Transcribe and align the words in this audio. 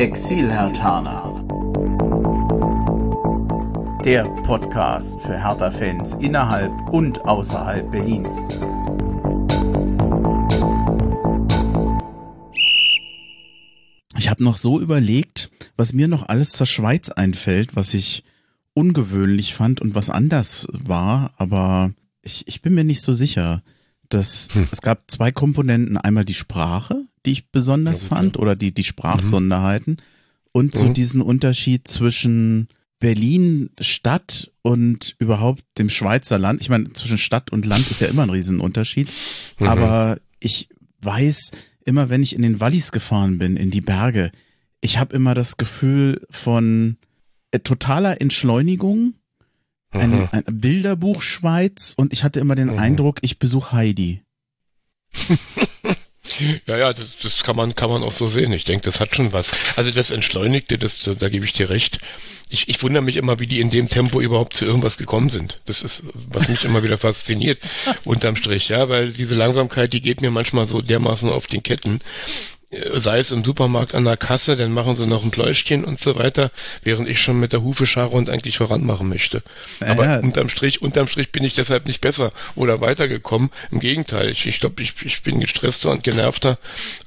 Exil-Hertaner. 0.00 1.44
Der 4.02 4.24
Podcast 4.44 5.20
für 5.20 5.36
Hertha-Fans 5.36 6.14
innerhalb 6.14 6.72
und 6.88 7.20
außerhalb 7.26 7.90
Berlins. 7.90 8.34
Ich 14.16 14.30
habe 14.30 14.42
noch 14.42 14.56
so 14.56 14.80
überlegt, 14.80 15.50
was 15.76 15.92
mir 15.92 16.08
noch 16.08 16.30
alles 16.30 16.52
zur 16.52 16.66
Schweiz 16.66 17.10
einfällt, 17.10 17.76
was 17.76 17.92
ich 17.92 18.24
ungewöhnlich 18.72 19.54
fand 19.54 19.82
und 19.82 19.94
was 19.94 20.08
anders 20.08 20.66
war, 20.72 21.34
aber 21.36 21.92
ich, 22.22 22.48
ich 22.48 22.62
bin 22.62 22.74
mir 22.74 22.84
nicht 22.84 23.02
so 23.02 23.12
sicher. 23.12 23.62
dass 24.08 24.48
hm. 24.52 24.66
Es 24.72 24.80
gab 24.80 25.10
zwei 25.10 25.30
Komponenten, 25.30 25.98
einmal 25.98 26.24
die 26.24 26.32
Sprache, 26.32 27.04
die 27.26 27.32
ich 27.32 27.50
besonders 27.50 28.02
ja, 28.02 28.08
fand, 28.08 28.38
oder 28.38 28.56
die, 28.56 28.72
die 28.72 28.84
Sprachsonderheiten, 28.84 29.92
mhm. 29.92 29.98
und 30.52 30.74
so 30.74 30.86
mhm. 30.86 30.94
diesen 30.94 31.20
Unterschied 31.20 31.86
zwischen 31.88 32.68
Berlin 32.98 33.70
Stadt 33.80 34.50
und 34.62 35.16
überhaupt 35.18 35.64
dem 35.78 35.90
Schweizer 35.90 36.38
Land. 36.38 36.60
Ich 36.60 36.68
meine, 36.68 36.92
zwischen 36.92 37.18
Stadt 37.18 37.50
und 37.50 37.64
Land 37.64 37.90
ist 37.90 38.00
ja 38.00 38.08
immer 38.08 38.22
ein 38.22 38.30
Riesenunterschied, 38.30 39.10
mhm. 39.58 39.66
aber 39.66 40.18
ich 40.38 40.68
weiß, 41.02 41.50
immer 41.84 42.10
wenn 42.10 42.22
ich 42.22 42.34
in 42.34 42.42
den 42.42 42.60
Wallis 42.60 42.92
gefahren 42.92 43.38
bin, 43.38 43.56
in 43.56 43.70
die 43.70 43.80
Berge, 43.80 44.30
ich 44.80 44.98
habe 44.98 45.14
immer 45.14 45.34
das 45.34 45.56
Gefühl 45.56 46.26
von 46.30 46.96
äh, 47.50 47.60
totaler 47.60 48.20
Entschleunigung, 48.20 49.14
ein, 49.90 50.10
mhm. 50.10 50.28
ein 50.30 50.44
Bilderbuch 50.46 51.22
Schweiz 51.22 51.94
und 51.96 52.12
ich 52.12 52.22
hatte 52.22 52.38
immer 52.40 52.54
den 52.54 52.72
mhm. 52.72 52.78
Eindruck, 52.78 53.18
ich 53.22 53.38
besuche 53.38 53.72
Heidi. 53.72 54.22
Ja, 56.66 56.76
ja, 56.76 56.92
das, 56.92 57.18
das 57.18 57.42
kann 57.42 57.56
man 57.56 57.74
kann 57.74 57.90
man 57.90 58.02
auch 58.02 58.12
so 58.12 58.28
sehen. 58.28 58.52
Ich 58.52 58.64
denke, 58.64 58.84
das 58.84 59.00
hat 59.00 59.14
schon 59.14 59.32
was. 59.32 59.50
Also 59.76 59.90
das 59.90 60.10
Entschleunigte, 60.10 60.78
das, 60.78 61.00
da, 61.00 61.14
da 61.14 61.28
gebe 61.28 61.44
ich 61.44 61.52
dir 61.52 61.70
recht. 61.70 61.98
Ich, 62.48 62.68
ich 62.68 62.82
wundere 62.82 63.02
mich 63.02 63.16
immer, 63.16 63.38
wie 63.38 63.46
die 63.46 63.60
in 63.60 63.70
dem 63.70 63.88
Tempo 63.88 64.20
überhaupt 64.20 64.56
zu 64.56 64.64
irgendwas 64.64 64.98
gekommen 64.98 65.30
sind. 65.30 65.60
Das 65.66 65.82
ist, 65.82 66.02
was 66.14 66.48
mich 66.48 66.64
immer 66.64 66.82
wieder 66.82 66.98
fasziniert, 66.98 67.60
unterm 68.04 68.36
Strich, 68.36 68.68
ja, 68.68 68.88
weil 68.88 69.10
diese 69.10 69.34
Langsamkeit, 69.34 69.92
die 69.92 70.02
geht 70.02 70.20
mir 70.20 70.30
manchmal 70.30 70.66
so 70.66 70.82
dermaßen 70.82 71.28
auf 71.28 71.46
den 71.46 71.62
Ketten 71.62 72.00
sei 72.70 73.18
es 73.18 73.32
im 73.32 73.42
Supermarkt 73.42 73.94
an 73.94 74.04
der 74.04 74.16
Kasse, 74.16 74.56
dann 74.56 74.72
machen 74.72 74.94
sie 74.94 75.06
noch 75.06 75.24
ein 75.24 75.32
Pläuschchen 75.32 75.84
und 75.84 75.98
so 75.98 76.16
weiter, 76.16 76.52
während 76.82 77.08
ich 77.08 77.20
schon 77.20 77.40
mit 77.40 77.52
der 77.52 77.62
Hufe 77.62 77.84
scharre 77.84 78.10
und 78.10 78.30
eigentlich 78.30 78.58
voranmachen 78.58 79.08
möchte. 79.08 79.42
Ja, 79.80 79.88
Aber 79.88 80.20
unterm 80.22 80.48
Strich, 80.48 80.80
unterm 80.80 81.08
Strich 81.08 81.32
bin 81.32 81.42
ich 81.42 81.54
deshalb 81.54 81.86
nicht 81.86 82.00
besser 82.00 82.32
oder 82.54 82.80
weitergekommen. 82.80 83.50
Im 83.72 83.80
Gegenteil, 83.80 84.30
ich, 84.30 84.46
ich 84.46 84.60
glaube, 84.60 84.82
ich, 84.82 84.94
ich 85.04 85.22
bin 85.22 85.40
gestresster 85.40 85.90
und 85.90 86.04
genervter 86.04 86.58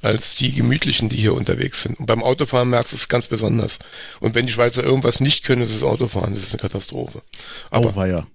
als 0.02 0.34
die 0.34 0.52
Gemütlichen, 0.52 1.08
die 1.08 1.16
hier 1.16 1.32
unterwegs 1.32 1.80
sind. 1.80 1.98
Und 1.98 2.06
beim 2.06 2.22
Autofahren 2.22 2.68
merkst 2.68 2.92
du 2.92 2.96
es 2.96 3.08
ganz 3.08 3.28
besonders. 3.28 3.78
Und 4.20 4.34
wenn 4.34 4.46
die 4.46 4.52
Schweizer 4.52 4.84
irgendwas 4.84 5.20
nicht 5.20 5.44
können, 5.44 5.62
ist 5.62 5.74
es 5.74 5.82
Autofahren, 5.82 6.34
das 6.34 6.42
ist 6.42 6.52
eine 6.52 6.60
Katastrophe. 6.60 7.22
Aber, 7.70 7.90
oh, 7.90 7.96
war 7.96 8.06
ja. 8.06 8.26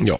Ja. 0.00 0.18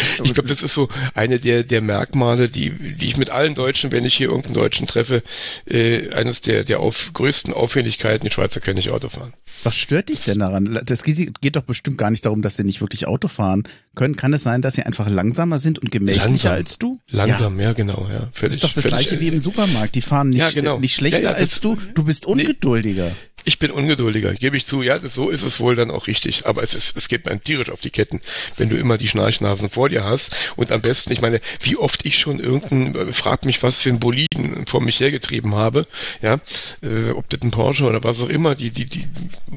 ich 0.24 0.34
glaube, 0.34 0.48
das 0.48 0.62
ist 0.62 0.74
so 0.74 0.88
eine 1.14 1.38
der, 1.38 1.62
der 1.62 1.80
Merkmale, 1.80 2.48
die, 2.48 2.70
die 2.70 3.06
ich 3.06 3.16
mit 3.16 3.30
allen 3.30 3.54
Deutschen, 3.54 3.92
wenn 3.92 4.04
ich 4.04 4.14
hier 4.14 4.28
irgendeinen 4.28 4.54
Deutschen 4.54 4.86
treffe, 4.86 5.22
äh, 5.66 6.10
eines 6.10 6.40
der, 6.40 6.64
der 6.64 6.80
auf, 6.80 7.10
größten 7.12 7.52
Auffälligkeiten, 7.54 8.26
die 8.26 8.32
Schweizer 8.32 8.60
können 8.60 8.76
nicht 8.76 8.90
Auto 8.90 9.08
fahren. 9.08 9.34
Was 9.64 9.76
stört 9.76 10.08
dich 10.08 10.24
denn 10.24 10.38
daran? 10.38 10.80
Das 10.84 11.02
geht, 11.02 11.40
geht 11.40 11.56
doch 11.56 11.62
bestimmt 11.62 11.98
gar 11.98 12.10
nicht 12.10 12.24
darum, 12.24 12.42
dass 12.42 12.56
sie 12.56 12.64
nicht 12.64 12.80
wirklich 12.80 13.06
Auto 13.06 13.28
fahren 13.28 13.64
können. 13.94 14.16
Kann 14.16 14.32
es 14.32 14.42
sein, 14.42 14.62
dass 14.62 14.74
sie 14.74 14.82
einfach 14.84 15.08
langsamer 15.08 15.58
sind 15.58 15.78
und 15.78 15.90
gemächlicher 15.90 16.28
Langsam. 16.28 16.52
als 16.52 16.78
du? 16.78 17.00
Langsam, 17.10 17.58
ja, 17.58 17.66
ja 17.66 17.72
genau. 17.72 18.06
Ja. 18.10 18.28
Völlig, 18.32 18.32
das 18.32 18.54
ist 18.54 18.64
doch 18.64 18.72
das 18.72 18.84
gleiche 18.84 19.20
wie 19.20 19.28
im 19.28 19.38
Supermarkt. 19.38 19.94
Die 19.94 20.02
fahren 20.02 20.30
nicht, 20.30 20.38
ja, 20.38 20.50
genau. 20.50 20.78
nicht 20.78 20.94
schlechter 20.94 21.22
ja, 21.22 21.32
als 21.32 21.60
du. 21.60 21.76
Du 21.94 22.04
bist 22.04 22.26
ungeduldiger. 22.26 23.08
Nee. 23.08 23.27
Ich 23.48 23.58
bin 23.58 23.70
ungeduldiger, 23.70 24.34
gebe 24.34 24.58
ich 24.58 24.66
zu. 24.66 24.82
Ja, 24.82 24.98
das, 24.98 25.14
so 25.14 25.30
ist 25.30 25.42
es 25.42 25.58
wohl 25.58 25.74
dann 25.74 25.90
auch 25.90 26.06
richtig. 26.06 26.44
Aber 26.44 26.62
es, 26.62 26.74
ist, 26.74 26.98
es 26.98 27.08
geht 27.08 27.24
mir 27.24 27.40
tierisch 27.40 27.70
auf 27.70 27.80
die 27.80 27.88
Ketten, 27.88 28.20
wenn 28.58 28.68
du 28.68 28.76
immer 28.76 28.98
die 28.98 29.08
Schnarchnasen 29.08 29.70
vor 29.70 29.88
dir 29.88 30.04
hast. 30.04 30.36
Und 30.56 30.70
am 30.70 30.82
besten, 30.82 31.14
ich 31.14 31.22
meine, 31.22 31.40
wie 31.62 31.78
oft 31.78 32.04
ich 32.04 32.18
schon 32.18 32.40
irgendein, 32.40 32.94
äh, 32.94 33.12
frag 33.14 33.46
mich, 33.46 33.62
was 33.62 33.80
für 33.80 33.88
ein 33.88 34.00
Boliden 34.00 34.66
vor 34.66 34.82
mich 34.82 35.00
hergetrieben 35.00 35.54
habe. 35.54 35.86
Ja, 36.20 36.40
äh, 36.82 37.08
ob 37.12 37.30
das 37.30 37.40
ein 37.40 37.50
Porsche 37.50 37.86
oder 37.86 38.04
was 38.04 38.20
auch 38.20 38.28
immer. 38.28 38.54
Die, 38.54 38.70
die, 38.70 38.84
die, 38.84 39.08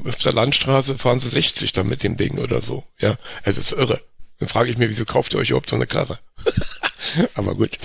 auf 0.06 0.16
der 0.16 0.32
Landstraße 0.32 0.96
fahren 0.96 1.20
sie 1.20 1.28
60 1.28 1.74
dann 1.74 1.86
mit 1.86 2.02
dem 2.02 2.16
Ding 2.16 2.38
oder 2.38 2.62
so. 2.62 2.84
Ja, 2.98 3.18
es 3.44 3.58
ist 3.58 3.72
irre. 3.72 4.00
Dann 4.38 4.48
frage 4.48 4.70
ich 4.70 4.78
mir, 4.78 4.88
wieso 4.88 5.04
kauft 5.04 5.34
ihr 5.34 5.38
euch 5.38 5.50
überhaupt 5.50 5.68
so 5.68 5.76
eine 5.76 5.86
Karre? 5.86 6.18
Aber 7.34 7.54
gut. 7.56 7.78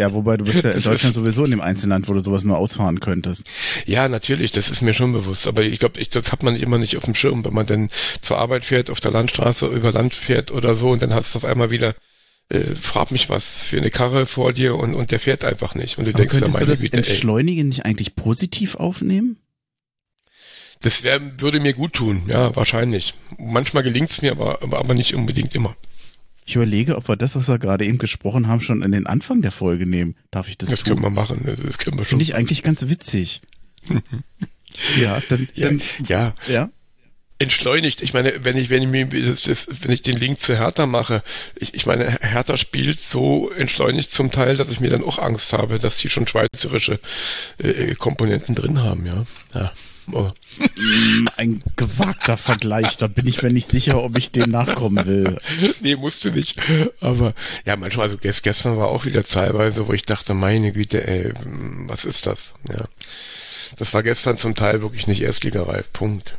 Ja, 0.00 0.14
wobei 0.14 0.38
du 0.38 0.46
bist 0.46 0.64
ja 0.64 0.70
in 0.72 0.82
Deutschland 0.82 1.14
sowieso 1.14 1.44
in 1.44 1.50
dem 1.50 1.60
Einzelland, 1.60 2.08
wo 2.08 2.14
du 2.14 2.20
sowas 2.20 2.42
nur 2.42 2.56
ausfahren 2.56 3.00
könntest. 3.00 3.46
Ja, 3.84 4.08
natürlich, 4.08 4.50
das 4.50 4.70
ist 4.70 4.80
mir 4.80 4.94
schon 4.94 5.12
bewusst. 5.12 5.46
Aber 5.46 5.62
ich 5.62 5.78
glaube, 5.78 6.00
ich, 6.00 6.08
das 6.08 6.32
hat 6.32 6.42
man 6.42 6.56
immer 6.56 6.78
nicht 6.78 6.96
auf 6.96 7.04
dem 7.04 7.14
Schirm, 7.14 7.44
wenn 7.44 7.52
man 7.52 7.66
dann 7.66 7.90
zur 8.22 8.38
Arbeit 8.38 8.64
fährt, 8.64 8.88
auf 8.88 9.00
der 9.00 9.10
Landstraße 9.10 9.66
über 9.66 9.92
Land 9.92 10.14
fährt 10.14 10.52
oder 10.52 10.74
so 10.74 10.90
und 10.90 11.02
dann 11.02 11.12
hast 11.12 11.34
du 11.34 11.38
auf 11.38 11.44
einmal 11.44 11.70
wieder 11.70 11.94
äh, 12.48 12.74
frag 12.74 13.10
mich 13.10 13.28
was 13.28 13.58
für 13.58 13.76
eine 13.76 13.90
Karre 13.90 14.24
vor 14.24 14.54
dir 14.54 14.74
und, 14.74 14.94
und 14.94 15.10
der 15.10 15.20
fährt 15.20 15.44
einfach 15.44 15.74
nicht. 15.74 15.98
Und 15.98 16.06
du 16.06 16.12
Aber 16.12 16.18
denkst, 16.18 16.32
könntest 16.32 16.54
ja, 16.54 16.60
meine 16.60 16.66
du 16.66 16.72
das 16.72 16.80
Güte, 16.80 16.96
Entschleunigen 16.96 17.64
ey. 17.64 17.68
nicht 17.68 17.84
eigentlich 17.84 18.14
positiv 18.14 18.76
aufnehmen? 18.76 19.36
Das 20.82 21.02
wär, 21.02 21.20
würde 21.40 21.60
mir 21.60 21.74
gut 21.74 21.92
tun, 21.92 22.22
ja, 22.26 22.56
wahrscheinlich. 22.56 23.12
Manchmal 23.38 23.82
gelingt 23.82 24.10
es 24.10 24.22
mir, 24.22 24.32
aber, 24.32 24.62
aber, 24.62 24.78
aber 24.78 24.94
nicht 24.94 25.14
unbedingt 25.14 25.54
immer. 25.54 25.76
Ich 26.50 26.56
überlege, 26.56 26.96
ob 26.96 27.08
wir 27.08 27.14
das, 27.14 27.36
was 27.36 27.46
wir 27.46 27.60
gerade 27.60 27.86
eben 27.86 27.98
gesprochen 27.98 28.48
haben, 28.48 28.60
schon 28.60 28.82
an 28.82 28.90
den 28.90 29.06
Anfang 29.06 29.40
der 29.40 29.52
Folge 29.52 29.86
nehmen. 29.86 30.16
Darf 30.32 30.48
ich 30.48 30.58
das, 30.58 30.68
das 30.68 30.80
tun? 30.80 30.96
Das 30.96 31.02
können 31.02 31.14
wir 31.14 31.22
machen. 31.22 31.42
Das 31.44 31.78
können 31.78 31.96
wir 31.96 32.04
Finde 32.04 32.24
ich 32.24 32.34
eigentlich 32.34 32.64
ganz 32.64 32.88
witzig. 32.88 33.40
ja, 35.00 35.22
dann, 35.28 35.46
dann 35.56 35.80
ja. 36.08 36.34
ja. 36.48 36.68
Entschleunigt. 37.38 38.02
Ich 38.02 38.14
meine, 38.14 38.42
wenn 38.44 38.56
ich, 38.56 38.68
wenn 38.68 38.82
ich 38.82 38.88
mir 38.88 39.06
das, 39.06 39.42
das, 39.42 39.68
wenn 39.82 39.92
ich 39.92 40.02
den 40.02 40.16
Link 40.16 40.40
zu 40.40 40.58
Hertha 40.58 40.86
mache, 40.86 41.22
ich, 41.54 41.72
ich 41.74 41.86
meine, 41.86 42.18
Hertha 42.20 42.56
spielt 42.56 42.98
so 42.98 43.52
entschleunigt 43.52 44.12
zum 44.12 44.32
Teil, 44.32 44.56
dass 44.56 44.72
ich 44.72 44.80
mir 44.80 44.90
dann 44.90 45.04
auch 45.04 45.20
Angst 45.20 45.52
habe, 45.52 45.78
dass 45.78 46.00
sie 46.00 46.10
schon 46.10 46.26
schweizerische 46.26 46.98
äh, 47.58 47.94
Komponenten 47.94 48.56
drin 48.56 48.82
haben, 48.82 49.06
ja. 49.06 49.24
Ja. 49.54 49.72
Ein 51.36 51.62
gewagter 51.76 52.36
Vergleich, 52.36 52.96
da 52.96 53.06
bin 53.06 53.26
ich 53.26 53.42
mir 53.42 53.50
nicht 53.50 53.68
sicher, 53.68 54.02
ob 54.02 54.16
ich 54.16 54.30
dem 54.30 54.50
nachkommen 54.50 55.06
will. 55.06 55.38
Nee, 55.80 55.96
musst 55.96 56.24
du 56.24 56.30
nicht. 56.30 56.60
Aber 57.00 57.34
ja, 57.64 57.76
manchmal, 57.76 58.04
also 58.04 58.18
gestern 58.18 58.76
war 58.76 58.88
auch 58.88 59.04
wieder 59.04 59.24
teilweise, 59.24 59.88
wo 59.88 59.92
ich 59.92 60.02
dachte, 60.02 60.34
meine 60.34 60.72
Güte, 60.72 61.06
ey, 61.06 61.32
was 61.86 62.04
ist 62.04 62.26
das? 62.26 62.54
Ja. 62.68 62.84
Das 63.76 63.94
war 63.94 64.02
gestern 64.02 64.36
zum 64.36 64.54
Teil 64.54 64.82
wirklich 64.82 65.06
nicht 65.06 65.22
erstligareif. 65.22 65.92
Punkt. 65.92 66.36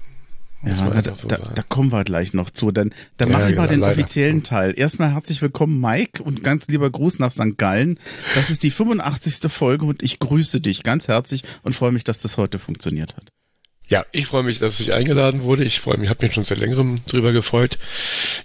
Ja, 0.64 1.02
da, 1.02 1.16
so 1.16 1.28
da, 1.28 1.38
da, 1.38 1.64
kommen 1.64 1.92
wir 1.92 2.03
gleich 2.03 2.34
noch 2.34 2.52
zu. 2.52 2.72
Dann, 2.72 2.94
dann 3.18 3.32
ja, 3.32 3.38
mache 3.38 3.50
ich 3.50 3.58
mal 3.58 3.64
genau, 3.64 3.72
den 3.72 3.80
leider. 3.80 3.94
offiziellen 3.94 4.44
Teil. 4.44 4.74
Erstmal 4.78 5.12
herzlich 5.12 5.42
willkommen, 5.42 5.82
Mike, 5.82 6.22
und 6.22 6.44
ganz 6.44 6.68
lieber 6.68 6.90
Gruß 6.90 7.18
nach 7.18 7.32
St. 7.32 7.58
Gallen. 7.58 8.00
Das 8.36 8.52
ist 8.52 8.62
die 8.62 8.70
85. 8.70 9.52
Folge 9.52 9.86
und 9.86 10.03
ich 10.03 10.20
grüße 10.20 10.62
dich 10.62 10.84
ganz 10.84 11.08
herzlich 11.08 11.44
und 11.64 11.74
freue 11.74 11.92
mich, 11.92 12.03
dass 12.03 12.20
das 12.20 12.38
heute 12.38 12.59
funktioniert 12.59 13.16
hat. 13.16 13.32
Ja, 13.91 14.06
ich 14.13 14.28
freue 14.28 14.44
mich, 14.44 14.57
dass 14.57 14.79
ich 14.79 14.94
eingeladen 14.94 15.44
wurde. 15.44 15.66
Ich 15.66 15.81
freue 15.81 15.97
mich, 15.97 16.09
habe 16.09 16.25
mich 16.25 16.34
schon 16.34 16.46
seit 16.46 16.59
längerem 16.59 17.02
drüber 17.07 17.34
gefreut. 17.34 17.78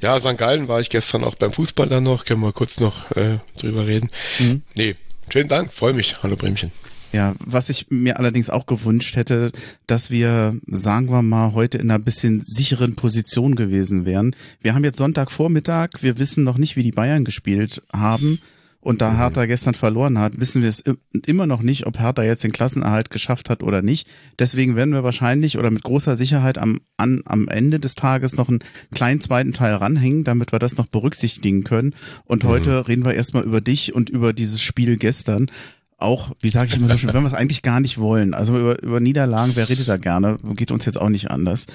Ja, 0.02 0.18
St. 0.18 0.36
Gallen 0.36 0.66
war 0.66 0.80
ich 0.80 0.90
gestern 0.90 1.22
auch 1.22 1.36
beim 1.36 1.52
Fußball 1.52 1.88
dann 1.88 2.02
noch. 2.02 2.24
Können 2.24 2.40
wir 2.40 2.52
kurz 2.52 2.80
noch 2.80 3.12
äh, 3.12 3.38
drüber 3.56 3.86
reden. 3.86 4.10
Mhm. 4.40 4.62
Nee, 4.74 4.96
schönen 5.32 5.48
Dank, 5.48 5.72
freue 5.72 5.92
mich. 5.92 6.16
Hallo 6.20 6.34
Bremchen. 6.34 6.72
Ja, 7.12 7.36
was 7.38 7.70
ich 7.70 7.86
mir 7.90 8.18
allerdings 8.18 8.50
auch 8.50 8.66
gewünscht 8.66 9.14
hätte, 9.14 9.52
dass 9.86 10.10
wir, 10.10 10.56
sagen 10.66 11.10
wir 11.10 11.22
mal, 11.22 11.52
heute 11.52 11.78
in 11.78 11.92
einer 11.92 12.00
bisschen 12.00 12.42
sicheren 12.44 12.96
Position 12.96 13.54
gewesen 13.54 14.04
wären. 14.04 14.34
Wir 14.62 14.74
haben 14.74 14.82
jetzt 14.82 14.98
Sonntagvormittag, 14.98 15.90
wir 16.00 16.18
wissen 16.18 16.42
noch 16.42 16.58
nicht, 16.58 16.74
wie 16.74 16.82
die 16.82 16.90
Bayern 16.90 17.24
gespielt 17.24 17.82
haben. 17.92 18.40
Und 18.86 19.00
da 19.00 19.10
mhm. 19.10 19.16
Hertha 19.16 19.46
gestern 19.46 19.74
verloren 19.74 20.16
hat, 20.20 20.38
wissen 20.38 20.62
wir 20.62 20.68
es 20.68 20.84
immer 21.26 21.48
noch 21.48 21.60
nicht, 21.60 21.88
ob 21.88 21.98
Hertha 21.98 22.22
jetzt 22.22 22.44
den 22.44 22.52
Klassenerhalt 22.52 23.10
geschafft 23.10 23.50
hat 23.50 23.64
oder 23.64 23.82
nicht. 23.82 24.06
Deswegen 24.38 24.76
werden 24.76 24.94
wir 24.94 25.02
wahrscheinlich 25.02 25.58
oder 25.58 25.72
mit 25.72 25.82
großer 25.82 26.14
Sicherheit 26.14 26.56
am, 26.56 26.78
an, 26.96 27.22
am 27.24 27.48
Ende 27.48 27.80
des 27.80 27.96
Tages 27.96 28.36
noch 28.36 28.48
einen 28.48 28.60
kleinen 28.94 29.20
zweiten 29.20 29.52
Teil 29.52 29.74
ranhängen, 29.74 30.22
damit 30.22 30.52
wir 30.52 30.60
das 30.60 30.76
noch 30.76 30.86
berücksichtigen 30.86 31.64
können. 31.64 31.96
Und 32.26 32.44
mhm. 32.44 32.48
heute 32.48 32.86
reden 32.86 33.04
wir 33.04 33.14
erstmal 33.14 33.42
über 33.42 33.60
dich 33.60 33.92
und 33.92 34.08
über 34.08 34.32
dieses 34.32 34.62
Spiel 34.62 34.98
gestern. 34.98 35.50
Auch, 35.98 36.30
wie 36.40 36.50
sage 36.50 36.68
ich 36.70 36.76
immer 36.76 36.86
so 36.86 36.96
schön, 36.96 37.12
wenn 37.12 37.24
wir 37.24 37.28
es 37.28 37.34
eigentlich 37.34 37.62
gar 37.62 37.80
nicht 37.80 37.98
wollen. 37.98 38.34
Also 38.34 38.56
über, 38.56 38.80
über 38.84 39.00
Niederlagen, 39.00 39.56
wer 39.56 39.68
redet 39.68 39.88
da 39.88 39.96
gerne? 39.96 40.36
Geht 40.54 40.70
uns 40.70 40.84
jetzt 40.84 41.00
auch 41.00 41.08
nicht 41.08 41.28
anders. 41.32 41.66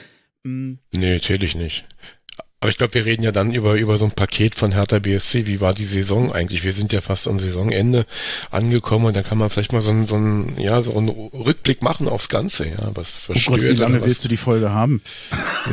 Mhm. 0.43 0.79
Nee, 0.93 1.15
natürlich 1.15 1.55
nicht. 1.55 1.83
Aber 2.63 2.69
ich 2.69 2.77
glaube, 2.77 2.93
wir 2.93 3.05
reden 3.05 3.23
ja 3.23 3.31
dann 3.31 3.55
über, 3.55 3.73
über 3.73 3.97
so 3.97 4.05
ein 4.05 4.11
Paket 4.11 4.53
von 4.53 4.71
Hertha 4.71 4.99
BSC. 4.99 5.47
Wie 5.47 5.61
war 5.61 5.73
die 5.73 5.85
Saison 5.85 6.31
eigentlich? 6.31 6.63
Wir 6.63 6.73
sind 6.73 6.93
ja 6.93 7.01
fast 7.01 7.27
am 7.27 7.39
Saisonende 7.39 8.05
angekommen 8.51 9.05
und 9.05 9.15
dann 9.15 9.23
kann 9.23 9.39
man 9.39 9.49
vielleicht 9.49 9.73
mal 9.73 9.81
so 9.81 9.89
einen, 9.89 10.05
so 10.05 10.15
einen, 10.15 10.59
ja, 10.59 10.79
so 10.83 10.95
einen 10.95 11.09
Rückblick 11.09 11.81
machen 11.81 12.07
aufs 12.07 12.29
Ganze, 12.29 12.67
ja, 12.67 12.91
was 12.93 13.09
verstört. 13.13 13.47
Oh 13.47 13.51
Gott, 13.59 13.67
wie 13.67 13.81
lange 13.81 14.05
willst 14.05 14.23
du 14.23 14.27
die 14.27 14.37
Folge 14.37 14.71
haben? 14.71 15.01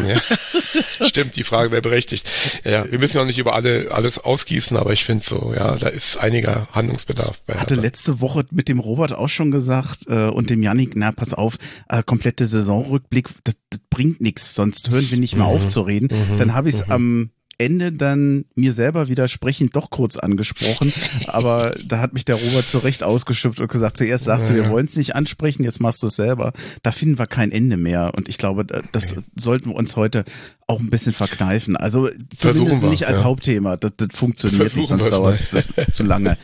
Ja. 0.08 0.17
Stimmt, 1.06 1.37
die 1.37 1.44
Frage 1.44 1.73
wäre 1.73 1.82
berechtigt. 1.82 2.26
Ja, 2.64 2.90
wir 2.90 2.99
müssen 2.99 3.19
ja 3.19 3.23
auch 3.23 3.26
nicht 3.26 3.38
über 3.38 3.55
alle, 3.55 3.90
alles 3.90 4.19
ausgießen, 4.19 4.75
aber 4.79 4.94
ich 4.94 5.05
finde 5.05 5.26
so, 5.26 5.52
ja, 5.55 5.76
da 5.76 5.88
ist 5.88 6.17
einiger 6.17 6.69
Handlungsbedarf 6.73 7.43
bei 7.43 7.52
Hertha. 7.52 7.67
Hatte 7.67 7.75
letzte 7.75 8.23
Woche 8.23 8.46
mit 8.50 8.70
dem 8.70 8.79
Robert 8.79 9.12
auch 9.12 9.29
schon 9.29 9.50
gesagt, 9.50 10.06
äh, 10.08 10.29
und 10.29 10.49
dem 10.49 10.62
Yannick, 10.62 10.96
na, 10.96 11.12
pass 11.12 11.35
auf, 11.35 11.58
äh, 11.90 12.02
komplette 12.02 12.46
Saisonrückblick, 12.46 13.29
das, 13.44 13.56
das 13.69 13.81
bringt 13.90 14.23
nichts, 14.23 14.55
sonst 14.55 14.88
hören 14.88 15.11
wir 15.11 15.19
nicht 15.19 15.37
mehr 15.37 15.44
mhm. 15.44 15.52
auf 15.52 15.69
zu 15.69 15.82
reden. 15.82 16.08
Mhm. 16.11 16.38
Dann 16.38 16.55
habe 16.55 16.70
ich 16.70 16.77
es 16.80 16.86
mhm. 16.86 16.92
am 16.92 17.30
Ende 17.60 17.90
dann 17.90 18.44
mir 18.54 18.72
selber 18.72 19.08
widersprechend 19.08 19.75
doch 19.75 19.90
kurz 19.90 20.16
angesprochen, 20.16 20.92
aber 21.26 21.72
da 21.84 21.98
hat 21.98 22.12
mich 22.12 22.25
der 22.25 22.36
Robert 22.36 22.69
zu 22.69 22.78
Recht 22.78 23.02
ausgeschimpft 23.02 23.58
und 23.58 23.69
gesagt, 23.69 23.96
zuerst 23.96 24.25
sagst 24.25 24.48
du, 24.48 24.54
wir 24.54 24.70
wollen 24.70 24.86
es 24.86 24.96
nicht 24.96 25.16
ansprechen, 25.16 25.64
jetzt 25.64 25.80
machst 25.80 26.00
du 26.04 26.06
es 26.06 26.14
selber. 26.14 26.52
Da 26.84 26.92
finden 26.92 27.19
wir 27.19 27.26
kein 27.26 27.50
Ende 27.50 27.76
mehr 27.76 28.12
und 28.16 28.28
ich 28.28 28.38
glaube, 28.38 28.64
das 28.92 29.12
okay. 29.12 29.22
sollten 29.34 29.70
wir 29.70 29.76
uns 29.76 29.96
heute 29.96 30.25
auch 30.69 30.78
ein 30.78 30.88
bisschen 30.88 31.12
verkneifen. 31.12 31.76
Also 31.76 32.08
zumindest 32.36 32.82
wir, 32.82 32.90
nicht 32.90 33.08
als 33.08 33.19
ja. 33.19 33.25
Hauptthema, 33.25 33.76
das, 33.76 33.92
das 33.96 34.08
funktioniert 34.12 34.70
Versuchen 34.70 34.96
nicht, 34.96 35.10
sonst 35.10 35.12
dauert 35.12 35.40
es 35.52 35.69
zu 35.92 36.04
lange. 36.04 36.38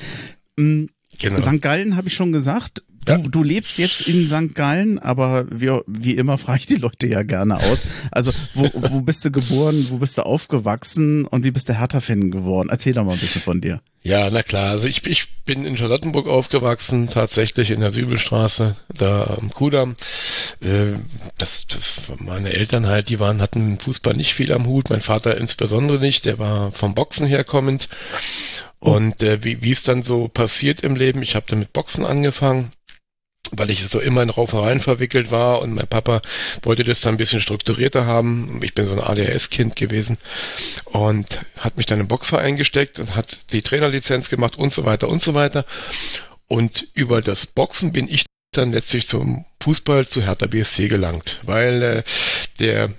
Mm, 0.56 0.86
genau. 1.20 1.40
St. 1.40 1.62
Gallen 1.62 1.94
habe 1.94 2.08
ich 2.08 2.14
schon 2.14 2.32
gesagt, 2.32 2.82
Du, 3.04 3.28
du 3.28 3.42
lebst 3.42 3.78
jetzt 3.78 4.02
in 4.02 4.26
St. 4.26 4.54
Gallen, 4.54 4.98
aber 4.98 5.46
wie, 5.50 5.70
wie 5.86 6.16
immer 6.16 6.38
frage 6.38 6.60
ich 6.60 6.66
die 6.66 6.76
Leute 6.76 7.06
ja 7.06 7.22
gerne 7.22 7.58
aus. 7.58 7.84
Also, 8.10 8.32
wo, 8.54 8.70
wo 8.74 9.00
bist 9.00 9.24
du 9.24 9.30
geboren, 9.30 9.86
wo 9.90 9.98
bist 9.98 10.18
du 10.18 10.22
aufgewachsen 10.24 11.26
und 11.26 11.44
wie 11.44 11.50
bist 11.50 11.68
du 11.68 11.78
Hertha-Fan 11.78 12.30
geworden? 12.30 12.68
Erzähl 12.70 12.94
doch 12.94 13.04
mal 13.04 13.12
ein 13.12 13.18
bisschen 13.18 13.42
von 13.42 13.60
dir. 13.60 13.80
Ja, 14.06 14.28
na 14.30 14.42
klar. 14.42 14.70
Also 14.70 14.86
ich, 14.86 15.06
ich 15.06 15.44
bin 15.44 15.64
in 15.64 15.78
Charlottenburg 15.78 16.28
aufgewachsen, 16.28 17.08
tatsächlich 17.08 17.70
in 17.70 17.80
der 17.80 17.90
Sübelstraße, 17.90 18.76
da 18.88 19.38
am 19.38 19.50
Kudamm. 19.50 19.96
Äh, 20.60 20.92
das, 21.38 21.66
das 21.66 22.02
meine 22.18 22.52
Eltern 22.52 22.86
halt, 22.86 23.08
die 23.08 23.18
waren, 23.18 23.40
hatten 23.40 23.78
Fußball 23.78 24.12
nicht 24.12 24.34
viel 24.34 24.52
am 24.52 24.66
Hut, 24.66 24.90
mein 24.90 25.00
Vater 25.00 25.38
insbesondere 25.38 25.98
nicht, 25.98 26.26
der 26.26 26.38
war 26.38 26.70
vom 26.70 26.94
Boxen 26.94 27.26
herkommend. 27.26 27.88
Oh. 28.80 28.92
Und 28.92 29.22
äh, 29.22 29.42
wie, 29.42 29.62
wie 29.62 29.72
es 29.72 29.84
dann 29.84 30.02
so 30.02 30.28
passiert 30.28 30.82
im 30.82 30.96
Leben, 30.96 31.22
ich 31.22 31.34
habe 31.34 31.46
dann 31.48 31.60
mit 31.60 31.72
Boxen 31.72 32.04
angefangen 32.04 32.72
weil 33.52 33.70
ich 33.70 33.86
so 33.86 34.00
immer 34.00 34.22
in 34.22 34.30
Raufereien 34.30 34.80
verwickelt 34.80 35.30
war 35.30 35.60
und 35.62 35.74
mein 35.74 35.86
Papa 35.86 36.22
wollte 36.62 36.84
das 36.84 37.00
dann 37.00 37.14
ein 37.14 37.18
bisschen 37.18 37.40
strukturierter 37.40 38.06
haben. 38.06 38.60
Ich 38.62 38.74
bin 38.74 38.86
so 38.86 38.92
ein 38.92 39.00
ADHS-Kind 39.00 39.76
gewesen 39.76 40.18
und 40.86 41.40
hat 41.58 41.76
mich 41.76 41.86
dann 41.86 42.00
im 42.00 42.08
Boxverein 42.08 42.56
gesteckt 42.56 42.98
und 42.98 43.14
hat 43.14 43.52
die 43.52 43.62
Trainerlizenz 43.62 44.28
gemacht 44.28 44.56
und 44.56 44.72
so 44.72 44.84
weiter 44.84 45.08
und 45.08 45.22
so 45.22 45.34
weiter. 45.34 45.64
Und 46.48 46.88
über 46.94 47.22
das 47.22 47.46
Boxen 47.46 47.92
bin 47.92 48.08
ich 48.08 48.26
dann 48.52 48.72
letztlich 48.72 49.08
zum 49.08 49.44
Fußball 49.60 50.06
zu 50.06 50.22
Hertha 50.22 50.46
BSC 50.46 50.88
gelangt, 50.88 51.40
weil 51.42 51.82
äh, 51.82 52.02
der 52.60 52.90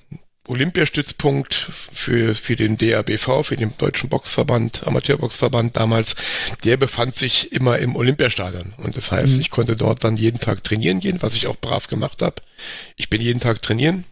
Olympiastützpunkt 0.48 1.54
für, 1.54 2.36
für 2.36 2.56
den 2.56 2.78
DABV, 2.78 3.44
für 3.44 3.56
den 3.56 3.78
Deutschen 3.78 4.10
Boxverband, 4.10 4.86
Amateurboxverband 4.86 5.76
damals, 5.76 6.16
der 6.64 6.78
befand 6.78 7.16
sich 7.16 7.52
immer 7.52 7.80
im 7.80 7.96
Olympiastadion. 7.96 8.74
Und 8.78 8.98
das 8.98 9.12
heißt, 9.12 9.36
mhm. 9.36 9.42
ich 9.42 9.50
konnte 9.50 9.76
dort 9.76 10.04
dann 10.04 10.18
jeden 10.18 10.40
Tag 10.40 10.64
trainieren 10.64 11.00
gehen, 11.00 11.22
was 11.22 11.36
ich 11.36 11.48
auch 11.48 11.58
brav 11.58 11.88
gemacht 11.88 12.22
habe. 12.22 12.36
Ich 12.96 13.10
bin 13.10 13.22
jeden 13.22 13.40
Tag 13.40 13.62
trainieren 13.62 14.06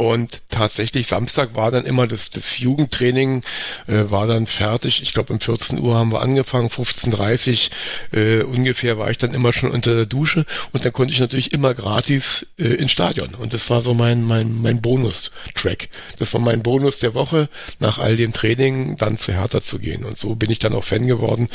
und 0.00 0.42
tatsächlich 0.48 1.08
Samstag 1.08 1.56
war 1.56 1.72
dann 1.72 1.84
immer 1.84 2.06
das, 2.06 2.30
das 2.30 2.58
Jugendtraining, 2.60 3.42
äh, 3.88 4.04
war 4.08 4.28
dann 4.28 4.46
fertig. 4.46 5.02
Ich 5.02 5.12
glaube 5.12 5.32
um 5.32 5.40
14 5.40 5.80
Uhr 5.80 5.96
haben 5.96 6.12
wir 6.12 6.22
angefangen, 6.22 6.68
15.30 6.68 7.70
äh, 8.12 8.42
ungefähr 8.44 8.96
war 8.96 9.10
ich 9.10 9.18
dann 9.18 9.34
immer 9.34 9.52
schon 9.52 9.72
unter 9.72 9.96
der 9.96 10.06
Dusche 10.06 10.46
und 10.72 10.84
dann 10.84 10.92
konnte 10.92 11.12
ich 11.12 11.18
natürlich 11.18 11.52
immer 11.52 11.74
gratis 11.74 12.46
äh, 12.58 12.68
ins 12.74 12.92
Stadion. 12.92 13.34
Und 13.34 13.52
das 13.52 13.68
war 13.70 13.82
so 13.82 13.92
mein, 13.92 14.22
mein, 14.22 14.62
mein 14.62 14.80
Bonus-Track. 14.80 15.88
Das 16.20 16.32
war 16.32 16.40
mein 16.40 16.62
Bonus 16.62 17.00
der 17.00 17.14
Woche, 17.14 17.48
nach 17.80 17.98
all 17.98 18.16
dem 18.16 18.32
Training 18.32 18.96
dann 18.98 19.18
zu 19.18 19.32
Hertha 19.32 19.60
zu 19.60 19.80
gehen. 19.80 20.04
Und 20.04 20.16
so 20.16 20.36
bin 20.36 20.52
ich 20.52 20.60
dann 20.60 20.74
auch 20.74 20.84
Fan 20.84 21.08
geworden 21.08 21.48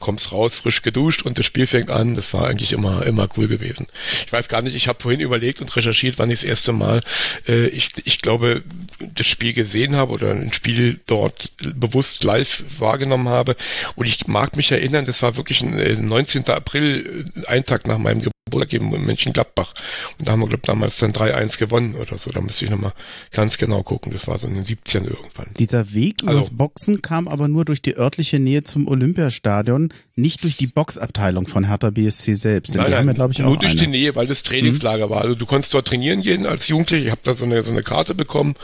kommst 0.00 0.32
raus, 0.32 0.56
frisch 0.56 0.82
geduscht 0.82 1.22
und 1.22 1.38
das 1.38 1.46
Spiel 1.46 1.66
fängt 1.66 1.90
an. 1.90 2.14
Das 2.14 2.34
war 2.34 2.46
eigentlich 2.46 2.72
immer, 2.72 3.06
immer 3.06 3.28
cool 3.36 3.48
gewesen. 3.48 3.86
Ich 4.26 4.32
weiß 4.32 4.48
gar 4.48 4.60
nicht, 4.60 4.76
ich 4.76 4.88
habe 4.88 5.00
vorhin 5.00 5.20
überlegt 5.20 5.60
und 5.60 5.74
recherchiert, 5.74 6.18
wann 6.18 6.30
ich 6.30 6.40
das 6.40 6.48
erste 6.48 6.72
Mal, 6.72 7.02
äh, 7.48 7.68
ich, 7.68 7.92
ich 8.04 8.20
glaube, 8.20 8.62
das 8.98 9.26
Spiel 9.26 9.54
gesehen 9.54 9.96
habe 9.96 10.12
oder 10.12 10.30
ein 10.30 10.52
Spiel 10.52 11.00
dort 11.06 11.52
bewusst 11.58 12.22
live 12.22 12.64
wahrgenommen 12.78 13.28
habe. 13.28 13.56
Und 13.94 14.06
ich 14.06 14.26
mag 14.26 14.56
mich 14.56 14.72
erinnern, 14.72 15.06
das 15.06 15.22
war 15.22 15.36
wirklich 15.36 15.62
ein 15.62 16.06
19. 16.06 16.44
Äh, 16.46 16.52
April, 16.52 17.32
äh, 17.36 17.46
ein 17.46 17.64
Tag 17.64 17.86
nach 17.86 17.98
meinem 17.98 18.18
Geburtstag 18.18 18.33
geben 18.50 18.94
in 18.94 19.04
Mönchengladbach. 19.04 19.74
Und 20.18 20.28
da 20.28 20.32
haben 20.32 20.40
wir, 20.40 20.48
glaube 20.48 20.62
damals 20.64 20.98
dann 20.98 21.12
3-1 21.12 21.58
gewonnen 21.58 21.94
oder 21.96 22.16
so. 22.16 22.30
Da 22.30 22.40
müsste 22.40 22.64
ich 22.64 22.70
nochmal 22.70 22.92
ganz 23.32 23.58
genau 23.58 23.82
gucken. 23.82 24.12
Das 24.12 24.28
war 24.28 24.38
so 24.38 24.46
in 24.46 24.54
den 24.54 24.64
17 24.64 25.04
irgendwann. 25.04 25.46
Dieser 25.58 25.92
Weg 25.92 26.22
also, 26.22 26.34
übers 26.34 26.50
Boxen 26.50 27.02
kam 27.02 27.26
aber 27.26 27.48
nur 27.48 27.64
durch 27.64 27.82
die 27.82 27.96
örtliche 27.96 28.38
Nähe 28.38 28.62
zum 28.62 28.86
Olympiastadion, 28.86 29.92
nicht 30.14 30.44
durch 30.44 30.56
die 30.56 30.66
Boxabteilung 30.66 31.48
von 31.48 31.66
Hertha 31.66 31.90
BSC 31.90 32.34
selbst. 32.34 32.74
Nein, 32.74 32.90
nein, 32.90 33.16
ja, 33.16 33.28
ich, 33.28 33.38
nur 33.38 33.56
durch 33.56 33.72
eine. 33.72 33.80
die 33.80 33.86
Nähe, 33.86 34.14
weil 34.14 34.26
das 34.26 34.42
Trainingslager 34.42 35.06
mhm. 35.06 35.10
war. 35.10 35.22
Also 35.22 35.34
du 35.34 35.46
konntest 35.46 35.74
dort 35.74 35.88
trainieren 35.88 36.22
gehen 36.22 36.46
als 36.46 36.68
Jugendlicher. 36.68 37.06
Ich 37.06 37.10
habe 37.10 37.20
da 37.24 37.34
so 37.34 37.44
eine, 37.44 37.62
so 37.62 37.72
eine 37.72 37.82
Karte 37.82 38.14
bekommen 38.14 38.54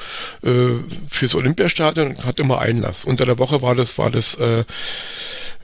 äh, 0.43 0.75
fürs 1.09 1.35
Olympiastadion 1.35 2.09
und 2.09 2.25
hat 2.25 2.39
immer 2.39 2.61
Einlass. 2.61 3.05
Unter 3.05 3.25
der 3.25 3.39
Woche 3.39 3.63
war 3.63 3.75
das, 3.75 3.99
war 3.99 4.11
das, 4.11 4.35
äh, 4.37 4.65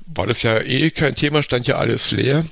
war 0.07 0.27
das 0.27 0.43
ja 0.43 0.59
eh 0.61 0.91
kein 0.91 1.15
Thema, 1.15 1.43
stand 1.43 1.67
ja 1.67 1.77
alles 1.77 2.11
leer. 2.11 2.45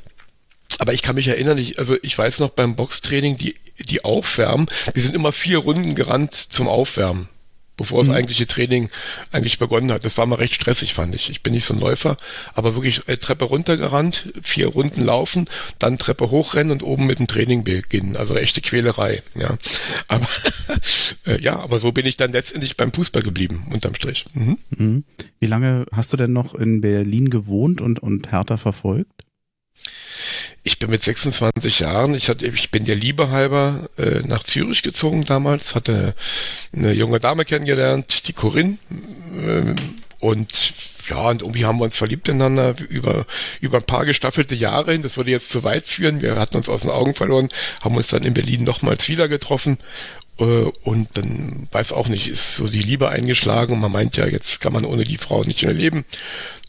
Aber 0.79 0.93
ich 0.93 1.03
kann 1.03 1.15
mich 1.15 1.29
erinnern, 1.29 1.59
ich, 1.59 1.79
also 1.79 1.97
ich 2.03 2.17
weiß 2.17 2.41
noch 2.41 2.51
beim 2.51 2.77
Boxtraining, 2.77 3.37
die, 3.37 3.55
die 3.79 4.05
Aufwärmen, 4.05 4.67
wir 4.93 5.03
sind 5.03 5.15
immer 5.15 5.33
vier 5.33 5.59
Runden 5.59 5.95
gerannt 5.95 6.35
zum 6.35 6.69
Aufwärmen, 6.69 7.29
bevor 7.77 8.03
mhm. 8.03 8.09
das 8.09 8.17
eigentliche 8.17 8.47
Training 8.47 8.91
eigentlich 9.31 9.59
begonnen 9.59 9.93
hat. 9.93 10.05
Das 10.05 10.19
war 10.19 10.27
mal 10.27 10.37
recht 10.37 10.55
stressig, 10.55 10.95
fand 10.95 11.15
ich. 11.15 11.31
Ich 11.31 11.43
bin 11.43 11.53
nicht 11.53 11.65
so 11.65 11.75
ein 11.75 11.81
Läufer, 11.81 12.17
aber 12.55 12.75
wirklich 12.75 13.07
äh, 13.09 13.17
Treppe 13.17 13.45
runtergerannt, 13.45 14.33
vier 14.43 14.69
Runden 14.69 15.05
laufen, 15.05 15.47
dann 15.79 15.99
Treppe 15.99 16.31
hochrennen 16.31 16.73
und 16.73 16.83
oben 16.83 17.07
mit 17.07 17.21
dem 17.21 17.29
Training 17.29 17.63
beginnen. 17.63 18.17
Also 18.17 18.35
echte 18.35 18.61
Quälerei, 18.61 19.23
ja. 19.37 19.57
Aber 20.09 20.27
äh, 21.27 21.41
ja, 21.41 21.61
aber 21.61 21.79
so 21.79 21.93
bin 21.93 22.07
ich 22.07 22.17
dann 22.17 22.33
letztendlich 22.33 22.77
beim 22.77 22.93
Fußball 22.93 23.23
geblieben, 23.23 23.69
unterm 23.73 23.95
Strich. 23.95 24.25
Mhm. 24.35 24.59
Mhm. 24.71 25.05
Wie 25.39 25.47
lange 25.47 25.87
hast 25.93 26.13
du 26.13 26.17
denn 26.17 26.33
noch 26.33 26.55
in 26.55 26.81
Berlin 26.81 27.31
gewohnt 27.31 27.81
und, 27.81 28.01
und 28.01 28.33
Hertha 28.33 28.57
verfolgt? 28.57 29.25
Ich 30.67 30.79
bin 30.79 30.89
mit 30.89 31.05
26 31.05 31.81
Jahren, 31.81 32.15
ich, 32.15 32.31
hatte, 32.31 32.47
ich 32.47 32.71
bin 32.71 32.87
der 32.87 32.97
Liebe 32.97 33.29
halber 33.29 33.91
äh, 33.99 34.21
nach 34.21 34.43
Zürich 34.43 34.83
gezogen 34.83 35.27
damals, 35.27 35.75
hatte 35.75 36.15
eine 36.75 36.93
junge 36.93 37.21
Dame 37.21 37.45
kennengelernt, 37.45 38.27
die 38.29 38.33
Corinne. 38.33 38.79
Äh, 39.47 39.75
und 40.21 40.73
ja, 41.11 41.29
und 41.29 41.43
irgendwie 41.43 41.67
haben 41.67 41.79
wir 41.79 41.85
uns 41.85 41.99
verliebt 41.99 42.29
ineinander 42.29 42.75
über, 42.89 43.27
über 43.61 43.77
ein 43.77 43.85
paar 43.85 44.07
gestaffelte 44.07 44.55
Jahre 44.55 44.93
hin. 44.93 45.03
Das 45.03 45.19
würde 45.19 45.31
jetzt 45.31 45.51
zu 45.51 45.65
weit 45.65 45.87
führen. 45.87 46.23
Wir 46.23 46.37
hatten 46.37 46.57
uns 46.57 46.71
aus 46.71 46.81
den 46.81 46.91
Augen 46.91 47.15
verloren, 47.15 47.51
haben 47.83 47.95
uns 47.95 48.09
dann 48.09 48.25
in 48.25 48.33
Berlin 48.33 48.65
nochmals 48.65 49.07
wieder 49.11 49.29
getroffen. 49.29 49.77
Äh, 50.39 50.45
und 50.83 51.09
dann 51.15 51.69
weiß 51.73 51.93
auch 51.93 52.09
nicht, 52.09 52.29
ist 52.29 52.57
so 52.57 52.69
die 52.69 52.81
Liebe 52.81 53.09
eingeschlagen 53.09 53.75
und 53.75 53.81
man 53.81 53.93
meint 53.93 54.17
ja, 54.17 54.27
jetzt 54.27 54.61
kann 54.61 54.73
man 54.73 54.85
ohne 54.85 55.05
die 55.05 55.17
Frau 55.17 55.45
nicht 55.45 55.63
mehr 55.63 55.73
leben. 55.73 56.05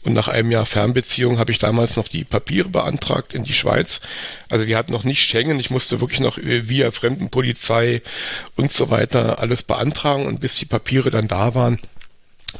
Und 0.06 0.12
nach 0.12 0.28
einem 0.28 0.52
Jahr 0.52 0.66
Fernbeziehung 0.66 1.40
habe 1.40 1.50
ich 1.50 1.58
damals 1.58 1.96
noch 1.96 2.06
die 2.06 2.22
Papiere 2.22 2.68
beantragt 2.68 3.34
in 3.34 3.42
die 3.42 3.52
Schweiz. 3.52 4.00
Also 4.48 4.68
wir 4.68 4.78
hatten 4.78 4.92
noch 4.92 5.02
nicht 5.02 5.20
Schengen. 5.20 5.58
Ich 5.58 5.70
musste 5.70 6.00
wirklich 6.00 6.20
noch 6.20 6.38
via 6.40 6.92
Fremdenpolizei 6.92 8.02
und 8.54 8.70
so 8.70 8.88
weiter 8.88 9.40
alles 9.40 9.64
beantragen. 9.64 10.26
Und 10.26 10.38
bis 10.38 10.54
die 10.54 10.64
Papiere 10.64 11.10
dann 11.10 11.26
da 11.26 11.56
waren, 11.56 11.80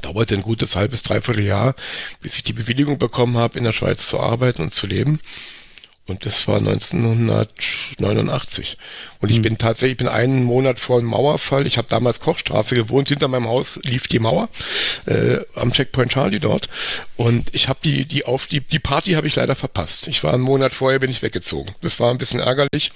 dauerte 0.02 0.34
ein 0.34 0.42
gutes 0.42 0.74
halbes, 0.74 1.04
dreiviertel 1.04 1.44
Jahr, 1.44 1.76
bis 2.20 2.34
ich 2.36 2.42
die 2.42 2.52
Bewilligung 2.52 2.98
bekommen 2.98 3.36
habe, 3.36 3.58
in 3.58 3.64
der 3.64 3.72
Schweiz 3.72 4.08
zu 4.08 4.18
arbeiten 4.18 4.62
und 4.62 4.74
zu 4.74 4.88
leben. 4.88 5.20
Und 6.08 6.24
das 6.24 6.46
war 6.46 6.58
1989. 6.58 8.78
Und 9.20 9.30
ich 9.30 9.38
mhm. 9.38 9.42
bin 9.42 9.58
tatsächlich, 9.58 9.90
ich 9.92 9.98
bin 9.98 10.06
einen 10.06 10.44
Monat 10.44 10.78
vor 10.78 11.00
dem 11.00 11.08
Mauerfall. 11.08 11.66
Ich 11.66 11.78
habe 11.78 11.88
damals 11.88 12.20
Kochstraße 12.20 12.76
gewohnt. 12.76 13.08
Hinter 13.08 13.26
meinem 13.26 13.48
Haus 13.48 13.80
lief 13.82 14.06
die 14.06 14.20
Mauer 14.20 14.48
äh, 15.06 15.38
am 15.54 15.72
Checkpoint 15.72 16.12
Charlie 16.12 16.38
dort. 16.38 16.68
Und 17.16 17.52
ich 17.54 17.68
habe 17.68 17.80
die 17.82 18.04
die 18.04 18.24
auf 18.24 18.46
die 18.46 18.60
die 18.60 18.78
Party 18.78 19.12
habe 19.12 19.26
ich 19.26 19.34
leider 19.34 19.56
verpasst. 19.56 20.06
Ich 20.06 20.22
war 20.22 20.32
einen 20.32 20.44
Monat 20.44 20.74
vorher 20.74 21.00
bin 21.00 21.10
ich 21.10 21.22
weggezogen. 21.22 21.74
Das 21.82 21.98
war 21.98 22.12
ein 22.12 22.18
bisschen 22.18 22.38
ärgerlich. 22.38 22.92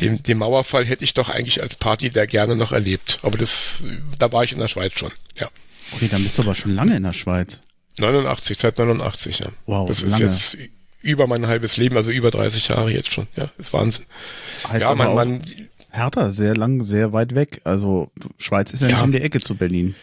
Den, 0.00 0.20
den 0.22 0.38
Mauerfall 0.38 0.84
hätte 0.84 1.04
ich 1.04 1.14
doch 1.14 1.28
eigentlich 1.28 1.62
als 1.62 1.76
Party 1.76 2.10
der 2.10 2.26
gerne 2.26 2.56
noch 2.56 2.72
erlebt. 2.72 3.20
Aber 3.22 3.38
das 3.38 3.84
da 4.18 4.32
war 4.32 4.42
ich 4.42 4.50
in 4.50 4.58
der 4.58 4.68
Schweiz 4.68 4.94
schon. 4.94 5.12
Ja. 5.38 5.48
Okay, 5.92 6.08
dann 6.10 6.24
bist 6.24 6.38
du 6.38 6.42
aber 6.42 6.56
schon 6.56 6.74
lange 6.74 6.96
in 6.96 7.04
der 7.04 7.12
Schweiz. 7.12 7.60
89, 7.98 8.58
seit 8.58 8.78
89, 8.78 9.40
ja. 9.40 9.48
Wow, 9.66 9.86
das 9.86 10.02
ist 10.02 10.12
lange. 10.12 10.24
jetzt 10.24 10.56
über 11.02 11.26
mein 11.26 11.46
halbes 11.46 11.76
Leben, 11.76 11.96
also 11.96 12.10
über 12.10 12.30
30 12.30 12.68
Jahre 12.68 12.92
jetzt 12.92 13.12
schon. 13.12 13.26
Ja, 13.36 13.50
ist 13.58 13.72
Wahnsinn. 13.72 14.06
Heißt 14.68 14.82
ja, 14.82 14.94
man, 14.94 15.14
man 15.14 15.42
Hertha 15.90 16.30
sehr 16.30 16.56
lang, 16.56 16.82
sehr 16.82 17.12
weit 17.12 17.34
weg. 17.34 17.60
Also 17.64 18.10
Schweiz 18.38 18.72
ist 18.72 18.80
ja, 18.80 18.88
ja. 18.88 18.94
nicht 18.94 19.04
in 19.04 19.12
der 19.12 19.24
Ecke 19.24 19.40
zu 19.40 19.54
Berlin. 19.54 19.94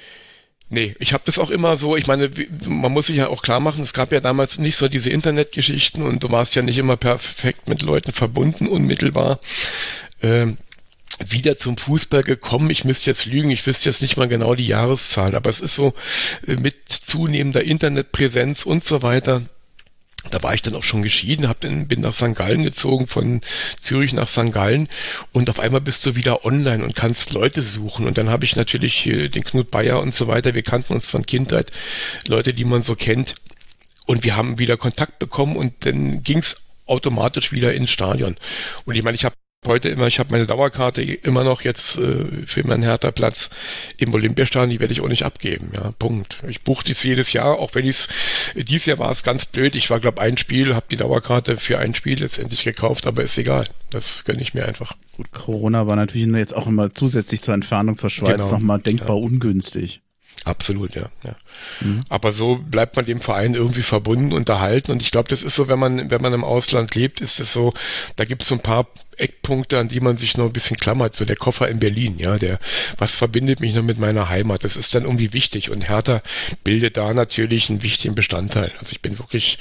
Nee, 0.72 0.96
ich 1.00 1.14
habe 1.14 1.24
das 1.26 1.40
auch 1.40 1.50
immer 1.50 1.78
so, 1.78 1.98
ich 1.98 2.06
meine, 2.06 2.30
man 2.68 2.92
muss 2.92 3.08
sich 3.08 3.16
ja 3.16 3.30
auch 3.30 3.42
klar 3.42 3.60
machen, 3.60 3.82
es 3.82 3.94
gab 3.94 4.12
ja 4.12 4.20
damals 4.20 4.60
nicht 4.60 4.76
so 4.76 4.88
diese 4.88 5.10
Internetgeschichten 5.10 6.04
und 6.04 6.24
du 6.24 6.30
warst 6.30 6.54
ja 6.54 6.62
nicht 6.62 6.78
immer 6.78 6.96
perfekt 6.96 7.68
mit 7.68 7.82
Leuten 7.82 8.12
verbunden, 8.12 8.68
unmittelbar. 8.68 9.40
Ähm, 10.22 10.60
wieder 11.28 11.58
zum 11.58 11.76
Fußball 11.76 12.22
gekommen. 12.24 12.70
Ich 12.70 12.86
müsste 12.86 13.10
jetzt 13.10 13.26
lügen, 13.26 13.50
ich 13.50 13.66
wüsste 13.66 13.90
jetzt 13.90 14.02
nicht 14.02 14.16
mal 14.16 14.28
genau 14.28 14.54
die 14.54 14.68
Jahreszahlen, 14.68 15.34
aber 15.34 15.50
es 15.50 15.60
ist 15.60 15.74
so 15.74 15.96
äh, 16.48 16.56
mit 16.56 16.76
zunehmender 16.88 17.64
Internetpräsenz 17.64 18.64
und 18.64 18.84
so 18.84 19.02
weiter 19.02 19.42
da 20.30 20.44
war 20.44 20.54
ich 20.54 20.62
dann 20.62 20.76
auch 20.76 20.84
schon 20.84 21.02
geschieden, 21.02 21.48
hab, 21.48 21.62
bin 21.62 22.02
nach 22.02 22.14
St. 22.14 22.36
Gallen 22.36 22.64
gezogen, 22.64 23.08
von 23.08 23.42
Zürich 23.80 24.14
nach 24.14 24.28
St. 24.28 24.52
Gallen 24.52 24.88
und 25.34 25.50
auf 25.50 25.60
einmal 25.60 25.82
bist 25.82 26.06
du 26.06 26.16
wieder 26.16 26.46
online 26.46 26.84
und 26.84 26.96
kannst 26.96 27.32
Leute 27.32 27.62
suchen. 27.62 28.08
Und 28.08 28.18
dann 28.18 28.30
habe 28.30 28.46
ich 28.46 28.56
natürlich 28.56 29.04
den 29.04 29.44
Knut 29.44 29.72
Bayer 29.72 30.00
und 30.00 30.14
so 30.14 30.28
weiter, 30.28 30.54
wir 30.54 30.64
kannten 30.64 30.94
uns 30.94 31.10
von 31.10 31.26
Kindheit, 31.26 31.72
Leute, 32.28 32.54
die 32.54 32.66
man 32.66 32.82
so 32.82 32.96
kennt. 32.96 33.36
Und 34.06 34.24
wir 34.24 34.36
haben 34.36 34.58
wieder 34.58 34.76
Kontakt 34.76 35.20
bekommen 35.20 35.56
und 35.56 35.86
dann 35.86 36.24
ging's 36.24 36.64
automatisch 36.88 37.52
wieder 37.52 37.74
ins 37.74 37.92
Stadion. 37.92 38.38
Und 38.86 38.96
ich 38.96 39.04
meine, 39.04 39.16
ich 39.16 39.26
habe 39.26 39.36
heute 39.68 39.90
immer, 39.90 40.08
ich 40.08 40.20
habe 40.20 40.32
meine 40.32 40.46
Dauerkarte 40.46 41.02
immer 41.02 41.44
noch 41.44 41.62
jetzt 41.62 41.98
äh, 41.98 42.46
für 42.46 42.66
meinen 42.66 42.84
Hertha-Platz 42.84 43.50
im 43.98 44.14
Olympiastadion, 44.14 44.70
die 44.70 44.80
werde 44.80 44.94
ich 44.94 45.02
auch 45.02 45.08
nicht 45.08 45.24
abgeben. 45.24 45.72
Ja, 45.74 45.92
Punkt. 46.00 46.38
Ich 46.48 46.62
buche 46.62 46.86
dies 46.86 47.04
jedes 47.04 47.34
Jahr, 47.34 47.60
auch 47.60 47.76
wenn 47.76 47.86
ich 47.86 47.98
es, 47.98 48.08
dieses 48.56 48.86
Jahr 48.86 49.00
war 49.00 49.12
es 49.12 49.24
ganz 49.24 49.46
blöd. 49.46 49.76
Ich 49.76 49.90
war, 49.90 50.00
glaube 50.00 50.22
ein 50.22 50.38
Spiel, 50.38 50.76
habe 50.76 50.86
die 50.90 50.98
Dauerkarte 50.98 51.58
für 51.58 51.78
ein 51.78 51.94
Spiel 51.94 52.20
letztendlich 52.20 52.64
gekauft, 52.64 53.06
aber 53.06 53.22
ist 53.22 53.38
egal. 53.38 53.68
Das 53.90 54.24
gönne 54.24 54.42
ich 54.42 54.54
mir 54.54 54.66
einfach. 54.66 54.94
Gut, 55.18 55.32
Corona 55.32 55.88
war 55.88 55.96
natürlich 55.96 56.28
jetzt 56.28 56.56
auch 56.56 56.68
immer 56.68 56.94
zusätzlich 56.94 57.42
zur 57.42 57.54
Entfernung 57.54 57.98
zur 57.98 58.10
Schweiz 58.10 58.38
genau. 58.38 58.52
nochmal 58.52 58.80
denkbar 58.80 59.18
ja. 59.18 59.24
ungünstig. 59.24 60.02
Absolut, 60.46 60.96
ja. 60.96 61.10
ja. 61.26 61.36
Mhm. 61.82 62.04
Aber 62.08 62.32
so 62.32 62.56
bleibt 62.56 62.96
man 62.96 63.06
dem 63.06 63.20
Verein 63.20 63.56
irgendwie 63.56 63.82
verbunden, 63.82 64.32
unterhalten. 64.32 64.92
Und 64.92 65.02
ich 65.02 65.12
glaube, 65.12 65.28
das 65.28 65.44
ist 65.44 65.56
so, 65.56 65.68
wenn 65.68 65.80
man, 65.80 66.10
wenn 66.10 66.22
man 66.22 66.34
im 66.34 66.46
Ausland 66.46 66.96
lebt, 66.96 67.20
ist 67.20 67.42
es 67.42 67.52
so, 67.52 67.74
da 68.16 68.24
gibt 68.24 68.44
es 68.44 68.48
so 68.48 68.56
ein 68.56 68.62
paar 68.62 68.88
Eckpunkte, 69.20 69.78
an 69.80 69.88
die 69.88 70.00
man 70.00 70.18
sich 70.18 70.38
noch 70.38 70.46
ein 70.46 70.54
bisschen 70.54 70.78
klammert. 70.78 71.16
So 71.16 71.26
der 71.26 71.36
Koffer 71.36 71.68
in 71.68 71.80
Berlin, 71.80 72.18
ja, 72.18 72.38
der, 72.38 72.60
was 72.98 73.16
verbindet 73.16 73.60
mich 73.60 73.76
noch 73.76 73.84
mit 73.84 74.00
meiner 74.00 74.30
Heimat? 74.30 74.64
Das 74.64 74.78
ist 74.78 74.96
dann 74.96 75.04
irgendwie 75.04 75.34
wichtig. 75.34 75.70
Und 75.70 75.88
Hertha 75.88 76.22
bildet 76.64 76.98
da 76.98 77.14
natürlich 77.14 77.70
einen 77.70 77.84
wichtigen 77.84 78.16
Bestandteil. 78.16 78.72
Also 78.80 78.92
ich 78.92 79.02
bin 79.02 79.20
wirklich 79.20 79.58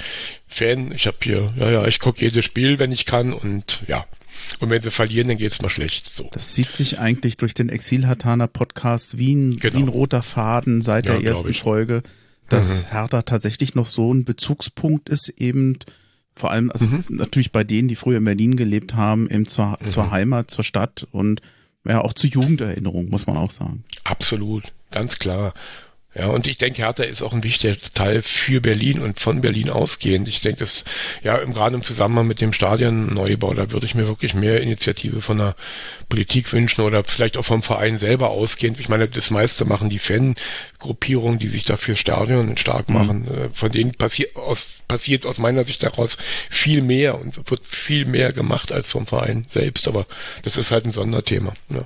Fan. 0.46 0.92
Ich 0.92 1.06
habe 1.06 1.18
hier, 1.22 1.52
ja, 1.56 1.70
ja, 1.70 1.86
ich 1.86 1.98
gucke 1.98 2.20
jedes 2.20 2.44
Spiel, 2.44 2.78
wenn 2.78 2.92
ich 2.92 3.04
kann. 3.04 3.32
Und 3.32 3.82
ja, 3.86 4.06
und 4.60 4.70
wenn 4.70 4.82
sie 4.82 4.90
verlieren, 4.90 5.28
dann 5.28 5.38
geht's 5.38 5.60
mal 5.62 5.70
schlecht. 5.70 6.10
So. 6.10 6.28
Das 6.32 6.52
zieht 6.52 6.72
sich 6.72 6.98
eigentlich 6.98 7.36
durch 7.36 7.54
den 7.54 7.68
Exil-Hatana 7.68 8.46
Podcast 8.46 9.18
wie 9.18 9.34
ein, 9.34 9.58
genau. 9.58 9.76
wie 9.76 9.82
ein 9.82 9.88
roter 9.88 10.22
Faden 10.22 10.82
seit 10.82 11.06
ja, 11.06 11.18
der 11.18 11.24
ersten 11.24 11.54
Folge, 11.54 12.02
dass 12.48 12.82
mhm. 12.82 12.90
Hertha 12.90 13.22
tatsächlich 13.22 13.74
noch 13.74 13.86
so 13.86 14.12
ein 14.12 14.24
Bezugspunkt 14.24 15.08
ist, 15.08 15.28
eben 15.36 15.78
vor 16.38 16.50
allem 16.50 16.71
also 16.71 16.87
mhm. 16.87 17.04
natürlich 17.09 17.52
bei 17.52 17.64
denen, 17.64 17.88
die 17.88 17.97
früher 17.97 18.18
in 18.18 18.25
Berlin 18.25 18.57
gelebt 18.57 18.95
haben, 18.95 19.28
eben 19.28 19.47
zur, 19.47 19.78
mhm. 19.80 19.90
zur 19.90 20.11
Heimat, 20.11 20.50
zur 20.50 20.64
Stadt 20.64 21.07
und 21.11 21.42
ja 21.85 22.02
auch 22.02 22.12
zur 22.12 22.30
Jugenderinnerung, 22.30 23.09
muss 23.09 23.26
man 23.26 23.37
auch 23.37 23.50
sagen. 23.50 23.85
Absolut, 24.04 24.73
ganz 24.90 25.18
klar. 25.18 25.54
Ja, 26.18 26.26
und 26.26 26.48
ich 26.48 26.56
denke, 26.56 26.82
Hertha 26.82 27.04
ist 27.04 27.22
auch 27.22 27.32
ein 27.32 27.44
wichtiger 27.44 27.76
Teil 27.94 28.22
für 28.22 28.60
Berlin 28.60 29.00
und 29.00 29.20
von 29.20 29.40
Berlin 29.40 29.70
ausgehend. 29.70 30.26
Ich 30.26 30.40
denke, 30.40 30.58
das, 30.58 30.84
ja, 31.22 31.37
im, 31.37 31.54
gerade 31.54 31.76
im 31.76 31.82
Zusammenhang 31.84 32.26
mit 32.26 32.40
dem 32.40 32.52
Stadionneubau, 32.52 33.54
da 33.54 33.70
würde 33.70 33.87
ich 33.87 33.94
mir 33.94 34.08
wirklich 34.08 34.34
mehr 34.34 34.60
Initiative 34.60 35.22
von 35.22 35.38
der 35.38 35.54
Politik 36.08 36.52
wünschen 36.52 36.80
oder 36.80 37.04
vielleicht 37.04 37.37
auch 37.37 37.44
vom 37.44 37.62
Verein 37.62 37.98
selber 37.98 38.30
ausgehend. 38.30 38.80
Ich 38.80 38.88
meine, 38.88 39.06
das 39.06 39.30
meiste 39.30 39.64
machen 39.64 39.90
die 39.90 40.00
Fangruppierungen, 40.00 41.38
die 41.38 41.48
sich 41.48 41.64
dafür 41.64 41.94
Stadion 41.94 42.56
stark 42.56 42.88
mhm. 42.88 42.94
machen. 42.94 43.20
Mhm. 43.20 43.52
Von 43.52 43.70
denen 43.70 43.92
passiert 43.92 44.34
aus, 44.34 44.82
passiert 44.88 45.25
aus 45.25 45.38
meiner 45.38 45.64
Sicht 45.64 45.84
daraus 45.84 46.18
viel 46.50 46.82
mehr 46.82 47.20
und 47.20 47.48
wird 47.48 47.64
viel 47.64 48.06
mehr 48.06 48.32
gemacht 48.32 48.72
als 48.72 48.88
vom 48.88 49.06
Verein 49.06 49.44
selbst. 49.48 49.87
Aber 49.87 50.04
das 50.42 50.56
ist 50.56 50.72
halt 50.72 50.84
ein 50.84 50.90
Sonderthema. 50.90 51.54
Ja. 51.70 51.82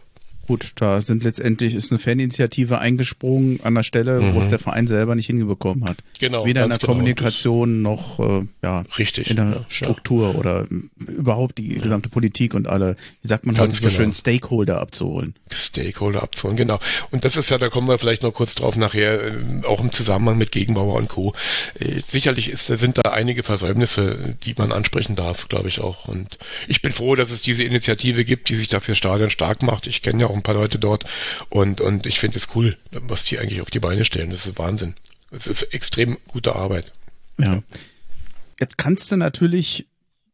Gut, 0.46 0.72
da 0.76 1.00
sind 1.00 1.22
letztendlich 1.22 1.74
ist 1.74 1.92
eine 1.92 2.00
Faninitiative 2.00 2.78
eingesprungen 2.78 3.60
an 3.62 3.74
der 3.74 3.84
Stelle, 3.84 4.20
mhm. 4.20 4.34
wo 4.34 4.40
es 4.40 4.48
der 4.48 4.58
Verein 4.58 4.88
selber 4.88 5.14
nicht 5.14 5.26
hingebekommen 5.26 5.84
hat. 5.84 5.98
Genau. 6.18 6.44
Weder 6.44 6.64
in 6.64 6.70
der 6.70 6.78
genau. 6.78 6.92
Kommunikation 6.92 7.80
noch 7.80 8.18
äh, 8.18 8.44
ja, 8.62 8.84
Richtig, 8.98 9.30
in 9.30 9.36
der 9.36 9.52
ja, 9.52 9.64
Struktur 9.68 10.32
ja. 10.32 10.38
oder 10.38 10.66
überhaupt 10.98 11.58
die 11.58 11.68
gesamte 11.68 12.08
Politik 12.08 12.54
und 12.54 12.66
alle, 12.68 12.96
wie 13.22 13.28
sagt 13.28 13.46
man 13.46 13.56
heute 13.58 13.72
so 13.72 13.82
genau. 13.82 13.92
schön, 13.92 14.12
Stakeholder 14.12 14.80
abzuholen. 14.80 15.34
Stakeholder 15.50 16.22
abzuholen, 16.22 16.56
genau. 16.56 16.80
Und 17.12 17.24
das 17.24 17.36
ist 17.36 17.50
ja, 17.50 17.58
da 17.58 17.68
kommen 17.68 17.86
wir 17.86 17.98
vielleicht 17.98 18.24
noch 18.24 18.34
kurz 18.34 18.56
drauf 18.56 18.76
nachher, 18.76 19.22
äh, 19.22 19.32
auch 19.64 19.80
im 19.80 19.92
Zusammenhang 19.92 20.38
mit 20.38 20.50
Gegenbauer 20.50 20.94
und 20.94 21.08
Co. 21.08 21.34
Äh, 21.78 22.00
sicherlich 22.00 22.50
ist, 22.50 22.66
sind 22.66 22.98
da 22.98 23.12
einige 23.12 23.44
Versäumnisse, 23.44 24.36
die 24.44 24.54
man 24.58 24.72
ansprechen 24.72 25.14
darf, 25.14 25.48
glaube 25.48 25.68
ich 25.68 25.80
auch. 25.80 26.08
Und 26.08 26.38
ich 26.66 26.82
bin 26.82 26.90
froh, 26.90 27.14
dass 27.14 27.30
es 27.30 27.42
diese 27.42 27.62
Initiative 27.62 28.24
gibt, 28.24 28.48
die 28.48 28.56
sich 28.56 28.68
dafür 28.68 28.96
Stadion 28.96 29.30
stark 29.30 29.62
macht. 29.62 29.86
Ich 29.86 30.02
kenne 30.02 30.22
ja 30.22 30.31
auch 30.32 30.36
ein 30.36 30.42
paar 30.42 30.54
Leute 30.54 30.78
dort 30.78 31.04
und, 31.50 31.80
und 31.80 32.06
ich 32.06 32.18
finde 32.18 32.38
es 32.38 32.48
cool, 32.54 32.76
was 32.90 33.24
die 33.24 33.38
eigentlich 33.38 33.60
auf 33.60 33.70
die 33.70 33.80
Beine 33.80 34.04
stellen. 34.04 34.30
Das 34.30 34.46
ist 34.46 34.58
Wahnsinn. 34.58 34.94
Es 35.30 35.46
ist 35.46 35.62
extrem 35.74 36.18
gute 36.28 36.56
Arbeit. 36.56 36.92
Ja. 37.38 37.62
Jetzt 38.60 38.78
kannst 38.78 39.10
du 39.10 39.16
natürlich 39.16 39.86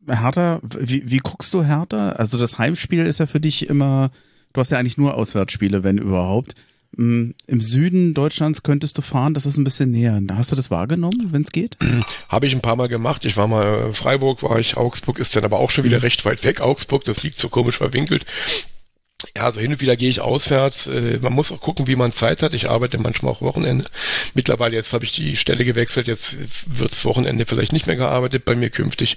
Hertha, 0.06 0.60
wie, 0.62 1.10
wie 1.10 1.18
guckst 1.18 1.52
du 1.54 1.64
Hertha? 1.64 2.12
Also 2.12 2.38
das 2.38 2.58
Heimspiel 2.58 3.04
ist 3.06 3.18
ja 3.18 3.26
für 3.26 3.40
dich 3.40 3.68
immer, 3.68 4.10
du 4.52 4.60
hast 4.60 4.70
ja 4.70 4.78
eigentlich 4.78 4.98
nur 4.98 5.14
Auswärtsspiele, 5.14 5.84
wenn 5.84 5.98
überhaupt. 5.98 6.54
Mm, 6.96 7.30
Im 7.46 7.60
Süden 7.60 8.14
Deutschlands 8.14 8.62
könntest 8.62 8.96
du 8.98 9.02
fahren, 9.02 9.34
das 9.34 9.46
ist 9.46 9.58
ein 9.58 9.64
bisschen 9.64 9.90
näher. 9.90 10.20
Hast 10.32 10.52
du 10.52 10.56
das 10.56 10.70
wahrgenommen, 10.70 11.28
wenn 11.30 11.42
es 11.42 11.52
geht? 11.52 11.76
Habe 12.28 12.46
ich 12.46 12.54
ein 12.54 12.62
paar 12.62 12.76
Mal 12.76 12.88
gemacht. 12.88 13.24
Ich 13.24 13.36
war 13.36 13.46
mal 13.46 13.92
Freiburg, 13.92 14.42
war 14.42 14.58
ich, 14.58 14.76
Augsburg 14.76 15.18
ist 15.18 15.36
dann 15.36 15.44
aber 15.44 15.58
auch 15.58 15.70
schon 15.70 15.84
wieder 15.84 15.98
mhm. 15.98 16.02
recht 16.02 16.24
weit 16.24 16.44
weg. 16.44 16.60
Augsburg, 16.60 17.04
das 17.04 17.22
liegt 17.22 17.38
so 17.38 17.48
komisch 17.48 17.76
verwinkelt. 17.76 18.24
Ja, 19.36 19.42
also 19.44 19.58
hin 19.58 19.72
und 19.72 19.80
wieder 19.80 19.96
gehe 19.96 20.08
ich 20.08 20.20
auswärts. 20.20 20.86
Äh, 20.86 21.18
man 21.20 21.32
muss 21.32 21.50
auch 21.50 21.60
gucken, 21.60 21.88
wie 21.88 21.96
man 21.96 22.12
Zeit 22.12 22.40
hat. 22.40 22.54
Ich 22.54 22.70
arbeite 22.70 22.98
manchmal 22.98 23.32
auch 23.32 23.40
Wochenende. 23.40 23.84
Mittlerweile, 24.34 24.76
jetzt 24.76 24.92
habe 24.92 25.04
ich 25.04 25.10
die 25.10 25.34
Stelle 25.34 25.64
gewechselt. 25.64 26.06
Jetzt 26.06 26.38
wirds 26.66 27.04
Wochenende 27.04 27.44
vielleicht 27.44 27.72
nicht 27.72 27.88
mehr 27.88 27.96
gearbeitet 27.96 28.44
bei 28.44 28.54
mir 28.54 28.70
künftig. 28.70 29.16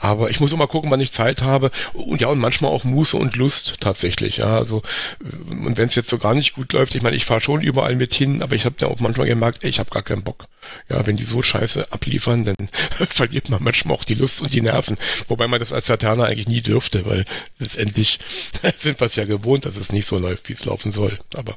Aber 0.00 0.30
ich 0.30 0.40
muss 0.40 0.56
mal 0.56 0.66
gucken, 0.66 0.90
wann 0.90 1.00
ich 1.00 1.12
Zeit 1.12 1.42
habe. 1.42 1.70
Und 1.92 2.20
ja, 2.20 2.26
und 2.26 2.40
manchmal 2.40 2.72
auch 2.72 2.82
Muße 2.82 3.16
und 3.16 3.36
Lust 3.36 3.76
tatsächlich. 3.78 4.38
Ja, 4.38 4.56
also, 4.56 4.82
äh, 5.22 5.54
und 5.54 5.78
wenn 5.78 5.86
es 5.86 5.94
jetzt 5.94 6.10
so 6.10 6.18
gar 6.18 6.34
nicht 6.34 6.54
gut 6.54 6.72
läuft, 6.72 6.96
ich 6.96 7.02
meine, 7.02 7.14
ich 7.14 7.24
fahre 7.24 7.40
schon 7.40 7.62
überall 7.62 7.94
mit 7.94 8.12
hin, 8.12 8.42
aber 8.42 8.56
ich 8.56 8.64
habe 8.64 8.74
ja 8.80 8.88
auch 8.88 8.98
manchmal 8.98 9.28
gemerkt, 9.28 9.62
ey, 9.62 9.70
ich 9.70 9.78
habe 9.78 9.90
gar 9.90 10.02
keinen 10.02 10.24
Bock. 10.24 10.48
Ja, 10.88 11.06
wenn 11.06 11.16
die 11.16 11.24
so 11.24 11.42
scheiße 11.42 11.92
abliefern, 11.92 12.44
dann 12.44 12.56
verliert 13.08 13.48
man 13.50 13.62
manchmal 13.62 13.96
auch 13.96 14.04
die 14.04 14.14
Lust 14.14 14.42
und 14.42 14.52
die 14.52 14.60
Nerven. 14.60 14.98
Wobei 15.28 15.46
man 15.46 15.60
das 15.60 15.72
als 15.72 15.88
Laterner 15.88 16.24
eigentlich 16.24 16.48
nie 16.48 16.60
dürfte, 16.60 17.06
weil 17.06 17.24
letztendlich 17.58 18.18
sind 18.76 19.00
wir 19.00 19.06
es 19.06 19.16
ja 19.16 19.24
gewohnt, 19.28 19.64
dass 19.64 19.76
es 19.76 19.92
nicht 19.92 20.06
so 20.06 20.18
läuft, 20.18 20.48
wie 20.48 20.54
es 20.54 20.64
laufen 20.64 20.90
soll. 20.90 21.18
Aber 21.34 21.56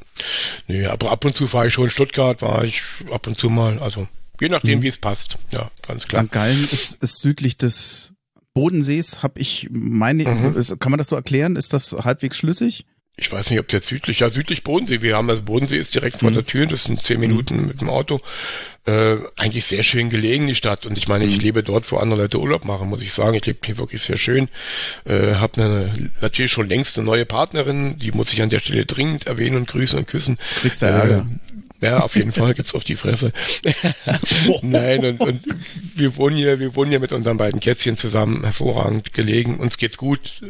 nö, 0.68 0.88
aber 0.88 1.12
ab 1.12 1.26
und 1.26 1.36
zu 1.36 1.48
fahre 1.48 1.68
ich 1.68 1.74
schon 1.74 1.86
in 1.86 1.90
Stuttgart, 1.90 2.42
war 2.42 2.64
ich 2.64 2.84
ab 3.12 3.26
und 3.26 3.38
zu 3.38 3.50
mal, 3.50 3.80
also 3.80 4.08
je 4.40 4.50
nachdem, 4.50 4.80
mhm. 4.80 4.84
wie 4.84 4.90
es 4.90 4.98
passt. 4.98 5.38
Ja, 5.52 5.72
ganz 5.88 6.08
klar. 6.08 6.26
St. 6.26 6.32
Gallen 6.32 6.68
ist, 6.72 7.02
ist 7.02 7.20
südlich 7.20 7.58
des 7.58 8.14
Bodensees, 8.54 9.24
habe 9.24 9.40
ich 9.40 9.70
meine, 9.72 10.26
mhm. 10.26 10.80
kann 10.80 10.92
man 10.92 10.98
das 10.98 11.08
so 11.08 11.16
erklären? 11.16 11.56
Ist 11.56 11.74
das 11.74 11.94
halbwegs 11.94 12.38
schlüssig? 12.38 12.86
Ich 13.22 13.32
weiß 13.32 13.52
nicht, 13.52 13.60
ob 13.60 13.68
der 13.68 13.82
südlich, 13.82 14.20
ja 14.22 14.30
südlich 14.30 14.64
Bodensee, 14.64 15.02
wir 15.04 15.16
haben 15.16 15.30
also 15.30 15.44
Bodensee 15.44 15.78
ist 15.78 15.94
direkt 15.94 16.18
vor 16.18 16.32
mhm. 16.32 16.36
der 16.36 16.46
Tür, 16.46 16.66
das 16.66 16.86
sind 16.86 17.02
zehn 17.02 17.20
Minuten 17.20 17.62
mhm. 17.62 17.68
mit 17.68 17.82
dem 17.82 17.90
Auto. 17.90 18.20
Äh, 18.88 19.18
eigentlich 19.38 19.66
sehr 19.66 19.84
schön 19.84 20.10
gelegen, 20.10 20.48
die 20.48 20.56
Stadt. 20.56 20.88
Und 20.88 20.98
ich 20.98 21.08
meine, 21.08 21.26
ich 21.26 21.36
mhm. 21.36 21.42
lebe 21.42 21.62
dort, 21.62 21.90
wo 21.92 21.98
andere 21.98 22.22
Leute 22.24 22.40
Urlaub 22.40 22.66
machen, 22.66 22.90
muss 22.90 23.02
ich 23.02 23.14
sagen. 23.14 23.36
Ich 23.36 23.46
lebe 23.46 23.60
hier 23.64 23.78
wirklich 23.78 24.02
sehr 24.02 24.18
schön. 24.18 24.50
Äh, 25.06 25.36
habe 25.36 25.62
eine, 25.62 25.94
natürlich 26.22 26.52
schon 26.52 26.68
längst 26.68 26.98
eine 26.98 27.06
neue 27.06 27.28
Partnerin, 27.28 28.00
die 28.00 28.12
muss 28.12 28.34
ich 28.34 28.42
an 28.42 28.50
der 28.50 28.60
Stelle 28.60 28.88
dringend 28.88 29.28
erwähnen 29.28 29.58
und 29.58 29.68
grüßen 29.68 30.00
und 30.00 30.08
küssen. 30.08 30.40
Kriegst 30.62 30.82
du 30.82 30.88
Ärger. 30.88 31.28
Äh, 31.80 31.86
ja, 31.86 32.00
auf 32.00 32.16
jeden 32.16 32.32
Fall 32.32 32.56
gibt's 32.56 32.74
auf 32.74 32.84
die 32.84 32.96
Fresse. 32.96 33.32
Nein, 34.64 35.06
und, 35.06 35.20
und 35.20 35.46
wir 35.96 36.18
wohnen 36.18 36.36
hier, 36.36 36.60
wir 36.60 36.76
wohnen 36.76 36.90
hier 36.90 37.00
mit 37.00 37.12
unseren 37.12 37.38
beiden 37.38 37.60
Kätzchen 37.60 37.98
zusammen, 37.98 38.44
hervorragend 38.44 39.14
gelegen. 39.14 39.60
Uns 39.60 39.78
geht's 39.78 39.98
gut. 39.98 40.42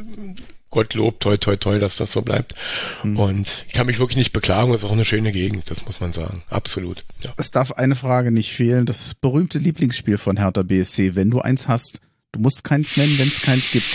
Gottlob, 0.72 1.20
toi, 1.20 1.38
toi, 1.38 1.58
toi, 1.58 1.80
dass 1.80 1.98
das 1.98 2.12
so 2.12 2.22
bleibt. 2.22 2.56
Mhm. 3.04 3.18
Und 3.18 3.66
ich 3.68 3.74
kann 3.74 3.88
mich 3.88 4.00
wirklich 4.00 4.18
nicht 4.18 4.34
beklagen, 4.34 4.74
es 4.74 4.82
ist 4.82 4.90
auch 4.90 4.94
eine 4.94 5.06
schöne 5.06 5.32
Gegend, 5.32 5.70
das 5.70 5.86
muss 5.86 6.00
man 6.00 6.14
sagen. 6.14 6.44
Absolut. 6.50 7.04
Ja. 7.22 7.34
Es 7.38 7.52
darf 7.52 7.74
eine 7.74 7.96
Frage 7.96 8.32
nicht 8.32 8.54
fehlen, 8.54 8.86
das 8.86 9.14
berühmte 9.14 9.60
Lieblingsspiel 9.60 10.18
von 10.18 10.38
Hertha 10.38 10.64
BSC, 10.64 11.16
wenn 11.16 11.30
du 11.30 11.42
eins 11.42 11.68
hast. 11.68 12.00
Du 12.32 12.40
musst 12.40 12.64
keins 12.64 12.96
nennen, 12.96 13.20
wenn 13.20 13.28
es 13.28 13.42
keins 13.42 13.70
gibt. 13.72 13.86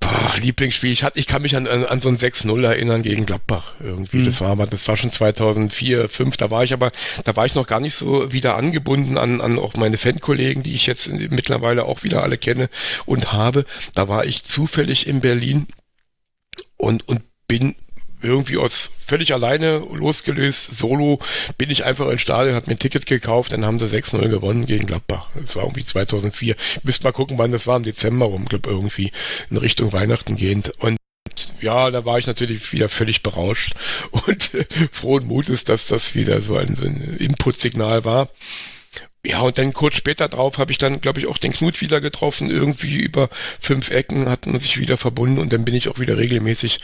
Boah, 0.00 0.34
Lieblingsspiel. 0.40 0.92
Ich, 0.92 1.02
hatte, 1.02 1.18
ich 1.18 1.26
kann 1.26 1.42
mich 1.42 1.56
an, 1.56 1.66
an, 1.66 1.84
an 1.84 2.00
so 2.00 2.08
ein 2.08 2.18
6-0 2.18 2.64
erinnern 2.64 3.02
gegen 3.02 3.26
Gladbach 3.26 3.72
irgendwie. 3.80 4.18
Mhm. 4.18 4.26
Das 4.26 4.40
war 4.40 4.50
aber, 4.50 4.66
das 4.66 4.86
war 4.88 4.96
schon 4.96 5.10
2004, 5.10 6.10
2005. 6.10 6.36
Da 6.36 6.50
war 6.50 6.62
ich 6.62 6.72
aber, 6.72 6.92
da 7.24 7.34
war 7.34 7.46
ich 7.46 7.54
noch 7.54 7.66
gar 7.66 7.80
nicht 7.80 7.94
so 7.94 8.32
wieder 8.32 8.56
angebunden 8.56 9.18
an, 9.18 9.40
an 9.40 9.58
auch 9.58 9.74
meine 9.74 9.98
Fankollegen, 9.98 10.62
die 10.62 10.74
ich 10.74 10.86
jetzt 10.86 11.08
mittlerweile 11.08 11.86
auch 11.86 12.04
wieder 12.04 12.22
alle 12.22 12.36
kenne 12.38 12.68
und 13.06 13.32
habe. 13.32 13.64
Da 13.94 14.08
war 14.08 14.26
ich 14.26 14.44
zufällig 14.44 15.06
in 15.06 15.20
Berlin 15.20 15.66
und, 16.76 17.08
und 17.08 17.22
bin 17.48 17.76
irgendwie 18.22 18.56
aus 18.56 18.90
völlig 18.98 19.32
alleine 19.34 19.78
losgelöst, 19.78 20.76
solo, 20.76 21.20
bin 21.58 21.70
ich 21.70 21.84
einfach 21.84 22.08
ins 22.08 22.22
Stadion, 22.22 22.56
hat 22.56 22.66
mir 22.66 22.74
ein 22.74 22.78
Ticket 22.78 23.06
gekauft, 23.06 23.52
dann 23.52 23.64
haben 23.64 23.78
sie 23.78 23.86
6-0 23.86 24.28
gewonnen 24.28 24.66
gegen 24.66 24.86
Gladbach. 24.86 25.28
Das 25.34 25.56
war 25.56 25.64
irgendwie 25.64 25.84
2004. 25.84 26.56
Müsst 26.82 27.04
mal 27.04 27.12
gucken, 27.12 27.38
wann 27.38 27.52
das 27.52 27.66
war, 27.66 27.76
im 27.76 27.84
Dezember 27.84 28.26
rum, 28.26 28.46
glaube 28.46 28.70
irgendwie 28.70 29.12
in 29.50 29.56
Richtung 29.58 29.92
Weihnachten 29.92 30.36
gehend. 30.36 30.72
Und 30.78 30.96
ja, 31.60 31.90
da 31.90 32.04
war 32.04 32.18
ich 32.18 32.26
natürlich 32.26 32.72
wieder 32.72 32.88
völlig 32.88 33.22
berauscht 33.22 33.74
und 34.10 34.54
äh, 34.54 34.64
frohen 34.90 35.26
Mutes, 35.26 35.64
dass 35.64 35.86
das 35.86 36.14
wieder 36.14 36.40
so 36.40 36.56
ein, 36.56 36.76
so 36.76 36.84
ein 36.84 37.16
Inputsignal 37.18 38.04
war. 38.04 38.28
Ja, 39.26 39.40
und 39.40 39.58
dann 39.58 39.72
kurz 39.72 39.96
später 39.96 40.28
drauf 40.28 40.58
habe 40.58 40.70
ich 40.70 40.78
dann, 40.78 41.00
glaube 41.00 41.18
ich, 41.18 41.26
auch 41.26 41.38
den 41.38 41.52
Knut 41.52 41.80
wieder 41.80 42.00
getroffen. 42.00 42.48
Irgendwie 42.48 42.96
über 42.96 43.28
fünf 43.60 43.90
Ecken 43.90 44.28
hat 44.28 44.46
man 44.46 44.60
sich 44.60 44.78
wieder 44.78 44.96
verbunden 44.96 45.40
und 45.40 45.52
dann 45.52 45.64
bin 45.64 45.74
ich 45.74 45.88
auch 45.88 45.98
wieder 45.98 46.16
regelmäßig, 46.16 46.78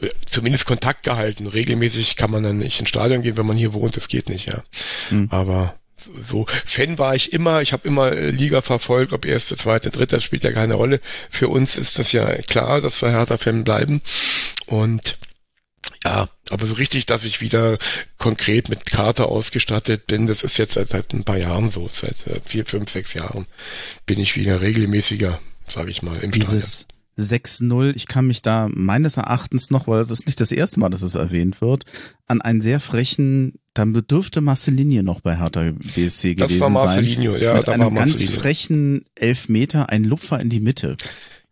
äh, 0.00 0.08
zumindest 0.24 0.66
Kontakt 0.66 1.02
gehalten. 1.02 1.48
Regelmäßig 1.48 2.14
kann 2.14 2.30
man 2.30 2.44
dann 2.44 2.58
nicht 2.58 2.78
ins 2.78 2.90
Stadion 2.90 3.22
gehen, 3.22 3.36
wenn 3.36 3.46
man 3.46 3.58
hier 3.58 3.72
wohnt. 3.72 3.96
Das 3.96 4.06
geht 4.06 4.28
nicht, 4.28 4.46
ja. 4.46 4.62
Mhm. 5.10 5.28
Aber 5.30 5.74
so 6.22 6.46
Fan 6.64 6.96
war 6.98 7.16
ich 7.16 7.32
immer, 7.32 7.60
ich 7.60 7.72
habe 7.72 7.88
immer 7.88 8.12
äh, 8.12 8.30
Liga 8.30 8.62
verfolgt, 8.62 9.12
ob 9.12 9.24
erste, 9.26 9.56
zweite, 9.56 9.90
dritte, 9.90 10.16
das 10.16 10.24
spielt 10.24 10.44
ja 10.44 10.52
keine 10.52 10.74
Rolle. 10.74 11.00
Für 11.28 11.48
uns 11.48 11.76
ist 11.76 11.98
das 11.98 12.12
ja 12.12 12.26
klar, 12.42 12.80
dass 12.80 13.02
wir 13.02 13.10
Hertha-Fan 13.10 13.64
bleiben. 13.64 14.00
Und 14.66 15.18
ja, 16.04 16.28
aber 16.50 16.66
so 16.66 16.74
richtig, 16.74 17.06
dass 17.06 17.24
ich 17.24 17.40
wieder 17.40 17.78
konkret 18.18 18.68
mit 18.68 18.86
Karte 18.86 19.26
ausgestattet 19.26 20.06
bin, 20.06 20.26
das 20.26 20.42
ist 20.42 20.56
jetzt 20.58 20.74
seit, 20.74 20.88
seit 20.88 21.12
ein 21.12 21.24
paar 21.24 21.38
Jahren 21.38 21.68
so, 21.68 21.88
seit, 21.90 22.16
vier, 22.44 22.64
fünf, 22.64 22.90
sechs 22.90 23.14
Jahren 23.14 23.46
bin 24.06 24.18
ich 24.18 24.36
wieder 24.36 24.60
regelmäßiger, 24.60 25.40
sage 25.68 25.90
ich 25.90 26.02
mal, 26.02 26.16
im 26.18 26.30
Dieses 26.30 26.86
6-0, 27.18 27.94
ich 27.94 28.06
kann 28.06 28.26
mich 28.26 28.42
da 28.42 28.68
meines 28.72 29.16
Erachtens 29.16 29.70
noch, 29.70 29.86
weil 29.86 29.98
das 29.98 30.10
ist 30.10 30.26
nicht 30.26 30.40
das 30.40 30.52
erste 30.52 30.80
Mal, 30.80 30.88
dass 30.88 31.02
es 31.02 31.14
erwähnt 31.14 31.60
wird, 31.60 31.84
an 32.26 32.40
einen 32.40 32.60
sehr 32.60 32.80
frechen, 32.80 33.54
dann 33.74 33.92
bedürfte 33.92 34.40
Marcelinho 34.40 35.02
noch 35.02 35.20
bei 35.20 35.36
Hertha 35.36 35.72
BSC 35.94 36.34
gewesen 36.34 36.36
sein. 36.36 36.36
Das 36.38 36.60
war 36.60 36.70
Marcelinho, 36.70 37.36
ja, 37.36 37.54
mit 37.54 37.68
da 37.68 37.72
einem 37.72 37.84
war 37.84 37.90
Marcelinho. 37.90 38.26
ganz 38.26 38.40
frechen 38.40 39.04
Elfmeter, 39.14 39.90
ein 39.90 40.04
Lupfer 40.04 40.40
in 40.40 40.48
die 40.48 40.60
Mitte. 40.60 40.96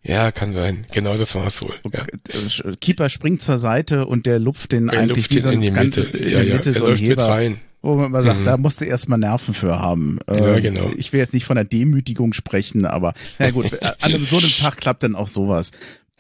Ja, 0.03 0.31
kann 0.31 0.53
sein. 0.53 0.87
Genau 0.93 1.17
das 1.17 1.35
war 1.35 1.47
es 1.47 1.61
wohl. 1.61 1.75
Ja. 1.93 2.73
Keeper 2.81 3.09
springt 3.09 3.43
zur 3.43 3.59
Seite 3.59 4.07
und 4.07 4.27
der 4.27 4.39
lupft 4.39 4.73
den 4.73 4.89
er 4.89 5.01
eigentlich 5.01 5.31
wie 5.31 5.41
so 5.41 5.51
in 5.51 5.61
die 5.61 5.71
Mitte, 5.71 6.03
in 6.03 6.31
ja, 6.31 6.55
Mitte 6.55 6.71
ja. 6.71 6.79
so 6.79 6.87
ein 6.87 6.97
Heber. 6.97 7.29
Rein. 7.29 7.61
Wo 7.81 7.95
man 7.95 8.11
mal 8.11 8.25
sagt, 8.25 8.41
mhm. 8.41 8.45
da 8.45 8.57
musst 8.57 8.81
du 8.81 8.85
erstmal 8.85 9.19
Nerven 9.19 9.55
für 9.55 9.79
haben. 9.79 10.19
Ja, 10.29 10.57
ähm, 10.57 10.63
genau. 10.63 10.91
Ich 10.97 11.13
will 11.13 11.21
jetzt 11.21 11.33
nicht 11.33 11.45
von 11.45 11.55
der 11.55 11.65
Demütigung 11.65 12.33
sprechen, 12.33 12.85
aber 12.85 13.15
na 13.39 13.51
gut, 13.51 13.81
an 13.83 13.95
einem 14.01 14.27
so 14.27 14.39
einem 14.39 14.51
Tag 14.51 14.77
klappt 14.79 15.05
dann 15.05 15.15
auch 15.15 15.29
sowas. 15.29 15.71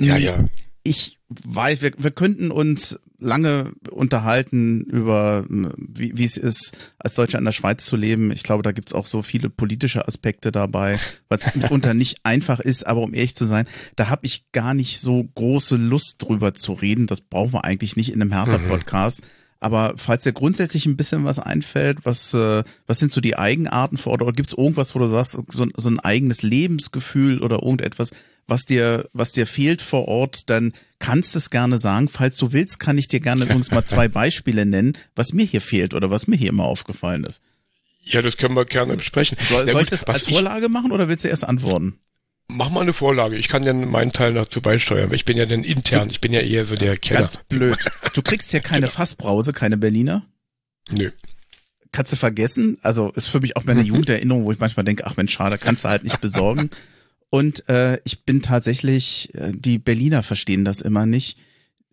Ja, 0.00 0.16
ja. 0.16 0.44
Ich 0.84 1.18
weiß, 1.28 1.82
wir, 1.82 1.92
wir 1.98 2.12
könnten 2.12 2.50
uns 2.52 3.00
lange 3.18 3.72
unterhalten 3.90 4.82
über, 4.82 5.44
wie, 5.48 6.16
wie 6.16 6.24
es 6.24 6.36
ist, 6.36 6.72
als 6.98 7.14
Deutscher 7.14 7.38
in 7.38 7.44
der 7.44 7.52
Schweiz 7.52 7.84
zu 7.84 7.96
leben. 7.96 8.30
Ich 8.30 8.42
glaube, 8.42 8.62
da 8.62 8.72
gibt's 8.72 8.92
auch 8.92 9.06
so 9.06 9.22
viele 9.22 9.50
politische 9.50 10.06
Aspekte 10.06 10.52
dabei, 10.52 10.98
was 11.28 11.54
mitunter 11.54 11.94
nicht 11.94 12.18
einfach 12.22 12.60
ist, 12.60 12.86
aber 12.86 13.02
um 13.02 13.14
ehrlich 13.14 13.34
zu 13.34 13.44
sein, 13.44 13.66
da 13.96 14.08
habe 14.08 14.26
ich 14.26 14.44
gar 14.52 14.74
nicht 14.74 15.00
so 15.00 15.24
große 15.34 15.76
Lust 15.76 16.16
drüber 16.18 16.54
zu 16.54 16.72
reden. 16.72 17.06
Das 17.06 17.20
brauchen 17.20 17.52
wir 17.52 17.64
eigentlich 17.64 17.96
nicht 17.96 18.12
in 18.12 18.22
einem 18.22 18.32
Hertha-Podcast. 18.32 19.22
Mhm. 19.22 19.26
Aber 19.60 19.94
falls 19.96 20.22
dir 20.22 20.32
grundsätzlich 20.32 20.86
ein 20.86 20.96
bisschen 20.96 21.24
was 21.24 21.40
einfällt, 21.40 22.04
was, 22.04 22.32
äh, 22.32 22.62
was 22.86 22.98
sind 23.00 23.10
so 23.10 23.20
die 23.20 23.36
Eigenarten 23.36 23.96
vor 23.96 24.12
Ort? 24.12 24.22
Oder 24.22 24.32
gibt's 24.32 24.52
irgendwas, 24.52 24.94
wo 24.94 25.00
du 25.00 25.08
sagst, 25.08 25.36
so, 25.48 25.66
so 25.74 25.90
ein 25.90 25.98
eigenes 25.98 26.42
Lebensgefühl 26.42 27.40
oder 27.40 27.62
irgendetwas, 27.62 28.12
was 28.48 28.64
dir, 28.64 29.08
was 29.12 29.32
dir 29.32 29.46
fehlt 29.46 29.82
vor 29.82 30.08
Ort, 30.08 30.50
dann 30.50 30.72
kannst 30.98 31.34
du 31.34 31.38
es 31.38 31.50
gerne 31.50 31.78
sagen. 31.78 32.08
Falls 32.08 32.36
du 32.36 32.52
willst, 32.52 32.80
kann 32.80 32.98
ich 32.98 33.06
dir 33.06 33.20
gerne 33.20 33.44
übrigens 33.44 33.70
mal 33.70 33.84
zwei 33.84 34.08
Beispiele 34.08 34.66
nennen, 34.66 34.96
was 35.14 35.32
mir 35.32 35.46
hier 35.46 35.60
fehlt 35.60 35.94
oder 35.94 36.10
was 36.10 36.26
mir 36.26 36.36
hier 36.36 36.48
immer 36.48 36.64
aufgefallen 36.64 37.24
ist. 37.24 37.42
Ja, 38.02 38.22
das 38.22 38.38
können 38.38 38.56
wir 38.56 38.64
gerne 38.64 38.96
besprechen. 38.96 39.36
Soll, 39.38 39.70
soll 39.70 39.82
ich 39.82 39.90
das 39.90 40.04
als 40.04 40.28
Vorlage 40.28 40.70
machen 40.70 40.92
oder 40.92 41.08
willst 41.08 41.24
du 41.24 41.28
erst 41.28 41.44
antworten? 41.44 42.00
Mach 42.50 42.70
mal 42.70 42.80
eine 42.80 42.94
Vorlage. 42.94 43.36
Ich 43.36 43.48
kann 43.48 43.62
ja 43.64 43.74
meinen 43.74 44.10
Teil 44.10 44.32
dazu 44.32 44.62
beisteuern. 44.62 45.12
Ich 45.12 45.26
bin 45.26 45.36
ja 45.36 45.44
dann 45.44 45.62
intern. 45.62 46.08
Ich 46.10 46.22
bin 46.22 46.32
ja 46.32 46.40
eher 46.40 46.64
so 46.64 46.76
der 46.76 46.96
Keller. 46.96 47.20
Ganz 47.20 47.36
blöd. 47.48 47.76
Du 48.14 48.22
kriegst 48.22 48.50
ja 48.54 48.60
keine 48.60 48.80
genau. 48.86 48.92
Fassbrause, 48.92 49.52
keine 49.52 49.76
Berliner? 49.76 50.24
Nö. 50.90 51.10
Kannst 51.92 52.12
du 52.12 52.16
vergessen. 52.16 52.78
Also 52.80 53.10
ist 53.10 53.28
für 53.28 53.40
mich 53.40 53.56
auch 53.58 53.64
meine 53.64 53.82
Jugenderinnerung, 53.82 54.46
wo 54.46 54.52
ich 54.52 54.58
manchmal 54.58 54.84
denke, 54.84 55.06
ach 55.06 55.18
Mensch, 55.18 55.34
schade, 55.34 55.58
kannst 55.58 55.84
du 55.84 55.90
halt 55.90 56.04
nicht 56.04 56.22
besorgen. 56.22 56.70
Und 57.30 57.68
äh, 57.68 58.00
ich 58.04 58.24
bin 58.24 58.42
tatsächlich, 58.42 59.34
äh, 59.34 59.52
die 59.54 59.78
Berliner 59.78 60.22
verstehen 60.22 60.64
das 60.64 60.80
immer 60.80 61.06
nicht. 61.06 61.38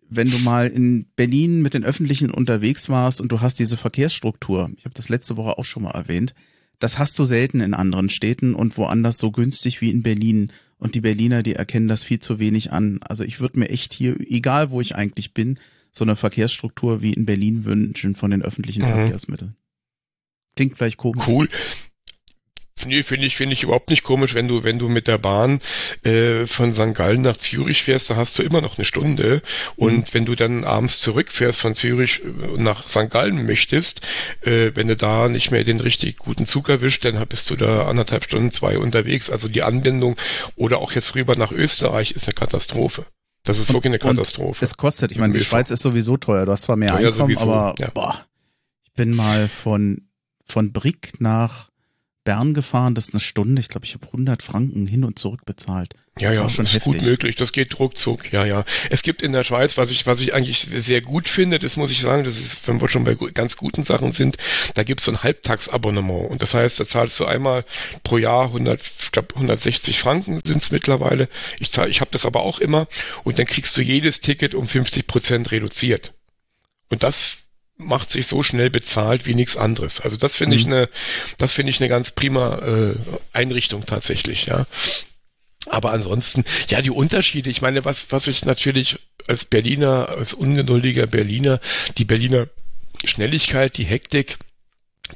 Wenn 0.08 0.30
du 0.30 0.38
mal 0.38 0.68
in 0.68 1.06
Berlin 1.16 1.62
mit 1.62 1.74
den 1.74 1.84
Öffentlichen 1.84 2.30
unterwegs 2.30 2.88
warst 2.88 3.20
und 3.20 3.32
du 3.32 3.40
hast 3.40 3.58
diese 3.58 3.76
Verkehrsstruktur, 3.76 4.70
ich 4.76 4.84
habe 4.84 4.94
das 4.94 5.08
letzte 5.08 5.36
Woche 5.36 5.58
auch 5.58 5.64
schon 5.64 5.82
mal 5.82 5.90
erwähnt, 5.90 6.34
das 6.78 6.98
hast 6.98 7.18
du 7.18 7.24
selten 7.24 7.60
in 7.60 7.74
anderen 7.74 8.08
Städten 8.08 8.54
und 8.54 8.76
woanders 8.76 9.18
so 9.18 9.30
günstig 9.30 9.80
wie 9.80 9.90
in 9.90 10.02
Berlin. 10.02 10.52
Und 10.78 10.94
die 10.94 11.00
Berliner, 11.00 11.42
die 11.42 11.54
erkennen 11.54 11.88
das 11.88 12.04
viel 12.04 12.20
zu 12.20 12.38
wenig 12.38 12.70
an. 12.70 13.00
Also 13.02 13.24
ich 13.24 13.40
würde 13.40 13.58
mir 13.58 13.70
echt 13.70 13.94
hier, 13.94 14.16
egal 14.20 14.70
wo 14.70 14.80
ich 14.80 14.94
eigentlich 14.94 15.32
bin, 15.32 15.58
so 15.90 16.04
eine 16.04 16.16
Verkehrsstruktur 16.16 17.00
wie 17.00 17.14
in 17.14 17.24
Berlin 17.24 17.64
wünschen 17.64 18.14
von 18.14 18.30
den 18.30 18.42
öffentlichen 18.42 18.82
mhm. 18.82 18.88
Verkehrsmitteln. 18.88 19.56
Klingt 20.54 20.76
vielleicht 20.76 20.98
komisch. 20.98 21.26
Cool. 21.26 21.48
Nee, 22.84 23.02
finde 23.02 23.26
ich, 23.26 23.36
finde 23.36 23.54
ich 23.54 23.62
überhaupt 23.62 23.88
nicht 23.88 24.02
komisch, 24.02 24.34
wenn 24.34 24.48
du, 24.48 24.62
wenn 24.62 24.78
du 24.78 24.88
mit 24.88 25.08
der 25.08 25.16
Bahn 25.16 25.60
äh, 26.04 26.44
von 26.44 26.74
St. 26.74 26.94
Gallen 26.94 27.22
nach 27.22 27.38
Zürich 27.38 27.82
fährst, 27.82 28.10
da 28.10 28.16
hast 28.16 28.38
du 28.38 28.42
immer 28.42 28.60
noch 28.60 28.76
eine 28.76 28.84
Stunde. 28.84 29.40
Und 29.76 29.96
mhm. 29.96 30.04
wenn 30.12 30.24
du 30.26 30.34
dann 30.34 30.64
abends 30.64 31.00
zurückfährst 31.00 31.58
von 31.58 31.74
Zürich 31.74 32.20
äh, 32.22 32.60
nach 32.60 32.86
St. 32.86 33.08
Gallen 33.08 33.46
möchtest, 33.46 34.02
äh, 34.42 34.72
wenn 34.74 34.88
du 34.88 34.96
da 34.96 35.28
nicht 35.30 35.50
mehr 35.50 35.64
den 35.64 35.80
richtig 35.80 36.18
guten 36.18 36.46
Zug 36.46 36.68
erwischt, 36.68 37.06
dann 37.06 37.26
bist 37.26 37.48
du 37.48 37.56
da 37.56 37.86
anderthalb 37.88 38.24
Stunden, 38.24 38.50
zwei 38.50 38.78
unterwegs. 38.78 39.30
Also 39.30 39.48
die 39.48 39.62
Anbindung 39.62 40.16
oder 40.54 40.78
auch 40.78 40.92
jetzt 40.92 41.14
rüber 41.14 41.34
nach 41.34 41.52
Österreich 41.52 42.10
ist 42.10 42.28
eine 42.28 42.34
Katastrophe. 42.34 43.06
Das 43.44 43.58
ist 43.58 43.72
wirklich 43.72 43.92
eine 43.92 43.98
Katastrophe. 44.00 44.62
es 44.62 44.76
kostet, 44.76 45.12
ich 45.12 45.18
meine, 45.18 45.32
die 45.32 45.44
Schweiz 45.44 45.70
ist 45.70 45.80
sowieso 45.80 46.18
teuer. 46.18 46.44
Du 46.44 46.52
hast 46.52 46.62
zwar 46.62 46.76
mehr 46.76 46.90
teuer 46.90 47.08
Einkommen, 47.08 47.34
sowieso, 47.34 47.52
aber 47.52 47.74
ja. 47.78 47.90
boah, 47.94 48.26
ich 48.84 48.92
bin 48.92 49.14
mal 49.14 49.48
von, 49.48 50.08
von 50.44 50.72
Brick 50.72 51.20
nach 51.20 51.70
Bern 52.26 52.52
gefahren, 52.52 52.94
das 52.94 53.06
ist 53.06 53.14
eine 53.14 53.20
Stunde. 53.20 53.60
Ich 53.60 53.68
glaube, 53.68 53.86
ich 53.86 53.94
habe 53.94 54.04
100 54.04 54.42
Franken 54.42 54.86
hin 54.86 55.04
und 55.04 55.18
zurück 55.18 55.46
bezahlt. 55.46 55.94
Das 56.14 56.22
ja, 56.22 56.32
ja, 56.32 56.48
schon 56.48 56.64
das 56.64 56.74
ist 56.74 56.84
heftig. 56.84 56.92
gut 57.00 57.02
möglich. 57.02 57.36
Das 57.36 57.52
geht 57.52 57.78
ruckzuck. 57.78 58.32
Ja, 58.32 58.44
ja. 58.44 58.64
Es 58.90 59.02
gibt 59.02 59.22
in 59.22 59.32
der 59.32 59.44
Schweiz, 59.44 59.78
was 59.78 59.90
ich, 59.90 60.06
was 60.06 60.20
ich 60.20 60.34
eigentlich 60.34 60.60
sehr 60.60 61.00
gut 61.00 61.28
finde, 61.28 61.58
das 61.58 61.76
muss 61.76 61.90
ich 61.92 62.00
sagen, 62.00 62.24
das 62.24 62.38
ist, 62.38 62.66
wenn 62.66 62.80
wir 62.80 62.88
schon 62.88 63.04
bei 63.04 63.14
ganz 63.14 63.56
guten 63.56 63.84
Sachen 63.84 64.12
sind, 64.12 64.36
da 64.74 64.82
gibt 64.82 65.00
es 65.00 65.06
so 65.06 65.12
ein 65.12 65.22
Halbtagsabonnement. 65.22 66.28
Und 66.30 66.42
das 66.42 66.52
heißt, 66.52 66.80
da 66.80 66.86
zahlst 66.86 67.20
du 67.20 67.26
einmal 67.26 67.64
pro 68.02 68.18
Jahr 68.18 68.46
100, 68.46 68.82
ich 68.82 69.12
glaube 69.12 69.34
160 69.34 69.98
Franken 69.98 70.40
sind 70.44 70.62
es 70.62 70.70
mittlerweile. 70.70 71.28
Ich 71.60 71.70
zahle, 71.70 71.90
ich 71.90 72.00
habe 72.00 72.10
das 72.10 72.26
aber 72.26 72.42
auch 72.42 72.58
immer. 72.58 72.88
Und 73.22 73.38
dann 73.38 73.46
kriegst 73.46 73.76
du 73.76 73.82
jedes 73.82 74.20
Ticket 74.20 74.54
um 74.54 74.66
50 74.66 75.06
Prozent 75.06 75.52
reduziert. 75.52 76.12
Und 76.88 77.02
das 77.02 77.45
macht 77.78 78.12
sich 78.12 78.26
so 78.26 78.42
schnell 78.42 78.70
bezahlt 78.70 79.26
wie 79.26 79.34
nichts 79.34 79.56
anderes. 79.56 80.00
Also 80.00 80.16
das 80.16 80.36
finde 80.36 80.56
mhm. 80.56 80.60
ich 80.60 80.66
eine, 80.66 80.88
das 81.38 81.52
finde 81.52 81.70
ich 81.70 81.80
eine 81.80 81.88
ganz 81.88 82.12
prima 82.12 82.58
äh, 82.58 82.96
Einrichtung 83.32 83.84
tatsächlich, 83.86 84.46
ja. 84.46 84.66
Aber 85.68 85.92
ansonsten, 85.92 86.44
ja, 86.68 86.80
die 86.80 86.90
Unterschiede, 86.90 87.50
ich 87.50 87.60
meine, 87.60 87.84
was, 87.84 88.12
was 88.12 88.28
ich 88.28 88.44
natürlich 88.44 89.00
als 89.26 89.44
Berliner, 89.44 90.08
als 90.10 90.32
ungeduldiger 90.32 91.06
Berliner, 91.08 91.60
die 91.98 92.04
Berliner 92.04 92.48
Schnelligkeit, 93.04 93.76
die 93.76 93.84
Hektik, 93.84 94.38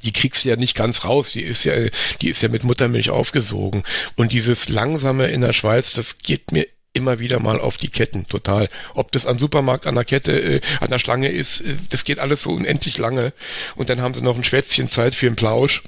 die 0.03 0.13
kriegst 0.13 0.45
du 0.45 0.49
ja 0.49 0.57
nicht 0.57 0.77
ganz 0.77 1.05
raus. 1.05 1.33
Die 1.33 1.43
ist 1.43 1.65
ja, 1.65 1.75
die 2.21 2.29
ist 2.29 2.43
ja 2.43 2.49
mit 2.49 2.65
Muttermilch 2.65 3.11
aufgesogen. 3.11 3.85
Und 4.17 4.33
dieses 4.33 4.69
Langsame 4.69 5.29
in 5.29 5.41
der 5.41 5.53
Schweiz, 5.53 5.93
das 5.93 6.19
geht 6.19 6.53
mir 6.53 6.67
immer 6.93 7.19
wieder 7.19 7.41
mal 7.41 7.61
auf 7.61 7.77
die 7.77 7.89
Ketten, 7.89 8.27
total. 8.29 8.69
Ob 8.95 9.13
das 9.13 9.27
am 9.27 9.39
Supermarkt 9.39 9.87
an 9.87 9.95
der 9.95 10.05
Kette, 10.05 10.33
äh, 10.33 10.61
an 10.81 10.91
der 10.91 10.99
Schlange 10.99 11.29
ist, 11.29 11.61
äh, 11.61 11.77
das 11.89 12.05
geht 12.05 12.19
alles 12.19 12.43
so 12.43 12.51
unendlich 12.51 12.99
lange. 12.99 13.33
Und 13.77 13.91
dann 13.91 14.01
haben 14.01 14.15
sie 14.15 14.23
noch 14.23 14.37
ein 14.37 14.45
Schwätzchen 14.45 14.91
Zeit 14.91 15.15
für 15.15 15.27
einen 15.27 15.37
Plausch. 15.37 15.83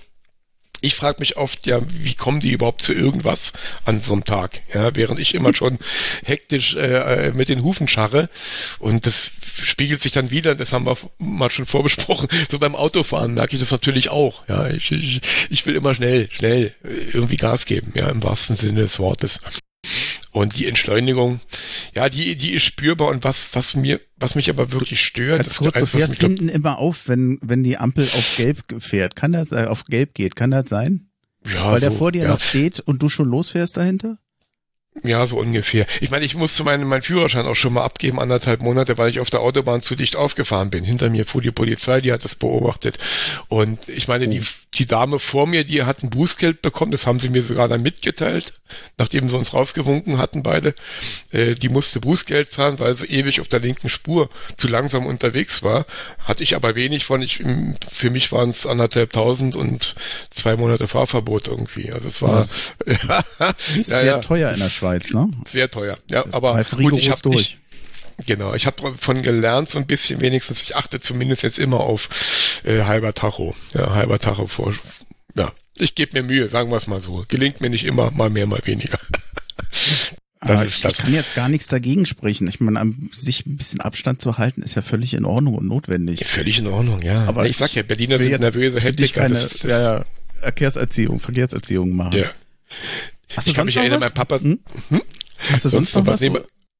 Ich 0.84 0.96
frage 0.96 1.20
mich 1.20 1.36
oft, 1.36 1.64
ja, 1.66 1.80
wie 1.88 2.14
kommen 2.14 2.40
die 2.40 2.50
überhaupt 2.50 2.82
zu 2.82 2.92
irgendwas 2.92 3.52
an 3.84 4.00
so 4.00 4.14
einem 4.14 4.24
Tag? 4.24 4.62
Ja, 4.74 4.96
während 4.96 5.20
ich 5.20 5.32
immer 5.34 5.54
schon 5.54 5.78
hektisch 6.24 6.74
äh, 6.74 7.28
äh 7.28 7.32
mit 7.32 7.48
den 7.48 7.62
Hufen 7.62 7.86
scharre. 7.86 8.28
Und 8.80 9.06
das 9.06 9.30
spiegelt 9.62 10.02
sich 10.02 10.10
dann 10.10 10.30
wieder, 10.32 10.56
das 10.56 10.72
haben 10.72 10.86
wir 10.86 10.96
mal 11.18 11.50
schon 11.50 11.66
vorbesprochen, 11.66 12.28
so 12.50 12.58
beim 12.58 12.74
Autofahren 12.74 13.34
merke 13.34 13.54
ich 13.54 13.60
das 13.60 13.70
natürlich 13.70 14.08
auch. 14.08 14.46
Ja, 14.48 14.68
ich, 14.68 14.90
ich, 14.90 15.20
ich 15.50 15.66
will 15.66 15.76
immer 15.76 15.94
schnell, 15.94 16.28
schnell 16.32 16.74
äh, 16.84 16.88
irgendwie 17.12 17.36
Gas 17.36 17.66
geben, 17.66 17.92
ja, 17.94 18.08
im 18.08 18.22
wahrsten 18.22 18.56
Sinne 18.56 18.80
des 18.80 18.98
Wortes. 18.98 19.40
Und 20.32 20.56
die 20.56 20.66
Entschleunigung, 20.66 21.40
ja, 21.94 22.08
die, 22.08 22.36
die 22.36 22.52
ist 22.52 22.62
spürbar 22.62 23.08
und 23.08 23.22
was, 23.22 23.54
was 23.54 23.76
mir, 23.76 24.00
was 24.16 24.34
mich 24.34 24.48
aber 24.48 24.72
wirklich 24.72 25.04
stört, 25.04 25.42
Ganz 25.42 25.58
kurz, 25.58 25.76
eins, 25.76 25.90
du 25.90 25.98
fährst 25.98 26.20
hinten 26.20 26.48
immer 26.48 26.78
auf, 26.78 27.06
wenn, 27.06 27.38
wenn 27.42 27.62
die 27.62 27.76
Ampel 27.76 28.04
auf 28.04 28.36
gelb 28.38 28.64
fährt. 28.78 29.14
Kann 29.14 29.32
das, 29.32 29.52
äh, 29.52 29.66
auf 29.66 29.84
gelb 29.84 30.14
geht, 30.14 30.34
kann 30.34 30.50
das 30.50 30.70
sein? 30.70 31.10
Ja, 31.46 31.66
Weil 31.66 31.80
so, 31.80 31.88
der 31.88 31.92
vor 31.92 32.12
dir 32.12 32.22
ja. 32.22 32.28
noch 32.30 32.40
steht 32.40 32.80
und 32.80 33.02
du 33.02 33.10
schon 33.10 33.28
losfährst 33.28 33.76
dahinter? 33.76 34.18
Ja, 35.02 35.26
so 35.26 35.38
ungefähr. 35.38 35.86
Ich 36.02 36.10
meine, 36.10 36.26
ich 36.26 36.34
musste 36.34 36.64
meinen, 36.64 36.86
meinen 36.86 37.00
Führerschein 37.00 37.46
auch 37.46 37.56
schon 37.56 37.72
mal 37.72 37.82
abgeben, 37.82 38.20
anderthalb 38.20 38.60
Monate, 38.60 38.98
weil 38.98 39.08
ich 39.08 39.20
auf 39.20 39.30
der 39.30 39.40
Autobahn 39.40 39.80
zu 39.80 39.96
dicht 39.96 40.16
aufgefahren 40.16 40.68
bin. 40.68 40.84
Hinter 40.84 41.08
mir 41.08 41.24
fuhr 41.24 41.40
die 41.40 41.50
Polizei, 41.50 42.02
die 42.02 42.12
hat 42.12 42.24
das 42.24 42.34
beobachtet. 42.34 42.98
Und 43.48 43.88
ich 43.88 44.06
meine, 44.06 44.26
oh. 44.26 44.30
die, 44.30 44.42
die 44.74 44.86
Dame 44.86 45.18
vor 45.18 45.46
mir, 45.46 45.64
die 45.64 45.84
hat 45.84 46.02
ein 46.02 46.10
Bußgeld 46.10 46.60
bekommen, 46.60 46.92
das 46.92 47.06
haben 47.06 47.20
sie 47.20 47.30
mir 47.30 47.42
sogar 47.42 47.68
dann 47.68 47.82
mitgeteilt, 47.82 48.52
nachdem 48.98 49.30
sie 49.30 49.36
uns 49.36 49.54
rausgewunken 49.54 50.18
hatten 50.18 50.42
beide. 50.42 50.74
Äh, 51.30 51.54
die 51.54 51.70
musste 51.70 51.98
Bußgeld 52.00 52.52
zahlen, 52.52 52.78
weil 52.78 52.94
sie 52.94 53.06
ewig 53.06 53.40
auf 53.40 53.48
der 53.48 53.60
linken 53.60 53.88
Spur 53.88 54.28
zu 54.58 54.68
langsam 54.68 55.06
unterwegs 55.06 55.62
war. 55.62 55.86
Hatte 56.18 56.42
ich 56.42 56.54
aber 56.54 56.74
wenig 56.74 57.06
von. 57.06 57.22
Ich, 57.22 57.42
für 57.90 58.10
mich 58.10 58.30
waren 58.30 58.50
es 58.50 58.66
anderthalb 58.66 59.12
tausend 59.12 59.56
und 59.56 59.94
zwei 60.30 60.56
Monate 60.56 60.86
Fahrverbot 60.86 61.48
irgendwie. 61.48 61.90
Also 61.90 62.08
es 62.08 62.20
war 62.20 62.46
ja, 62.86 63.54
sehr 63.80 64.04
ja. 64.04 64.18
teuer 64.18 64.52
in 64.52 64.58
der 64.58 64.68
Schweiz. 64.68 64.81
Schweiz, 64.82 65.12
ne? 65.12 65.30
Sehr 65.46 65.70
teuer, 65.70 65.96
ja. 66.10 66.24
Aber 66.32 66.62
gut, 66.64 66.98
ich 66.98 67.10
habe 67.10 67.22
durch. 67.22 67.58
Ich, 68.18 68.26
genau, 68.26 68.54
ich 68.54 68.66
habe 68.66 68.82
davon 68.82 69.22
gelernt, 69.22 69.70
so 69.70 69.78
ein 69.78 69.86
bisschen 69.86 70.20
wenigstens. 70.20 70.62
Ich 70.62 70.76
achte 70.76 71.00
zumindest 71.00 71.44
jetzt 71.44 71.58
immer 71.58 71.80
auf 71.80 72.60
äh, 72.64 72.82
halber 72.82 73.14
Tacho. 73.14 73.54
Ja, 73.74 73.94
halber 73.94 74.18
Tacho 74.18 74.46
vor. 74.46 74.74
Ja, 75.36 75.52
ich 75.78 75.94
gebe 75.94 76.20
mir 76.20 76.26
Mühe, 76.26 76.48
sagen 76.48 76.70
wir 76.70 76.76
es 76.76 76.88
mal 76.88 76.98
so. 76.98 77.24
Gelingt 77.28 77.60
mir 77.60 77.70
nicht 77.70 77.84
immer, 77.84 78.10
mal 78.10 78.28
mehr, 78.28 78.46
mal 78.46 78.60
weniger. 78.64 78.98
Aber 80.40 80.66
ich, 80.66 80.84
ich, 80.84 80.96
kann 80.96 81.14
jetzt 81.14 81.36
gar 81.36 81.48
nichts 81.48 81.68
dagegen 81.68 82.04
sprechen. 82.04 82.48
Ich 82.48 82.58
meine, 82.58 82.92
sich 83.12 83.46
ein 83.46 83.56
bisschen 83.56 83.80
Abstand 83.80 84.20
zu 84.20 84.38
halten, 84.38 84.62
ist 84.62 84.74
ja 84.74 84.82
völlig 84.82 85.14
in 85.14 85.24
Ordnung 85.24 85.54
und 85.54 85.68
notwendig. 85.68 86.18
Ja, 86.18 86.26
völlig 86.26 86.58
in 86.58 86.66
Ordnung, 86.66 87.00
ja. 87.00 87.26
Aber 87.26 87.44
ich, 87.44 87.52
ich 87.52 87.56
sag 87.58 87.72
ja, 87.74 87.84
Berliner 87.84 88.18
sind 88.18 88.40
nervöse 88.40 88.80
Hektiker. 88.80 89.20
keine 89.20 89.34
das, 89.34 89.50
das, 89.50 89.70
ja, 89.70 89.80
ja, 89.98 90.04
Verkehrserziehung, 90.40 91.20
Verkehrserziehung 91.20 91.94
machen. 91.94 92.14
Ja. 92.14 92.26
Hast 93.36 93.46
ich 93.46 93.54
kann 93.54 93.66
mich 93.66 93.76
erinnern, 93.76 94.00
mein 94.00 94.12
Papa. 94.12 94.40
Hm? 94.40 94.60
Hm? 94.88 95.02
Hast 95.50 95.64
du 95.64 95.68
sonst, 95.68 95.92
sonst 95.92 96.06
noch 96.06 96.12
was? 96.12 96.20
Nee, 96.20 96.26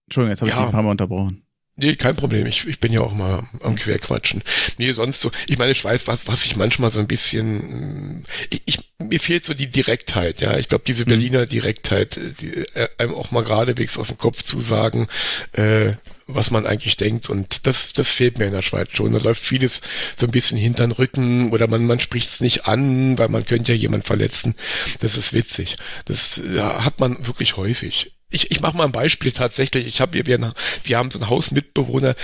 Entschuldigung, 0.06 0.30
jetzt 0.30 0.40
habe 0.40 0.50
ich 0.50 0.54
ja. 0.54 0.60
dich 0.60 0.66
ein 0.66 0.72
paar 0.72 0.82
Mal 0.82 0.90
unterbrochen. 0.90 1.44
Nee, 1.74 1.96
kein 1.96 2.16
Problem. 2.16 2.46
Ich, 2.46 2.66
ich 2.66 2.80
bin 2.80 2.92
ja 2.92 3.00
auch 3.00 3.14
mal 3.14 3.48
am 3.62 3.76
Querquatschen. 3.76 4.42
Nee, 4.76 4.92
sonst 4.92 5.22
so, 5.22 5.30
ich 5.48 5.56
meine, 5.56 5.72
ich 5.72 5.82
weiß, 5.82 6.06
was, 6.06 6.26
was 6.26 6.44
ich 6.44 6.56
manchmal 6.56 6.90
so 6.90 7.00
ein 7.00 7.06
bisschen, 7.06 8.24
ich, 8.50 8.62
ich 8.66 8.78
mir 8.98 9.18
fehlt 9.18 9.44
so 9.44 9.54
die 9.54 9.68
Direktheit, 9.68 10.42
ja. 10.42 10.58
Ich 10.58 10.68
glaube, 10.68 10.84
diese 10.86 11.04
mhm. 11.04 11.08
Berliner 11.08 11.46
Direktheit, 11.46 12.20
die, 12.40 12.66
äh, 12.74 12.88
einem 12.98 13.14
auch 13.14 13.30
mal 13.30 13.42
geradewegs 13.42 13.96
auf 13.96 14.08
den 14.08 14.18
Kopf 14.18 14.42
zu 14.42 14.60
sagen, 14.60 15.08
äh, 15.52 15.94
was 16.26 16.50
man 16.50 16.66
eigentlich 16.66 16.96
denkt. 16.96 17.30
Und 17.30 17.66
das, 17.66 17.94
das 17.94 18.10
fehlt 18.10 18.38
mir 18.38 18.46
in 18.46 18.52
der 18.52 18.62
Schweiz 18.62 18.92
schon. 18.92 19.12
Da 19.12 19.18
läuft 19.18 19.42
vieles 19.42 19.80
so 20.16 20.26
ein 20.26 20.32
bisschen 20.32 20.58
hinter 20.58 20.86
den 20.86 20.92
Rücken 20.92 21.52
oder 21.52 21.68
man, 21.68 21.86
man 21.86 22.00
spricht 22.00 22.30
es 22.30 22.40
nicht 22.40 22.66
an, 22.66 23.16
weil 23.16 23.28
man 23.28 23.46
könnte 23.46 23.72
ja 23.72 23.78
jemand 23.78 24.06
verletzen. 24.06 24.54
Das 25.00 25.16
ist 25.16 25.32
witzig. 25.32 25.76
Das 26.04 26.40
ja, 26.54 26.84
hat 26.84 27.00
man 27.00 27.26
wirklich 27.26 27.56
häufig 27.56 28.12
ich, 28.32 28.50
ich 28.50 28.60
mache 28.60 28.76
mal 28.76 28.84
ein 28.84 28.92
Beispiel 28.92 29.32
tatsächlich. 29.32 29.86
Ich 29.86 30.00
habe 30.00 30.24
wir, 30.26 30.52
wir 30.84 30.98
haben 30.98 31.10
so 31.10 31.18
einen 31.18 31.28
Hausmitbewohner, 31.28 32.14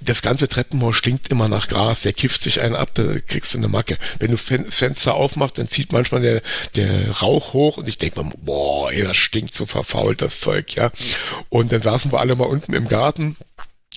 das 0.00 0.22
ganze 0.22 0.48
Treppenhaus 0.48 0.96
stinkt 0.96 1.28
immer 1.28 1.48
nach 1.48 1.68
Gras, 1.68 2.02
der 2.02 2.12
kifft 2.12 2.42
sich 2.42 2.60
einen 2.60 2.76
ab, 2.76 2.90
da 2.94 3.18
kriegst 3.20 3.54
du 3.54 3.58
eine 3.58 3.68
Macke. 3.68 3.98
Wenn 4.18 4.30
du 4.30 4.36
Fenster 4.36 5.14
aufmachst, 5.14 5.58
dann 5.58 5.68
zieht 5.68 5.92
manchmal 5.92 6.22
der, 6.22 6.42
der 6.76 7.10
Rauch 7.10 7.52
hoch 7.52 7.78
und 7.78 7.88
ich 7.88 7.98
denke 7.98 8.22
mir, 8.22 8.32
boah, 8.38 8.92
ey, 8.92 9.02
das 9.02 9.16
stinkt 9.16 9.56
so 9.56 9.66
verfault, 9.66 10.22
das 10.22 10.40
Zeug, 10.40 10.74
ja. 10.76 10.92
Und 11.48 11.72
dann 11.72 11.80
saßen 11.80 12.12
wir 12.12 12.20
alle 12.20 12.36
mal 12.36 12.44
unten 12.44 12.74
im 12.74 12.88
Garten 12.88 13.36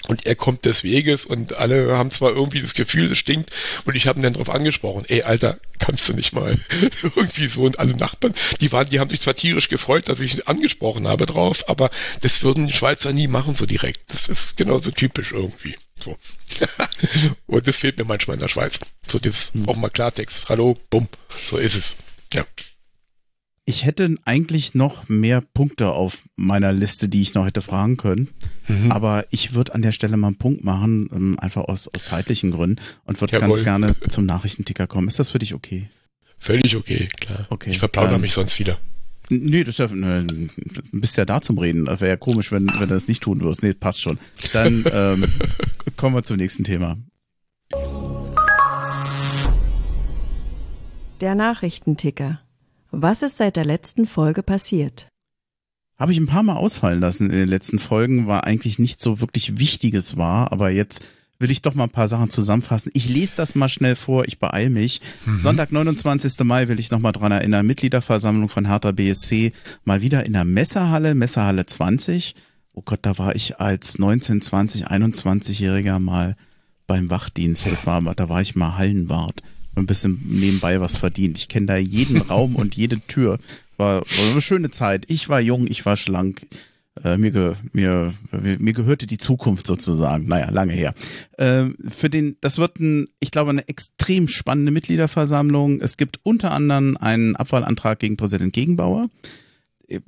und 0.07 0.25
er 0.25 0.35
kommt 0.35 0.65
des 0.65 0.83
Weges 0.83 1.25
und 1.25 1.57
alle 1.57 1.97
haben 1.97 2.11
zwar 2.11 2.31
irgendwie 2.31 2.61
das 2.61 2.73
Gefühl, 2.73 3.11
es 3.11 3.19
stinkt 3.19 3.51
und 3.85 3.95
ich 3.95 4.07
habe 4.07 4.19
ihn 4.19 4.23
dann 4.23 4.33
drauf 4.33 4.49
angesprochen, 4.49 5.05
ey 5.07 5.21
Alter, 5.21 5.59
kannst 5.79 6.09
du 6.09 6.13
nicht 6.13 6.33
mal 6.33 6.59
irgendwie 7.03 7.47
so 7.47 7.63
und 7.63 7.79
alle 7.79 7.95
Nachbarn, 7.95 8.33
die 8.59 8.71
waren, 8.71 8.89
die 8.89 8.99
haben 8.99 9.09
sich 9.09 9.21
zwar 9.21 9.35
tierisch 9.35 9.69
gefreut, 9.69 10.09
dass 10.09 10.19
ich 10.19 10.47
angesprochen 10.47 11.07
habe 11.07 11.25
drauf, 11.25 11.69
aber 11.69 11.89
das 12.21 12.41
würden 12.43 12.67
die 12.67 12.73
Schweizer 12.73 13.13
nie 13.13 13.27
machen 13.27 13.55
so 13.55 13.65
direkt. 13.65 13.99
Das 14.11 14.27
ist 14.27 14.57
genauso 14.57 14.91
typisch 14.91 15.31
irgendwie. 15.33 15.75
So. 15.99 16.17
und 17.47 17.67
das 17.67 17.77
fehlt 17.77 17.97
mir 17.97 18.05
manchmal 18.05 18.35
in 18.35 18.41
der 18.41 18.49
Schweiz. 18.49 18.79
So 19.07 19.19
das 19.19 19.53
hm. 19.53 19.69
auch 19.69 19.75
mal 19.75 19.89
Klartext. 19.89 20.49
Hallo, 20.49 20.77
bumm, 20.89 21.07
so 21.49 21.57
ist 21.57 21.75
es. 21.75 21.95
Ja. 22.33 22.45
Ich 23.71 23.85
hätte 23.85 24.17
eigentlich 24.25 24.75
noch 24.75 25.07
mehr 25.07 25.39
Punkte 25.39 25.93
auf 25.93 26.23
meiner 26.35 26.73
Liste, 26.73 27.07
die 27.07 27.21
ich 27.21 27.35
noch 27.35 27.45
hätte 27.45 27.61
fragen 27.61 27.95
können. 27.95 28.27
Mhm. 28.67 28.91
Aber 28.91 29.25
ich 29.29 29.53
würde 29.53 29.73
an 29.73 29.81
der 29.81 29.93
Stelle 29.93 30.17
mal 30.17 30.27
einen 30.27 30.35
Punkt 30.35 30.65
machen, 30.65 31.07
ähm, 31.13 31.39
einfach 31.39 31.63
aus, 31.63 31.87
aus 31.87 32.03
zeitlichen 32.03 32.51
Gründen 32.51 32.81
und 33.05 33.21
würde 33.21 33.39
ganz 33.39 33.63
gerne 33.63 33.95
zum 34.09 34.25
Nachrichtenticker 34.25 34.87
kommen. 34.87 35.07
Ist 35.07 35.19
das 35.19 35.29
für 35.29 35.39
dich 35.39 35.53
okay? 35.53 35.89
Völlig 36.37 36.75
okay, 36.75 37.07
klar. 37.17 37.47
Okay. 37.49 37.69
Ich 37.69 37.79
verplaudere 37.79 38.15
ähm, 38.15 38.21
mich 38.21 38.33
sonst 38.33 38.59
wieder. 38.59 38.77
Nee, 39.29 39.63
das 39.63 39.79
ist 39.79 39.89
ja, 39.89 40.23
bist 40.91 41.15
ja 41.15 41.23
da 41.23 41.39
zum 41.39 41.57
Reden. 41.57 41.85
Das 41.85 42.01
wäre 42.01 42.11
ja 42.11 42.17
komisch, 42.17 42.51
wenn, 42.51 42.67
wenn 42.67 42.89
du 42.89 42.93
das 42.93 43.07
nicht 43.07 43.23
tun 43.23 43.39
würdest. 43.39 43.63
Nee, 43.63 43.73
passt 43.73 44.01
schon. 44.01 44.19
Dann 44.51 44.83
ähm, 44.91 45.23
kommen 45.95 46.13
wir 46.13 46.23
zum 46.23 46.35
nächsten 46.35 46.65
Thema. 46.65 46.97
Der 51.21 51.35
Nachrichtenticker. 51.35 52.40
Was 52.91 53.21
ist 53.21 53.37
seit 53.37 53.55
der 53.55 53.63
letzten 53.63 54.05
Folge 54.05 54.43
passiert? 54.43 55.07
Habe 55.97 56.11
ich 56.11 56.17
ein 56.17 56.27
paar 56.27 56.43
Mal 56.43 56.57
ausfallen 56.57 56.99
lassen 56.99 57.29
in 57.29 57.37
den 57.37 57.47
letzten 57.47 57.79
Folgen, 57.79 58.27
war 58.27 58.43
eigentlich 58.43 58.79
nicht 58.79 58.99
so 58.99 59.21
wirklich 59.21 59.57
Wichtiges 59.59 60.17
war, 60.17 60.51
aber 60.51 60.71
jetzt 60.71 61.01
will 61.39 61.51
ich 61.51 61.61
doch 61.61 61.73
mal 61.73 61.85
ein 61.85 61.89
paar 61.89 62.09
Sachen 62.09 62.29
zusammenfassen. 62.29 62.91
Ich 62.93 63.07
lese 63.07 63.37
das 63.37 63.55
mal 63.55 63.69
schnell 63.69 63.95
vor, 63.95 64.25
ich 64.25 64.39
beeil 64.39 64.69
mich. 64.69 64.99
Mhm. 65.25 65.39
Sonntag, 65.39 65.71
29. 65.71 66.43
Mai 66.43 66.67
will 66.67 66.79
ich 66.79 66.91
nochmal 66.91 67.13
dran 67.13 67.31
erinnern, 67.31 67.65
Mitgliederversammlung 67.65 68.49
von 68.49 68.67
Hertha 68.67 68.91
BSC, 68.91 69.53
mal 69.85 70.01
wieder 70.01 70.25
in 70.25 70.33
der 70.33 70.43
Messerhalle, 70.43 71.15
Messerhalle 71.15 71.65
20. 71.65 72.35
Oh 72.73 72.81
Gott, 72.81 72.99
da 73.03 73.17
war 73.17 73.35
ich 73.35 73.59
als 73.59 73.99
19, 73.99 74.41
20, 74.41 74.87
21-Jähriger 74.87 75.99
mal 75.99 76.35
beim 76.87 77.09
Wachdienst. 77.09 77.71
Das 77.71 77.85
war, 77.85 78.01
da 78.15 78.27
war 78.27 78.41
ich 78.41 78.55
mal 78.55 78.77
Hallenwart 78.77 79.41
ein 79.75 79.85
bisschen 79.85 80.19
nebenbei 80.25 80.79
was 80.81 80.97
verdient. 80.97 81.37
Ich 81.37 81.47
kenne 81.47 81.67
da 81.67 81.77
jeden 81.77 82.21
Raum 82.29 82.55
und 82.55 82.75
jede 82.75 82.99
Tür. 83.01 83.39
War, 83.77 84.01
war 84.01 84.31
eine 84.31 84.41
schöne 84.41 84.71
Zeit. 84.71 85.05
Ich 85.07 85.29
war 85.29 85.39
jung, 85.39 85.67
ich 85.67 85.85
war 85.85 85.97
schlank. 85.97 86.41
Äh, 87.03 87.17
mir, 87.17 87.31
ge, 87.31 87.53
mir, 87.71 88.13
mir 88.31 88.73
gehörte 88.73 89.07
die 89.07 89.17
Zukunft 89.17 89.65
sozusagen. 89.65 90.27
Naja, 90.27 90.49
lange 90.49 90.73
her. 90.73 90.93
Äh, 91.37 91.69
für 91.89 92.09
den, 92.09 92.35
das 92.41 92.57
wird 92.57 92.79
ein, 92.79 93.07
ich 93.19 93.31
glaube, 93.31 93.51
eine 93.51 93.67
extrem 93.67 94.27
spannende 94.27 94.71
Mitgliederversammlung. 94.71 95.79
Es 95.79 95.95
gibt 95.95 96.19
unter 96.23 96.51
anderem 96.51 96.97
einen 96.97 97.35
Abwahlantrag 97.37 97.99
gegen 97.99 98.17
Präsident 98.17 98.53
Gegenbauer 98.53 99.09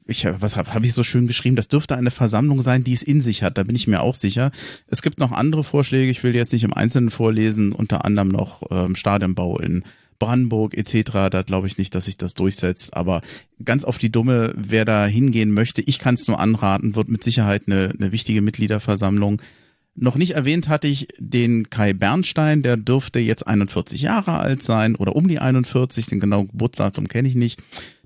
ich, 0.05 0.25
was 0.39 0.55
habe 0.55 0.73
hab 0.73 0.83
ich 0.83 0.93
so 0.93 1.03
schön 1.03 1.27
geschrieben? 1.27 1.55
Das 1.55 1.67
dürfte 1.67 1.95
eine 1.95 2.11
Versammlung 2.11 2.61
sein, 2.61 2.83
die 2.83 2.93
es 2.93 3.03
in 3.03 3.21
sich 3.21 3.43
hat. 3.43 3.57
Da 3.57 3.63
bin 3.63 3.75
ich 3.75 3.87
mir 3.87 4.01
auch 4.01 4.15
sicher. 4.15 4.51
Es 4.87 5.01
gibt 5.01 5.19
noch 5.19 5.31
andere 5.31 5.63
Vorschläge. 5.63 6.11
Ich 6.11 6.23
will 6.23 6.35
jetzt 6.35 6.53
nicht 6.53 6.63
im 6.63 6.73
Einzelnen 6.73 7.11
vorlesen. 7.11 7.71
Unter 7.71 8.05
anderem 8.05 8.29
noch 8.29 8.61
ähm, 8.71 8.95
Stadionbau 8.95 9.59
in 9.59 9.83
Brandenburg 10.19 10.77
etc. 10.77 11.29
Da 11.31 11.41
glaube 11.41 11.67
ich 11.67 11.77
nicht, 11.77 11.93
dass 11.95 12.05
sich 12.05 12.17
das 12.17 12.33
durchsetzt. 12.33 12.93
Aber 12.95 13.21
ganz 13.63 13.83
auf 13.83 13.97
die 13.97 14.11
Dumme, 14.11 14.53
wer 14.55 14.85
da 14.85 15.05
hingehen 15.05 15.51
möchte, 15.51 15.81
ich 15.81 15.99
kann 15.99 16.15
es 16.15 16.27
nur 16.27 16.39
anraten, 16.39 16.95
wird 16.95 17.09
mit 17.09 17.23
Sicherheit 17.23 17.63
eine, 17.67 17.93
eine 17.97 18.11
wichtige 18.11 18.41
Mitgliederversammlung. 18.41 19.41
Noch 19.95 20.15
nicht 20.15 20.31
erwähnt 20.31 20.69
hatte 20.69 20.87
ich 20.87 21.07
den 21.19 21.69
Kai 21.69 21.93
Bernstein, 21.93 22.63
der 22.63 22.77
dürfte 22.77 23.19
jetzt 23.19 23.45
41 23.45 24.01
Jahre 24.01 24.39
alt 24.39 24.63
sein 24.63 24.95
oder 24.95 25.15
um 25.15 25.27
die 25.27 25.39
41, 25.39 26.07
den 26.07 26.19
genauen 26.19 26.47
Geburtsdatum 26.47 27.07
kenne 27.07 27.27
ich 27.27 27.35
nicht. 27.35 27.61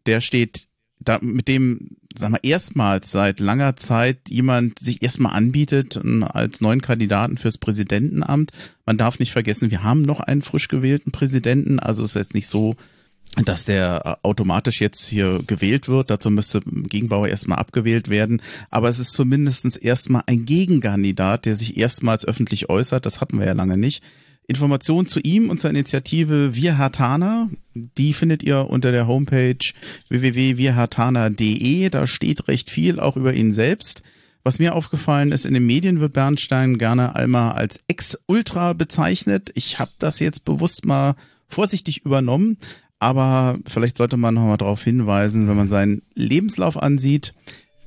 Der 0.05 0.19
steht 0.19 0.66
da, 0.99 1.19
mit 1.21 1.47
dem, 1.47 1.97
sagen 2.17 2.33
wir, 2.33 2.43
erstmals 2.43 3.11
seit 3.11 3.39
langer 3.39 3.75
Zeit 3.75 4.29
jemand 4.29 4.79
sich 4.79 5.01
erstmal 5.01 5.33
anbietet 5.35 5.99
als 6.33 6.61
neuen 6.61 6.81
Kandidaten 6.81 7.37
fürs 7.37 7.57
Präsidentenamt. 7.57 8.51
Man 8.85 8.97
darf 8.97 9.19
nicht 9.19 9.31
vergessen, 9.31 9.71
wir 9.71 9.83
haben 9.83 10.01
noch 10.01 10.19
einen 10.19 10.41
frisch 10.41 10.67
gewählten 10.67 11.11
Präsidenten, 11.11 11.79
also 11.79 12.03
es 12.03 12.09
ist 12.11 12.15
jetzt 12.15 12.33
nicht 12.33 12.47
so, 12.47 12.75
dass 13.45 13.65
der 13.65 14.19
automatisch 14.23 14.81
jetzt 14.81 15.07
hier 15.07 15.41
gewählt 15.45 15.87
wird. 15.87 16.09
Dazu 16.09 16.31
müsste 16.31 16.61
Gegenbauer 16.61 17.27
erstmal 17.27 17.59
abgewählt 17.59 18.09
werden. 18.09 18.41
Aber 18.71 18.89
es 18.89 18.99
ist 18.99 19.13
zumindestens 19.13 19.77
erstmal 19.77 20.23
ein 20.25 20.45
Gegenkandidat, 20.45 21.45
der 21.45 21.55
sich 21.55 21.77
erstmals 21.77 22.25
öffentlich 22.25 22.69
äußert. 22.69 23.05
Das 23.05 23.21
hatten 23.21 23.37
wir 23.37 23.45
ja 23.45 23.53
lange 23.53 23.77
nicht. 23.77 24.03
Informationen 24.47 25.07
zu 25.07 25.19
ihm 25.19 25.49
und 25.49 25.59
zur 25.59 25.69
Initiative 25.69 26.55
Wir 26.55 26.77
Hartana, 26.77 27.49
die 27.73 28.13
findet 28.13 28.43
ihr 28.43 28.69
unter 28.69 28.93
der 28.93 29.05
Homepage 29.05 29.57
www.wirhartana.de. 30.07 31.89
Da 31.89 32.07
steht 32.07 32.47
recht 32.47 32.69
viel 32.69 32.99
auch 32.99 33.17
über 33.17 33.33
ihn 33.33 33.51
selbst. 33.51 34.03
Was 34.43 34.59
mir 34.59 34.75
aufgefallen 34.75 35.33
ist, 35.33 35.45
in 35.45 35.53
den 35.53 35.65
Medien 35.65 35.99
wird 35.99 36.13
Bernstein 36.13 36.77
gerne 36.77 37.17
einmal 37.17 37.51
als 37.51 37.81
Ex-Ultra 37.89 38.71
bezeichnet. 38.71 39.51
Ich 39.55 39.79
habe 39.79 39.91
das 39.99 40.19
jetzt 40.19 40.45
bewusst 40.45 40.85
mal 40.85 41.15
vorsichtig 41.49 42.05
übernommen, 42.05 42.57
aber 42.99 43.59
vielleicht 43.67 43.97
sollte 43.97 44.15
man 44.15 44.35
noch 44.35 44.45
mal 44.45 44.55
darauf 44.55 44.81
hinweisen, 44.81 45.49
wenn 45.49 45.57
man 45.57 45.67
seinen 45.67 46.01
Lebenslauf 46.15 46.81
ansieht, 46.81 47.33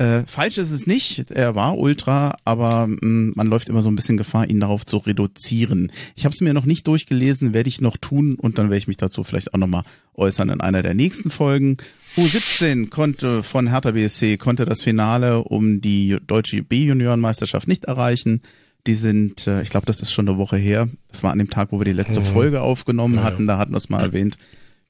Äh, 0.01 0.25
falsch 0.27 0.57
ist 0.57 0.71
es 0.71 0.87
nicht, 0.87 1.31
er 1.31 1.55
war 1.55 1.77
Ultra, 1.77 2.39
aber 2.47 2.87
mh, 2.87 2.97
mm, 3.03 3.33
man 3.37 3.47
läuft 3.49 3.69
immer 3.69 3.83
so 3.83 3.91
ein 3.91 3.97
bisschen 3.97 4.17
Gefahr, 4.17 4.49
ihn 4.49 4.59
darauf 4.59 4.87
zu 4.87 4.97
reduzieren. 4.97 5.93
Ich 6.17 6.25
habe 6.25 6.33
es 6.33 6.41
mir 6.41 6.55
noch 6.55 6.65
nicht 6.65 6.87
durchgelesen, 6.87 7.53
werde 7.53 7.69
ich 7.69 7.83
noch 7.83 7.99
tun 7.99 8.37
und 8.37 8.57
dann 8.57 8.71
werde 8.71 8.79
ich 8.79 8.89
mich 8.89 8.97
dazu 8.97 9.25
vielleicht 9.25 9.53
auch 9.53 9.59
nochmal 9.59 9.83
äußern 10.15 10.49
in 10.49 10.63
einer 10.63 10.83
der 10.83 10.95
nächsten 10.95 11.31
Folgen. 11.31 11.77
U17 12.17 12.89
konnte 12.89 13.43
von 13.43 13.69
Hertha 13.69 13.91
BSC 13.91 14.39
konnte 14.39 14.65
das 14.65 14.81
Finale 14.81 15.45
um 15.45 15.83
die 15.83 16.17
deutsche 16.27 16.63
B-Juniorenmeisterschaft 16.63 17.69
nicht 17.69 17.85
erreichen. 17.85 18.41
Die 18.87 18.95
sind, 18.95 19.47
äh, 19.47 19.61
ich 19.61 19.69
glaube, 19.69 19.85
das 19.85 20.01
ist 20.01 20.13
schon 20.13 20.27
eine 20.27 20.39
Woche 20.39 20.57
her. 20.57 20.89
Das 21.09 21.23
war 21.23 21.31
an 21.31 21.39
dem 21.39 21.51
Tag, 21.51 21.73
wo 21.73 21.79
wir 21.79 21.85
die 21.85 21.93
letzte 21.93 22.21
mhm. 22.21 22.25
Folge 22.25 22.63
aufgenommen 22.63 23.17
ja, 23.17 23.25
hatten. 23.25 23.47
Da 23.47 23.59
hatten 23.59 23.73
wir 23.73 23.77
es 23.77 23.91
mal 23.91 24.01
erwähnt 24.01 24.39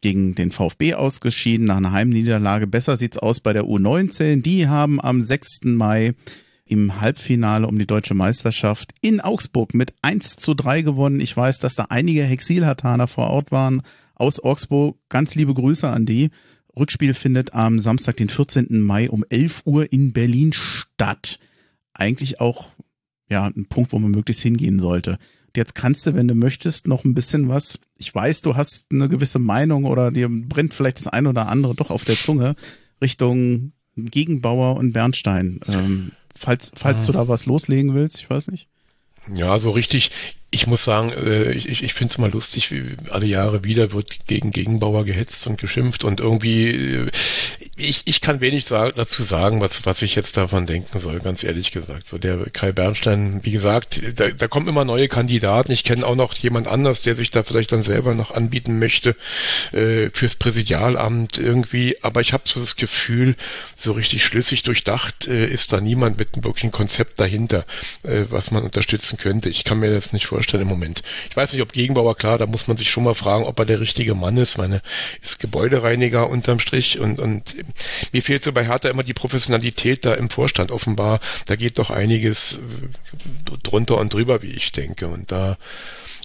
gegen 0.01 0.35
den 0.35 0.51
VfB 0.51 0.95
ausgeschieden 0.95 1.67
nach 1.67 1.77
einer 1.77 1.93
Heimniederlage. 1.93 2.67
Besser 2.67 2.97
sieht's 2.97 3.19
aus 3.19 3.41
bei 3.41 3.53
der 3.53 3.65
U19. 3.65 4.43
Die 4.43 4.69
haben 4.69 5.01
am 5.01 5.23
6. 5.25 5.61
Mai 5.65 6.15
im 6.65 7.01
Halbfinale 7.01 7.67
um 7.67 7.79
die 7.79 7.87
deutsche 7.87 8.15
Meisterschaft 8.15 8.93
in 9.01 9.21
Augsburg 9.21 9.75
mit 9.75 9.93
1 10.03 10.37
zu 10.37 10.55
3 10.55 10.83
gewonnen. 10.83 11.21
Ich 11.21 11.37
weiß, 11.37 11.59
dass 11.59 11.75
da 11.75 11.87
einige 11.91 12.23
Hexilhataner 12.23 13.09
vor 13.09 13.29
Ort 13.31 13.51
waren 13.51 13.83
aus 14.15 14.39
Augsburg. 14.39 14.97
Ganz 15.09 15.35
liebe 15.35 15.53
Grüße 15.53 15.89
an 15.89 16.07
die. 16.07 16.31
Rückspiel 16.77 17.15
findet 17.15 17.55
am 17.55 17.81
Samstag, 17.81 18.17
den 18.17 18.29
14. 18.29 18.81
Mai 18.81 19.11
um 19.11 19.25
11 19.29 19.63
Uhr 19.65 19.93
in 19.93 20.13
Berlin 20.13 20.53
statt. 20.53 21.41
Eigentlich 21.93 22.41
auch 22.41 22.71
ja 23.29 23.47
ein 23.47 23.67
Punkt, 23.67 23.93
wo 23.93 23.99
man 23.99 24.11
möglichst 24.11 24.43
hingehen 24.43 24.79
sollte. 24.79 25.19
Jetzt 25.57 25.75
kannst 25.75 26.07
du, 26.07 26.15
wenn 26.15 26.29
du 26.29 26.35
möchtest, 26.35 26.87
noch 26.87 27.05
ein 27.05 27.15
bisschen 27.15 27.49
was. 27.49 27.79
Ich 27.99 28.15
weiß, 28.15 28.43
du 28.43 28.57
hast 28.57 28.87
eine 28.93 29.09
gewisse 29.09 29.39
Meinung 29.39 29.85
oder 29.85 30.11
dir 30.11 30.29
brennt 30.31 30.75
vielleicht 30.75 30.99
das 30.99 31.09
eine 31.09 31.29
oder 31.29 31.49
andere 31.49 31.75
doch 31.75 31.91
auf 31.91 32.05
der 32.05 32.17
Zunge 32.17 32.55
Richtung 33.03 33.73
Gegenbauer 33.97 34.77
und 34.77 34.93
Bernstein. 34.93 35.61
Ähm, 35.69 36.13
falls 36.37 36.73
falls 36.75 37.07
du 37.07 37.13
da 37.13 37.29
was 37.29 37.47
loslegen 37.47 37.95
willst, 37.95 38.21
ich 38.21 38.31
weiß 38.31 38.49
nicht. 38.49 38.69
Ja, 39.35 39.59
so 39.59 39.71
richtig 39.71 40.11
ich 40.53 40.67
muss 40.67 40.83
sagen, 40.83 41.13
äh, 41.13 41.53
ich, 41.53 41.83
ich 41.83 41.95
finde 41.95 42.13
es 42.13 42.19
mal 42.19 42.31
lustig, 42.31 42.73
wie 42.73 42.97
alle 43.11 43.27
Jahre 43.27 43.63
wieder 43.63 43.93
wird 43.93 44.27
gegen 44.27 44.51
Gegenbauer 44.51 45.05
gehetzt 45.05 45.47
und 45.47 45.61
geschimpft 45.61 46.03
und 46.03 46.19
irgendwie, 46.19 46.71
äh, 46.71 47.11
ich, 47.77 48.03
ich 48.07 48.21
kann 48.21 48.41
wenig 48.41 48.67
sagen, 48.67 48.93
dazu 48.97 49.23
sagen, 49.23 49.61
was, 49.61 49.87
was 49.87 50.03
ich 50.03 50.17
jetzt 50.17 50.37
davon 50.37 50.67
denken 50.67 50.99
soll, 50.99 51.21
ganz 51.21 51.45
ehrlich 51.45 51.71
gesagt. 51.71 52.09
So 52.09 52.19
der 52.19 52.51
Kai 52.53 52.73
Bernstein, 52.73 53.41
wie 53.45 53.53
gesagt, 53.53 54.01
da, 54.17 54.29
da 54.29 54.49
kommen 54.49 54.67
immer 54.67 54.85
neue 54.85 55.07
Kandidaten. 55.07 55.71
Ich 55.71 55.85
kenne 55.85 56.05
auch 56.05 56.17
noch 56.17 56.35
jemand 56.35 56.67
anders, 56.67 57.03
der 57.03 57.15
sich 57.15 57.31
da 57.31 57.45
vielleicht 57.45 57.71
dann 57.71 57.85
selber 57.85 58.15
noch 58.15 58.33
anbieten 58.33 58.81
möchte 58.81 59.15
äh, 59.73 60.11
fürs 60.13 60.35
Präsidialamt 60.35 61.39
irgendwie. 61.39 61.97
Aber 62.03 62.21
ich 62.21 62.33
habe 62.33 62.43
so 62.47 62.59
das 62.59 62.75
Gefühl, 62.75 63.37
so 63.77 63.93
richtig 63.93 64.25
schlüssig 64.25 64.65
durchdacht 64.65 65.29
äh, 65.29 65.47
ist 65.47 65.73
da 65.73 65.81
niemand 65.81 66.19
mit 66.19 66.35
einem 66.35 66.45
wirklichen 66.45 66.73
Konzept 66.73 67.21
dahinter, 67.21 67.65
äh, 68.03 68.25
was 68.31 68.51
man 68.51 68.65
unterstützen 68.65 69.17
könnte. 69.17 69.49
Ich 69.49 69.63
kann 69.63 69.79
mir 69.79 69.93
das 69.93 70.13
nicht 70.13 70.27
vorstellen 70.27 70.40
vorstellen 70.41 70.63
im 70.63 70.69
Moment. 70.69 71.03
Ich 71.29 71.37
weiß 71.37 71.53
nicht, 71.53 71.61
ob 71.61 71.73
Gegenbauer, 71.73 72.17
klar, 72.17 72.39
da 72.39 72.47
muss 72.47 72.67
man 72.67 72.79
sich 72.79 72.91
schon 72.91 73.05
mal 73.05 73.15
fragen, 73.15 73.45
ob 73.45 73.59
er 73.59 73.67
der 73.67 73.79
richtige 73.79 74.15
Mann 74.15 74.39
ist. 74.39 74.57
Meine, 74.57 74.81
ist 75.21 75.39
Gebäudereiniger 75.39 76.31
unterm 76.31 76.59
Strich 76.59 76.99
und, 76.99 77.21
und 77.21 77.57
mir 78.13 78.23
fehlt 78.23 78.43
so 78.43 78.53
bei 78.53 78.67
Hertha 78.67 78.89
immer 78.89 79.03
die 79.03 79.13
Professionalität 79.13 80.07
da 80.07 80.15
im 80.15 80.31
Vorstand 80.31 80.71
offenbar. 80.71 81.21
Da 81.45 81.57
geht 81.57 81.79
doch 81.79 81.91
einiges 81.91 82.55
äh, 82.55 83.59
drunter 83.63 83.99
und 83.99 84.15
drüber, 84.15 84.41
wie 84.41 84.53
ich 84.53 84.73
denke. 84.73 85.09
Und 85.09 85.31
da, 85.31 85.59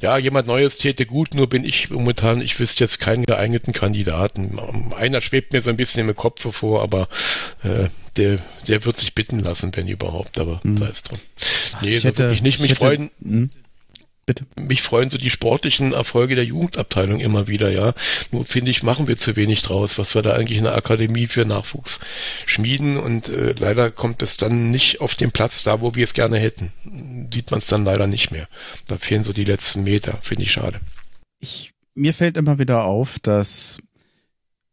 ja, 0.01 0.17
jemand 0.17 0.47
Neues 0.47 0.77
täte 0.77 1.05
gut, 1.05 1.33
nur 1.33 1.49
bin 1.49 1.65
ich 1.65 1.89
momentan, 1.89 2.39
ich 2.39 2.57
wüsste 2.57 2.85
jetzt 2.85 3.01
keinen 3.01 3.25
geeigneten 3.25 3.73
Kandidaten. 3.73 4.93
Einer 4.97 5.19
schwebt 5.19 5.51
mir 5.51 5.61
so 5.61 5.69
ein 5.69 5.77
bisschen 5.77 6.07
im 6.07 6.15
Kopf 6.15 6.45
vor, 6.55 6.81
aber 6.81 7.09
äh, 7.63 7.89
der, 8.15 8.39
der 8.67 8.85
wird 8.85 8.97
sich 8.97 9.13
bitten 9.13 9.39
lassen, 9.39 9.75
wenn 9.75 9.89
überhaupt, 9.89 10.39
aber 10.39 10.61
hm. 10.63 10.77
sei 10.77 10.87
es 10.87 11.03
drum. 11.03 11.19
Nee, 11.81 11.89
ich 11.89 12.01
so 12.01 12.07
hätte, 12.07 12.19
wirklich 12.19 12.41
nicht. 12.41 12.59
Mich 12.61 12.71
hätte, 12.71 12.81
freuen. 12.81 13.11
Hm. 13.21 13.49
Bitte. 14.25 14.47
Mich 14.59 14.81
freuen 14.81 15.11
so 15.11 15.19
die 15.19 15.29
sportlichen 15.29 15.93
Erfolge 15.93 16.33
der 16.33 16.45
Jugendabteilung 16.45 17.19
immer 17.19 17.47
wieder, 17.47 17.69
ja. 17.69 17.93
Nur 18.31 18.43
finde 18.43 18.71
ich, 18.71 18.81
machen 18.81 19.07
wir 19.07 19.17
zu 19.17 19.35
wenig 19.35 19.61
draus, 19.61 19.99
was 19.99 20.15
wir 20.15 20.23
da 20.23 20.33
eigentlich 20.33 20.57
in 20.57 20.63
der 20.63 20.75
Akademie 20.75 21.27
für 21.27 21.45
Nachwuchs 21.45 21.99
schmieden 22.47 22.97
und 22.97 23.29
äh, 23.29 23.53
leider 23.59 23.91
kommt 23.91 24.23
es 24.23 24.37
dann 24.37 24.71
nicht 24.71 24.99
auf 24.99 25.13
den 25.13 25.31
Platz 25.31 25.61
da, 25.61 25.81
wo 25.81 25.93
wir 25.93 26.03
es 26.03 26.15
gerne 26.15 26.39
hätten. 26.39 26.73
Sieht 27.31 27.51
man 27.51 27.59
es 27.59 27.67
dann 27.67 27.85
leider 27.85 28.07
nicht 28.07 28.31
mehr. 28.31 28.47
Da 28.87 28.97
fehlen 28.97 29.23
so 29.23 29.31
die 29.31 29.43
letzten 29.43 29.83
Meter, 29.83 30.17
finde 30.23 30.43
ich 30.43 30.51
schade. 30.51 30.79
Ich, 31.39 31.73
mir 31.93 32.15
fällt 32.15 32.37
immer 32.37 32.57
wieder 32.57 32.85
auf, 32.85 33.19
dass 33.19 33.77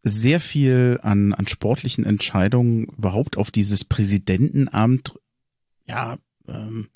sehr 0.02 0.40
viel 0.40 0.98
an, 1.02 1.34
an 1.34 1.46
sportlichen 1.46 2.06
Entscheidungen 2.06 2.86
überhaupt 2.86 3.36
auf 3.36 3.50
dieses 3.50 3.84
Präsidentenamt, 3.84 5.12
ja, 5.86 6.16
ähm, 6.48 6.88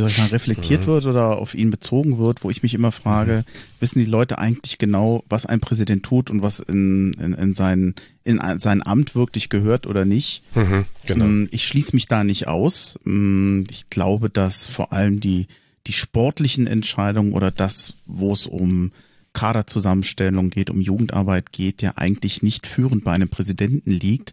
wie 0.00 0.02
soll 0.02 0.10
ich 0.10 0.16
sagen, 0.16 0.30
reflektiert 0.30 0.82
mhm. 0.82 0.86
wird 0.86 1.06
oder 1.06 1.38
auf 1.38 1.54
ihn 1.54 1.70
bezogen 1.70 2.18
wird, 2.18 2.42
wo 2.42 2.50
ich 2.50 2.62
mich 2.62 2.72
immer 2.72 2.90
frage, 2.90 3.44
mhm. 3.46 3.80
wissen 3.80 3.98
die 3.98 4.06
Leute 4.06 4.38
eigentlich 4.38 4.78
genau, 4.78 5.24
was 5.28 5.44
ein 5.44 5.60
Präsident 5.60 6.04
tut 6.04 6.30
und 6.30 6.40
was 6.40 6.60
in, 6.60 7.12
in, 7.14 7.34
in, 7.34 7.54
sein, 7.54 7.94
in 8.24 8.40
sein 8.58 8.86
Amt 8.86 9.14
wirklich 9.14 9.50
gehört 9.50 9.86
oder 9.86 10.06
nicht? 10.06 10.42
Mhm, 10.54 10.86
genau. 11.04 11.24
Mm, 11.26 11.48
ich 11.50 11.66
schließe 11.66 11.94
mich 11.94 12.06
da 12.06 12.24
nicht 12.24 12.48
aus. 12.48 12.98
Mm, 13.04 13.64
ich 13.70 13.90
glaube, 13.90 14.30
dass 14.30 14.66
vor 14.66 14.92
allem 14.94 15.20
die, 15.20 15.48
die 15.86 15.92
sportlichen 15.92 16.66
Entscheidungen 16.66 17.34
oder 17.34 17.50
das, 17.50 17.94
wo 18.06 18.32
es 18.32 18.46
um 18.46 18.92
Kaderzusammenstellung 19.34 20.48
geht, 20.48 20.70
um 20.70 20.80
Jugendarbeit 20.80 21.52
geht, 21.52 21.82
ja 21.82 21.92
eigentlich 21.96 22.42
nicht 22.42 22.66
führend 22.66 23.04
bei 23.04 23.12
einem 23.12 23.28
Präsidenten 23.28 23.90
liegt. 23.90 24.32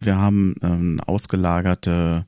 Wir 0.00 0.16
haben 0.16 0.54
ähm, 0.62 1.00
ausgelagerte 1.06 2.24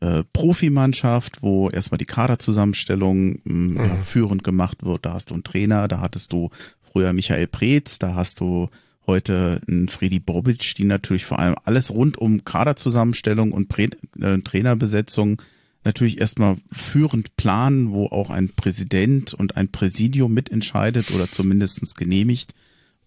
äh, 0.00 0.22
Profimannschaft, 0.32 1.42
wo 1.42 1.70
erstmal 1.70 1.98
die 1.98 2.04
Kaderzusammenstellung 2.04 3.38
mh, 3.44 3.82
mhm. 3.82 4.02
führend 4.04 4.44
gemacht 4.44 4.84
wird. 4.84 5.06
Da 5.06 5.14
hast 5.14 5.30
du 5.30 5.34
einen 5.34 5.44
Trainer, 5.44 5.88
da 5.88 6.00
hattest 6.00 6.32
du 6.32 6.50
früher 6.92 7.12
Michael 7.12 7.46
Preetz, 7.46 7.98
da 7.98 8.14
hast 8.14 8.40
du 8.40 8.68
heute 9.06 9.60
einen 9.68 9.88
Freddy 9.88 10.18
Bobic, 10.18 10.74
die 10.74 10.84
natürlich 10.84 11.24
vor 11.24 11.38
allem 11.38 11.54
alles 11.64 11.90
rund 11.90 12.18
um 12.18 12.44
Kaderzusammenstellung 12.44 13.52
und 13.52 13.68
Prä 13.68 13.88
äh, 14.20 14.38
Trainerbesetzung 14.38 15.40
natürlich 15.84 16.20
erstmal 16.20 16.56
führend 16.72 17.36
planen, 17.36 17.92
wo 17.92 18.06
auch 18.06 18.28
ein 18.28 18.50
Präsident 18.50 19.32
und 19.32 19.56
ein 19.56 19.68
Präsidium 19.70 20.34
mitentscheidet 20.34 21.12
oder 21.12 21.30
zumindestens 21.30 21.94
genehmigt. 21.94 22.54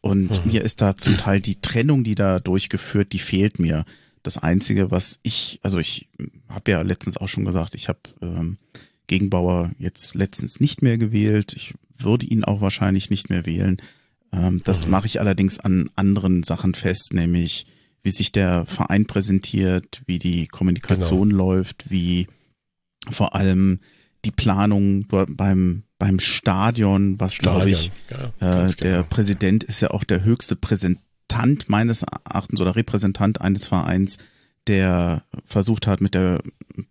Und 0.01 0.45
mhm. 0.45 0.51
mir 0.51 0.63
ist 0.63 0.81
da 0.81 0.95
zum 0.95 1.17
Teil 1.17 1.41
die 1.41 1.59
Trennung, 1.59 2.05
die 2.05 2.15
da 2.15 2.39
durchgeführt, 2.39 3.11
die 3.11 3.19
fehlt 3.19 3.59
mir. 3.59 3.83
Das 4.23 4.37
Einzige, 4.37 4.91
was 4.91 5.19
ich, 5.23 5.59
also 5.63 5.79
ich 5.79 6.09
habe 6.47 6.71
ja 6.71 6.81
letztens 6.81 7.17
auch 7.17 7.27
schon 7.27 7.45
gesagt, 7.45 7.75
ich 7.75 7.87
habe 7.87 7.99
ähm, 8.21 8.57
Gegenbauer 9.07 9.71
jetzt 9.79 10.15
letztens 10.15 10.59
nicht 10.59 10.81
mehr 10.81 10.97
gewählt. 10.97 11.53
Ich 11.53 11.73
würde 11.97 12.25
ihn 12.25 12.43
auch 12.43 12.61
wahrscheinlich 12.61 13.09
nicht 13.09 13.29
mehr 13.29 13.45
wählen. 13.45 13.77
Ähm, 14.31 14.61
das 14.63 14.85
mhm. 14.85 14.91
mache 14.91 15.07
ich 15.07 15.19
allerdings 15.19 15.59
an 15.59 15.89
anderen 15.95 16.43
Sachen 16.43 16.75
fest, 16.75 17.13
nämlich 17.13 17.65
wie 18.03 18.11
sich 18.11 18.31
der 18.31 18.65
Verein 18.65 19.05
präsentiert, 19.05 20.01
wie 20.05 20.19
die 20.19 20.47
Kommunikation 20.47 21.29
genau. 21.29 21.45
läuft, 21.45 21.89
wie 21.89 22.27
vor 23.09 23.35
allem 23.35 23.79
die 24.25 24.31
Planung 24.31 25.07
beim 25.07 25.83
beim 25.97 26.19
Stadion, 26.19 27.19
was 27.19 27.37
glaube 27.37 27.69
ich, 27.69 27.91
ja, 28.09 28.65
äh, 28.67 28.73
der 28.75 28.91
genau. 28.91 29.03
Präsident 29.09 29.63
ist 29.65 29.81
ja 29.81 29.91
auch 29.91 30.05
der 30.05 30.23
höchste 30.23 30.55
Präsent 30.55 30.99
Repräsentant 31.29 31.69
meines 31.69 32.03
Erachtens 32.03 32.59
oder 32.59 32.75
Repräsentant 32.75 33.41
eines 33.41 33.67
Vereins, 33.67 34.17
der 34.67 35.23
versucht 35.45 35.87
hat, 35.87 36.01
mit 36.01 36.13
der 36.13 36.41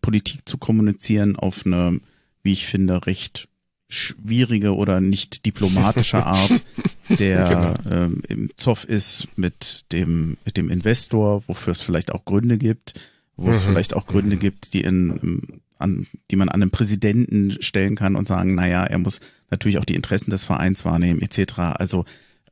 Politik 0.00 0.48
zu 0.48 0.58
kommunizieren 0.58 1.36
auf 1.36 1.66
eine, 1.66 2.00
wie 2.42 2.52
ich 2.52 2.66
finde, 2.66 3.06
recht 3.06 3.48
schwierige 3.88 4.76
oder 4.76 5.00
nicht 5.00 5.46
diplomatische 5.46 6.24
Art, 6.24 6.62
der 7.08 7.78
genau. 7.84 7.96
ähm, 7.96 8.22
im 8.28 8.50
Zoff 8.56 8.84
ist 8.84 9.28
mit 9.36 9.86
dem, 9.92 10.36
mit 10.44 10.56
dem 10.56 10.70
Investor, 10.70 11.42
wofür 11.46 11.72
es 11.72 11.80
vielleicht 11.80 12.12
auch 12.12 12.24
Gründe 12.24 12.58
gibt, 12.58 12.94
wo 13.36 13.46
mhm. 13.46 13.52
es 13.52 13.62
vielleicht 13.62 13.94
auch 13.94 14.06
Gründe 14.06 14.36
mhm. 14.36 14.40
gibt, 14.40 14.74
die 14.74 14.82
in, 14.82 15.60
an, 15.78 16.06
die 16.30 16.36
man 16.36 16.50
an 16.50 16.60
den 16.60 16.70
Präsidenten 16.70 17.62
stellen 17.62 17.96
kann 17.96 18.14
und 18.14 18.28
sagen, 18.28 18.54
naja, 18.54 18.84
er 18.84 18.98
muss 18.98 19.20
natürlich 19.50 19.78
auch 19.78 19.86
die 19.86 19.94
Interessen 19.94 20.30
des 20.30 20.44
Vereins 20.44 20.84
wahrnehmen, 20.84 21.22
etc. 21.22 21.58
Also 21.58 22.04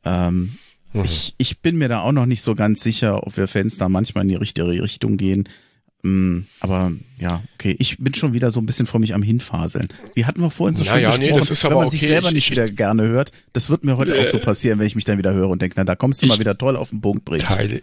ähm, 0.05 0.57
Mhm. 0.98 1.04
Ich, 1.04 1.35
ich 1.38 1.61
bin 1.61 1.76
mir 1.76 1.88
da 1.88 2.00
auch 2.00 2.12
noch 2.12 2.26
nicht 2.26 2.42
so 2.42 2.54
ganz 2.54 2.82
sicher, 2.82 3.26
ob 3.26 3.37
wir 3.37 3.48
Fans 3.48 3.78
da 3.78 3.88
manchmal 3.88 4.22
in 4.22 4.28
die 4.28 4.35
richtige 4.37 4.82
Richtung 4.82 5.16
gehen. 5.16 5.48
Mm, 6.02 6.42
aber 6.61 6.92
ja, 7.18 7.42
okay, 7.54 7.74
ich 7.78 7.98
bin 7.98 8.14
schon 8.14 8.32
wieder 8.32 8.50
so 8.50 8.61
ein 8.61 8.66
bisschen 8.66 8.87
vor 8.87 9.00
mich 9.00 9.14
am 9.14 9.22
Hinfaseln. 9.22 9.88
Wie 10.14 10.24
hatten 10.24 10.40
wir 10.40 10.50
vorhin 10.50 10.76
so 10.76 10.85
ja, 10.85 10.92
schön 10.92 11.02
ja, 11.02 11.09
gesprochen, 11.09 11.30
nee, 11.30 11.38
das 11.38 11.50
ist 11.50 11.64
wenn 11.64 11.72
man 11.72 11.87
okay. 11.87 11.96
sich 11.96 12.09
selber 12.09 12.30
nicht 12.30 12.50
wieder 12.50 12.70
gerne 12.70 13.02
hört. 13.04 13.32
Das 13.52 13.70
wird 13.70 13.85
mir 13.85 13.96
heute 13.96 14.16
äh, 14.16 14.22
auch 14.24 14.28
so 14.28 14.38
passieren, 14.38 14.78
wenn 14.78 14.87
ich 14.87 14.94
mich 14.94 15.04
dann 15.04 15.18
wieder 15.18 15.32
höre 15.32 15.48
und 15.48 15.62
denke, 15.62 15.74
na, 15.78 15.85
da 15.85 15.96
kommst 15.96 16.22
du 16.22 16.26
mal 16.26 16.38
wieder 16.38 16.56
toll 16.56 16.76
auf 16.76 16.90
den 16.90 17.00
Punkt 17.00 17.24
bringen. 17.24 17.44
Teile, 17.44 17.82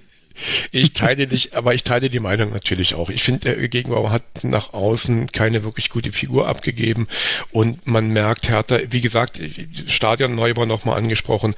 ich 0.72 0.94
teile 0.94 1.28
dich, 1.28 1.56
aber 1.56 1.74
ich 1.74 1.84
teile 1.84 2.10
die 2.10 2.20
Meinung 2.20 2.52
natürlich 2.52 2.96
auch. 2.96 3.10
Ich 3.10 3.24
finde, 3.24 3.56
der 3.56 3.68
Gegenbauer 3.68 4.12
hat 4.12 4.44
nach 4.44 4.74
außen 4.74 5.32
keine 5.32 5.64
wirklich 5.64 5.90
gute 5.90 6.12
Figur 6.12 6.48
abgegeben 6.48 7.08
und 7.52 7.88
man 7.88 8.10
merkt 8.10 8.50
Hertha, 8.50 8.80
wie 8.90 9.02
gesagt, 9.02 9.40
Stadion 9.88 10.36
Neubau 10.36 10.66
nochmal 10.66 10.98
angesprochen, 10.98 11.56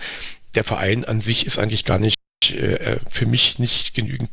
der 0.55 0.63
Verein 0.63 1.05
an 1.05 1.21
sich 1.21 1.45
ist 1.45 1.57
eigentlich 1.57 1.85
gar 1.85 1.99
nicht 1.99 2.15
äh, 2.49 2.97
für 3.09 3.25
mich 3.25 3.59
nicht 3.59 3.93
genügend 3.93 4.29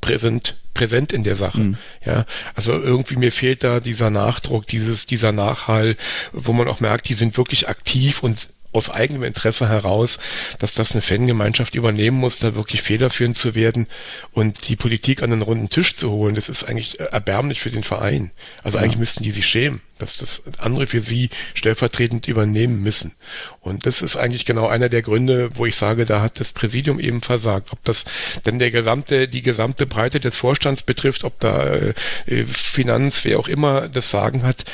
präsent, 0.00 0.56
präsent 0.74 1.12
in 1.12 1.24
der 1.24 1.34
Sache. 1.34 1.58
Mhm. 1.58 1.76
Ja, 2.04 2.24
also 2.54 2.72
irgendwie 2.72 3.16
mir 3.16 3.32
fehlt 3.32 3.64
da 3.64 3.80
dieser 3.80 4.10
Nachdruck, 4.10 4.66
dieses, 4.66 5.06
dieser 5.06 5.32
Nachhall, 5.32 5.96
wo 6.32 6.52
man 6.52 6.68
auch 6.68 6.80
merkt, 6.80 7.08
die 7.08 7.14
sind 7.14 7.36
wirklich 7.36 7.68
aktiv 7.68 8.22
und 8.22 8.48
aus 8.72 8.90
eigenem 8.90 9.22
Interesse 9.22 9.68
heraus, 9.68 10.18
dass 10.58 10.74
das 10.74 10.92
eine 10.92 11.02
Fangemeinschaft 11.02 11.74
übernehmen 11.74 12.18
muss, 12.18 12.38
da 12.38 12.54
wirklich 12.54 12.82
federführend 12.82 13.36
zu 13.36 13.54
werden 13.54 13.86
und 14.32 14.68
die 14.68 14.76
Politik 14.76 15.22
an 15.22 15.30
den 15.30 15.42
runden 15.42 15.70
Tisch 15.70 15.96
zu 15.96 16.10
holen, 16.10 16.34
das 16.34 16.48
ist 16.48 16.64
eigentlich 16.64 17.00
erbärmlich 17.00 17.60
für 17.60 17.70
den 17.70 17.82
Verein. 17.82 18.30
Also 18.62 18.78
ja. 18.78 18.84
eigentlich 18.84 18.98
müssten 18.98 19.22
die 19.22 19.30
sich 19.30 19.46
schämen, 19.46 19.80
dass 19.98 20.18
das 20.18 20.42
andere 20.58 20.86
für 20.86 21.00
sie 21.00 21.30
stellvertretend 21.54 22.28
übernehmen 22.28 22.82
müssen. 22.82 23.14
Und 23.60 23.86
das 23.86 24.02
ist 24.02 24.16
eigentlich 24.16 24.44
genau 24.44 24.66
einer 24.66 24.90
der 24.90 25.02
Gründe, 25.02 25.50
wo 25.54 25.64
ich 25.64 25.76
sage, 25.76 26.04
da 26.04 26.20
hat 26.20 26.38
das 26.38 26.52
Präsidium 26.52 27.00
eben 27.00 27.22
versagt. 27.22 27.72
Ob 27.72 27.82
das 27.84 28.04
denn 28.44 28.58
der 28.58 28.70
gesamte, 28.70 29.28
die 29.28 29.42
gesamte 29.42 29.86
Breite 29.86 30.20
des 30.20 30.36
Vorstands 30.36 30.82
betrifft, 30.82 31.24
ob 31.24 31.40
da 31.40 31.64
äh, 31.64 32.44
Finanz, 32.44 33.24
wer 33.24 33.38
auch 33.38 33.48
immer 33.48 33.88
das 33.88 34.10
Sagen 34.10 34.42
hat, 34.42 34.64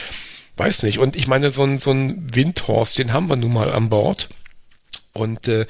weiß 0.56 0.82
nicht. 0.84 0.98
Und 0.98 1.16
ich 1.16 1.26
meine, 1.26 1.50
so 1.50 1.64
ein, 1.64 1.78
so 1.78 1.90
ein 1.90 2.34
Windhorst, 2.34 2.98
den 2.98 3.12
haben 3.12 3.28
wir 3.28 3.36
nun 3.36 3.52
mal 3.52 3.72
an 3.72 3.88
Bord. 3.88 4.28
Und 5.12 5.48
äh, 5.48 5.66